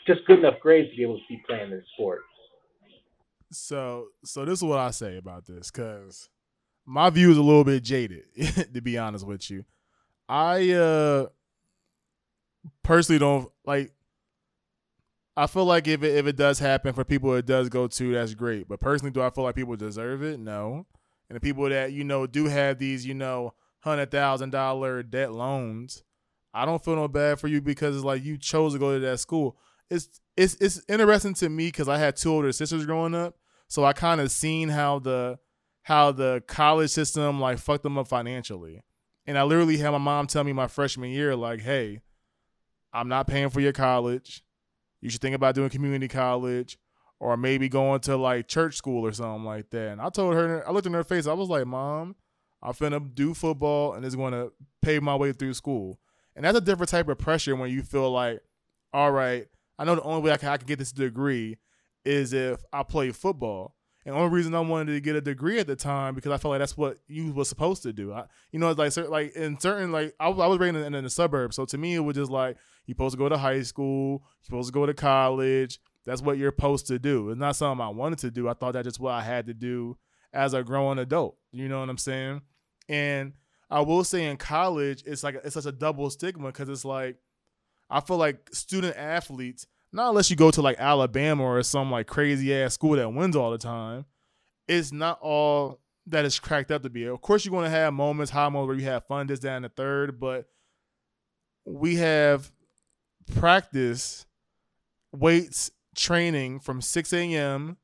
just 0.07 0.27
good 0.27 0.41
enough 0.41 0.59
grades 0.61 0.91
to 0.91 0.97
be 0.97 1.03
able 1.03 1.19
to 1.19 1.25
keep 1.29 1.47
playing 1.47 1.71
their 1.71 1.85
sport. 1.95 2.23
So 3.53 4.09
so 4.25 4.45
this 4.45 4.59
is 4.59 4.65
what 4.65 4.79
I 4.79 4.91
say 4.91 5.17
about 5.17 5.47
this, 5.47 5.71
cause 5.71 6.29
my 6.87 7.11
view 7.11 7.31
is 7.31 7.37
a 7.37 7.43
little 7.43 7.65
bit 7.65 7.83
jaded, 7.83 8.25
to 8.75 8.81
be 8.81 8.99
honest 8.99 9.27
with 9.27 9.51
you. 9.51 9.65
I 10.29 10.71
uh 10.73 11.27
personally 12.83 13.19
don't 13.19 13.51
like 13.65 13.93
I 15.37 15.47
feel 15.47 15.65
like 15.65 15.89
if 15.89 16.03
it 16.03 16.17
if 16.17 16.27
it 16.27 16.37
does 16.37 16.59
happen 16.59 16.93
for 16.93 17.05
people 17.05 17.35
it 17.35 17.47
does 17.47 17.69
go 17.69 17.87
to, 17.87 18.13
that's 18.13 18.35
great. 18.35 18.69
But 18.69 18.81
personally, 18.81 19.11
do 19.11 19.23
I 19.23 19.31
feel 19.31 19.45
like 19.45 19.55
people 19.55 19.77
deserve 19.77 20.23
it? 20.23 20.39
No. 20.39 20.87
And 21.29 21.37
the 21.37 21.41
people 21.41 21.69
that, 21.69 21.93
you 21.93 22.05
know, 22.05 22.27
do 22.27 22.47
have 22.47 22.79
these, 22.79 23.07
you 23.07 23.15
know, 23.15 23.55
hundred 23.81 24.11
thousand 24.11 24.51
dollar 24.51 25.03
debt 25.03 25.33
loans, 25.33 26.03
I 26.53 26.65
don't 26.67 26.85
feel 26.85 26.97
no 26.97 27.09
bad 27.09 27.39
for 27.39 27.49
you 27.49 27.61
because 27.61 27.97
it's 27.97 28.05
like 28.05 28.25
you 28.25 28.37
chose 28.37 28.73
to 28.73 28.79
go 28.79 28.95
to 28.95 29.01
that 29.01 29.21
school. 29.21 29.57
It's 29.89 30.21
it's 30.37 30.55
it's 30.57 30.83
interesting 30.89 31.35
to 31.35 31.49
me 31.49 31.69
because 31.69 31.89
I 31.89 31.99
had 31.99 32.17
two 32.17 32.33
older 32.33 32.53
sisters 32.53 32.85
growing 32.85 33.15
up, 33.15 33.37
so 33.69 33.85
I 33.85 33.93
kind 33.93 34.21
of 34.21 34.31
seen 34.31 34.69
how 34.69 34.99
the 34.99 35.39
how 35.83 36.13
the 36.13 36.43
college 36.47 36.91
system 36.91 37.41
like 37.41 37.59
fucked 37.59 37.83
them 37.83 37.99
up 37.99 38.09
financially. 38.09 38.83
And 39.27 39.39
I 39.39 39.43
literally 39.43 39.77
had 39.77 39.91
my 39.91 39.99
mom 39.99 40.27
tell 40.27 40.45
me 40.45 40.53
my 40.53 40.67
freshman 40.67 41.11
year, 41.11 41.37
like, 41.37 41.61
hey, 41.61 42.01
I'm 42.93 43.09
not 43.09 43.27
paying 43.27 43.51
for 43.51 43.61
your 43.61 43.73
college. 43.73 44.43
You 45.01 45.11
should 45.11 45.21
think 45.21 45.35
about 45.37 45.55
doing 45.55 45.71
community 45.71 46.09
college 46.09 46.79
or 47.19 47.37
maybe 47.37 47.69
going 47.69 48.01
to 48.01 48.17
like 48.17 48.49
church 48.49 48.77
school 48.77 49.07
or 49.07 49.13
something 49.13 49.45
like 49.45 49.71
that. 49.71 49.93
And 49.93 50.01
I 50.01 50.09
told 50.09 50.35
her, 50.35 50.67
I 50.67 50.73
looked 50.73 50.87
in 50.87 50.95
her 50.95 51.05
face, 51.05 51.27
I 51.27 51.33
was 51.33 51.49
like, 51.49 51.67
Mom, 51.67 52.17
I'm 52.63 52.73
finna 52.73 53.15
do 53.15 53.35
football 53.35 53.95
and 53.95 54.05
it's 54.05 54.17
gonna 54.17 54.49
pay 54.83 54.99
my 54.99 55.15
way 55.17 55.33
through 55.33 55.55
school. 55.55 55.99
And 56.35 56.45
that's 56.45 56.59
a 56.59 56.61
different 56.61 56.91
type 56.91 57.09
of 57.09 57.19
pressure 57.19 57.57
when 57.57 57.71
you 57.71 57.83
feel 57.83 58.11
like, 58.11 58.41
all 58.93 59.13
right, 59.13 59.47
I 59.79 59.85
know 59.85 59.95
the 59.95 60.03
only 60.03 60.23
way 60.23 60.33
I 60.33 60.37
can, 60.37 60.49
I 60.49 60.57
can 60.57 60.67
get 60.67 60.79
this 60.79 60.93
degree 60.93 61.59
is 62.05 62.33
if 62.33 62.63
I 62.73 62.83
play 62.83 63.13
football. 63.13 63.75
And 64.05 64.15
the 64.15 64.19
only 64.19 64.35
reason 64.35 64.55
I 64.55 64.61
wanted 64.61 64.93
to 64.93 65.01
get 65.01 65.15
a 65.15 65.21
degree 65.21 65.59
at 65.59 65.67
the 65.67 65.77
time 65.77 66.15
because 66.15 66.33
I 66.33 66.39
felt 66.39 66.53
like 66.53 66.61
that's 66.61 66.77
what 66.77 66.99
you 67.07 67.33
was 67.33 67.49
supposed 67.49 67.83
to 67.83 67.93
do. 67.93 68.13
I, 68.13 68.25
you 68.51 68.59
know, 68.59 68.71
it's 68.71 68.97
like 68.97 69.09
like 69.09 69.37
in 69.37 69.61
certain 69.61 69.93
like 69.93 70.15
I, 70.19 70.29
was 70.29 70.39
I 70.39 70.47
was 70.47 70.59
raised 70.59 70.77
in, 70.77 70.95
in, 70.95 71.05
the 71.05 71.11
suburbs, 71.11 71.57
so 71.57 71.67
to 71.67 71.77
me 71.77 71.95
it 71.95 72.01
was 72.01 72.17
just 72.17 72.31
like 72.31 72.57
you're 72.87 72.95
supposed 72.95 73.13
to 73.13 73.19
go 73.19 73.29
to 73.29 73.37
high 73.37 73.63
school, 73.63 74.23
you're 74.23 74.45
supposed 74.45 74.69
to 74.69 74.73
go 74.73 74.87
to 74.87 74.95
college. 74.95 75.81
That's 76.07 76.23
what 76.23 76.39
you're 76.39 76.53
supposed 76.53 76.87
to 76.87 76.99
do. 76.99 77.31
It's 77.31 77.39
not 77.39 77.57
something 77.57 77.85
I 77.85 77.91
wanted 77.91 78.21
to 78.21 78.31
do. 78.31 78.49
I 78.49 78.55
thought 78.55 78.73
that's 78.73 78.87
just 78.87 79.01
what 79.01 79.13
I 79.13 79.23
had 79.23 79.47
to 79.47 79.55
do 79.55 79.99
as 80.33 80.55
a 80.55 80.63
growing 80.63 80.99
adult. 80.99 81.37
You 81.53 81.69
know 81.69 81.81
what 81.81 81.91
I'm 81.91 81.99
saying? 81.99 82.41
And 82.89 83.35
I 83.69 83.83
will 83.83 84.03
say 84.03 84.25
in 84.25 84.39
college, 84.39 85.03
it's 85.07 85.23
like 85.23 85.37
it's 85.45 85.55
such 85.55 85.67
a 85.67 85.73
double 85.73 86.09
stigma 86.09 86.47
because 86.47 86.71
it's 86.71 86.87
like 86.87 87.17
I 87.91 88.01
feel 88.01 88.17
like 88.17 88.49
student 88.53 88.97
athletes 88.97 89.67
not 89.93 90.11
unless 90.11 90.31
you 90.31 90.37
go 90.37 90.51
to 90.51 90.63
like 90.63 90.79
Alabama 90.79 91.43
or 91.43 91.63
some 91.63 91.91
like 91.91 92.07
crazy 92.07 92.55
ass 92.55 92.75
school 92.75 92.97
that 92.97 93.13
wins 93.13 93.37
all 93.37 93.51
the 93.51 93.59
time. 93.59 94.05
It's 94.69 94.93
not 94.93 95.19
all 95.21 95.81
that 96.07 96.25
is 96.25 96.39
cracked 96.39 96.71
up 96.71 96.83
to 96.83 96.91
be. 96.91 97.05
Of 97.05 97.21
course, 97.21 97.45
you're 97.45 97.51
going 97.51 97.65
to 97.65 97.71
have 97.71 97.93
moments, 97.93 98.31
high 98.31 98.49
moments 98.49 98.69
where 98.69 98.77
you 98.77 98.85
have 98.85 99.07
fun, 99.07 99.27
this, 99.27 99.41
that, 99.41 99.57
and 99.57 99.65
the 99.65 99.69
third, 99.69 100.21
but 100.21 100.47
we 101.65 101.97
have 101.97 102.51
practice 103.35 104.27
weights 105.13 105.71
training 105.97 106.61
from 106.61 106.81
6 106.81 107.13
a.m. 107.13 107.77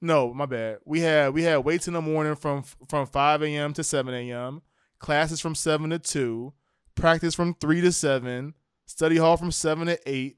No, 0.00 0.34
my 0.34 0.46
bad. 0.46 0.78
We 0.84 1.00
had 1.00 1.32
we 1.32 1.44
had 1.44 1.58
weights 1.58 1.88
in 1.88 1.94
the 1.94 2.02
morning 2.02 2.34
from 2.34 2.62
from 2.62 3.06
5 3.06 3.42
a.m. 3.42 3.72
to 3.72 3.82
7 3.82 4.12
a.m. 4.12 4.60
Classes 4.98 5.40
from 5.40 5.54
7 5.54 5.90
to 5.90 5.98
2. 5.98 6.52
Practice 6.94 7.34
from 7.34 7.54
3 7.54 7.80
to 7.80 7.92
7. 7.92 8.54
Study 8.86 9.16
hall 9.16 9.36
from 9.38 9.50
7 9.50 9.86
to 9.86 9.98
8 10.06 10.36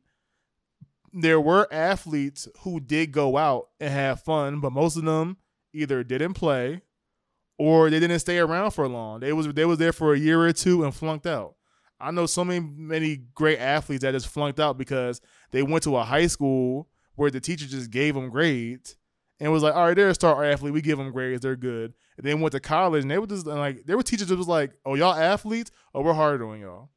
there 1.19 1.41
were 1.41 1.67
athletes 1.73 2.47
who 2.61 2.79
did 2.79 3.11
go 3.11 3.39
out 3.39 3.69
and 3.81 3.93
have 3.93 4.23
fun, 4.23 4.61
but 4.61 4.71
most 4.71 4.97
of 4.97 5.05
them 5.05 5.39
either 5.73 6.05
didn't 6.05 6.35
play 6.35 6.83
or 7.59 7.89
they 7.89 7.99
didn't 7.99 8.19
stay 8.19 8.39
around 8.39 8.73
for 8.73 8.87
long. 8.87 9.21
They 9.21 9.33
was 9.33 9.49
they 9.49 9.65
was 9.65 9.79
there 9.79 9.95
for 9.95 10.13
a 10.13 10.19
year 10.19 10.43
or 10.43 10.53
two 10.53 10.85
and 10.85 10.95
flunked 10.95 11.27
out. 11.27 11.55
I 11.99 12.11
know 12.11 12.27
so 12.27 12.45
many 12.45 12.61
many 12.61 13.17
great 13.35 13.59
athletes 13.59 14.03
that 14.03 14.13
just 14.13 14.29
flunked 14.29 14.61
out 14.61 14.77
because 14.77 15.23
they 15.53 15.63
went 15.63 15.85
to 15.85 15.97
a 15.97 16.05
high 16.05 16.27
school 16.27 16.89
where 17.15 17.31
the 17.31 17.41
teacher 17.41 17.67
just 17.67 17.91
gave 17.91 18.15
them 18.15 18.29
grades 18.29 18.97
and 19.41 19.51
was 19.51 19.63
like, 19.63 19.75
all 19.75 19.87
right, 19.87 19.97
they're 19.97 20.11
a 20.11 20.15
star 20.15 20.45
athlete. 20.45 20.75
We 20.75 20.83
give 20.83 20.99
them 20.99 21.13
grades. 21.13 21.41
They're 21.41 21.57
good. 21.57 21.95
And 22.19 22.27
then 22.27 22.41
went 22.41 22.53
to 22.53 22.61
college 22.61 23.03
and 23.03 23.11
they 23.11 23.19
were 23.19 23.27
just 23.27 23.47
like, 23.47 23.87
there 23.87 23.97
were 23.97 24.03
teachers 24.03 24.29
that 24.29 24.37
was 24.37 24.49
like, 24.49 24.73
oh, 24.85 24.95
y'all 24.95 25.15
athletes? 25.15 25.71
Oh, 25.95 26.03
we're 26.03 26.13
harder 26.13 26.47
on 26.47 26.61
y'all. 26.61 26.91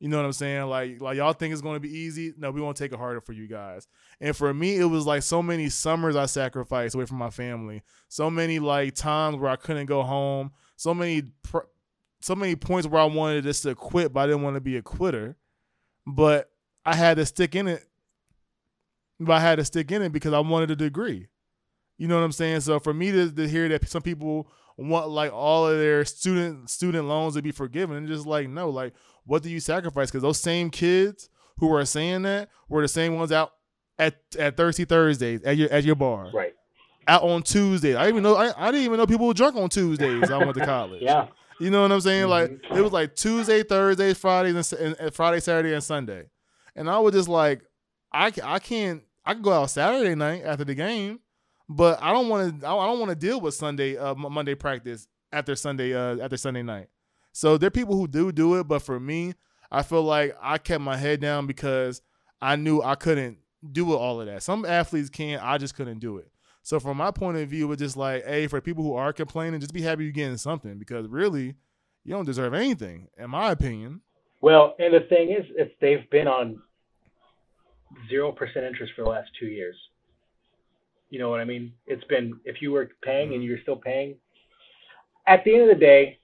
You 0.00 0.08
know 0.08 0.16
what 0.16 0.26
I'm 0.26 0.32
saying? 0.32 0.66
Like, 0.66 1.00
like 1.00 1.16
y'all 1.16 1.32
think 1.32 1.52
it's 1.52 1.62
to 1.62 1.80
be 1.80 1.92
easy? 1.92 2.32
No, 2.38 2.52
we 2.52 2.60
won't 2.60 2.76
take 2.76 2.92
it 2.92 2.98
harder 2.98 3.20
for 3.20 3.32
you 3.32 3.48
guys. 3.48 3.88
And 4.20 4.36
for 4.36 4.54
me, 4.54 4.76
it 4.76 4.84
was 4.84 5.06
like 5.06 5.22
so 5.22 5.42
many 5.42 5.68
summers 5.68 6.14
I 6.14 6.26
sacrificed 6.26 6.94
away 6.94 7.06
from 7.06 7.18
my 7.18 7.30
family. 7.30 7.82
So 8.08 8.30
many 8.30 8.60
like 8.60 8.94
times 8.94 9.36
where 9.36 9.50
I 9.50 9.56
couldn't 9.56 9.86
go 9.86 10.02
home. 10.02 10.52
So 10.76 10.94
many, 10.94 11.22
pr- 11.42 11.66
so 12.20 12.36
many 12.36 12.54
points 12.54 12.86
where 12.86 13.02
I 13.02 13.06
wanted 13.06 13.42
just 13.42 13.64
to 13.64 13.74
quit, 13.74 14.12
but 14.12 14.20
I 14.20 14.26
didn't 14.28 14.42
want 14.42 14.54
to 14.54 14.60
be 14.60 14.76
a 14.76 14.82
quitter. 14.82 15.36
But 16.06 16.48
I 16.86 16.94
had 16.94 17.16
to 17.16 17.26
stick 17.26 17.56
in 17.56 17.66
it. 17.66 17.84
But 19.18 19.32
I 19.32 19.40
had 19.40 19.56
to 19.56 19.64
stick 19.64 19.90
in 19.90 20.02
it 20.02 20.12
because 20.12 20.32
I 20.32 20.38
wanted 20.38 20.70
a 20.70 20.76
degree. 20.76 21.26
You 21.96 22.06
know 22.06 22.16
what 22.16 22.24
I'm 22.24 22.32
saying? 22.32 22.60
So 22.60 22.78
for 22.78 22.94
me 22.94 23.10
to, 23.10 23.32
to 23.32 23.48
hear 23.48 23.68
that 23.68 23.88
some 23.88 24.02
people 24.02 24.48
want 24.78 25.08
like 25.08 25.32
all 25.32 25.66
of 25.66 25.78
their 25.78 26.04
student 26.04 26.70
student 26.70 27.08
loans 27.08 27.34
to 27.34 27.42
be 27.42 27.52
forgiven, 27.52 27.96
and 27.96 28.08
just 28.08 28.26
like 28.26 28.48
no, 28.48 28.70
like 28.70 28.94
what 29.24 29.42
do 29.42 29.50
you 29.50 29.60
sacrifice? 29.60 30.10
Because 30.10 30.22
those 30.22 30.40
same 30.40 30.70
kids 30.70 31.28
who 31.58 31.72
are 31.74 31.84
saying 31.84 32.22
that 32.22 32.48
were 32.68 32.82
the 32.82 32.88
same 32.88 33.16
ones 33.16 33.32
out 33.32 33.52
at 33.98 34.16
at 34.38 34.56
Thirsty 34.56 34.84
Thursdays 34.84 35.42
at 35.42 35.56
your 35.56 35.70
at 35.70 35.84
your 35.84 35.96
bar. 35.96 36.30
Right. 36.32 36.54
Out 37.06 37.22
on 37.22 37.42
Tuesdays. 37.42 37.96
I 37.96 38.08
even 38.08 38.22
know 38.22 38.36
I, 38.36 38.52
I 38.56 38.70
didn't 38.70 38.84
even 38.84 38.98
know 38.98 39.06
people 39.06 39.26
were 39.26 39.34
drunk 39.34 39.56
on 39.56 39.68
Tuesdays. 39.68 40.30
I 40.30 40.38
went 40.38 40.54
to 40.54 40.64
college. 40.64 41.02
yeah. 41.02 41.28
You 41.58 41.70
know 41.70 41.82
what 41.82 41.90
I'm 41.90 42.00
saying? 42.00 42.28
Mm-hmm. 42.28 42.70
Like 42.70 42.78
it 42.78 42.82
was 42.82 42.92
like 42.92 43.16
Tuesday, 43.16 43.62
Thursday, 43.62 44.14
Fridays, 44.14 44.72
and, 44.72 44.96
and, 45.00 45.12
Friday, 45.12 45.40
Saturday, 45.40 45.74
and 45.74 45.82
Sunday, 45.82 46.26
and 46.76 46.88
I 46.88 46.98
was 46.98 47.14
just 47.14 47.28
like, 47.28 47.62
I 48.12 48.32
I 48.44 48.58
can't 48.60 49.02
I 49.24 49.34
can 49.34 49.42
go 49.42 49.52
out 49.52 49.70
Saturday 49.70 50.14
night 50.14 50.44
after 50.44 50.64
the 50.64 50.74
game, 50.74 51.18
but 51.68 52.02
I 52.02 52.12
don't 52.12 52.28
want 52.28 52.60
to 52.60 52.66
I 52.66 52.86
don't 52.86 52.98
want 52.98 53.10
to 53.10 53.16
deal 53.16 53.40
with 53.40 53.54
Sunday 53.54 53.96
uh, 53.96 54.14
Monday 54.14 54.54
practice 54.54 55.06
after 55.32 55.54
Sunday 55.54 55.94
uh, 55.94 56.18
after 56.18 56.36
Sunday 56.36 56.62
night. 56.62 56.88
So 57.32 57.58
there 57.58 57.68
are 57.68 57.70
people 57.70 57.96
who 57.96 58.08
do 58.08 58.32
do 58.32 58.58
it, 58.58 58.64
but 58.64 58.80
for 58.80 58.98
me, 58.98 59.34
I 59.70 59.82
feel 59.82 60.02
like 60.02 60.36
I 60.40 60.58
kept 60.58 60.82
my 60.82 60.96
head 60.96 61.20
down 61.20 61.46
because 61.46 62.02
I 62.40 62.56
knew 62.56 62.82
I 62.82 62.94
couldn't 62.94 63.38
do 63.70 63.94
all 63.94 64.20
of 64.20 64.26
that. 64.26 64.42
Some 64.42 64.64
athletes 64.64 65.10
can, 65.10 65.38
I 65.40 65.58
just 65.58 65.74
couldn't 65.74 65.98
do 65.98 66.18
it. 66.18 66.30
So 66.62 66.78
from 66.80 66.96
my 66.96 67.10
point 67.10 67.38
of 67.38 67.48
view, 67.48 67.70
it's 67.72 67.80
just 67.80 67.96
like, 67.96 68.24
hey, 68.24 68.46
for 68.46 68.60
people 68.60 68.84
who 68.84 68.94
are 68.94 69.12
complaining, 69.12 69.60
just 69.60 69.72
be 69.72 69.82
happy 69.82 70.04
you're 70.04 70.12
getting 70.12 70.36
something 70.36 70.78
because 70.78 71.06
really, 71.08 71.54
you 72.04 72.12
don't 72.12 72.24
deserve 72.24 72.54
anything, 72.54 73.08
in 73.18 73.30
my 73.30 73.50
opinion. 73.50 74.00
Well, 74.40 74.74
and 74.78 74.94
the 74.94 75.06
thing 75.08 75.30
is, 75.30 75.44
if 75.56 75.70
they've 75.80 76.08
been 76.10 76.28
on 76.28 76.60
zero 78.08 78.32
percent 78.32 78.64
interest 78.64 78.92
for 78.94 79.04
the 79.04 79.10
last 79.10 79.28
two 79.38 79.46
years, 79.46 79.76
you 81.10 81.18
know 81.18 81.30
what 81.30 81.40
I 81.40 81.44
mean? 81.44 81.72
It's 81.86 82.04
been 82.04 82.38
if 82.44 82.60
you 82.60 82.72
were 82.72 82.90
paying 83.02 83.34
and 83.34 83.42
you're 83.42 83.60
still 83.62 83.76
paying. 83.76 84.16
At 85.26 85.44
the 85.44 85.54
end 85.54 85.70
of 85.70 85.78
the 85.78 85.84
day, 85.84 86.18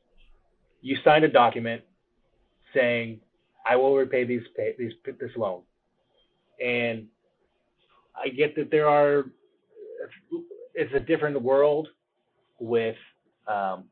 you 0.83 0.97
signed 1.05 1.25
a 1.25 1.29
document 1.29 1.83
saying, 2.75 3.21
"I 3.67 3.77
will 3.77 3.97
repay 3.97 4.25
these 4.25 4.43
pay, 4.57 4.75
these 4.79 4.93
this 5.05 5.31
loan," 5.37 5.63
and 6.63 7.07
I 8.15 8.29
get 8.29 8.55
that 8.57 8.71
there 8.71 8.89
are 8.89 9.27
it's 10.75 10.93
a 10.95 11.01
different 11.01 11.41
world 11.41 11.89
with 12.59 12.97
um, 13.47 13.85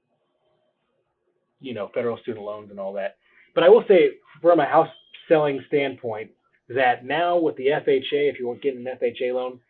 you 1.61 1.75
know 1.75 1.91
federal 1.95 2.19
student 2.19 2.45
loans 2.45 2.71
and 2.71 2.79
all 2.79 2.93
that. 2.95 3.17
But 3.55 3.65
I 3.65 3.69
will 3.69 3.85
say, 3.89 4.13
from 4.41 4.61
a 4.61 4.67
house 4.67 4.89
selling 5.29 5.63
standpoint, 5.69 6.31
that 6.69 7.05
now 7.05 7.39
with 7.39 7.57
the 7.57 7.67
FHA, 7.67 8.31
if 8.31 8.39
you 8.39 8.47
want 8.47 8.63
to 8.63 8.71
get 8.71 8.79
an 8.79 8.85
FHA 8.85 9.35
loan, 9.35 9.61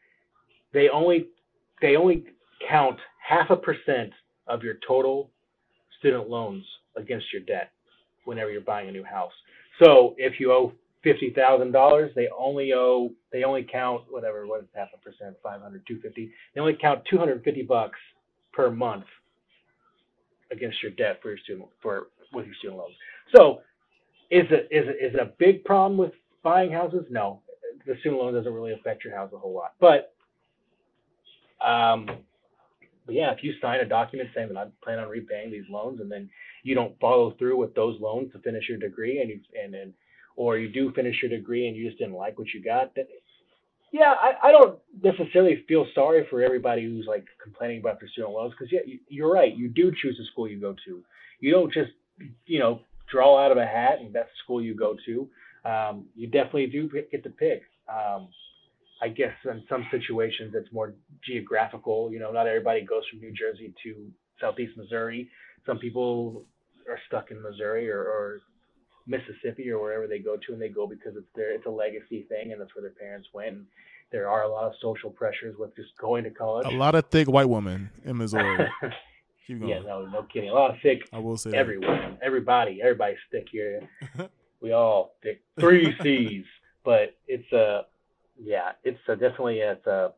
they 0.72 0.88
only 0.88 1.28
they 1.80 1.96
only 1.96 2.24
count 2.68 2.98
half 3.26 3.50
a 3.50 3.56
percent 3.56 4.12
of 4.46 4.62
your 4.62 4.74
total 4.86 5.30
student 5.98 6.28
loans 6.28 6.64
against 6.96 7.26
your 7.32 7.42
debt 7.42 7.72
whenever 8.24 8.50
you're 8.50 8.60
buying 8.60 8.88
a 8.88 8.92
new 8.92 9.04
house. 9.04 9.32
So 9.82 10.14
if 10.18 10.38
you 10.38 10.52
owe 10.52 10.72
fifty 11.02 11.32
thousand 11.34 11.72
dollars, 11.72 12.12
they 12.14 12.28
only 12.36 12.72
owe 12.72 13.10
they 13.32 13.44
only 13.44 13.66
count 13.70 14.02
whatever 14.10 14.46
what 14.46 14.60
is 14.60 14.68
half 14.74 14.88
a 14.94 14.98
percent, 14.98 15.36
500, 15.42 15.82
250. 15.86 16.30
They 16.54 16.60
only 16.60 16.76
count 16.80 17.02
250 17.10 17.62
bucks 17.62 17.98
per 18.52 18.70
month 18.70 19.04
against 20.50 20.82
your 20.82 20.92
debt 20.92 21.18
for 21.22 21.30
your 21.30 21.38
student 21.38 21.68
for 21.80 22.08
with 22.32 22.46
your 22.46 22.54
student 22.56 22.78
loans. 22.78 22.94
So 23.34 23.60
is 24.30 24.44
it 24.50 24.68
is 24.70 24.88
it 24.88 25.04
is 25.04 25.14
it 25.14 25.20
a 25.20 25.32
big 25.38 25.64
problem 25.64 25.98
with 25.98 26.12
buying 26.42 26.72
houses? 26.72 27.04
No, 27.10 27.40
the 27.86 27.94
student 28.00 28.20
loan 28.20 28.34
doesn't 28.34 28.52
really 28.52 28.72
affect 28.72 29.04
your 29.04 29.14
house 29.14 29.30
a 29.34 29.38
whole 29.38 29.54
lot. 29.54 29.74
But 29.80 30.14
um, 31.64 32.06
but 33.04 33.14
yeah, 33.14 33.32
if 33.32 33.42
you 33.42 33.54
sign 33.60 33.80
a 33.80 33.84
document 33.84 34.30
saying 34.34 34.48
that 34.48 34.56
I 34.56 34.66
plan 34.82 34.98
on 34.98 35.08
repaying 35.08 35.50
these 35.50 35.68
loans, 35.70 36.00
and 36.00 36.10
then 36.10 36.30
you 36.62 36.74
don't 36.74 36.98
follow 37.00 37.34
through 37.38 37.56
with 37.58 37.74
those 37.74 38.00
loans 38.00 38.32
to 38.32 38.38
finish 38.40 38.68
your 38.68 38.78
degree, 38.78 39.20
and 39.20 39.28
you 39.28 39.40
and 39.62 39.74
then, 39.74 39.92
or 40.36 40.58
you 40.58 40.68
do 40.68 40.92
finish 40.92 41.16
your 41.22 41.30
degree 41.30 41.68
and 41.68 41.76
you 41.76 41.86
just 41.86 41.98
didn't 41.98 42.14
like 42.14 42.38
what 42.38 42.48
you 42.54 42.62
got, 42.62 42.94
then 42.94 43.06
yeah, 43.92 44.14
I, 44.18 44.48
I 44.48 44.52
don't 44.52 44.78
necessarily 45.02 45.64
feel 45.68 45.86
sorry 45.94 46.26
for 46.30 46.42
everybody 46.42 46.84
who's 46.84 47.06
like 47.06 47.26
complaining 47.42 47.80
about 47.80 48.00
their 48.00 48.08
student 48.08 48.32
loans 48.32 48.54
because 48.58 48.72
yeah, 48.72 48.80
you, 48.86 48.98
you're 49.08 49.32
right. 49.32 49.54
You 49.54 49.68
do 49.68 49.92
choose 50.00 50.16
the 50.18 50.24
school 50.32 50.48
you 50.48 50.58
go 50.58 50.74
to. 50.86 51.02
You 51.40 51.50
don't 51.50 51.72
just 51.72 51.90
you 52.46 52.58
know 52.58 52.80
draw 53.10 53.44
out 53.44 53.52
of 53.52 53.58
a 53.58 53.66
hat 53.66 53.98
and 54.00 54.14
that's 54.14 54.28
the 54.28 54.42
school 54.44 54.62
you 54.62 54.74
go 54.74 54.96
to. 55.04 55.28
Um, 55.68 56.06
you 56.16 56.26
definitely 56.26 56.68
do 56.68 56.88
get 56.88 57.22
to 57.22 57.30
pick. 57.30 57.62
Um, 57.88 58.28
I 59.02 59.08
guess 59.08 59.34
in 59.44 59.62
some 59.68 59.84
situations 59.90 60.54
it's 60.54 60.72
more 60.72 60.94
geographical. 61.26 62.12
You 62.12 62.20
know, 62.20 62.30
not 62.30 62.46
everybody 62.46 62.82
goes 62.82 63.02
from 63.10 63.20
New 63.20 63.32
Jersey 63.32 63.74
to 63.82 64.10
Southeast 64.40 64.76
Missouri. 64.76 65.28
Some 65.66 65.78
people 65.78 66.44
are 66.88 66.98
stuck 67.08 67.30
in 67.32 67.42
Missouri 67.42 67.90
or, 67.90 68.00
or 68.00 68.40
Mississippi 69.06 69.70
or 69.70 69.80
wherever 69.80 70.06
they 70.06 70.20
go 70.20 70.36
to, 70.36 70.52
and 70.52 70.62
they 70.62 70.68
go 70.68 70.86
because 70.86 71.16
it's 71.16 71.26
their 71.34 71.52
it's 71.52 71.66
a 71.66 71.70
legacy 71.70 72.26
thing, 72.28 72.52
and 72.52 72.60
that's 72.60 72.74
where 72.76 72.82
their 72.82 72.92
parents 72.92 73.28
went. 73.34 73.56
And 73.56 73.66
there 74.12 74.28
are 74.28 74.44
a 74.44 74.48
lot 74.48 74.64
of 74.64 74.72
social 74.80 75.10
pressures 75.10 75.56
with 75.58 75.74
just 75.74 75.96
going 75.98 76.22
to 76.24 76.30
college. 76.30 76.66
A 76.66 76.70
lot 76.70 76.94
of 76.94 77.06
thick 77.06 77.28
white 77.28 77.48
women 77.48 77.90
in 78.04 78.18
Missouri. 78.18 78.68
Keep 79.46 79.60
going. 79.60 79.70
Yeah, 79.70 79.80
no, 79.80 80.06
no 80.06 80.22
kidding. 80.32 80.50
A 80.50 80.54
lot 80.54 80.70
of 80.70 80.76
thick. 80.82 81.08
I 81.12 81.18
will 81.18 81.36
say 81.36 81.50
everyone, 81.52 82.18
everybody, 82.22 82.80
everybody's 82.80 83.18
thick 83.32 83.48
here. 83.50 83.80
we 84.60 84.72
all 84.72 85.16
thick. 85.22 85.42
Three 85.58 85.96
C's, 86.02 86.44
but 86.84 87.16
it's 87.26 87.50
a, 87.52 87.58
uh, 87.58 87.82
yeah, 88.44 88.72
it's 88.84 88.98
a, 89.08 89.12
definitely 89.16 89.58
it's 89.58 89.86
a. 89.86 90.12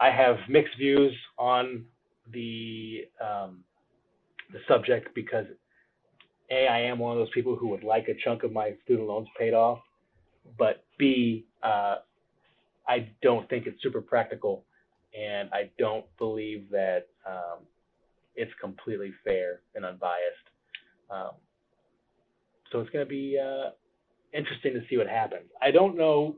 I 0.00 0.10
have 0.10 0.36
mixed 0.48 0.76
views 0.78 1.12
on 1.38 1.84
the 2.32 3.06
um, 3.20 3.60
the 4.52 4.58
subject 4.68 5.14
because 5.14 5.46
a 6.50 6.66
I 6.66 6.80
am 6.80 6.98
one 6.98 7.12
of 7.12 7.18
those 7.18 7.30
people 7.32 7.56
who 7.56 7.68
would 7.68 7.84
like 7.84 8.08
a 8.08 8.14
chunk 8.24 8.42
of 8.42 8.52
my 8.52 8.74
student 8.84 9.08
loans 9.08 9.28
paid 9.38 9.54
off, 9.54 9.78
but 10.58 10.84
b 10.98 11.44
uh, 11.62 11.96
I 12.88 13.08
don't 13.22 13.48
think 13.48 13.66
it's 13.66 13.80
super 13.82 14.00
practical, 14.00 14.64
and 15.18 15.48
I 15.52 15.70
don't 15.78 16.04
believe 16.18 16.68
that 16.70 17.06
um, 17.26 17.60
it's 18.34 18.52
completely 18.60 19.12
fair 19.24 19.60
and 19.74 19.84
unbiased. 19.84 20.48
Um, 21.10 21.32
so 22.70 22.80
it's 22.80 22.90
going 22.90 23.04
to 23.04 23.08
be 23.08 23.38
uh, 23.38 23.70
interesting 24.32 24.72
to 24.74 24.80
see 24.88 24.96
what 24.96 25.06
happens. 25.06 25.48
I 25.60 25.70
don't 25.70 25.96
know. 25.96 26.36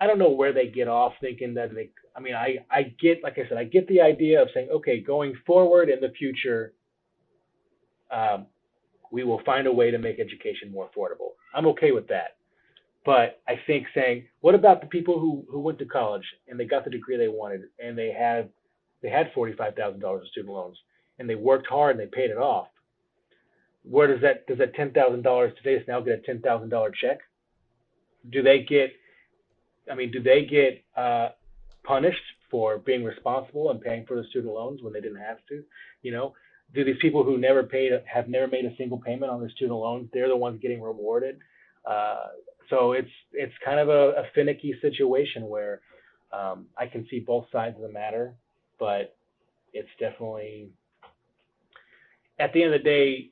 I 0.00 0.06
don't 0.06 0.18
know 0.18 0.30
where 0.30 0.52
they 0.52 0.68
get 0.68 0.88
off 0.88 1.12
thinking 1.20 1.54
that 1.54 1.74
they. 1.74 1.90
I 2.16 2.20
mean, 2.20 2.34
I 2.34 2.58
I 2.70 2.94
get 3.00 3.22
like 3.22 3.38
I 3.38 3.48
said, 3.48 3.58
I 3.58 3.64
get 3.64 3.86
the 3.88 4.00
idea 4.00 4.42
of 4.42 4.48
saying, 4.54 4.68
okay, 4.70 5.00
going 5.00 5.34
forward 5.46 5.88
in 5.88 6.00
the 6.00 6.10
future, 6.10 6.72
um, 8.10 8.46
we 9.12 9.24
will 9.24 9.40
find 9.44 9.66
a 9.66 9.72
way 9.72 9.90
to 9.90 9.98
make 9.98 10.18
education 10.18 10.70
more 10.72 10.88
affordable. 10.88 11.32
I'm 11.54 11.66
okay 11.68 11.92
with 11.92 12.08
that. 12.08 12.36
But 13.04 13.40
I 13.46 13.60
think 13.66 13.86
saying, 13.94 14.24
what 14.40 14.54
about 14.54 14.80
the 14.80 14.86
people 14.86 15.20
who, 15.20 15.44
who 15.50 15.60
went 15.60 15.78
to 15.78 15.84
college 15.84 16.24
and 16.48 16.58
they 16.58 16.64
got 16.64 16.84
the 16.84 16.90
degree 16.90 17.16
they 17.16 17.28
wanted 17.28 17.62
and 17.78 17.96
they 17.96 18.12
had 18.12 18.48
they 19.02 19.10
had 19.10 19.30
forty 19.34 19.52
five 19.52 19.74
thousand 19.74 20.00
dollars 20.00 20.22
of 20.22 20.28
student 20.28 20.54
loans 20.54 20.78
and 21.18 21.28
they 21.28 21.34
worked 21.34 21.66
hard 21.66 21.96
and 21.96 22.00
they 22.00 22.10
paid 22.10 22.30
it 22.30 22.38
off. 22.38 22.68
Where 23.82 24.06
does 24.06 24.22
that 24.22 24.46
does 24.46 24.58
that 24.58 24.74
ten 24.74 24.92
thousand 24.92 25.22
dollars 25.22 25.52
today 25.62 25.82
now 25.86 26.00
get 26.00 26.18
a 26.18 26.22
ten 26.22 26.40
thousand 26.40 26.70
dollar 26.70 26.90
check? 26.90 27.18
Do 28.30 28.42
they 28.42 28.60
get? 28.62 28.90
I 29.90 29.94
mean, 29.94 30.10
do 30.10 30.22
they 30.22 30.44
get 30.44 30.82
uh, 30.96 31.30
punished 31.82 32.22
for 32.50 32.78
being 32.78 33.04
responsible 33.04 33.70
and 33.70 33.80
paying 33.80 34.06
for 34.06 34.16
the 34.16 34.24
student 34.30 34.54
loans 34.54 34.82
when 34.82 34.92
they 34.92 35.00
didn't 35.00 35.20
have 35.20 35.38
to? 35.48 35.62
You 36.02 36.12
know, 36.12 36.34
do 36.74 36.84
these 36.84 36.96
people 37.00 37.22
who 37.22 37.38
never 37.38 37.62
paid 37.62 37.92
have 38.06 38.28
never 38.28 38.48
made 38.48 38.64
a 38.64 38.76
single 38.76 38.98
payment 38.98 39.30
on 39.30 39.40
their 39.40 39.50
student 39.50 39.78
loans? 39.78 40.08
They're 40.12 40.28
the 40.28 40.36
ones 40.36 40.60
getting 40.60 40.82
rewarded. 40.82 41.38
Uh, 41.84 42.28
so 42.70 42.92
it's 42.92 43.10
it's 43.32 43.52
kind 43.64 43.78
of 43.78 43.88
a, 43.88 44.20
a 44.20 44.24
finicky 44.34 44.74
situation 44.80 45.48
where 45.48 45.80
um, 46.32 46.66
I 46.78 46.86
can 46.86 47.06
see 47.10 47.20
both 47.20 47.46
sides 47.52 47.76
of 47.76 47.82
the 47.82 47.92
matter, 47.92 48.34
but 48.78 49.16
it's 49.72 49.88
definitely 50.00 50.70
at 52.38 52.52
the 52.52 52.62
end 52.62 52.74
of 52.74 52.80
the 52.80 52.84
day, 52.84 53.30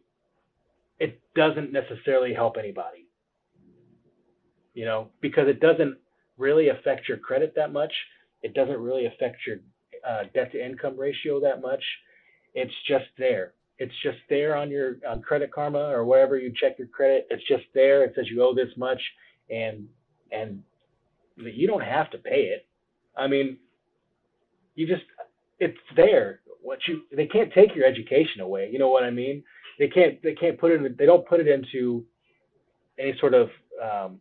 it 0.98 1.20
doesn't 1.34 1.72
necessarily 1.72 2.32
help 2.34 2.56
anybody. 2.58 3.06
You 4.74 4.84
know, 4.84 5.08
because 5.20 5.48
it 5.48 5.60
doesn't 5.60 5.98
really 6.38 6.68
affect 6.68 7.08
your 7.08 7.18
credit 7.18 7.52
that 7.56 7.72
much. 7.72 7.92
It 8.42 8.54
doesn't 8.54 8.78
really 8.78 9.06
affect 9.06 9.36
your 9.46 9.58
uh, 10.08 10.24
debt 10.34 10.52
to 10.52 10.64
income 10.64 10.98
ratio 10.98 11.40
that 11.40 11.60
much. 11.60 11.82
It's 12.54 12.72
just 12.86 13.06
there. 13.18 13.54
It's 13.78 13.94
just 14.02 14.18
there 14.28 14.56
on 14.56 14.70
your 14.70 14.96
on 15.08 15.22
Credit 15.22 15.50
Karma 15.50 15.90
or 15.90 16.04
wherever 16.04 16.38
you 16.38 16.52
check 16.54 16.78
your 16.78 16.88
credit. 16.88 17.26
It's 17.30 17.46
just 17.48 17.64
there. 17.74 18.04
It 18.04 18.12
says 18.14 18.26
you 18.30 18.42
owe 18.42 18.54
this 18.54 18.68
much, 18.76 19.00
and 19.50 19.86
and 20.30 20.62
you 21.36 21.66
don't 21.66 21.82
have 21.82 22.10
to 22.10 22.18
pay 22.18 22.44
it. 22.44 22.66
I 23.16 23.26
mean, 23.26 23.58
you 24.74 24.86
just 24.86 25.02
it's 25.58 25.78
there 25.96 26.40
what 26.62 26.78
you 26.86 27.02
they 27.14 27.26
can't 27.26 27.52
take 27.52 27.74
your 27.74 27.86
education 27.86 28.40
away. 28.40 28.68
You 28.72 28.78
know 28.78 28.88
what 28.88 29.04
I 29.04 29.10
mean? 29.10 29.42
They 29.78 29.88
can't 29.88 30.22
they 30.22 30.34
can't 30.34 30.58
put 30.58 30.70
it 30.70 30.98
they 30.98 31.06
don't 31.06 31.26
put 31.26 31.40
it 31.40 31.48
into 31.48 32.04
any 32.98 33.16
sort 33.18 33.34
of 33.34 33.48
um, 33.82 34.20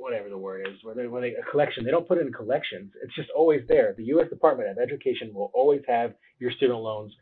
whatever 0.00 0.28
the 0.28 0.38
word 0.38 0.66
is, 0.66 0.82
where 0.82 0.94
they, 0.94 1.06
where 1.06 1.20
they 1.20 1.34
a 1.34 1.50
collection. 1.50 1.84
They 1.84 1.90
don't 1.90 2.06
put 2.06 2.18
it 2.18 2.26
in 2.26 2.32
collections. 2.32 2.92
It's 3.02 3.14
just 3.14 3.30
always 3.36 3.62
there. 3.68 3.94
The 3.96 4.04
U.S. 4.04 4.28
Department 4.28 4.70
of 4.70 4.78
Education 4.78 5.32
will 5.32 5.50
always 5.54 5.82
have 5.88 6.14
your 6.38 6.50
student 6.52 6.80
loans 6.80 7.12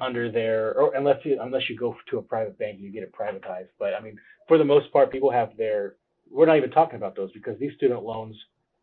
under 0.00 0.30
their, 0.30 0.78
or 0.78 0.94
unless 0.94 1.16
you 1.24 1.38
unless 1.40 1.68
you 1.68 1.76
go 1.76 1.96
to 2.10 2.18
a 2.18 2.22
private 2.22 2.58
bank 2.58 2.76
and 2.76 2.84
you 2.84 2.92
get 2.92 3.02
it 3.02 3.12
privatized. 3.12 3.68
But 3.78 3.94
I 3.94 4.00
mean, 4.00 4.16
for 4.48 4.58
the 4.58 4.64
most 4.64 4.92
part, 4.92 5.12
people 5.12 5.30
have 5.30 5.56
their. 5.56 5.96
We're 6.30 6.46
not 6.46 6.56
even 6.56 6.70
talking 6.70 6.96
about 6.96 7.16
those 7.16 7.32
because 7.32 7.58
these 7.58 7.72
student 7.76 8.04
loans 8.04 8.36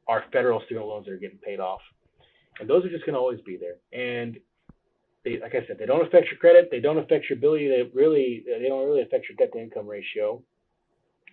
are 0.07 0.23
federal 0.33 0.61
student 0.65 0.85
loans 0.85 1.05
that 1.05 1.13
are 1.13 1.17
getting 1.17 1.37
paid 1.37 1.59
off 1.59 1.81
and 2.59 2.69
those 2.69 2.85
are 2.85 2.89
just 2.89 3.05
going 3.05 3.13
to 3.13 3.19
always 3.19 3.41
be 3.41 3.57
there. 3.57 3.77
And 3.93 4.37
they, 5.23 5.39
like 5.39 5.55
I 5.55 5.65
said, 5.67 5.77
they 5.79 5.85
don't 5.85 6.05
affect 6.05 6.27
your 6.27 6.37
credit. 6.37 6.69
They 6.71 6.79
don't 6.79 6.97
affect 6.97 7.29
your 7.29 7.37
ability 7.37 7.67
to 7.67 7.89
really. 7.93 8.43
They 8.45 8.67
don't 8.67 8.85
really 8.85 9.01
affect 9.01 9.25
your 9.29 9.35
debt 9.37 9.53
to 9.53 9.59
income 9.59 9.87
ratio, 9.87 10.41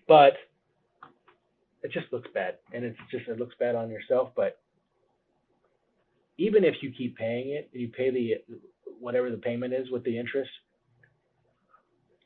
but 0.09 0.35
it 1.85 1.93
just 1.93 2.11
looks 2.13 2.29
bad, 2.33 2.55
and 2.73 2.83
it's 2.83 2.99
just 3.11 3.29
it 3.29 3.39
looks 3.39 3.55
bad 3.61 3.77
on 3.77 3.91
yourself. 3.91 4.31
But 4.35 4.59
even 6.39 6.65
if 6.65 6.77
you 6.81 6.91
keep 6.91 7.17
paying 7.17 7.51
it, 7.51 7.69
you 7.73 7.89
pay 7.89 8.11
the 8.11 8.35
whatever 8.99 9.31
the 9.31 9.37
payment 9.37 9.75
is 9.75 9.91
with 9.91 10.03
the 10.05 10.19
interest, 10.19 10.51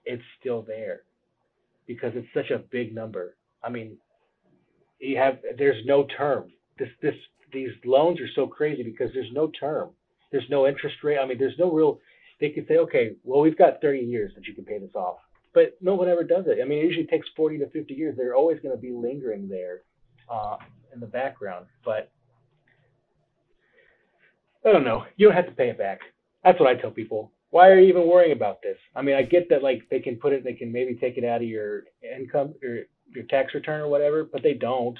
it's 0.04 0.22
still 0.40 0.62
there 0.62 1.02
because 1.88 2.12
it's 2.14 2.32
such 2.32 2.50
a 2.50 2.58
big 2.58 2.94
number. 2.94 3.36
I 3.62 3.68
mean, 3.68 3.96
you 5.00 5.16
have 5.16 5.38
there's 5.58 5.84
no 5.84 6.06
term. 6.16 6.52
This 6.78 6.88
this 7.02 7.16
these 7.52 7.72
loans 7.84 8.20
are 8.20 8.30
so 8.36 8.46
crazy 8.46 8.84
because 8.84 9.10
there's 9.12 9.32
no 9.32 9.50
term, 9.58 9.90
there's 10.30 10.48
no 10.48 10.68
interest 10.68 10.96
rate. 11.02 11.18
I 11.18 11.26
mean, 11.26 11.38
there's 11.38 11.58
no 11.58 11.72
real. 11.72 11.98
They 12.40 12.50
could 12.50 12.68
say, 12.68 12.76
okay, 12.76 13.16
well, 13.24 13.40
we've 13.40 13.58
got 13.58 13.80
30 13.82 13.98
years 13.98 14.32
that 14.36 14.46
you 14.46 14.54
can 14.54 14.64
pay 14.64 14.78
this 14.78 14.94
off, 14.94 15.16
but 15.54 15.76
no 15.80 15.94
one 15.94 16.08
ever 16.08 16.24
does 16.24 16.44
it. 16.46 16.58
I 16.62 16.64
mean, 16.64 16.78
it 16.78 16.86
usually 16.86 17.06
takes 17.06 17.28
40 17.36 17.58
to 17.58 17.70
50 17.70 17.94
years. 17.94 18.16
They're 18.16 18.34
always 18.34 18.60
going 18.60 18.74
to 18.74 18.80
be 18.80 18.92
lingering 18.92 19.48
there 19.48 19.82
uh, 20.30 20.56
in 20.92 21.00
the 21.00 21.06
background, 21.06 21.66
but 21.84 22.10
I 24.64 24.72
don't 24.72 24.84
know. 24.84 25.04
You 25.16 25.26
don't 25.26 25.36
have 25.36 25.46
to 25.46 25.52
pay 25.52 25.70
it 25.70 25.78
back. 25.78 26.00
That's 26.44 26.58
what 26.60 26.68
I 26.68 26.80
tell 26.80 26.90
people. 26.90 27.32
Why 27.50 27.68
are 27.68 27.78
you 27.78 27.88
even 27.88 28.06
worrying 28.06 28.32
about 28.32 28.60
this? 28.62 28.76
I 28.94 29.02
mean, 29.02 29.16
I 29.16 29.22
get 29.22 29.48
that 29.48 29.62
like 29.62 29.82
they 29.90 30.00
can 30.00 30.16
put 30.16 30.32
it, 30.32 30.44
they 30.44 30.52
can 30.52 30.70
maybe 30.70 30.94
take 30.94 31.16
it 31.16 31.24
out 31.24 31.40
of 31.40 31.48
your 31.48 31.84
income 32.02 32.54
or 32.62 32.80
your 33.14 33.24
tax 33.24 33.54
return 33.54 33.80
or 33.80 33.88
whatever, 33.88 34.24
but 34.24 34.42
they 34.42 34.54
don't 34.54 34.98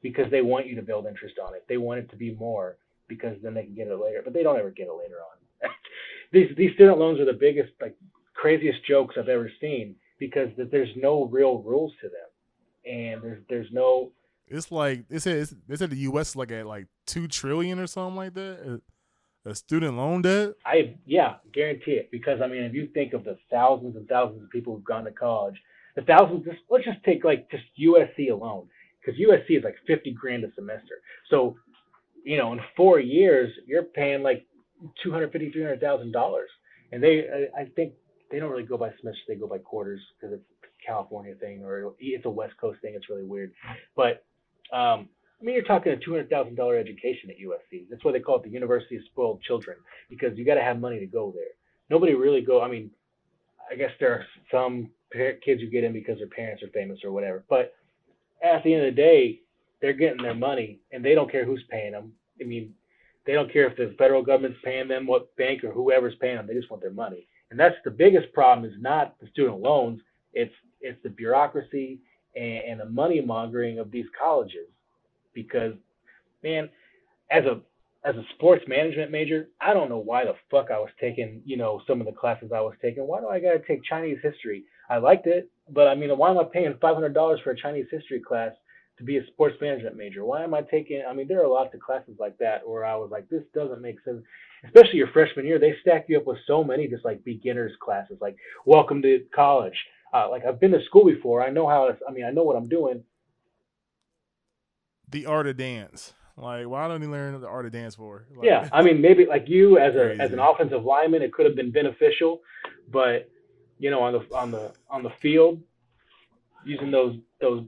because 0.00 0.30
they 0.30 0.40
want 0.40 0.66
you 0.66 0.74
to 0.76 0.82
build 0.82 1.06
interest 1.06 1.36
on 1.44 1.54
it. 1.54 1.64
They 1.68 1.76
want 1.76 2.00
it 2.00 2.10
to 2.10 2.16
be 2.16 2.34
more 2.34 2.78
because 3.08 3.36
then 3.42 3.52
they 3.54 3.64
can 3.64 3.74
get 3.74 3.88
it 3.88 3.96
later, 3.96 4.22
but 4.24 4.32
they 4.32 4.42
don't 4.42 4.58
ever 4.58 4.70
get 4.70 4.88
it 4.88 4.92
later 4.92 5.16
on. 5.16 5.70
these 6.32 6.48
these 6.56 6.72
student 6.74 6.98
loans 6.98 7.20
are 7.20 7.26
the 7.26 7.32
biggest, 7.32 7.72
like 7.80 7.94
craziest 8.42 8.84
jokes 8.84 9.14
I've 9.16 9.28
ever 9.28 9.48
seen 9.60 9.94
because 10.18 10.48
there's 10.56 10.90
no 10.96 11.26
real 11.26 11.62
rules 11.62 11.92
to 12.00 12.08
them, 12.08 12.92
and 12.92 13.22
there's 13.22 13.42
there's 13.48 13.68
no. 13.72 14.10
It's 14.48 14.72
like 14.72 15.08
they 15.08 15.20
said. 15.20 15.48
They 15.68 15.76
said 15.76 15.90
the 15.90 15.96
U.S. 16.10 16.30
is 16.30 16.36
like 16.36 16.50
at 16.50 16.66
like 16.66 16.88
two 17.06 17.28
trillion 17.28 17.78
or 17.78 17.86
something 17.86 18.16
like 18.16 18.34
that. 18.34 18.80
A 19.44 19.54
student 19.54 19.96
loan 19.96 20.22
debt. 20.22 20.54
I 20.66 20.96
yeah, 21.06 21.36
guarantee 21.52 21.92
it 21.92 22.10
because 22.10 22.40
I 22.42 22.48
mean, 22.48 22.62
if 22.62 22.74
you 22.74 22.88
think 22.92 23.12
of 23.12 23.24
the 23.24 23.38
thousands 23.50 23.96
and 23.96 24.08
thousands 24.08 24.42
of 24.42 24.50
people 24.50 24.74
who've 24.74 24.84
gone 24.84 25.04
to 25.04 25.12
college, 25.12 25.56
the 25.94 26.02
thousands. 26.02 26.44
Just, 26.44 26.58
let's 26.68 26.84
just 26.84 27.02
take 27.04 27.24
like 27.24 27.48
just 27.50 27.64
USC 27.80 28.30
alone 28.30 28.66
because 29.00 29.20
USC 29.20 29.58
is 29.58 29.64
like 29.64 29.76
50 29.86 30.12
grand 30.12 30.44
a 30.44 30.52
semester. 30.54 30.94
So, 31.30 31.56
you 32.24 32.36
know, 32.36 32.52
in 32.52 32.60
four 32.76 33.00
years, 33.00 33.52
you're 33.66 33.82
paying 33.82 34.22
like 34.22 34.46
250, 35.02 35.50
300,000 35.50 36.12
dollars. 36.12 36.50
And 36.92 37.02
they, 37.02 37.24
I, 37.56 37.62
I 37.62 37.64
think 37.74 37.94
they 38.32 38.40
don't 38.40 38.50
really 38.50 38.64
go 38.64 38.78
by 38.78 38.88
semesters; 39.00 39.22
they 39.28 39.36
go 39.36 39.46
by 39.46 39.58
quarters 39.58 40.00
because 40.18 40.34
it's 40.34 40.44
a 40.64 40.86
California 40.86 41.34
thing 41.34 41.62
or 41.62 41.92
it's 42.00 42.24
a 42.24 42.30
West 42.30 42.54
Coast 42.60 42.80
thing. 42.80 42.94
It's 42.96 43.08
really 43.08 43.24
weird. 43.24 43.52
But 43.94 44.24
um, 44.72 45.08
I 45.40 45.44
mean, 45.44 45.54
you're 45.54 45.64
talking 45.64 45.92
a 45.92 45.96
two 45.96 46.12
hundred 46.12 46.30
thousand 46.30 46.56
dollar 46.56 46.76
education 46.78 47.30
at 47.30 47.36
USC. 47.36 47.84
That's 47.90 48.04
why 48.04 48.12
they 48.12 48.20
call 48.20 48.36
it 48.36 48.44
the 48.44 48.50
University 48.50 48.96
of 48.96 49.02
Spoiled 49.12 49.42
Children 49.42 49.76
because 50.08 50.36
you 50.38 50.44
got 50.44 50.54
to 50.54 50.62
have 50.62 50.80
money 50.80 50.98
to 50.98 51.06
go 51.06 51.32
there. 51.34 51.44
Nobody 51.90 52.14
really 52.14 52.40
go. 52.40 52.62
I 52.62 52.68
mean, 52.68 52.90
I 53.70 53.74
guess 53.74 53.90
there 54.00 54.12
are 54.12 54.26
some 54.50 54.90
kids 55.12 55.60
who 55.60 55.68
get 55.68 55.84
in 55.84 55.92
because 55.92 56.18
their 56.18 56.28
parents 56.28 56.62
are 56.62 56.68
famous 56.68 57.00
or 57.04 57.12
whatever, 57.12 57.44
but 57.50 57.74
at 58.42 58.64
the 58.64 58.74
end 58.74 58.86
of 58.86 58.94
the 58.94 59.00
day, 59.00 59.40
they're 59.80 59.92
getting 59.92 60.22
their 60.22 60.34
money 60.34 60.80
and 60.90 61.04
they 61.04 61.14
don't 61.14 61.30
care 61.30 61.44
who's 61.44 61.64
paying 61.70 61.92
them. 61.92 62.12
I 62.40 62.44
mean, 62.44 62.74
they 63.26 63.34
don't 63.34 63.52
care 63.52 63.66
if 63.66 63.76
the 63.76 63.94
federal 63.98 64.22
government's 64.22 64.58
paying 64.64 64.88
them, 64.88 65.06
what 65.06 65.34
bank 65.36 65.64
or 65.64 65.72
whoever's 65.72 66.14
paying 66.20 66.36
them. 66.36 66.46
They 66.46 66.54
just 66.54 66.70
want 66.70 66.82
their 66.82 66.92
money. 66.92 67.26
And 67.52 67.60
that's 67.60 67.76
the 67.84 67.90
biggest 67.90 68.32
problem 68.32 68.64
is 68.64 68.74
not 68.80 69.20
the 69.20 69.26
student 69.28 69.60
loans. 69.60 70.00
It's 70.32 70.54
it's 70.80 70.98
the 71.02 71.10
bureaucracy 71.10 72.00
and, 72.34 72.64
and 72.66 72.80
the 72.80 72.86
money 72.86 73.20
mongering 73.20 73.78
of 73.78 73.90
these 73.90 74.06
colleges. 74.18 74.68
Because, 75.34 75.74
man, 76.42 76.70
as 77.30 77.44
a 77.44 77.60
as 78.08 78.16
a 78.16 78.24
sports 78.34 78.64
management 78.66 79.10
major, 79.10 79.50
I 79.60 79.74
don't 79.74 79.90
know 79.90 79.98
why 79.98 80.24
the 80.24 80.32
fuck 80.50 80.70
I 80.70 80.78
was 80.78 80.88
taking, 80.98 81.42
you 81.44 81.58
know, 81.58 81.82
some 81.86 82.00
of 82.00 82.06
the 82.06 82.12
classes 82.14 82.52
I 82.54 82.62
was 82.62 82.72
taking. 82.80 83.06
Why 83.06 83.20
do 83.20 83.28
I 83.28 83.38
gotta 83.38 83.60
take 83.68 83.84
Chinese 83.84 84.18
history? 84.22 84.64
I 84.88 84.96
liked 84.96 85.26
it, 85.26 85.50
but 85.68 85.88
I 85.88 85.94
mean, 85.94 86.08
why 86.16 86.30
am 86.30 86.38
I 86.38 86.44
paying 86.44 86.74
five 86.80 86.94
hundred 86.94 87.12
dollars 87.12 87.40
for 87.44 87.50
a 87.50 87.56
Chinese 87.56 87.86
history 87.90 88.20
class 88.26 88.52
to 89.02 89.06
be 89.06 89.18
a 89.18 89.26
sports 89.26 89.56
management 89.60 89.96
major? 89.96 90.24
Why 90.24 90.44
am 90.44 90.54
I 90.54 90.62
taking? 90.62 91.02
I 91.08 91.12
mean, 91.12 91.28
there 91.28 91.42
are 91.42 91.48
lots 91.48 91.74
of 91.74 91.80
classes 91.80 92.14
like 92.18 92.38
that 92.38 92.66
where 92.66 92.84
I 92.84 92.94
was 92.94 93.10
like, 93.10 93.28
this 93.28 93.42
doesn't 93.54 93.82
make 93.82 93.96
sense. 94.04 94.22
Especially 94.64 94.98
your 94.98 95.08
freshman 95.08 95.44
year, 95.44 95.58
they 95.58 95.74
stack 95.80 96.06
you 96.08 96.18
up 96.18 96.26
with 96.26 96.38
so 96.46 96.62
many 96.62 96.86
just 96.86 97.04
like 97.04 97.24
beginners 97.24 97.72
classes, 97.80 98.18
like 98.20 98.36
welcome 98.64 99.02
to 99.02 99.24
college. 99.34 99.76
Uh, 100.14 100.30
like 100.30 100.44
I've 100.44 100.60
been 100.60 100.70
to 100.72 100.84
school 100.86 101.04
before, 101.04 101.42
I 101.42 101.50
know 101.50 101.68
how. 101.68 101.90
I 102.08 102.12
mean, 102.12 102.24
I 102.24 102.30
know 102.30 102.44
what 102.44 102.56
I'm 102.56 102.68
doing. 102.68 103.02
The 105.08 105.26
art 105.26 105.46
of 105.46 105.56
dance. 105.56 106.14
Like, 106.36 106.66
why 106.66 106.88
don't 106.88 107.02
you 107.02 107.10
learn 107.10 107.38
the 107.40 107.46
art 107.46 107.66
of 107.66 107.72
dance 107.72 107.94
for? 107.94 108.26
Like, 108.34 108.46
yeah, 108.46 108.68
I 108.72 108.82
mean, 108.82 109.02
maybe 109.02 109.26
like 109.26 109.48
you 109.48 109.78
as 109.78 109.94
a 109.94 110.16
as 110.18 110.32
an 110.32 110.38
offensive 110.38 110.84
lineman, 110.84 111.22
it 111.22 111.32
could 111.32 111.44
have 111.44 111.56
been 111.56 111.70
beneficial, 111.70 112.40
but 112.90 113.28
you 113.78 113.90
know, 113.90 114.00
on 114.02 114.12
the 114.12 114.34
on 114.34 114.50
the 114.50 114.72
on 114.88 115.02
the 115.02 115.10
field, 115.20 115.60
using 116.64 116.90
those 116.90 117.16
those. 117.40 117.64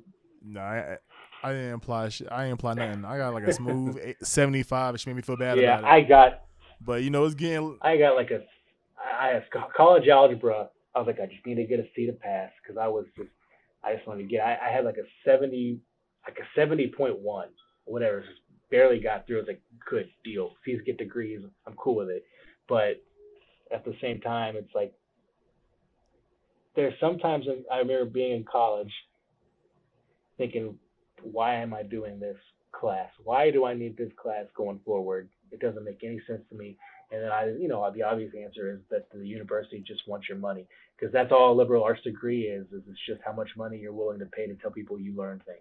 No, 0.47 0.61
I, 0.61 0.97
I 1.45 1.53
didn't 1.53 1.73
imply 1.75 2.09
shit. 2.09 2.29
I 2.33 2.39
didn't 2.45 2.53
imply 2.53 2.75
nothing. 2.75 3.05
I 3.05 3.19
got 3.19 3.35
like 3.35 3.47
a 3.47 3.53
smooth 3.53 3.99
seventy 4.23 4.63
five. 4.63 4.95
It 4.95 5.07
made 5.07 5.17
me 5.17 5.23
feel 5.23 5.37
bad. 5.37 5.59
Yeah, 5.59 5.81
I 5.85 6.01
got. 6.01 6.45
But 6.81 7.03
you 7.03 7.11
know, 7.11 7.25
it's 7.27 7.35
getting. 7.35 7.79
I 7.83 7.99
got 7.99 8.15
like 8.15 8.31
a, 8.31 8.41
I 8.99 9.29
have 9.29 9.43
college 9.77 10.09
algebra. 10.09 10.71
I 10.95 10.99
was 10.99 11.07
like, 11.07 11.21
I 11.21 11.27
just 11.27 11.45
need 11.45 11.57
to 11.57 11.67
get 11.67 11.81
a 11.81 11.85
C 11.95 12.07
to 12.07 12.13
pass 12.13 12.51
because 12.63 12.79
I 12.81 12.89
was 12.89 13.05
just, 13.15 13.29
I 13.85 13.95
just 13.95 14.07
wanted 14.07 14.23
to 14.23 14.29
get. 14.29 14.41
I, 14.41 14.57
I 14.69 14.73
had 14.73 14.87
like 14.87 14.97
a 14.97 15.05
seventy, 15.29 15.81
like 16.27 16.39
a 16.39 16.47
seventy 16.59 16.89
point 16.97 17.19
one, 17.19 17.49
whatever. 17.85 18.21
Just 18.21 18.41
barely 18.71 18.99
got 18.99 19.27
through. 19.27 19.37
I 19.37 19.41
was 19.41 19.49
like, 19.49 19.63
good 19.89 20.09
deal. 20.25 20.53
C's 20.65 20.81
get 20.87 20.97
degrees. 20.97 21.41
I'm 21.67 21.75
cool 21.75 21.97
with 21.97 22.09
it. 22.09 22.25
But 22.69 23.03
at 23.71 23.85
the 23.85 23.95
same 24.01 24.21
time, 24.23 24.57
it's 24.57 24.75
like 24.75 24.95
there's 26.75 26.95
sometimes 27.01 27.45
I 27.71 27.79
remember 27.79 28.07
being 28.07 28.33
in 28.33 28.45
college 28.51 28.93
thinking, 30.39 30.77
why 31.25 31.55
am 31.55 31.75
I 31.75 31.83
doing 31.83 32.21
this 32.21 32.37
class? 32.73 33.11
Why 33.23 33.51
do 33.51 33.65
I 33.65 33.75
need 33.75 33.97
this 33.97 34.13
class 34.21 34.45
going 34.57 34.81
forward? 34.85 35.29
It 35.51 35.61
doesn't 35.61 35.85
make 35.85 36.01
any 36.03 36.21
sense 36.27 36.43
to 36.51 36.57
me. 36.57 36.77
And 37.11 37.23
then 37.23 37.31
I, 37.31 37.47
you 37.61 37.69
know, 37.69 37.89
the 37.93 38.03
obvious 38.03 38.33
answer 38.41 38.73
is 38.73 38.81
that 38.91 39.07
the 39.13 39.27
university 39.27 39.83
just 39.87 40.03
wants 40.09 40.29
your 40.29 40.39
money 40.39 40.67
because 40.99 41.13
that's 41.13 41.31
all 41.33 41.53
a 41.53 41.55
liberal 41.55 41.85
arts 41.85 42.03
degree 42.03 42.43
is. 42.43 42.67
Is 42.73 42.83
it's 42.89 42.99
just 43.07 43.21
how 43.25 43.33
much 43.33 43.51
money 43.57 43.79
you're 43.79 43.93
willing 43.93 44.19
to 44.19 44.27
pay 44.27 44.47
to 44.47 44.55
tell 44.55 44.71
people 44.71 44.99
you 44.99 45.15
learn 45.17 45.41
things. 45.47 45.59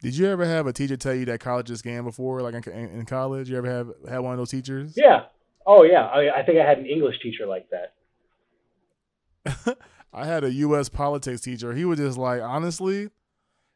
Did 0.00 0.16
you 0.18 0.26
ever 0.26 0.44
have 0.44 0.66
a 0.66 0.72
teacher 0.72 0.98
tell 0.98 1.14
you 1.14 1.24
that 1.26 1.40
college 1.40 1.70
is 1.70 1.80
scam 1.80 2.04
before, 2.04 2.42
like 2.42 2.66
in, 2.66 2.72
in, 2.72 3.06
college? 3.06 3.48
You 3.48 3.56
ever 3.56 3.70
have 3.70 3.88
had 4.06 4.18
one 4.18 4.32
of 4.32 4.38
those 4.38 4.50
teachers? 4.50 4.92
Yeah. 4.96 5.26
Oh 5.66 5.82
yeah. 5.84 6.06
I, 6.06 6.40
I 6.40 6.42
think 6.44 6.58
I 6.58 6.68
had 6.68 6.78
an 6.78 6.86
English 6.86 7.20
teacher 7.22 7.46
like 7.46 7.68
that. 7.70 7.94
I 10.14 10.26
had 10.26 10.44
a 10.44 10.52
U.S. 10.52 10.88
politics 10.88 11.40
teacher. 11.40 11.74
He 11.74 11.84
was 11.84 11.98
just 11.98 12.18
like, 12.18 12.40
honestly, 12.40 13.10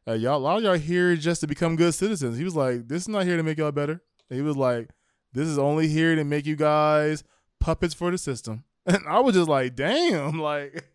uh, 0.07 0.13
y'all, 0.13 0.37
a 0.37 0.39
lot 0.39 0.57
of 0.57 0.63
y'all 0.63 0.73
here 0.75 1.15
just 1.15 1.41
to 1.41 1.47
become 1.47 1.75
good 1.75 1.93
citizens. 1.93 2.37
He 2.37 2.43
was 2.43 2.55
like, 2.55 2.87
this 2.87 3.03
is 3.03 3.09
not 3.09 3.25
here 3.25 3.37
to 3.37 3.43
make 3.43 3.57
y'all 3.57 3.71
better. 3.71 4.01
He 4.29 4.41
was 4.41 4.55
like, 4.55 4.89
this 5.33 5.47
is 5.47 5.59
only 5.59 5.87
here 5.87 6.15
to 6.15 6.23
make 6.23 6.45
you 6.45 6.55
guys 6.55 7.23
puppets 7.59 7.93
for 7.93 8.11
the 8.11 8.17
system. 8.17 8.63
And 8.85 9.03
I 9.07 9.19
was 9.19 9.35
just 9.35 9.49
like, 9.49 9.75
damn, 9.75 10.39
like 10.41 10.85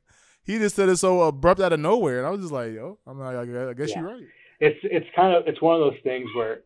he 0.43 0.59
just 0.59 0.75
said 0.75 0.89
it 0.89 0.97
so 0.97 1.21
abrupt 1.23 1.61
out 1.61 1.73
of 1.73 1.79
nowhere, 1.79 2.19
and 2.19 2.27
I 2.27 2.31
was 2.31 2.41
just 2.41 2.53
like, 2.53 2.73
yo, 2.73 2.99
I'm 3.07 3.21
like, 3.21 3.37
I 3.37 3.75
guess 3.75 3.91
yeah. 3.91 4.01
you're 4.01 4.09
right 4.09 4.25
it's 4.61 4.79
it's 4.85 5.07
kind 5.15 5.35
of 5.35 5.47
it's 5.47 5.61
one 5.61 5.75
of 5.75 5.81
those 5.81 6.01
things 6.03 6.29
where 6.35 6.61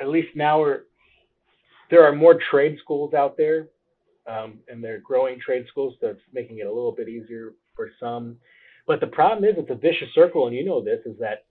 at 0.00 0.08
least 0.08 0.28
now 0.34 0.60
we're 0.60 0.82
there 1.90 2.04
are 2.04 2.14
more 2.14 2.38
trade 2.50 2.76
schools 2.82 3.14
out 3.14 3.36
there 3.36 3.68
um, 4.26 4.58
and 4.68 4.84
they're 4.84 5.00
growing 5.00 5.40
trade 5.40 5.64
schools 5.70 5.94
so 6.00 6.08
it's 6.08 6.20
making 6.32 6.58
it 6.58 6.66
a 6.66 6.72
little 6.72 6.92
bit 6.92 7.08
easier 7.08 7.52
for 7.78 7.90
some 8.00 8.36
but 8.86 9.00
the 9.00 9.06
problem 9.06 9.48
is 9.48 9.54
it's 9.56 9.70
a 9.70 9.74
vicious 9.74 10.08
circle 10.14 10.48
and 10.48 10.56
you 10.56 10.64
know 10.64 10.82
this 10.82 11.00
is 11.06 11.16
that 11.18 11.44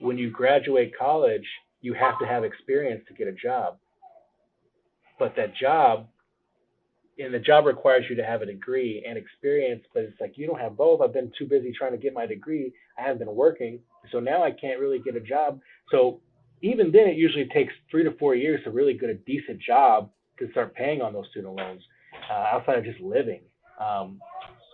when 0.00 0.16
you 0.18 0.30
graduate 0.30 0.92
college 0.98 1.46
you 1.82 1.92
have 1.92 2.18
to 2.18 2.26
have 2.26 2.42
experience 2.42 3.02
to 3.06 3.14
get 3.14 3.28
a 3.28 3.32
job 3.32 3.76
but 5.18 5.36
that 5.36 5.54
job 5.54 6.08
and 7.18 7.32
the 7.32 7.38
job 7.38 7.66
requires 7.66 8.04
you 8.08 8.16
to 8.16 8.24
have 8.24 8.42
a 8.42 8.46
degree 8.46 9.04
and 9.06 9.18
experience, 9.18 9.84
but 9.92 10.02
it's 10.02 10.20
like 10.20 10.38
you 10.38 10.46
don't 10.46 10.58
have 10.58 10.76
both. 10.76 11.00
I've 11.00 11.12
been 11.12 11.30
too 11.38 11.46
busy 11.46 11.72
trying 11.76 11.92
to 11.92 11.98
get 11.98 12.14
my 12.14 12.26
degree. 12.26 12.72
I 12.98 13.02
haven't 13.02 13.18
been 13.18 13.34
working, 13.34 13.80
so 14.10 14.18
now 14.18 14.42
I 14.42 14.50
can't 14.50 14.80
really 14.80 14.98
get 14.98 15.14
a 15.14 15.20
job. 15.20 15.60
So 15.90 16.20
even 16.62 16.90
then, 16.90 17.08
it 17.08 17.16
usually 17.16 17.48
takes 17.52 17.72
three 17.90 18.04
to 18.04 18.12
four 18.18 18.34
years 18.34 18.60
to 18.64 18.70
really 18.70 18.94
get 18.94 19.10
a 19.10 19.14
decent 19.14 19.60
job 19.60 20.10
to 20.38 20.50
start 20.52 20.74
paying 20.74 21.02
on 21.02 21.12
those 21.12 21.26
student 21.30 21.54
loans 21.54 21.82
uh, 22.30 22.34
outside 22.34 22.78
of 22.78 22.84
just 22.84 23.00
living. 23.00 23.42
Um, 23.78 24.20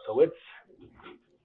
so 0.07 0.21
it's 0.21 0.33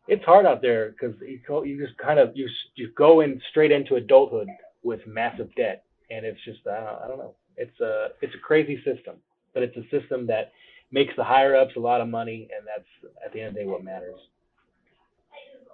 it's 0.08 0.24
hard 0.26 0.46
out 0.46 0.62
there 0.62 0.92
because 0.92 1.16
you, 1.22 1.40
you 1.64 1.86
just 1.86 1.98
kind 1.98 2.20
of 2.20 2.36
you 2.36 2.48
you 2.76 2.92
go 2.96 3.22
in 3.22 3.42
straight 3.50 3.72
into 3.72 3.96
adulthood 3.96 4.48
with 4.84 5.00
massive 5.08 5.54
debt, 5.56 5.86
and 6.10 6.26
it's 6.26 6.40
just 6.44 6.60
I 6.68 6.80
don't, 6.80 7.02
I 7.04 7.08
don't 7.08 7.18
know. 7.18 7.36
It's 7.58 7.80
a 7.80 8.10
it's 8.22 8.34
a 8.36 8.40
crazy 8.40 8.78
system, 8.84 9.16
but 9.54 9.64
it's 9.64 9.78
a 9.78 9.84
system 9.90 10.28
that 10.28 10.52
makes 10.92 11.14
the 11.16 11.24
higher 11.24 11.56
ups 11.56 11.74
a 11.78 11.80
lot 11.80 12.02
of 12.02 12.08
money, 12.08 12.50
and 12.56 12.68
that's 12.68 13.14
at 13.26 13.34
the 13.34 13.40
end 13.40 13.50
of 13.50 13.54
the 13.56 13.60
day 13.62 13.66
what 13.66 13.84
matters. 13.84 14.20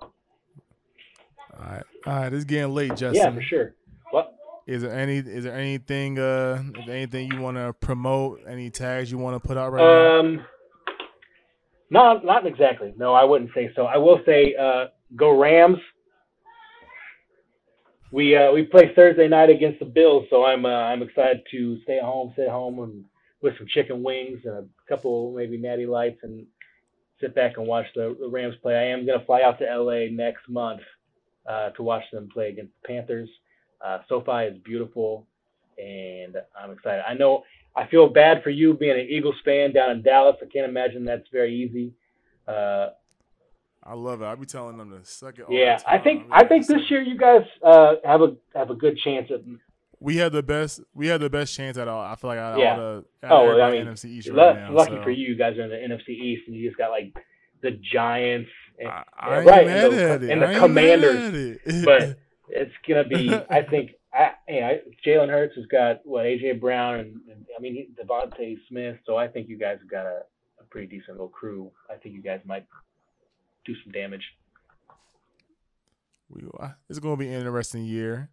All 0.02 1.66
right, 1.66 1.84
all 2.06 2.14
right. 2.14 2.34
It's 2.34 2.46
getting 2.46 2.74
late, 2.74 2.90
Justin. 2.90 3.16
Yeah, 3.16 3.34
for 3.34 3.42
sure. 3.42 3.74
What? 4.12 4.36
Is 4.68 4.84
there 4.84 4.94
any? 4.94 5.18
Is 5.18 5.44
there 5.44 5.56
anything? 5.56 6.20
Uh, 6.20 6.64
is 6.78 6.86
there 6.86 6.96
anything 6.96 7.32
you 7.32 7.40
want 7.40 7.58
to 7.58 7.74
promote? 7.74 8.42
Any 8.48 8.70
tags 8.70 9.12
you 9.12 9.18
want 9.18 9.42
to 9.42 9.46
put 9.46 9.58
out 9.58 9.74
right 9.74 10.20
um, 10.20 10.36
now? 10.36 10.46
Not, 11.90 12.24
not 12.24 12.45
exactly. 12.45 12.94
No, 12.98 13.14
I 13.14 13.24
wouldn't 13.24 13.52
say 13.53 13.72
so. 13.76 13.86
I 13.86 13.98
will 13.98 14.20
say, 14.26 14.56
uh, 14.56 14.86
go 15.16 15.38
Rams. 15.38 15.80
We 18.11 18.36
uh, 18.36 18.52
we 18.52 18.64
play 18.64 18.91
Thursday 18.95 19.28
night 19.28 19.52
against 19.52 19.80
the 19.80 19.86
Bills, 19.86 20.26
so 20.32 20.44
I'm 20.44 20.66
uh, 20.66 20.70
I'm 20.70 21.03
excited 21.03 21.41
to 21.52 21.80
stay 21.84 21.99
home, 22.02 22.32
stay 22.34 22.48
home, 22.48 22.80
and 22.80 23.06
with 23.41 23.57
some 23.57 23.68
chicken 23.68 24.03
wings 24.03 24.40
and 24.45 24.56
a 24.56 24.66
couple 24.88 25.32
maybe 25.36 25.57
natty 25.57 25.86
lights 25.86 26.20
and 26.24 26.45
sit 27.22 27.36
back 27.36 27.57
and 27.57 27.68
watch 27.68 27.86
the, 27.95 28.16
the 28.20 28.28
Rams 28.28 28.56
play. 28.61 28.76
I 28.76 28.86
am 28.86 29.06
going 29.06 29.20
to 29.20 29.26
fly 29.26 29.41
out 29.41 29.60
to 29.60 29.66
LA 29.66 30.07
next 30.11 30.49
month 30.49 30.82
uh, 31.48 31.70
to 31.72 31.84
watch 31.84 32.03
them 32.11 32.30
play 32.34 32.49
against 32.49 32.74
the 32.82 32.88
Panthers. 32.88 33.30
Uh, 33.86 33.99
SoFi 34.07 34.45
is 34.45 34.57
beautiful, 34.64 35.28
and 35.78 36.36
I'm 36.60 36.72
excited. 36.72 37.03
I 37.07 37.14
know 37.14 37.44
I 37.76 37.88
feel 37.88 38.10
bad 38.10 38.44
for 38.44 38.50
you 38.50 38.74
being 38.74 39.00
an 39.00 39.08
Eagles 39.10 39.36
fan 39.46 39.74
down 39.74 39.91
in 39.91 40.02
Dallas. 40.02 40.36
I 40.41 40.46
can't 40.46 40.68
imagine 40.68 41.06
that's 41.06 41.28
very 41.32 41.56
easy. 41.56 41.94
Uh, 42.48 42.90
I 43.84 43.94
love 43.94 44.22
it. 44.22 44.26
I'll 44.26 44.36
be 44.36 44.46
telling 44.46 44.78
them 44.78 44.91
to 44.91 45.06
suck 45.06 45.40
it. 45.40 45.46
Yeah, 45.50 45.80
I 45.88 45.98
think 45.98 46.28
I 46.32 46.46
think 46.46 46.68
this 46.68 46.82
year 46.90 47.02
you 47.02 47.18
guys 47.18 47.41
uh, 47.64 47.96
have 48.04 48.22
a 48.22 48.36
have 48.54 48.70
a 48.70 48.76
good 48.76 48.98
chance 48.98 49.30
at 49.32 49.41
we 50.00 50.16
had 50.18 50.32
the 50.32 50.44
best. 50.44 50.82
We 50.94 51.08
had 51.08 51.22
the 51.22 51.30
best 51.30 51.56
chance 51.56 51.78
at 51.78 51.88
all. 51.88 52.02
I 52.02 52.16
feel 52.16 52.30
like 52.30 52.40
out 52.40 52.60
yeah. 52.60 52.72
all 52.72 52.78
the 52.78 53.06
oh, 53.24 53.46
well, 53.46 53.62
I 53.62 53.72
mean, 53.72 53.86
NFC 53.86 54.06
East 54.06 54.30
right 54.30 54.56
now. 54.56 54.74
Lucky 54.74 54.96
so. 54.96 55.04
for 55.04 55.12
you, 55.12 55.28
you 55.28 55.36
guys 55.36 55.58
are 55.58 55.64
in 55.64 55.70
the 55.70 55.96
NFC 55.96 56.10
East, 56.10 56.44
and 56.48 56.56
you 56.56 56.68
just 56.68 56.78
got 56.78 56.90
like 56.90 57.14
the 57.62 57.72
Giants, 57.94 58.50
and, 58.80 58.88
I, 58.88 59.04
I 59.18 59.44
right, 59.44 59.68
and 59.68 59.94
the, 59.94 60.32
and 60.32 60.41
the 60.41 60.60
Commanders. 60.60 61.58
But 61.84 62.18
it's 62.50 62.74
gonna 62.88 63.06
be. 63.06 63.34
I 63.50 63.64
think. 63.64 63.91
I, 64.14 64.31
hey, 64.48 64.81
Jalen 65.06 65.30
Hurts 65.30 65.56
has 65.56 65.65
got 65.68 65.99
what 66.03 66.26
AJ 66.26 66.60
Brown 66.60 66.95
and, 66.95 67.19
and 67.30 67.45
I 67.57 67.61
mean 67.61 67.88
DeVonta 68.02 68.57
Smith. 68.68 68.98
So 69.06 69.18
I 69.18 69.27
think 69.27 69.48
you 69.48 69.57
guys 69.57 69.77
have 69.80 69.90
got 69.90 70.06
a, 70.06 70.22
a 70.60 70.64
pretty 70.69 70.88
decent 70.88 71.11
little 71.11 71.30
crew. 71.30 71.72
I 71.90 71.95
think 71.95 72.15
you 72.15 72.22
guys 72.22 72.40
might 72.45 72.65
do 73.65 73.73
some 73.84 73.91
damage. 73.91 74.23
We, 76.30 76.41
it's 76.90 76.99
to 76.99 77.15
be 77.15 77.27
an 77.27 77.34
interesting 77.34 77.86
year. 77.86 78.30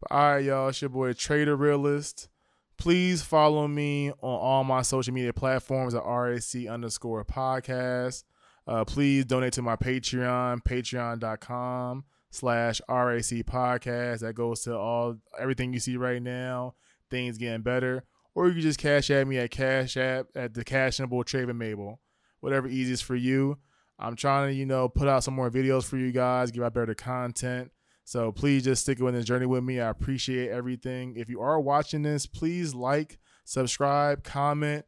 But 0.00 0.12
all 0.12 0.34
right, 0.34 0.44
y'all, 0.44 0.68
it's 0.68 0.80
your 0.80 0.88
boy 0.88 1.12
Trader 1.12 1.56
Realist. 1.56 2.28
Please 2.76 3.22
follow 3.22 3.68
me 3.68 4.10
on 4.10 4.16
all 4.20 4.64
my 4.64 4.82
social 4.82 5.14
media 5.14 5.32
platforms 5.32 5.94
at 5.94 6.02
RAC 6.04 6.66
underscore 6.68 7.24
podcast. 7.24 8.24
Uh, 8.66 8.84
please 8.84 9.24
donate 9.24 9.52
to 9.52 9.62
my 9.62 9.76
Patreon, 9.76 10.62
patreon.com 10.64 12.04
slash 12.34 12.80
RAC 12.88 13.44
podcast. 13.46 14.20
That 14.20 14.34
goes 14.34 14.62
to 14.62 14.76
all 14.76 15.16
everything 15.38 15.72
you 15.72 15.80
see 15.80 15.96
right 15.96 16.22
now, 16.22 16.74
things 17.10 17.38
getting 17.38 17.62
better. 17.62 18.04
Or 18.34 18.48
you 18.48 18.54
can 18.54 18.62
just 18.62 18.80
cash 18.80 19.10
at 19.10 19.26
me 19.26 19.38
at 19.38 19.52
Cash 19.52 19.96
App 19.96 20.26
at 20.34 20.54
the 20.54 20.64
Cashable 20.64 21.24
Traven 21.24 21.56
Mable. 21.56 22.00
Whatever 22.40 22.68
easiest 22.68 23.04
for 23.04 23.14
you. 23.14 23.58
I'm 23.98 24.16
trying 24.16 24.48
to, 24.48 24.54
you 24.54 24.66
know, 24.66 24.88
put 24.88 25.06
out 25.06 25.22
some 25.22 25.34
more 25.34 25.50
videos 25.50 25.84
for 25.84 25.96
you 25.96 26.10
guys, 26.10 26.50
give 26.50 26.64
out 26.64 26.74
better 26.74 26.94
content. 26.94 27.70
So 28.02 28.32
please 28.32 28.64
just 28.64 28.82
stick 28.82 28.98
with 28.98 29.14
the 29.14 29.22
journey 29.22 29.46
with 29.46 29.62
me. 29.62 29.80
I 29.80 29.88
appreciate 29.88 30.50
everything. 30.50 31.14
If 31.16 31.30
you 31.30 31.40
are 31.40 31.60
watching 31.60 32.02
this, 32.02 32.26
please 32.26 32.74
like, 32.74 33.18
subscribe, 33.44 34.24
comment, 34.24 34.84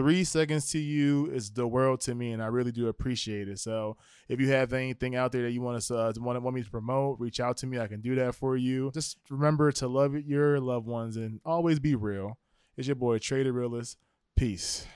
three 0.00 0.24
seconds 0.24 0.70
to 0.70 0.78
you 0.78 1.26
is 1.26 1.50
the 1.50 1.66
world 1.66 2.00
to 2.00 2.14
me, 2.14 2.32
and 2.32 2.42
I 2.42 2.46
really 2.46 2.72
do 2.72 2.88
appreciate 2.88 3.50
it. 3.50 3.58
So 3.58 3.98
if 4.30 4.40
you 4.40 4.48
have 4.48 4.72
anything 4.72 5.14
out 5.14 5.30
there 5.30 5.42
that 5.42 5.50
you 5.50 5.60
want 5.60 5.76
us 5.76 5.90
uh, 5.90 6.10
want, 6.16 6.40
want 6.40 6.56
me 6.56 6.62
to 6.62 6.70
promote, 6.70 7.20
reach 7.20 7.38
out 7.38 7.58
to 7.58 7.66
me. 7.66 7.78
I 7.78 7.86
can 7.86 8.00
do 8.00 8.14
that 8.14 8.34
for 8.34 8.56
you. 8.56 8.90
Just 8.94 9.18
remember 9.28 9.70
to 9.72 9.88
love 9.88 10.14
your 10.14 10.58
loved 10.58 10.86
ones 10.86 11.18
and 11.18 11.38
always 11.44 11.80
be 11.80 11.94
real. 11.94 12.38
It's 12.78 12.88
your 12.88 12.96
boy 12.96 13.18
Trader 13.18 13.52
Realist. 13.52 13.98
Peace. 14.36 14.86